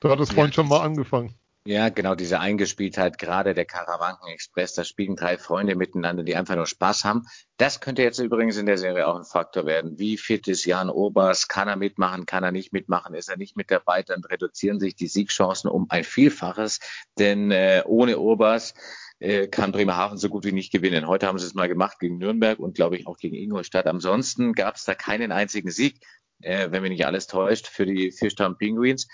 Du 0.00 0.10
hattest 0.10 0.32
vorhin 0.32 0.52
schon 0.52 0.68
mal 0.68 0.80
angefangen. 0.80 1.34
Ja, 1.66 1.88
genau, 1.88 2.14
diese 2.14 2.38
Eingespieltheit, 2.38 3.18
gerade 3.18 3.52
der 3.52 3.64
Karawanken 3.64 4.28
Express, 4.28 4.74
da 4.74 4.84
spielen 4.84 5.16
drei 5.16 5.36
Freunde 5.36 5.74
miteinander, 5.74 6.22
die 6.22 6.36
einfach 6.36 6.54
nur 6.54 6.66
Spaß 6.66 7.04
haben. 7.04 7.26
Das 7.56 7.80
könnte 7.80 8.02
jetzt 8.02 8.20
übrigens 8.20 8.56
in 8.56 8.66
der 8.66 8.78
Serie 8.78 9.08
auch 9.08 9.16
ein 9.16 9.24
Faktor 9.24 9.66
werden. 9.66 9.98
Wie 9.98 10.16
fit 10.16 10.46
ist 10.46 10.64
Jan 10.64 10.90
Obers? 10.90 11.48
Kann 11.48 11.66
er 11.66 11.74
mitmachen? 11.74 12.24
Kann 12.24 12.44
er 12.44 12.52
nicht 12.52 12.72
mitmachen? 12.72 13.16
Ist 13.16 13.28
er 13.28 13.36
nicht 13.36 13.56
mit 13.56 13.72
dabei? 13.72 14.04
Dann 14.04 14.22
reduzieren 14.22 14.78
sich 14.78 14.94
die 14.94 15.08
Siegchancen 15.08 15.68
um 15.68 15.86
ein 15.88 16.04
Vielfaches, 16.04 16.78
denn 17.18 17.50
äh, 17.50 17.82
ohne 17.84 18.20
Obers 18.20 18.74
äh, 19.18 19.48
kann 19.48 19.72
Bremerhaven 19.72 20.18
so 20.18 20.28
gut 20.28 20.44
wie 20.44 20.52
nicht 20.52 20.72
gewinnen. 20.72 21.06
Heute 21.06 21.26
haben 21.26 21.38
sie 21.38 21.46
es 21.46 21.54
mal 21.54 21.68
gemacht 21.68 21.98
gegen 21.98 22.18
Nürnberg 22.18 22.58
und 22.58 22.74
glaube 22.74 22.96
ich 22.96 23.06
auch 23.06 23.16
gegen 23.16 23.36
Ingolstadt. 23.36 23.86
Ansonsten 23.86 24.52
gab 24.52 24.76
es 24.76 24.84
da 24.84 24.94
keinen 24.94 25.32
einzigen 25.32 25.70
Sieg, 25.70 26.00
äh, 26.42 26.70
wenn 26.70 26.82
mich 26.82 26.90
nicht 26.90 27.06
alles 27.06 27.26
täuscht, 27.26 27.66
für 27.66 27.86
die 27.86 28.12
Fischtown 28.12 28.58
Penguins. 28.58 29.08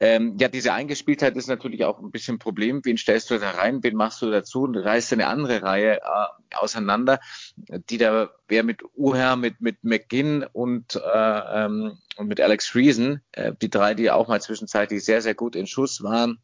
Ähm, 0.00 0.36
ja, 0.40 0.48
diese 0.48 0.72
Eingespieltheit 0.72 1.36
ist 1.36 1.46
natürlich 1.46 1.84
auch 1.84 2.00
ein 2.00 2.10
bisschen 2.10 2.34
ein 2.34 2.38
Problem. 2.40 2.84
Wen 2.84 2.98
stellst 2.98 3.30
du 3.30 3.38
da 3.38 3.52
rein? 3.52 3.82
Wen 3.82 3.94
machst 3.94 4.20
du 4.22 4.30
dazu? 4.30 4.62
Und 4.64 4.76
reißt 4.76 5.12
eine 5.12 5.28
andere 5.28 5.62
Reihe 5.62 6.00
äh, 6.00 6.56
auseinander, 6.56 7.20
die 7.88 7.98
da 7.98 8.30
wäre 8.48 8.64
mit 8.64 8.82
Uher, 8.96 9.36
mit, 9.36 9.60
mit 9.60 9.84
McGinn 9.84 10.44
und, 10.52 10.96
äh, 10.96 11.00
ähm, 11.64 11.98
und 12.16 12.26
mit 12.26 12.40
Alex 12.40 12.74
Reason, 12.74 13.20
äh, 13.32 13.52
die 13.62 13.70
drei, 13.70 13.94
die 13.94 14.10
auch 14.10 14.26
mal 14.26 14.42
zwischenzeitlich 14.42 15.04
sehr, 15.04 15.22
sehr 15.22 15.34
gut 15.34 15.54
in 15.54 15.68
Schuss 15.68 16.02
waren. 16.02 16.40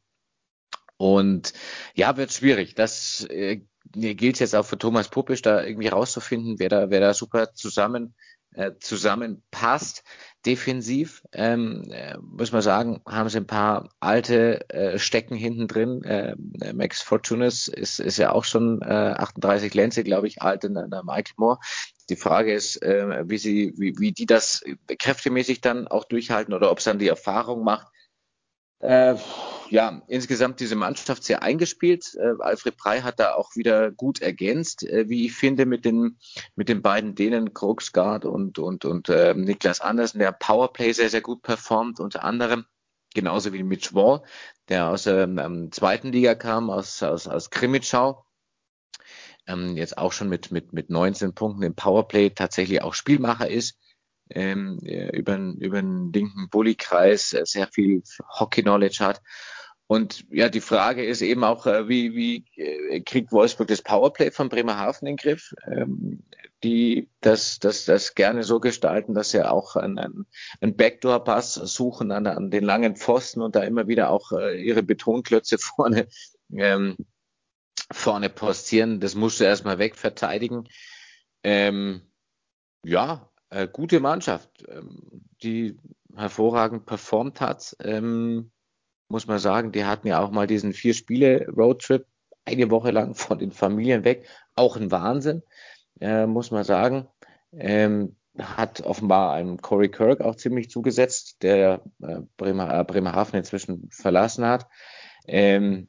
Und 1.00 1.54
ja, 1.94 2.18
wird 2.18 2.30
schwierig. 2.30 2.74
Das 2.74 3.24
äh, 3.30 3.62
gilt 3.94 4.38
jetzt 4.38 4.54
auch 4.54 4.66
für 4.66 4.76
Thomas 4.76 5.08
Puppisch, 5.08 5.40
da 5.40 5.64
irgendwie 5.64 5.88
rauszufinden, 5.88 6.58
wer 6.58 6.68
da, 6.68 6.90
wer 6.90 7.00
da 7.00 7.14
super 7.14 7.54
zusammen 7.54 8.14
äh, 8.52 8.72
zusammenpasst. 8.80 10.04
Defensiv 10.44 11.22
ähm, 11.32 11.90
äh, 11.90 12.18
muss 12.18 12.52
man 12.52 12.60
sagen, 12.60 13.00
haben 13.06 13.30
sie 13.30 13.38
ein 13.38 13.46
paar 13.46 13.88
alte 13.98 14.68
äh, 14.68 14.98
Stecken 14.98 15.36
hinten 15.36 15.68
drin. 15.68 16.02
Äh, 16.04 16.36
Max 16.74 17.00
Fortunis 17.00 17.68
ist, 17.68 17.98
ist 17.98 18.18
ja 18.18 18.32
auch 18.32 18.44
schon 18.44 18.82
äh, 18.82 19.14
38 19.16 19.72
Lenze, 19.72 20.04
glaube 20.04 20.26
ich, 20.26 20.42
alt 20.42 20.64
in 20.64 20.74
der 20.74 21.02
Michael 21.02 21.34
Moore. 21.38 21.60
Die 22.10 22.16
Frage 22.16 22.52
ist, 22.52 22.82
äh, 22.82 23.24
wie 23.26 23.38
sie, 23.38 23.72
wie, 23.78 23.98
wie 23.98 24.12
die 24.12 24.26
das 24.26 24.62
kräftemäßig 24.98 25.62
dann 25.62 25.88
auch 25.88 26.04
durchhalten 26.04 26.52
oder 26.52 26.70
ob 26.70 26.76
es 26.76 26.84
dann 26.84 26.98
die 26.98 27.08
Erfahrung 27.08 27.64
macht, 27.64 27.86
äh, 28.80 29.14
ja, 29.68 30.02
insgesamt 30.08 30.58
diese 30.60 30.74
Mannschaft 30.74 31.22
sehr 31.22 31.42
eingespielt. 31.42 32.14
Äh, 32.16 32.32
Alfred 32.40 32.76
Prey 32.76 33.02
hat 33.02 33.20
da 33.20 33.34
auch 33.34 33.54
wieder 33.54 33.90
gut 33.92 34.20
ergänzt, 34.20 34.82
äh, 34.82 35.08
wie 35.08 35.26
ich 35.26 35.34
finde, 35.34 35.64
mit 35.66 35.84
den, 35.84 36.18
mit 36.56 36.68
den 36.68 36.82
beiden 36.82 37.14
Dänen, 37.14 37.54
Krogsgaard 37.54 38.24
und, 38.24 38.58
und, 38.58 38.84
und 38.84 39.08
äh, 39.08 39.34
Niklas 39.34 39.80
Andersen, 39.80 40.18
der 40.18 40.32
Powerplay 40.32 40.92
sehr, 40.92 41.10
sehr 41.10 41.20
gut 41.20 41.42
performt, 41.42 42.00
unter 42.00 42.24
anderem. 42.24 42.66
Genauso 43.14 43.52
wie 43.52 43.62
Mitch 43.62 43.94
Wall, 43.94 44.22
der 44.68 44.88
aus 44.88 45.04
der 45.04 45.24
ähm, 45.24 45.70
zweiten 45.72 46.12
Liga 46.12 46.34
kam, 46.34 46.70
aus, 46.70 47.02
aus, 47.02 47.26
aus 47.26 47.50
Krimitschau. 47.50 48.24
Ähm, 49.46 49.76
jetzt 49.76 49.98
auch 49.98 50.12
schon 50.12 50.28
mit, 50.28 50.52
mit, 50.52 50.72
mit 50.72 50.90
19 50.90 51.34
Punkten 51.34 51.62
im 51.62 51.74
Powerplay 51.74 52.30
tatsächlich 52.30 52.82
auch 52.82 52.94
Spielmacher 52.94 53.48
ist 53.48 53.79
ähm, 54.30 54.78
über, 54.78 55.36
über 55.36 55.82
den 55.82 56.12
linken 56.12 56.48
Bullykreis 56.50 57.32
äh, 57.32 57.44
sehr 57.44 57.68
viel 57.68 58.02
Hockey-Knowledge 58.38 59.04
hat. 59.04 59.20
Und 59.86 60.24
ja, 60.30 60.48
die 60.48 60.60
Frage 60.60 61.04
ist 61.04 61.20
eben 61.20 61.42
auch, 61.42 61.66
äh, 61.66 61.88
wie, 61.88 62.14
wie 62.14 62.44
äh, 62.54 63.00
kriegt 63.00 63.32
Wolfsburg 63.32 63.66
das 63.66 63.82
Powerplay 63.82 64.30
von 64.30 64.48
Bremerhaven 64.48 65.08
in 65.08 65.16
den 65.16 65.16
Griff? 65.16 65.52
Ähm, 65.66 66.22
die 66.62 67.08
das, 67.20 67.58
das, 67.58 67.84
das 67.86 68.14
gerne 68.14 68.42
so 68.44 68.60
gestalten, 68.60 69.14
dass 69.14 69.30
sie 69.30 69.48
auch 69.48 69.76
einen, 69.76 70.26
einen 70.60 70.76
Backdoor-Pass 70.76 71.54
suchen 71.54 72.12
an, 72.12 72.26
an 72.26 72.50
den 72.50 72.64
langen 72.64 72.96
Pfosten 72.96 73.40
und 73.40 73.56
da 73.56 73.62
immer 73.62 73.88
wieder 73.88 74.10
auch 74.10 74.32
äh, 74.32 74.62
ihre 74.62 74.82
Betonklötze 74.82 75.58
vorne, 75.60 76.08
ähm, 76.52 76.96
vorne 77.90 78.28
postieren. 78.28 79.00
Das 79.00 79.14
musst 79.14 79.40
du 79.40 79.44
erstmal 79.44 79.78
wegverteidigen. 79.78 80.68
Ähm, 81.42 82.02
ja, 82.84 83.29
äh, 83.50 83.68
gute 83.68 84.00
Mannschaft, 84.00 84.48
ähm, 84.68 85.24
die 85.42 85.76
hervorragend 86.16 86.86
performt 86.86 87.40
hat. 87.40 87.76
Ähm, 87.82 88.50
muss 89.08 89.26
man 89.26 89.38
sagen, 89.38 89.72
die 89.72 89.84
hatten 89.84 90.06
ja 90.06 90.20
auch 90.22 90.30
mal 90.30 90.46
diesen 90.46 90.72
vier 90.72 90.94
Spiele 90.94 91.48
Roadtrip 91.48 92.06
eine 92.44 92.70
Woche 92.70 92.90
lang 92.90 93.14
von 93.14 93.38
den 93.38 93.52
Familien 93.52 94.04
weg. 94.04 94.26
Auch 94.54 94.76
ein 94.76 94.90
Wahnsinn, 94.90 95.42
äh, 96.00 96.26
muss 96.26 96.50
man 96.50 96.64
sagen. 96.64 97.08
Ähm, 97.52 98.16
hat 98.38 98.80
offenbar 98.82 99.32
einem 99.34 99.60
Corey 99.60 99.90
Kirk 99.90 100.20
auch 100.20 100.36
ziemlich 100.36 100.70
zugesetzt, 100.70 101.42
der 101.42 101.82
äh, 102.00 102.20
Bremer, 102.36 102.72
äh, 102.72 102.84
Bremerhaven 102.84 103.38
inzwischen 103.38 103.88
verlassen 103.90 104.46
hat. 104.46 104.68
Ähm, 105.26 105.88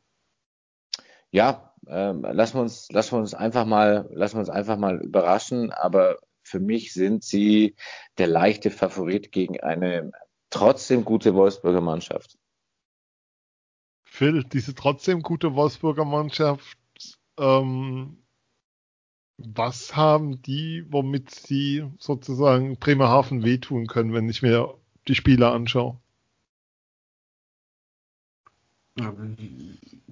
ja, 1.30 1.74
ähm, 1.88 2.24
lassen 2.24 2.56
wir 2.56 2.62
uns, 2.62 2.92
lassen 2.92 3.14
wir 3.14 3.20
uns 3.20 3.34
einfach 3.34 3.66
mal, 3.66 4.10
lassen 4.12 4.36
wir 4.36 4.40
uns 4.40 4.50
einfach 4.50 4.78
mal 4.78 5.00
überraschen. 5.02 5.72
Aber 5.72 6.18
für 6.52 6.60
mich 6.60 6.94
sind 6.94 7.24
sie 7.24 7.76
der 8.18 8.28
leichte 8.28 8.70
Favorit 8.70 9.32
gegen 9.32 9.60
eine 9.62 10.12
trotzdem 10.50 11.06
gute 11.06 11.34
Wolfsburger 11.34 11.82
Mannschaft. 11.82 12.38
Phil, 14.04 14.44
diese 14.44 14.76
trotzdem 14.76 15.22
gute 15.22 15.56
Wolfsburger 15.56 16.04
Mannschaft, 16.04 16.78
ähm, 17.40 18.18
was 19.38 19.96
haben 19.96 20.42
die, 20.42 20.86
womit 20.90 21.32
sie 21.32 21.86
sozusagen 21.98 22.78
Bremerhaven 22.78 23.44
wehtun 23.44 23.88
können, 23.88 24.14
wenn 24.14 24.30
ich 24.30 24.42
mir 24.42 24.78
die 25.08 25.16
Spieler 25.16 25.54
anschaue? 25.54 26.00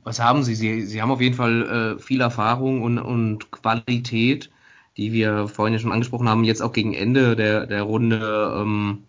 Was 0.04 0.22
haben 0.22 0.44
sie? 0.44 0.56
Sie, 0.56 0.84
sie 0.84 1.02
haben 1.02 1.12
auf 1.12 1.22
jeden 1.22 1.36
Fall 1.36 1.98
äh, 1.98 2.02
viel 2.02 2.22
Erfahrung 2.22 2.82
und, 2.82 2.98
und 2.98 3.52
Qualität 3.52 4.50
die 4.98 5.12
wir 5.14 5.48
vorhin 5.48 5.74
ja 5.74 5.80
schon 5.80 5.92
angesprochen 5.92 6.30
haben, 6.30 6.44
jetzt 6.44 6.62
auch 6.62 6.74
gegen 6.74 6.94
Ende 6.94 7.36
der, 7.36 7.66
der 7.66 7.84
Runde 7.84 8.54
ähm, 8.58 9.04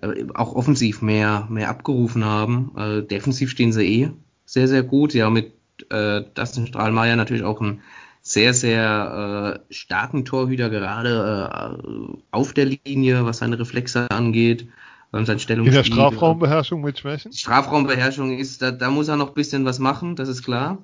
äh, 0.00 0.26
auch 0.34 0.54
offensiv 0.54 1.02
mehr, 1.02 1.46
mehr 1.50 1.68
abgerufen 1.68 2.24
haben. 2.24 2.72
Äh, 2.76 3.02
defensiv 3.02 3.50
stehen 3.50 3.72
sie 3.72 3.84
eh 3.84 4.10
sehr, 4.50 4.66
sehr 4.66 4.82
gut. 4.82 5.14
Ja, 5.14 5.30
mit 5.30 5.52
äh, 5.90 6.22
Dustin 6.34 6.66
Strahlmeier 6.66 7.16
natürlich 7.16 7.44
auch 7.44 7.60
einen 7.60 7.82
sehr, 8.22 8.52
sehr 8.52 9.62
äh, 9.68 9.72
starken 9.72 10.24
Torhüter, 10.24 10.70
gerade 10.70 11.78
äh, 11.78 12.18
auf 12.30 12.52
der 12.52 12.66
Linie, 12.66 13.24
was 13.24 13.38
seine 13.38 13.58
Reflexe 13.58 14.10
angeht. 14.10 14.68
Ähm, 15.12 15.24
sein 15.24 15.38
In 15.38 15.64
der 15.64 15.84
Strafraumbeherrschung 15.84 16.82
mit 16.82 16.98
Schwächen? 16.98 17.32
Strafraumbeherrschung 17.32 18.38
ist, 18.38 18.62
da, 18.62 18.70
da 18.70 18.90
muss 18.90 19.08
er 19.08 19.16
noch 19.16 19.28
ein 19.28 19.34
bisschen 19.34 19.64
was 19.64 19.78
machen, 19.78 20.16
das 20.16 20.28
ist 20.28 20.44
klar. 20.44 20.78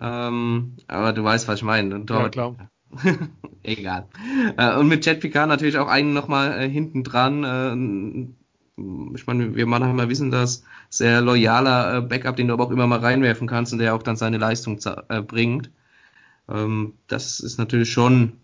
Ähm, 0.00 0.76
aber 0.88 1.12
du 1.12 1.24
weißt, 1.24 1.48
was 1.48 1.56
ich 1.56 1.64
meine. 1.64 2.04
Ja, 2.08 2.28
klar. 2.28 2.56
Egal. 3.62 4.08
Äh, 4.56 4.76
und 4.76 4.88
mit 4.88 5.06
Jet 5.06 5.20
Picard 5.20 5.48
natürlich 5.48 5.78
auch 5.78 5.88
einen 5.88 6.12
nochmal 6.12 6.60
äh, 6.60 6.68
hinten 6.68 7.02
dran. 7.04 7.44
Äh, 7.44 9.14
ich 9.14 9.26
meine, 9.26 9.54
wir 9.54 9.66
Mannheimer 9.66 10.08
wissen 10.08 10.30
das. 10.30 10.64
Sehr 10.90 11.20
loyaler 11.20 11.98
äh, 11.98 12.00
Backup, 12.02 12.36
den 12.36 12.48
du 12.48 12.54
aber 12.54 12.64
auch 12.64 12.70
immer 12.70 12.86
mal 12.86 12.98
reinwerfen 12.98 13.46
kannst 13.46 13.72
und 13.72 13.78
der 13.78 13.94
auch 13.94 14.02
dann 14.02 14.16
seine 14.16 14.38
Leistung 14.38 14.78
äh, 15.08 15.22
bringt. 15.22 15.70
Ähm, 16.48 16.94
das 17.06 17.40
ist 17.40 17.58
natürlich 17.58 17.90
schon, 17.90 18.40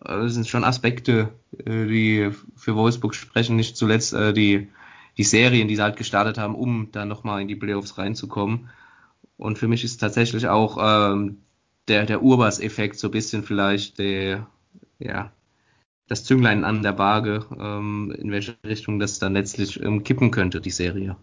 äh, 0.00 0.08
das 0.08 0.34
sind 0.34 0.48
schon 0.48 0.64
Aspekte, 0.64 1.30
äh, 1.64 1.86
die 1.86 2.30
für 2.56 2.74
Wolfsburg 2.74 3.14
sprechen. 3.14 3.56
Nicht 3.56 3.76
zuletzt 3.76 4.12
die, 4.12 4.68
die 5.16 5.24
Serien, 5.24 5.68
die 5.68 5.76
sie 5.76 5.82
halt 5.82 5.96
gestartet 5.96 6.38
haben, 6.38 6.54
um 6.54 6.88
dann 6.92 7.08
nochmal 7.08 7.40
in 7.40 7.48
die 7.48 7.56
Playoffs 7.56 7.98
reinzukommen. 7.98 8.68
Und 9.36 9.58
für 9.58 9.68
mich 9.68 9.84
ist 9.84 9.98
tatsächlich 9.98 10.48
auch 10.48 10.76
ähm, 10.80 11.38
der, 11.90 12.06
der 12.06 12.22
Urbas-Effekt 12.22 12.98
so 12.98 13.08
ein 13.08 13.10
bisschen 13.10 13.42
vielleicht 13.42 13.98
der, 13.98 14.46
ja, 15.00 15.32
das 16.06 16.24
Zünglein 16.24 16.64
an 16.64 16.82
der 16.82 16.98
Waage, 16.98 17.44
ähm, 17.58 18.14
in 18.16 18.30
welche 18.30 18.56
Richtung 18.64 18.98
das 18.98 19.18
dann 19.18 19.34
letztlich 19.34 19.82
ähm, 19.82 20.04
kippen 20.04 20.30
könnte, 20.30 20.60
die 20.60 20.70
Serie. 20.70 21.16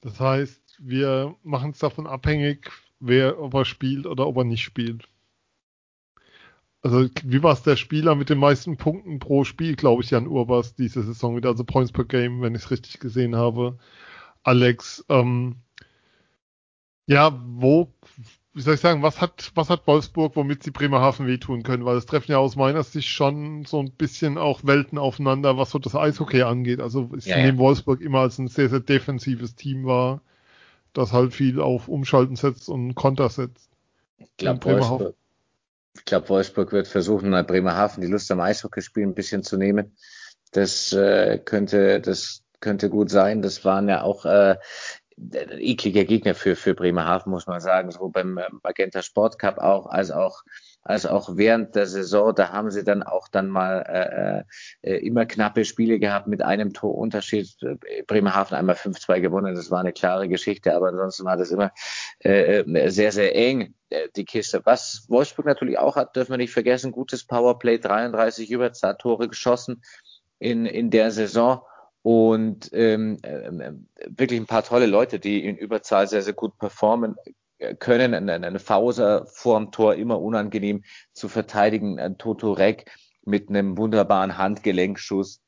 Das 0.00 0.18
heißt, 0.18 0.78
wir 0.80 1.36
machen 1.42 1.72
es 1.72 1.78
davon 1.78 2.06
abhängig, 2.06 2.70
wer, 3.00 3.38
ob 3.38 3.54
er 3.54 3.66
spielt 3.66 4.06
oder 4.06 4.26
ob 4.26 4.38
er 4.38 4.44
nicht 4.44 4.62
spielt. 4.62 5.08
Also, 6.82 7.06
wie 7.24 7.42
war 7.42 7.52
es 7.52 7.62
der 7.62 7.76
Spieler 7.76 8.14
mit 8.14 8.30
den 8.30 8.38
meisten 8.38 8.78
Punkten 8.78 9.18
pro 9.18 9.44
Spiel, 9.44 9.76
glaube 9.76 10.02
ich, 10.02 10.10
Jan 10.10 10.26
Urbas, 10.26 10.74
diese 10.74 11.02
Saison 11.02 11.36
wieder, 11.36 11.50
also 11.50 11.64
Points 11.64 11.92
per 11.92 12.06
Game, 12.06 12.40
wenn 12.40 12.54
ich 12.54 12.62
es 12.62 12.70
richtig 12.70 12.98
gesehen 13.00 13.36
habe. 13.36 13.78
Alex, 14.42 15.04
ähm, 15.10 15.56
ja, 17.06 17.38
wo, 17.44 17.92
wie 18.52 18.62
soll 18.62 18.74
ich 18.74 18.80
sagen, 18.80 19.02
was 19.02 19.20
hat, 19.20 19.52
was 19.54 19.70
hat 19.70 19.86
Wolfsburg, 19.86 20.34
womit 20.34 20.64
sie 20.64 20.72
Bremerhaven 20.72 21.26
wehtun 21.26 21.62
können? 21.62 21.84
Weil 21.84 21.96
es 21.96 22.06
treffen 22.06 22.32
ja 22.32 22.38
aus 22.38 22.56
meiner 22.56 22.82
Sicht 22.82 23.08
schon 23.08 23.64
so 23.64 23.80
ein 23.80 23.92
bisschen 23.92 24.38
auch 24.38 24.64
Welten 24.64 24.98
aufeinander, 24.98 25.56
was 25.56 25.70
so 25.70 25.78
das 25.78 25.94
Eishockey 25.94 26.42
angeht. 26.42 26.80
Also 26.80 27.10
ich 27.16 27.26
ja, 27.26 27.36
nehme 27.36 27.48
ja. 27.48 27.58
Wolfsburg 27.58 28.00
immer 28.00 28.20
als 28.20 28.38
ein 28.38 28.48
sehr, 28.48 28.68
sehr 28.68 28.80
defensives 28.80 29.54
Team 29.54 29.84
wahr, 29.84 30.20
das 30.92 31.12
halt 31.12 31.32
viel 31.32 31.60
auf 31.60 31.86
Umschalten 31.86 32.34
setzt 32.34 32.68
und 32.68 32.96
Konter 32.96 33.28
setzt. 33.28 33.70
Ich 34.18 34.36
glaube, 34.36 34.64
Wolfsburg, 34.64 35.14
glaub, 36.04 36.28
Wolfsburg 36.28 36.72
wird 36.72 36.88
versuchen, 36.88 37.30
Bremerhaven 37.46 38.00
die 38.00 38.08
Lust 38.08 38.30
am 38.32 38.40
Eishockeyspielen 38.40 39.10
ein 39.10 39.14
bisschen 39.14 39.44
zu 39.44 39.58
nehmen. 39.58 39.96
Das 40.50 40.92
äh, 40.92 41.38
könnte, 41.38 42.00
das 42.00 42.42
könnte 42.58 42.90
gut 42.90 43.10
sein. 43.10 43.42
Das 43.42 43.64
waren 43.64 43.88
ja 43.88 44.02
auch 44.02 44.24
äh, 44.24 44.56
ekliger 45.58 46.04
Gegner 46.04 46.34
für, 46.34 46.56
für 46.56 46.74
Bremerhaven, 46.74 47.30
muss 47.30 47.46
man 47.46 47.60
sagen, 47.60 47.90
so 47.90 48.08
beim 48.08 48.38
ähm, 48.38 48.60
Magenta 48.62 49.02
Sport 49.02 49.38
Cup 49.38 49.58
auch, 49.58 49.86
als 49.86 50.10
auch 50.10 50.42
als 50.82 51.04
auch 51.04 51.36
während 51.36 51.74
der 51.74 51.86
Saison, 51.86 52.34
da 52.34 52.52
haben 52.52 52.70
sie 52.70 52.84
dann 52.84 53.02
auch 53.02 53.28
dann 53.28 53.48
mal 53.48 54.46
äh, 54.82 54.90
äh, 54.90 55.06
immer 55.06 55.26
knappe 55.26 55.64
Spiele 55.64 55.98
gehabt 55.98 56.26
mit 56.26 56.42
einem 56.42 56.72
Torunterschied. 56.72 57.54
Bremerhaven 58.06 58.56
einmal 58.56 58.76
5-2 58.76 59.20
gewonnen, 59.20 59.54
das 59.54 59.70
war 59.70 59.80
eine 59.80 59.92
klare 59.92 60.28
Geschichte, 60.28 60.74
aber 60.74 60.88
ansonsten 60.88 61.24
war 61.24 61.36
das 61.36 61.50
immer 61.50 61.72
äh, 62.24 62.60
äh, 62.60 62.88
sehr, 62.88 63.12
sehr 63.12 63.36
eng, 63.36 63.74
äh, 63.90 64.08
die 64.16 64.24
Kiste. 64.24 64.62
Was 64.64 65.04
Wolfsburg 65.08 65.46
natürlich 65.46 65.78
auch 65.78 65.96
hat, 65.96 66.16
dürfen 66.16 66.32
wir 66.32 66.38
nicht 66.38 66.52
vergessen, 66.52 66.92
gutes 66.92 67.26
Powerplay, 67.26 67.78
33 67.78 68.50
Überzahltore 68.50 69.28
geschossen 69.28 69.82
in, 70.38 70.64
in 70.64 70.90
der 70.90 71.10
Saison 71.10 71.62
und 72.02 72.70
ähm, 72.72 73.18
äh, 73.22 73.72
wirklich 74.06 74.40
ein 74.40 74.46
paar 74.46 74.64
tolle 74.64 74.86
Leute, 74.86 75.18
die 75.18 75.44
in 75.44 75.56
Überzahl 75.56 76.06
sehr, 76.06 76.22
sehr 76.22 76.32
gut 76.32 76.58
performen 76.58 77.16
äh, 77.58 77.74
können. 77.74 78.14
Eine, 78.14 78.34
eine 78.34 78.58
Fauser 78.58 79.26
vorm 79.26 79.70
Tor 79.70 79.94
immer 79.94 80.20
unangenehm 80.20 80.82
zu 81.12 81.28
verteidigen. 81.28 82.00
Ein 82.00 82.16
Toto 82.16 82.52
Reck 82.52 82.90
mit 83.24 83.50
einem 83.50 83.76
wunderbaren 83.76 84.38
Handgelenkschuss. 84.38 85.40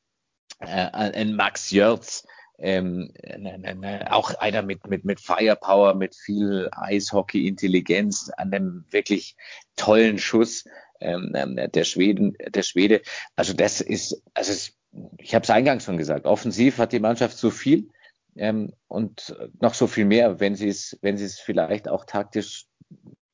Äh, 0.59 0.89
ein 0.91 1.35
Max 1.35 1.71
Jörz, 1.71 2.23
ähm, 2.59 3.11
ne, 3.23 3.57
ne, 3.57 3.75
ne, 3.75 4.13
auch 4.13 4.35
einer 4.35 4.61
mit, 4.61 4.87
mit, 4.87 5.05
mit 5.05 5.19
Firepower, 5.19 5.95
mit 5.95 6.15
viel 6.15 6.69
Eishockey-Intelligenz, 6.71 8.29
an 8.37 8.53
einem 8.53 8.85
wirklich 8.91 9.35
tollen 9.75 10.19
Schuss, 10.19 10.65
ähm, 11.01 11.33
ähm 11.35 11.55
der 11.55 11.83
Schweden, 11.83 12.37
der 12.47 12.61
Schwede. 12.61 13.01
Also 13.35 13.53
das 13.53 13.81
ist, 13.81 14.21
also 14.35 14.51
es, 14.51 14.77
ich 15.17 15.33
habe 15.33 15.43
es 15.43 15.49
eingangs 15.49 15.85
schon 15.85 15.97
gesagt, 15.97 16.25
offensiv 16.25 16.77
hat 16.77 16.91
die 16.91 16.99
Mannschaft 16.99 17.37
so 17.37 17.49
viel 17.49 17.89
ähm, 18.35 18.73
und 18.87 19.35
noch 19.59 19.73
so 19.73 19.87
viel 19.87 20.05
mehr, 20.05 20.39
wenn 20.39 20.55
sie 20.55 20.69
es, 20.69 20.97
wenn 21.01 21.17
sie 21.17 21.25
es 21.25 21.39
vielleicht 21.39 21.87
auch 21.87 22.05
taktisch 22.05 22.67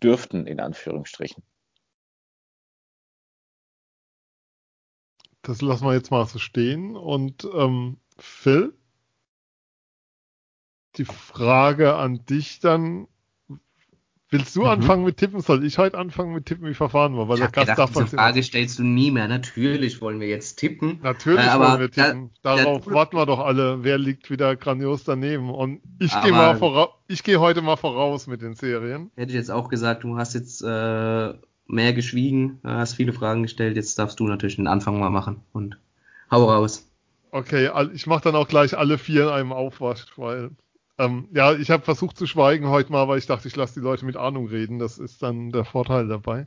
dürften, 0.01 0.47
in 0.47 0.59
Anführungsstrichen. 0.59 1.43
Das 5.41 5.61
lassen 5.61 5.85
wir 5.85 5.93
jetzt 5.93 6.11
mal 6.11 6.25
so 6.25 6.37
stehen. 6.37 6.95
Und 6.95 7.47
ähm, 7.53 7.97
Phil, 8.17 8.77
die 10.97 11.05
Frage 11.05 11.95
an 11.95 12.25
dich 12.25 12.59
dann. 12.59 13.07
Willst 14.31 14.55
du 14.55 14.61
mhm. 14.61 14.67
anfangen 14.67 15.03
mit 15.03 15.17
Tippen? 15.17 15.41
Soll 15.41 15.65
ich 15.65 15.79
heute 15.79 15.97
anfangen 15.97 16.33
mit 16.33 16.45
Tippen? 16.45 16.67
Wie 16.67 16.75
verfahren 16.75 17.15
wir? 17.15 17.27
Weil 17.27 17.37
ich 17.37 17.41
der 17.41 17.51
Gast 17.51 17.69
gedacht, 17.69 17.95
diese 17.95 18.07
Frage 18.15 18.43
stellst 18.43 18.77
du 18.77 18.83
nie 18.83 19.09
mehr. 19.09 19.27
Natürlich 19.27 20.01
wollen 20.01 20.19
wir 20.19 20.27
jetzt 20.27 20.57
tippen. 20.57 20.99
Natürlich 21.01 21.45
äh, 21.45 21.57
wollen 21.57 21.79
wir 21.79 21.89
tippen. 21.89 22.29
Da, 22.43 22.57
Darauf 22.57 22.85
da, 22.85 22.91
warten 22.91 23.17
wir 23.17 23.25
doch 23.25 23.39
alle. 23.39 23.83
Wer 23.83 23.97
liegt 23.97 24.29
wieder 24.29 24.55
grandios 24.55 25.03
daneben? 25.03 25.49
Und 25.49 25.81
ich 25.97 26.13
gehe 26.21 26.31
mal 26.31 26.55
voraus. 26.57 26.89
Ich 27.07 27.23
gehe 27.23 27.39
heute 27.39 27.63
mal 27.63 27.75
voraus 27.75 28.27
mit 28.27 28.43
den 28.43 28.53
Serien. 28.53 29.09
Hätte 29.15 29.31
ich 29.31 29.35
jetzt 29.35 29.49
auch 29.49 29.67
gesagt, 29.67 30.03
du 30.03 30.15
hast 30.17 30.35
jetzt 30.35 30.61
äh, 30.61 31.33
mehr 31.65 31.93
geschwiegen, 31.93 32.59
hast 32.63 32.93
viele 32.93 33.13
Fragen 33.13 33.41
gestellt. 33.41 33.77
Jetzt 33.77 33.97
darfst 33.97 34.19
du 34.19 34.27
natürlich 34.27 34.57
den 34.57 34.67
Anfang 34.67 34.99
mal 34.99 35.09
machen 35.09 35.37
und 35.53 35.79
hau 36.29 36.43
raus. 36.45 36.87
Okay, 37.31 37.69
ich 37.93 38.05
mache 38.05 38.23
dann 38.23 38.35
auch 38.35 38.47
gleich 38.47 38.77
alle 38.77 38.99
vier 38.99 39.23
in 39.23 39.29
einem 39.29 39.53
Aufwasch, 39.53 40.05
weil 40.17 40.51
ähm, 40.99 41.29
ja, 41.33 41.53
ich 41.53 41.71
habe 41.71 41.83
versucht 41.83 42.17
zu 42.17 42.27
schweigen 42.27 42.67
heute 42.67 42.91
mal, 42.91 43.07
weil 43.07 43.17
ich 43.17 43.25
dachte, 43.25 43.47
ich 43.47 43.55
lasse 43.55 43.79
die 43.79 43.83
Leute 43.83 44.05
mit 44.05 44.17
Ahnung 44.17 44.47
reden. 44.47 44.79
Das 44.79 44.99
ist 44.99 45.23
dann 45.23 45.51
der 45.51 45.63
Vorteil 45.63 46.07
dabei. 46.07 46.45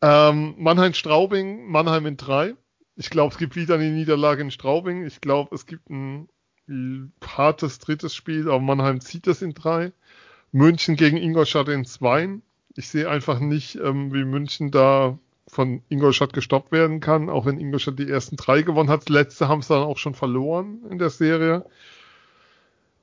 Ähm, 0.00 0.54
Mannheim-Straubing, 0.56 1.70
Mannheim 1.70 2.06
in 2.06 2.16
drei. 2.16 2.54
Ich 2.96 3.10
glaube, 3.10 3.32
es 3.32 3.38
gibt 3.38 3.56
wieder 3.56 3.74
eine 3.74 3.90
Niederlage 3.90 4.40
in 4.40 4.50
Straubing. 4.50 5.06
Ich 5.06 5.20
glaube, 5.20 5.54
es 5.54 5.66
gibt 5.66 5.90
ein 5.90 6.28
hartes 7.22 7.78
drittes 7.78 8.14
Spiel, 8.14 8.48
aber 8.48 8.60
Mannheim 8.60 9.00
zieht 9.00 9.26
das 9.26 9.42
in 9.42 9.52
drei. 9.52 9.92
München 10.52 10.96
gegen 10.96 11.18
Ingolstadt 11.18 11.68
in 11.68 11.84
zwei. 11.84 12.28
Ich 12.76 12.88
sehe 12.88 13.10
einfach 13.10 13.40
nicht, 13.40 13.76
ähm, 13.76 14.12
wie 14.14 14.24
München 14.24 14.70
da 14.70 15.18
von 15.48 15.82
Ingolstadt 15.90 16.32
gestoppt 16.32 16.72
werden 16.72 17.00
kann, 17.00 17.28
auch 17.28 17.44
wenn 17.44 17.60
Ingolstadt 17.60 17.98
die 17.98 18.08
ersten 18.08 18.36
drei 18.36 18.62
gewonnen 18.62 18.88
hat. 18.88 19.02
Das 19.02 19.08
letzte 19.08 19.48
haben 19.48 19.60
sie 19.60 19.74
dann 19.74 19.82
auch 19.82 19.98
schon 19.98 20.14
verloren 20.14 20.80
in 20.88 20.98
der 20.98 21.10
Serie. 21.10 21.66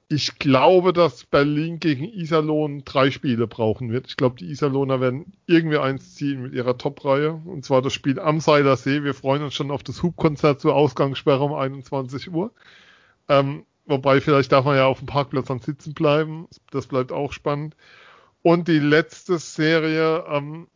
Ich 0.10 0.40
glaube, 0.40 0.94
dass 0.94 1.26
Berlin 1.26 1.80
gegen 1.80 2.06
Iserlohn 2.06 2.84
drei 2.86 3.12
Spiele 3.12 3.46
brauchen 3.46 3.92
wird. 3.92 4.08
Ich 4.08 4.16
glaube, 4.16 4.38
die 4.38 4.50
Iserlohner 4.50 5.02
werden 5.02 5.34
irgendwie 5.48 5.78
eins 5.78 6.16
ziehen 6.16 6.42
mit 6.42 6.54
ihrer 6.54 6.78
Top-Reihe. 6.78 7.34
Und 7.34 7.66
zwar 7.66 7.82
das 7.82 7.92
Spiel 7.94 8.18
am 8.20 8.40
Seiler 8.40 8.78
See. 8.78 9.04
Wir 9.04 9.14
freuen 9.14 9.44
uns 9.44 9.54
schon 9.54 9.70
auf 9.70 9.84
das 9.84 10.04
Hubkonzert 10.04 10.62
zur 10.62 10.76
Ausgangssperre 10.76 11.44
um 11.44 11.54
21 11.54 12.32
Uhr. 12.32 12.54
Ähm, 13.28 13.66
wobei, 13.86 14.22
vielleicht 14.22 14.54
darf 14.54 14.64
man 14.64 14.78
ja 14.78 14.86
auf 14.86 15.00
dem 15.00 15.08
Parkplatz 15.08 15.48
dann 15.48 15.60
sitzen 15.60 15.94
bleiben. 15.94 16.48
Das 16.72 16.88
bleibt 16.88 17.12
auch 17.12 17.34
spannend. 17.34 17.76
Und 18.42 18.70
die 18.70 18.80
letzte 18.80 19.40
Serie, 19.40 20.24
ähm, 20.30 20.68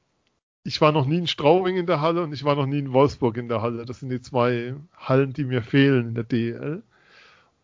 ich 0.64 0.82
war 0.82 0.92
noch 0.92 1.06
nie 1.06 1.20
in 1.20 1.28
Straubing 1.28 1.78
in 1.78 1.86
der 1.86 2.02
Halle 2.02 2.24
und 2.24 2.34
ich 2.34 2.44
war 2.44 2.56
noch 2.56 2.66
nie 2.66 2.80
in 2.80 2.92
Wolfsburg 2.92 3.38
in 3.38 3.48
der 3.48 3.62
Halle. 3.62 3.86
Das 3.86 4.02
sind 4.02 4.10
die 4.10 4.22
zwei 4.22 4.76
Hallen, 4.98 5.32
die 5.32 5.46
mir 5.46 5.62
fehlen 5.62 6.10
in 6.10 6.16
der 6.16 6.26
DL. 6.26 6.84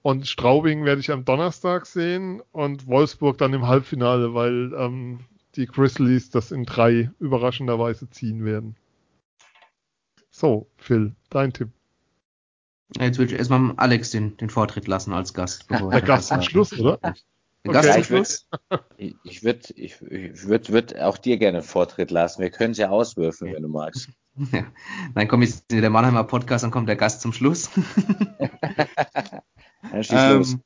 Und 0.02 0.28
Straubing 0.28 0.86
werde 0.86 1.02
ich 1.02 1.12
am 1.12 1.26
Donnerstag 1.26 1.86
sehen 1.86 2.42
und 2.52 2.88
Wolfsburg 2.88 3.38
dann 3.38 3.54
im 3.54 3.68
Halbfinale, 3.68 4.34
weil 4.34 4.74
ähm, 4.78 5.20
die 5.56 5.66
Grizzlies 5.66 6.30
das 6.30 6.52
in 6.52 6.66
drei 6.66 7.12
überraschenderweise 7.20 8.10
ziehen 8.10 8.46
werden. 8.46 8.76
So, 10.30 10.68
Phil, 10.78 11.16
dein 11.30 11.52
Tipp. 11.52 11.70
Jetzt 13.00 13.18
würde 13.18 13.34
ich 13.34 13.40
erstmal 13.40 13.74
Alex 13.78 14.12
den, 14.12 14.38
den 14.38 14.50
Vortritt 14.50 14.88
lassen 14.88 15.12
als 15.14 15.34
Gast. 15.34 15.66
Der 15.70 16.02
Gast 16.02 16.30
zum 16.30 16.42
Schluss, 16.42 16.80
oder? 16.80 16.98
Der 16.98 17.16
okay. 17.66 17.72
Gast 17.74 17.94
zum 17.94 18.04
Schluss? 18.04 18.48
Ich 19.24 19.44
würde 19.44 19.74
ich, 19.76 20.02
ich 20.02 20.48
würd, 20.48 20.72
würd 20.72 21.00
auch 21.00 21.18
dir 21.18 21.38
gerne 21.38 21.64
Vortritt 21.64 22.12
lassen. 22.12 22.42
Wir 22.42 22.50
können 22.50 22.72
es 22.72 22.78
ja 22.78 22.90
auswürfeln, 22.90 23.54
wenn 23.54 23.64
du 23.64 23.70
magst. 23.70 24.10
Ja. 24.52 24.68
Dann 25.16 25.28
kommt 25.28 25.46
jetzt 25.46 25.72
der 25.72 25.90
Mannheimer 25.90 26.24
Podcast, 26.24 26.64
dann 26.64 26.70
kommt 26.70 26.88
der 26.88 26.96
Gast 26.96 27.22
zum 27.22 27.34
Schluss. 27.34 27.72
Ja, 29.84 30.04
schieß 30.04 30.14
ähm, 30.14 30.38
los. 30.38 30.58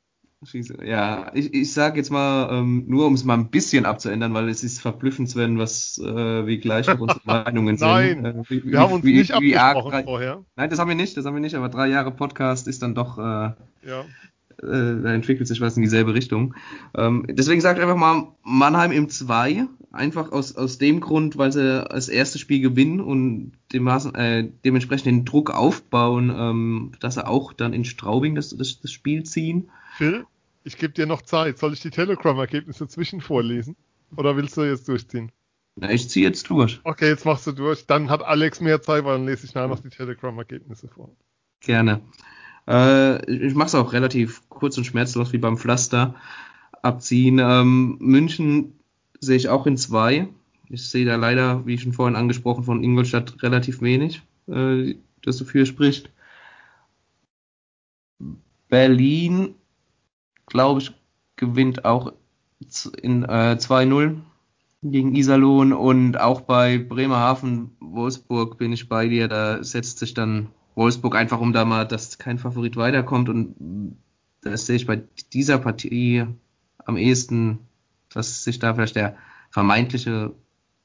Ja, 0.83 1.31
ich, 1.35 1.53
ich 1.53 1.71
sage 1.71 1.97
jetzt 1.97 2.09
mal, 2.09 2.49
ähm, 2.51 2.85
nur 2.87 3.05
um 3.05 3.13
es 3.13 3.23
mal 3.23 3.35
ein 3.35 3.51
bisschen 3.51 3.85
abzuändern, 3.85 4.33
weil 4.33 4.49
es 4.49 4.63
ist 4.63 4.81
verblüffend, 4.81 5.29
Sven, 5.29 5.59
was 5.59 5.99
äh, 5.99 6.47
wie 6.47 6.57
gleich 6.57 6.89
unsere 6.89 7.21
Meinungen 7.25 7.77
sind. 7.77 7.87
Nein, 7.87 8.25
äh, 8.25 8.33
wie, 8.49 8.65
wir 8.65 8.79
haben 8.79 8.91
uns 8.91 9.05
wie, 9.05 9.13
nicht 9.13 9.39
wie 9.39 9.55
abgesprochen 9.55 9.91
drei, 9.91 10.03
vorher. 10.03 10.43
Nein, 10.55 10.69
das 10.71 10.79
haben 10.79 10.87
wir 10.87 10.95
nicht, 10.95 11.15
das 11.15 11.25
haben 11.25 11.35
wir 11.35 11.41
nicht, 11.41 11.53
aber 11.53 11.69
drei 11.69 11.89
Jahre 11.89 12.09
Podcast 12.09 12.67
ist 12.67 12.81
dann 12.81 12.95
doch, 12.95 13.19
äh, 13.19 13.21
ja. 13.21 14.01
äh, 14.63 15.01
da 15.03 15.13
entwickelt 15.13 15.47
sich 15.47 15.61
was 15.61 15.77
in 15.77 15.83
dieselbe 15.83 16.15
Richtung. 16.15 16.55
Ähm, 16.97 17.23
deswegen 17.29 17.61
sage 17.61 17.77
ich 17.77 17.83
einfach 17.83 17.95
mal 17.95 18.29
Mannheim 18.43 18.91
im 18.91 19.09
2, 19.09 19.67
einfach 19.91 20.31
aus, 20.31 20.55
aus 20.55 20.77
dem 20.77 20.99
Grund, 20.99 21.37
weil 21.37 21.51
sie 21.51 21.85
das 21.89 22.09
erste 22.09 22.39
Spiel 22.39 22.61
gewinnen 22.61 23.01
und 23.01 23.53
dem, 23.73 23.87
äh, 23.87 24.49
dementsprechend 24.63 25.05
den 25.07 25.25
Druck 25.25 25.51
aufbauen, 25.51 26.33
ähm, 26.35 26.91
dass 26.99 27.15
sie 27.15 27.27
auch 27.27 27.53
dann 27.53 27.73
in 27.73 27.85
Straubing 27.85 28.35
das, 28.35 28.55
das, 28.55 28.79
das 28.79 28.91
Spiel 28.91 29.23
ziehen. 29.23 29.69
Phil, 29.97 30.25
ich 30.63 30.77
gebe 30.77 30.93
dir 30.93 31.05
noch 31.05 31.21
Zeit. 31.21 31.57
Soll 31.57 31.73
ich 31.73 31.81
die 31.81 31.89
Telegram-Ergebnisse 31.89 32.87
zwischen 32.87 33.21
vorlesen? 33.21 33.75
Oder 34.15 34.35
willst 34.35 34.57
du 34.57 34.63
jetzt 34.63 34.87
durchziehen? 34.87 35.31
Na, 35.75 35.89
ich 35.89 36.09
ziehe 36.09 36.27
jetzt 36.27 36.49
durch. 36.49 36.81
Okay, 36.83 37.07
jetzt 37.07 37.25
machst 37.25 37.47
du 37.47 37.53
durch. 37.53 37.85
Dann 37.85 38.09
hat 38.09 38.23
Alex 38.23 38.59
mehr 38.59 38.81
Zeit, 38.81 39.05
weil 39.05 39.17
dann 39.17 39.25
lese 39.25 39.45
ich 39.45 39.53
nachher 39.53 39.69
noch 39.69 39.79
die 39.79 39.89
Telegram-Ergebnisse 39.89 40.87
vor. 40.89 41.15
Gerne. 41.61 42.01
Äh, 42.67 43.25
ich 43.31 43.55
mache 43.55 43.67
es 43.67 43.75
auch 43.75 43.93
relativ 43.93 44.47
kurz 44.49 44.77
und 44.77 44.85
schmerzlos 44.85 45.33
wie 45.33 45.37
beim 45.37 45.57
Pflaster 45.57 46.15
abziehen. 46.81 47.39
Ähm, 47.39 47.97
München 47.99 48.80
sehe 49.21 49.37
ich 49.37 49.49
auch 49.49 49.65
in 49.65 49.77
zwei. 49.77 50.27
Ich 50.69 50.89
sehe 50.89 51.05
da 51.05 51.15
leider, 51.15 51.65
wie 51.65 51.77
schon 51.77 51.93
vorhin 51.93 52.15
angesprochen, 52.15 52.63
von 52.63 52.83
Ingolstadt 52.83 53.41
relativ 53.43 53.81
wenig, 53.81 54.21
äh, 54.47 54.95
das 55.23 55.37
dafür 55.37 55.65
spricht. 55.65 56.11
Berlin, 58.67 59.55
glaube 60.47 60.81
ich, 60.81 60.91
gewinnt 61.35 61.85
auch 61.85 62.13
in 63.01 63.23
äh, 63.23 63.57
2-0 63.59 64.17
gegen 64.83 65.15
Iserlohn 65.15 65.73
und 65.73 66.19
auch 66.19 66.41
bei 66.41 66.77
Bremerhaven, 66.77 67.71
Wolfsburg 67.79 68.57
bin 68.57 68.73
ich 68.73 68.89
bei 68.89 69.07
dir. 69.07 69.27
Da 69.27 69.63
setzt 69.63 69.99
sich 69.99 70.13
dann 70.13 70.47
Wolfsburg 70.75 71.15
einfach 71.15 71.39
um 71.39 71.53
da 71.53 71.65
mal, 71.65 71.85
dass 71.85 72.17
kein 72.17 72.39
Favorit 72.39 72.77
weiterkommt 72.77 73.29
und 73.29 73.97
das 74.41 74.65
sehe 74.65 74.77
ich 74.77 74.87
bei 74.87 75.03
dieser 75.33 75.59
Partie 75.59 76.25
am 76.85 76.97
ehesten 76.97 77.59
dass 78.13 78.43
sich 78.43 78.59
da 78.59 78.73
vielleicht 78.73 78.95
der 78.95 79.17
vermeintliche 79.49 80.33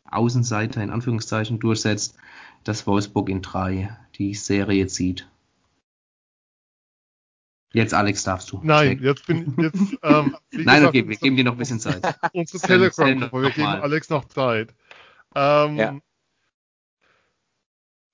Außenseiter 0.05 0.83
in 0.83 0.91
Anführungszeichen 0.91 1.59
durchsetzt, 1.59 2.17
dass 2.65 2.87
Wolfsburg 2.87 3.29
in 3.29 3.43
drei 3.43 3.97
die 4.17 4.35
Serie 4.35 4.87
zieht. 4.87 5.29
Jetzt, 7.73 7.93
Alex, 7.93 8.25
darfst 8.25 8.51
du. 8.53 8.61
Nein, 8.63 9.01
jetzt 9.03 9.27
bin 9.27 9.55
jetzt. 9.59 9.77
Ähm, 10.03 10.37
Nein, 10.53 10.65
gesagt, 10.65 10.87
okay, 10.87 11.09
wir 11.09 11.17
geben 11.17 11.37
dir 11.37 11.45
noch 11.45 11.53
ein 11.53 11.59
bisschen 11.59 11.81
Zeit. 11.81 12.03
Unsere 12.33 12.67
Telegram, 12.67 13.21
wir 13.33 13.51
geben 13.51 13.67
Alex 13.67 14.09
noch 14.09 14.25
Zeit. 14.27 14.75
Ähm, 15.35 15.77
ja. 15.77 15.99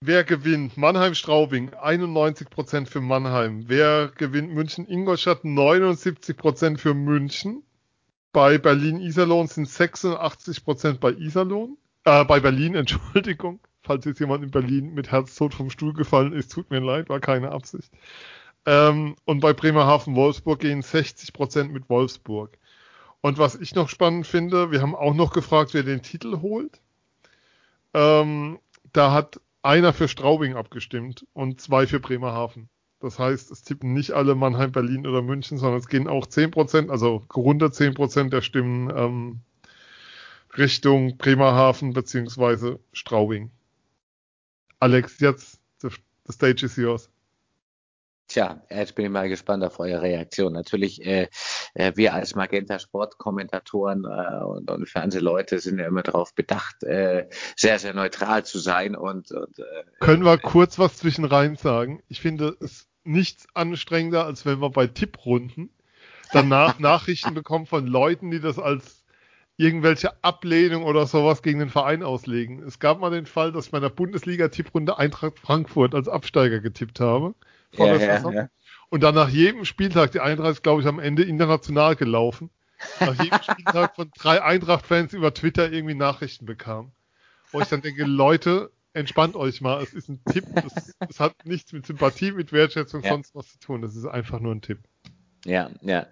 Wer 0.01 0.25
gewinnt? 0.25 0.77
Mannheim-Straubing, 0.77 1.71
91% 1.75 2.87
für 2.87 3.01
Mannheim. 3.01 3.69
Wer 3.69 4.09
gewinnt 4.09 4.53
München-Ingolstadt? 4.53 5.45
79% 5.45 6.79
für 6.79 6.95
München. 6.95 7.63
Bei 8.33 8.57
Berlin-Iserlohn 8.59 9.47
sind 9.47 9.69
86% 9.69 10.99
bei 10.99 11.13
Iserlohn. 11.13 11.77
Äh, 12.05 12.25
bei 12.25 12.41
Berlin, 12.41 12.75
Entschuldigung. 12.77 13.61
Falls 13.83 14.05
jetzt 14.05 14.21
jemand 14.21 14.45
in 14.45 14.51
Berlin 14.51 14.95
mit 14.95 15.11
Herztod 15.11 15.55
vom 15.55 15.69
Stuhl 15.71 15.93
gefallen 15.93 16.33
ist, 16.33 16.53
tut 16.53 16.71
mir 16.71 16.81
leid, 16.81 17.09
war 17.09 17.21
keine 17.21 17.51
Absicht. 17.51 17.93
Ähm, 18.65 19.17
und 19.25 19.41
bei 19.41 19.53
Bremerhaven-Wolfsburg 19.53 20.61
gehen 20.61 20.83
60% 20.83 21.65
mit 21.65 21.89
Wolfsburg. 21.91 22.57
Und 23.21 23.39
was 23.39 23.57
ich 23.57 23.75
noch 23.75 23.89
spannend 23.89 24.27
finde, 24.27 24.71
wir 24.71 24.83
haben 24.83 24.95
auch 24.95 25.15
noch 25.15 25.33
gefragt, 25.33 25.75
wer 25.75 25.83
den 25.83 26.03
Titel 26.03 26.41
holt. 26.41 26.81
Ähm, 27.93 28.59
da 28.93 29.13
hat 29.13 29.41
einer 29.63 29.93
für 29.93 30.09
Straubing 30.09 30.57
abgestimmt 30.57 31.27
und 31.33 31.61
zwei 31.61 31.87
für 31.87 32.01
Bremerhaven. 32.01 32.69
Das 33.03 33.19
heißt, 33.19 33.51
es 33.51 33.65
tippen 33.65 33.93
nicht 33.93 34.13
alle 34.13 34.37
Mannheim, 34.37 34.71
Berlin 34.71 35.09
oder 35.09 35.23
München, 35.23 35.59
sondern 35.59 35.81
es 35.81 35.89
gehen 35.89 36.07
auch 36.07 36.25
10%, 36.25 36.89
also 36.89 37.23
runter 37.35 37.67
10% 37.67 38.31
der 38.31 38.43
Stimmen 38.43 38.93
ähm, 38.97 39.41
Richtung 40.57 41.17
Bremerhaven 41.17 41.95
beziehungsweise 41.95 42.79
Straubing. 42.93 43.51
Alex, 44.79 45.19
jetzt, 45.19 45.61
the, 45.81 45.89
the 46.27 46.33
stage 46.33 46.65
is 46.65 46.77
yours. 46.77 47.11
Tja, 48.29 48.63
jetzt 48.71 48.95
bin 48.95 49.05
ich 49.05 49.11
mal 49.11 49.29
gespannt 49.29 49.65
auf 49.65 49.81
eure 49.81 50.01
Reaktion. 50.01 50.53
Natürlich, 50.53 51.05
äh, 51.05 51.29
äh, 51.75 51.93
wir 51.97 52.15
als 52.15 52.37
Magenta 52.37 52.79
Sport-Kommentatoren 52.79 54.05
äh, 54.05 54.45
und, 54.45 54.71
und 54.71 54.89
Fernsehleute 54.89 55.59
sind 55.59 55.81
ja 55.81 55.87
immer 55.87 56.05
darauf 56.05 56.35
bedacht, 56.35 56.85
äh, 56.85 57.29
sehr, 57.57 57.81
sehr 57.81 57.95
neutral 57.95 58.45
zu 58.45 58.61
sein. 58.61 58.95
Und, 58.95 59.33
und 59.33 59.59
äh, 59.59 59.85
Können 59.99 60.25
wir 60.25 60.39
kurz 60.39 60.79
was 60.79 60.99
zwischen 60.99 61.25
rein 61.25 61.57
sagen? 61.57 62.01
Ich 62.09 62.21
finde 62.21 62.57
es 62.61 62.92
nichts 63.05 63.47
anstrengender, 63.55 64.25
als 64.25 64.47
wenn 64.47 64.61
wir 64.61 64.71
bei 64.71 64.87
Tipprunden 64.87 65.71
danach 66.33 66.79
Nachrichten 66.79 67.35
bekommen 67.35 67.67
von 67.67 67.87
Leuten, 67.87 68.31
die 68.31 68.41
das 68.41 68.59
als 68.59 69.03
irgendwelche 69.57 70.13
Ablehnung 70.25 70.83
oder 70.85 71.07
sowas 71.07 71.43
gegen 71.43 71.59
den 71.59 71.69
Verein 71.69 72.03
auslegen. 72.03 72.63
Es 72.63 72.79
gab 72.79 73.01
mal 73.01 73.11
den 73.11 73.27
Fall, 73.27 73.53
dass 73.53 73.67
ich 73.67 73.71
bei 73.71 73.79
einer 73.79 73.91
Bundesliga-Tipprunde 73.91 74.99
Eintracht 74.99 75.39
Frankfurt 75.39 75.95
als 75.95 76.09
Absteiger 76.09 76.61
getippt 76.61 77.01
habe. 77.01 77.35
ja, 77.77 77.95
ja, 77.97 78.31
ja. 78.31 78.49
Und 78.89 79.03
dann 79.03 79.15
nach 79.15 79.29
jedem 79.29 79.65
Spieltag, 79.65 80.13
die 80.13 80.21
Eintracht 80.21 80.53
ist, 80.53 80.63
glaube 80.63 80.83
ich, 80.83 80.87
am 80.87 80.99
Ende 80.99 81.23
international 81.23 81.97
gelaufen, 81.97 82.51
nach 83.01 83.23
jedem 83.23 83.39
Spieltag 83.43 83.95
von 83.95 84.11
drei 84.19 84.43
Eintracht-Fans 84.43 85.13
über 85.13 85.33
Twitter 85.33 85.71
irgendwie 85.71 85.95
Nachrichten 85.95 86.45
bekam. 86.45 86.93
Wo 87.53 87.61
ich 87.61 87.69
dann 87.69 87.83
denke, 87.83 88.05
Leute, 88.05 88.71
entspannt 88.95 89.37
euch 89.37 89.61
mal, 89.61 89.83
es 89.83 89.93
ist 89.95 90.09
ein 90.09 90.23
Tipp, 90.25 90.45
es, 90.55 90.95
es 91.09 91.21
hat 91.21 91.35
nichts 91.45 91.73
mit 91.73 91.87
Sympathie, 91.87 92.33
mit 92.33 92.53
Wertschätzung, 92.53 93.03
Ja. 93.03 93.11
sonst 93.11 93.35
was 93.35 93.53
zu 93.53 93.59
tun. 93.59 93.83
Das 93.83 93.97
ist 93.97 94.07
einfach 94.07 94.41
nur 94.41 94.55
ein 94.55 94.63
Tipp. 94.63 94.81
Ja, 95.45 95.71
ja. 95.83 96.07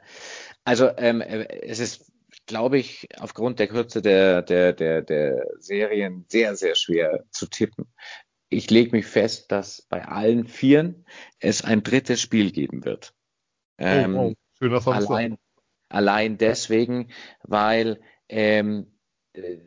Also 0.64 0.90
ähm, 0.96 1.20
äh, 1.20 1.44
es 1.62 1.78
ist, 1.78 2.10
glaube 2.46 2.78
ich, 2.78 3.08
aufgrund 3.18 3.58
der 3.58 3.68
Kürze 3.68 4.02
der, 4.02 4.42
der, 4.42 4.72
der, 4.72 5.02
der 5.02 5.46
Serien 5.58 6.24
sehr, 6.28 6.56
sehr 6.56 6.74
schwer 6.74 7.24
zu 7.30 7.46
tippen. 7.46 7.86
Ich 8.48 8.68
lege 8.70 8.90
mich 8.96 9.06
fest, 9.06 9.52
dass 9.52 9.82
bei 9.82 10.04
allen 10.06 10.48
Vieren 10.48 11.04
es 11.38 11.62
ein 11.62 11.82
drittes 11.82 12.20
Spiel 12.20 12.50
geben 12.50 12.84
wird. 12.84 13.14
Ähm, 13.78 14.16
oh, 14.16 14.20
oh, 14.30 14.34
schöner 14.58 14.80
Samstag. 14.80 15.10
allein, 15.10 15.38
allein 15.88 16.38
deswegen, 16.38 17.12
weil 17.44 18.00
ähm, 18.28 18.92
äh, 19.32 19.58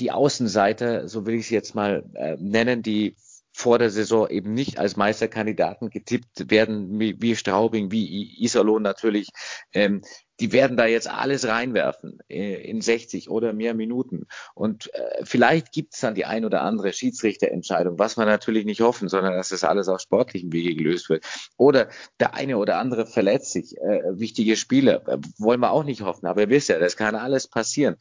die 0.00 0.10
Außenseiter, 0.10 1.08
so 1.08 1.26
will 1.26 1.34
ich 1.34 1.48
sie 1.48 1.54
jetzt 1.54 1.74
mal 1.74 2.04
äh, 2.14 2.36
nennen, 2.38 2.82
die 2.82 3.16
vor 3.52 3.78
der 3.78 3.90
Saison 3.90 4.28
eben 4.28 4.54
nicht 4.54 4.78
als 4.78 4.96
Meisterkandidaten 4.96 5.90
getippt 5.90 6.50
werden, 6.50 6.98
wie, 6.98 7.20
wie 7.20 7.36
Straubing, 7.36 7.90
wie 7.90 8.42
Iserlohn 8.42 8.82
natürlich, 8.82 9.28
ähm, 9.72 10.02
die 10.38 10.52
werden 10.52 10.76
da 10.76 10.86
jetzt 10.86 11.08
alles 11.08 11.46
reinwerfen 11.46 12.18
äh, 12.28 12.62
in 12.62 12.80
60 12.80 13.28
oder 13.28 13.52
mehr 13.52 13.74
Minuten. 13.74 14.26
Und 14.54 14.92
äh, 14.94 15.24
vielleicht 15.24 15.72
gibt 15.72 15.94
es 15.94 16.00
dann 16.00 16.14
die 16.14 16.24
ein 16.24 16.46
oder 16.46 16.62
andere 16.62 16.92
Schiedsrichterentscheidung, 16.92 17.98
was 17.98 18.16
wir 18.16 18.24
natürlich 18.24 18.64
nicht 18.64 18.80
hoffen, 18.80 19.08
sondern 19.08 19.34
dass 19.34 19.50
das 19.50 19.64
alles 19.64 19.88
auf 19.88 20.00
sportlichem 20.00 20.52
Wege 20.52 20.74
gelöst 20.74 21.10
wird. 21.10 21.26
Oder 21.58 21.88
der 22.18 22.34
eine 22.34 22.56
oder 22.56 22.78
andere 22.78 23.04
verletzt 23.04 23.52
sich, 23.52 23.76
äh, 23.76 24.18
wichtige 24.18 24.56
Spieler, 24.56 25.06
äh, 25.06 25.18
wollen 25.36 25.60
wir 25.60 25.72
auch 25.72 25.84
nicht 25.84 26.00
hoffen, 26.00 26.26
aber 26.26 26.42
ihr 26.42 26.48
wisst 26.48 26.70
ja, 26.70 26.78
das 26.78 26.96
kann 26.96 27.14
alles 27.14 27.46
passieren. 27.46 27.96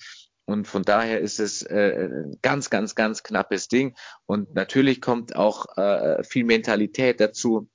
Und 0.50 0.68
von 0.68 0.82
daher 0.82 1.20
ist 1.20 1.40
es 1.40 1.62
äh, 1.62 2.10
ein 2.10 2.40
ganz, 2.42 2.72
ganz, 2.72 2.96
ganz 2.96 3.22
knappes 3.22 3.68
Ding. 3.68 3.96
Und 4.26 4.56
natürlich 4.56 5.00
kommt 5.00 5.36
auch 5.36 5.68
äh, 5.78 6.24
viel 6.24 6.44
Mentalität 6.44 7.22
dazu. 7.22 7.70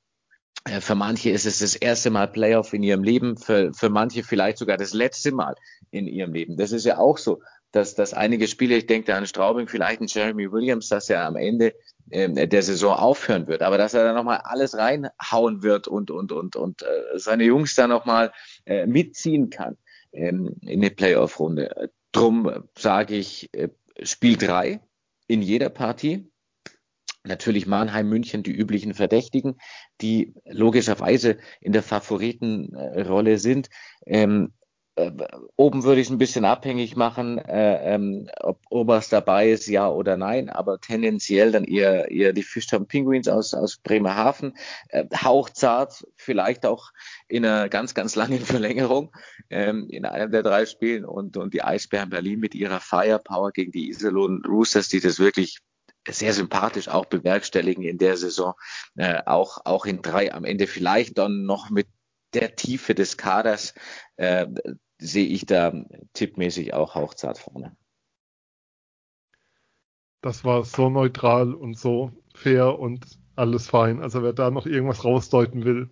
Äh, 0.65 0.81
Für 0.81 0.97
manche 0.97 1.31
ist 1.31 1.47
es 1.47 1.61
das 1.61 1.77
erste 1.77 2.11
Mal 2.11 2.27
Playoff 2.27 2.73
in 2.73 2.83
ihrem 2.83 3.05
Leben, 3.05 3.37
für, 3.37 3.73
für 3.73 3.91
manche 3.91 4.25
vielleicht 4.25 4.59
sogar 4.59 4.77
das 4.77 4.93
letzte 4.93 5.31
Mal 5.31 5.55
in 5.93 6.09
ihrem 6.09 6.33
Leben. 6.33 6.57
Das 6.57 6.73
ist 6.73 6.85
ja 6.85 6.99
auch 6.99 7.17
so, 7.17 7.41
dass, 7.71 7.95
dass 7.95 8.13
einige 8.13 8.49
Spieler, 8.49 8.77
ich 8.77 8.87
denke 8.87 9.07
da 9.07 9.19
an 9.19 9.27
Straubing, 9.27 9.69
vielleicht 9.69 10.01
ein 10.01 10.09
Jeremy 10.09 10.51
Williams, 10.51 10.89
dass 10.89 11.09
er 11.09 11.25
am 11.25 11.37
Ende 11.37 11.75
ähm, 12.11 12.35
der 12.35 12.63
Saison 12.63 12.95
aufhören 12.95 13.47
wird, 13.47 13.63
aber 13.63 13.79
dass 13.79 13.95
er 13.95 14.03
da 14.03 14.13
nochmal 14.13 14.41
alles 14.43 14.77
reinhauen 14.77 15.63
wird 15.63 15.87
und, 15.87 16.11
und, 16.11 16.33
und, 16.33 16.57
und 16.57 16.83
äh, 16.83 17.19
seine 17.19 17.45
Jungs 17.45 17.77
da 17.77 17.87
nochmal 17.87 18.33
äh, 18.67 18.85
mitziehen 18.87 19.49
kann 19.49 19.77
ähm, 20.13 20.57
in 20.63 20.83
eine 20.83 20.91
Playoff-Runde. 20.91 21.91
Drum 22.15 22.69
sage 22.79 23.17
ich, 23.17 23.53
äh, 23.55 23.71
Spiel 24.03 24.37
drei 24.37 24.81
in 25.27 25.43
jeder 25.43 25.69
Partie. 25.69 26.31
Natürlich 27.25 27.67
Mannheim, 27.67 28.09
München, 28.09 28.43
die 28.43 28.53
üblichen 28.53 28.95
Verdächtigen, 28.95 29.59
die 30.01 30.35
logischerweise 30.45 31.39
in 31.61 31.73
der 31.73 31.83
Favoritenrolle 31.83 33.39
sind. 33.39 33.69
Ähm, 34.07 34.53
äh, 34.97 35.11
oben 35.57 35.83
würde 35.83 36.01
ich 36.01 36.07
es 36.07 36.13
ein 36.13 36.19
bisschen 36.19 36.45
abhängig 36.45 36.97
machen, 36.97 37.39
äh, 37.39 37.95
ähm, 37.95 38.29
ob 38.41 38.61
Oberst 38.71 39.13
dabei 39.13 39.51
ist, 39.51 39.67
ja 39.67 39.89
oder 39.89 40.17
nein, 40.17 40.51
aber 40.51 40.81
tendenziell 40.81 41.53
dann 41.53 41.65
eher, 41.65 42.11
eher 42.11 42.33
die 42.33 42.43
Fischtown 42.43 42.87
Penguins 42.87 43.29
aus, 43.29 43.55
aus 43.55 43.77
Bremerhaven. 43.79 44.57
Äh, 44.89 45.07
hauchzart, 45.15 46.07
vielleicht 46.17 46.65
auch 46.65 46.93
in 47.29 47.45
einer 47.45 47.69
ganz, 47.69 47.95
ganz 47.95 48.15
langen 48.15 48.41
Verlängerung 48.45 49.13
ähm, 49.51 49.89
in 49.91 50.05
einem 50.05 50.31
der 50.31 50.43
drei 50.43 50.67
Spielen 50.67 51.05
und, 51.05 51.37
und 51.37 51.55
die 51.55 51.63
Eisbären 51.63 52.11
Berlin 52.11 52.39
mit 52.39 52.55
ihrer 52.55 52.81
Firepower 52.81 53.53
gegen 53.53 53.73
die 53.73 53.89
Iserlohn 53.89 54.43
Roosters, 54.47 54.89
die 54.89 55.01
das 55.01 55.19
wirklich 55.19 55.59
sehr 56.09 56.35
sympathisch 56.35 56.89
auch 56.89 57.07
bewerkstelligen 57.07 57.83
in 57.83 57.99
der 57.99 58.17
Saison, 58.17 58.55
äh, 58.97 59.23
auch, 59.27 59.59
auch 59.65 59.87
in 59.87 60.03
drei 60.03 60.33
am 60.33 60.45
Ende 60.45 60.67
vielleicht 60.67 61.19
dann 61.19 61.47
noch 61.47 61.71
mit 61.71 61.87
der 62.35 62.57
Tiefe 62.57 62.95
des 62.95 63.17
Kaders 63.17 63.75
äh, 64.17 64.47
sehe 65.05 65.27
ich 65.27 65.47
da 65.47 65.73
tippmäßig 66.15 66.75
auch 66.75 66.95
hauchzart 66.95 67.39
vorne. 67.39 67.77
Das 70.21 70.45
war 70.45 70.65
so 70.65 70.89
neutral 70.89 71.53
und 71.53 71.79
so 71.79 72.11
fair 72.35 72.79
und 72.79 73.19
alles 73.37 73.69
fein. 73.69 74.01
Also 74.01 74.23
wer 74.23 74.33
da 74.33 74.51
noch 74.51 74.67
irgendwas 74.67 75.05
rausdeuten 75.05 75.65
will, 75.65 75.91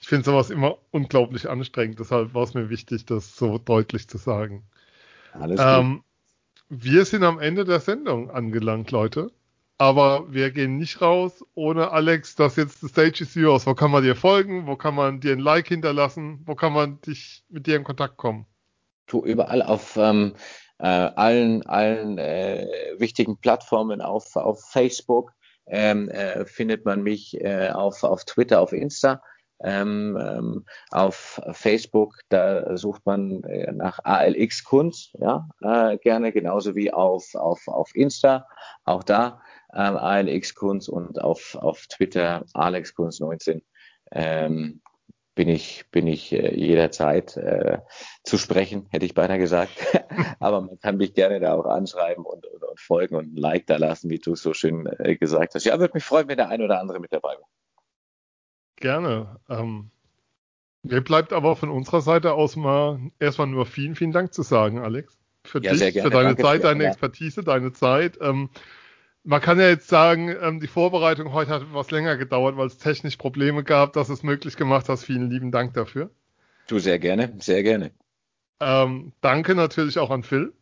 ich 0.00 0.06
finde 0.06 0.24
sowas 0.24 0.50
immer 0.50 0.78
unglaublich 0.92 1.48
anstrengend. 1.48 1.98
Deshalb 1.98 2.34
war 2.34 2.44
es 2.44 2.54
mir 2.54 2.70
wichtig, 2.70 3.04
das 3.06 3.36
so 3.36 3.58
deutlich 3.58 4.08
zu 4.08 4.16
sagen. 4.16 4.64
Alles 5.32 5.58
gut. 5.58 5.66
Ähm, 5.68 6.04
wir 6.68 7.04
sind 7.04 7.24
am 7.24 7.40
Ende 7.40 7.64
der 7.64 7.80
Sendung 7.80 8.30
angelangt, 8.30 8.90
Leute. 8.92 9.32
Aber 9.80 10.32
wir 10.32 10.50
gehen 10.50 10.76
nicht 10.76 11.00
raus 11.00 11.44
ohne 11.54 11.92
Alex, 11.92 12.34
das 12.34 12.56
jetzt 12.56 12.80
the 12.80 12.88
stage 12.88 13.22
is 13.22 13.36
yours. 13.36 13.64
Wo 13.64 13.74
kann 13.74 13.92
man 13.92 14.02
dir 14.02 14.16
folgen? 14.16 14.66
Wo 14.66 14.74
kann 14.74 14.96
man 14.96 15.20
dir 15.20 15.32
ein 15.32 15.38
Like 15.38 15.68
hinterlassen? 15.68 16.42
Wo 16.46 16.56
kann 16.56 16.72
man 16.72 17.00
dich 17.02 17.44
mit 17.48 17.68
dir 17.68 17.76
in 17.76 17.84
Kontakt 17.84 18.16
kommen? 18.16 18.44
Tu 19.06 19.24
überall 19.24 19.62
auf 19.62 19.96
ähm, 19.96 20.34
äh, 20.78 20.86
allen, 20.86 21.64
allen 21.66 22.18
äh, 22.18 22.66
wichtigen 22.98 23.38
Plattformen 23.38 24.00
auf, 24.00 24.34
auf 24.34 24.64
Facebook 24.68 25.32
ähm, 25.68 26.08
äh, 26.08 26.44
findet 26.44 26.84
man 26.84 27.02
mich 27.02 27.40
äh, 27.40 27.70
auf, 27.70 28.02
auf 28.02 28.24
Twitter, 28.24 28.60
auf 28.60 28.72
Insta. 28.72 29.22
Ähm, 29.60 30.16
ähm, 30.20 30.64
auf 30.92 31.40
Facebook, 31.50 32.14
da 32.28 32.76
sucht 32.76 33.04
man 33.06 33.42
äh, 33.42 33.72
nach 33.72 33.98
ALX 34.04 34.62
Kunst, 34.62 35.16
ja, 35.18 35.48
äh, 35.62 35.98
gerne, 35.98 36.30
genauso 36.30 36.76
wie 36.76 36.92
auf, 36.92 37.34
auf, 37.34 37.66
auf 37.66 37.90
Insta, 37.96 38.46
auch 38.84 39.02
da 39.02 39.40
ähm, 39.74 39.96
ALX 39.96 40.54
Kunst 40.54 40.88
und 40.88 41.20
auf, 41.20 41.54
auf 41.56 41.86
Twitter 41.86 42.44
Alex 42.54 42.94
Kunst 42.94 43.20
19 43.20 43.62
ähm, 44.12 44.80
bin 45.38 45.48
ich, 45.48 45.84
bin 45.92 46.08
ich 46.08 46.32
äh, 46.32 46.52
jederzeit 46.52 47.36
äh, 47.36 47.78
zu 48.24 48.38
sprechen, 48.38 48.88
hätte 48.90 49.06
ich 49.06 49.14
beinahe 49.14 49.38
gesagt. 49.38 49.70
Aber 50.40 50.60
man 50.62 50.80
kann 50.80 50.96
mich 50.96 51.14
gerne 51.14 51.38
da 51.38 51.54
auch 51.54 51.66
anschreiben 51.66 52.24
und, 52.24 52.44
und, 52.44 52.64
und 52.64 52.80
folgen 52.80 53.14
und 53.14 53.34
ein 53.34 53.36
Like 53.36 53.66
da 53.66 53.76
lassen, 53.76 54.10
wie 54.10 54.18
du 54.18 54.32
es 54.32 54.42
so 54.42 54.52
schön 54.52 54.86
äh, 54.98 55.14
gesagt 55.14 55.54
hast. 55.54 55.64
Ja, 55.64 55.78
würde 55.78 55.94
mich 55.94 56.02
freuen, 56.02 56.26
wenn 56.26 56.38
der 56.38 56.48
ein 56.48 56.60
oder 56.60 56.80
andere 56.80 56.98
mit 56.98 57.12
dabei 57.12 57.34
wäre. 57.34 57.46
Gerne. 58.74 59.36
Ähm, 59.48 59.92
mir 60.82 61.02
bleibt 61.02 61.32
aber 61.32 61.54
von 61.54 61.70
unserer 61.70 62.00
Seite 62.00 62.32
aus 62.34 62.56
mal 62.56 62.98
erstmal 63.20 63.46
nur 63.46 63.64
vielen, 63.64 63.94
vielen 63.94 64.12
Dank 64.12 64.34
zu 64.34 64.42
sagen, 64.42 64.80
Alex. 64.80 65.16
Für 65.44 65.62
Ja, 65.62 65.72
dich, 65.72 66.02
für 66.02 66.10
deine 66.10 66.34
Danke 66.34 66.42
Zeit, 66.42 66.64
deine. 66.64 66.86
Expertise, 66.88 67.44
deine 67.44 67.72
Zeit. 67.72 68.18
Ähm, 68.20 68.50
man 69.28 69.42
kann 69.42 69.60
ja 69.60 69.68
jetzt 69.68 69.88
sagen, 69.88 70.34
ähm, 70.40 70.58
die 70.58 70.66
Vorbereitung 70.66 71.34
heute 71.34 71.50
hat 71.50 71.60
etwas 71.60 71.90
länger 71.90 72.16
gedauert, 72.16 72.56
weil 72.56 72.66
es 72.66 72.78
technisch 72.78 73.18
Probleme 73.18 73.62
gab, 73.62 73.92
dass 73.92 74.08
es 74.08 74.22
möglich 74.22 74.56
gemacht 74.56 74.88
hast. 74.88 75.04
Vielen 75.04 75.28
lieben 75.28 75.52
Dank 75.52 75.74
dafür. 75.74 76.10
Du 76.66 76.78
sehr 76.78 76.98
gerne, 76.98 77.34
sehr 77.38 77.62
gerne. 77.62 77.90
Ähm, 78.58 79.12
danke 79.20 79.54
natürlich 79.54 79.98
auch 79.98 80.10
an 80.10 80.22
Phil. 80.22 80.54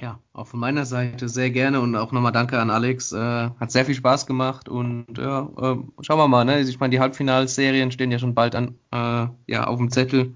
Ja, 0.00 0.18
auch 0.32 0.48
von 0.48 0.58
meiner 0.58 0.86
Seite 0.86 1.28
sehr 1.28 1.50
gerne 1.50 1.80
und 1.80 1.94
auch 1.94 2.10
nochmal 2.10 2.32
danke 2.32 2.58
an 2.58 2.68
Alex. 2.68 3.12
Äh, 3.12 3.16
hat 3.16 3.70
sehr 3.70 3.84
viel 3.84 3.94
Spaß 3.94 4.26
gemacht 4.26 4.68
und 4.68 5.18
ja, 5.18 5.42
äh, 5.56 5.76
schauen 6.00 6.18
wir 6.18 6.26
mal. 6.26 6.44
Ne? 6.44 6.60
Ich 6.62 6.80
meine, 6.80 6.90
die 6.90 7.00
Halbfinalserien 7.00 7.92
stehen 7.92 8.10
ja 8.10 8.18
schon 8.18 8.34
bald 8.34 8.56
an, 8.56 8.76
äh, 8.90 9.28
ja, 9.46 9.68
auf 9.68 9.78
dem 9.78 9.92
Zettel. 9.92 10.34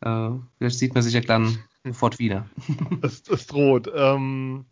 Äh, 0.00 0.30
vielleicht 0.58 0.80
sieht 0.80 0.94
man 0.94 1.04
sich 1.04 1.14
ja 1.14 1.20
dann 1.20 1.58
sofort 1.84 2.18
wieder. 2.18 2.46
Es, 3.02 3.22
es 3.28 3.46
droht. 3.46 3.88
Ähm, 3.94 4.66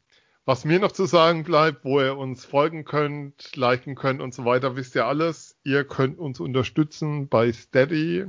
was 0.46 0.64
mir 0.64 0.78
noch 0.78 0.92
zu 0.92 1.06
sagen 1.06 1.42
bleibt, 1.42 1.84
wo 1.84 2.00
ihr 2.00 2.16
uns 2.16 2.44
folgen 2.44 2.84
könnt, 2.84 3.56
liken 3.56 3.94
könnt 3.94 4.20
und 4.20 4.34
so 4.34 4.44
weiter, 4.44 4.76
wisst 4.76 4.94
ihr 4.94 5.06
alles. 5.06 5.56
Ihr 5.64 5.84
könnt 5.84 6.18
uns 6.18 6.40
unterstützen 6.40 7.28
bei 7.28 7.52
Steady. 7.52 8.26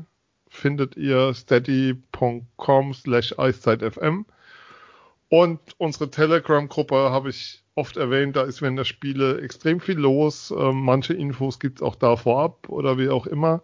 Findet 0.47 0.95
ihr 0.95 1.33
steady.com 1.33 2.93
slash 2.93 3.37
eiszeitfm. 3.37 4.25
Und 5.27 5.59
unsere 5.77 6.09
Telegram-Gruppe 6.09 6.95
habe 6.95 7.29
ich 7.29 7.63
oft 7.73 7.97
erwähnt, 7.97 8.37
da 8.37 8.43
ist 8.43 8.61
während 8.61 8.79
der 8.79 8.85
Spiele 8.85 9.41
extrem 9.41 9.81
viel 9.81 9.97
los. 9.97 10.53
Ähm, 10.57 10.81
manche 10.81 11.13
Infos 11.13 11.59
gibt 11.59 11.79
es 11.79 11.83
auch 11.83 11.95
da 11.95 12.15
vorab 12.15 12.69
oder 12.69 12.97
wie 12.97 13.09
auch 13.09 13.27
immer. 13.27 13.61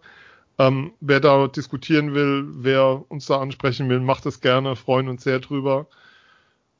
Ähm, 0.58 0.92
wer 1.00 1.20
da 1.20 1.46
diskutieren 1.48 2.14
will, 2.14 2.46
wer 2.48 3.10
uns 3.10 3.26
da 3.26 3.40
ansprechen 3.40 3.88
will, 3.88 4.00
macht 4.00 4.26
es 4.26 4.42
gerne, 4.42 4.76
freuen 4.76 5.08
uns 5.08 5.24
sehr 5.24 5.40
drüber. 5.40 5.86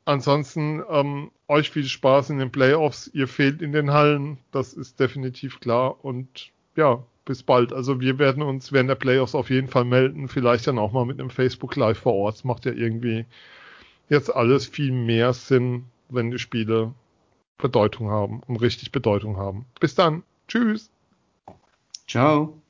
Ansonsten 0.05 0.83
ähm, 0.91 1.31
euch 1.49 1.71
viel 1.71 1.85
Spaß 1.85 2.31
in 2.31 2.39
den 2.39 2.51
Playoffs. 2.51 3.11
Ihr 3.15 3.29
fehlt 3.29 3.63
in 3.63 3.73
den 3.73 3.93
Hallen, 3.93 4.39
das 4.51 4.73
ist 4.73 4.99
definitiv 4.99 5.61
klar. 5.61 6.05
Und 6.05 6.51
ja, 6.77 7.05
bis 7.25 7.43
bald. 7.43 7.73
Also 7.73 8.01
wir 8.01 8.19
werden 8.19 8.43
uns 8.43 8.73
während 8.73 8.91
der 8.91 8.97
Playoffs 8.97 9.35
auf 9.35 9.51
jeden 9.51 9.69
Fall 9.69 9.85
melden. 9.85 10.29
Vielleicht 10.29 10.67
dann 10.67 10.79
auch 10.79 10.93
mal 10.93 11.07
mit 11.07 11.21
einem 11.21 11.31
Facebook 11.31 11.77
Live 11.77 11.99
vor 11.99 12.15
Ort. 12.15 12.37
Das 12.37 12.45
macht 12.45 12.65
ja 12.65 12.73
irgendwie 12.73 13.27
jetzt 14.09 14.35
alles 14.35 14.67
viel 14.67 14.93
mehr 14.93 15.33
Sinn, 15.33 15.85
wenn 16.09 16.31
die 16.31 16.39
Spiele 16.39 16.93
Bedeutung 17.59 18.11
haben 18.11 18.43
und 18.47 18.57
richtig 18.57 18.91
Bedeutung 18.91 19.37
haben. 19.37 19.67
Bis 19.79 19.95
dann. 19.95 20.25
Tschüss. 20.49 20.91
Ciao. 22.09 22.61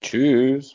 Tschüss. 0.00 0.72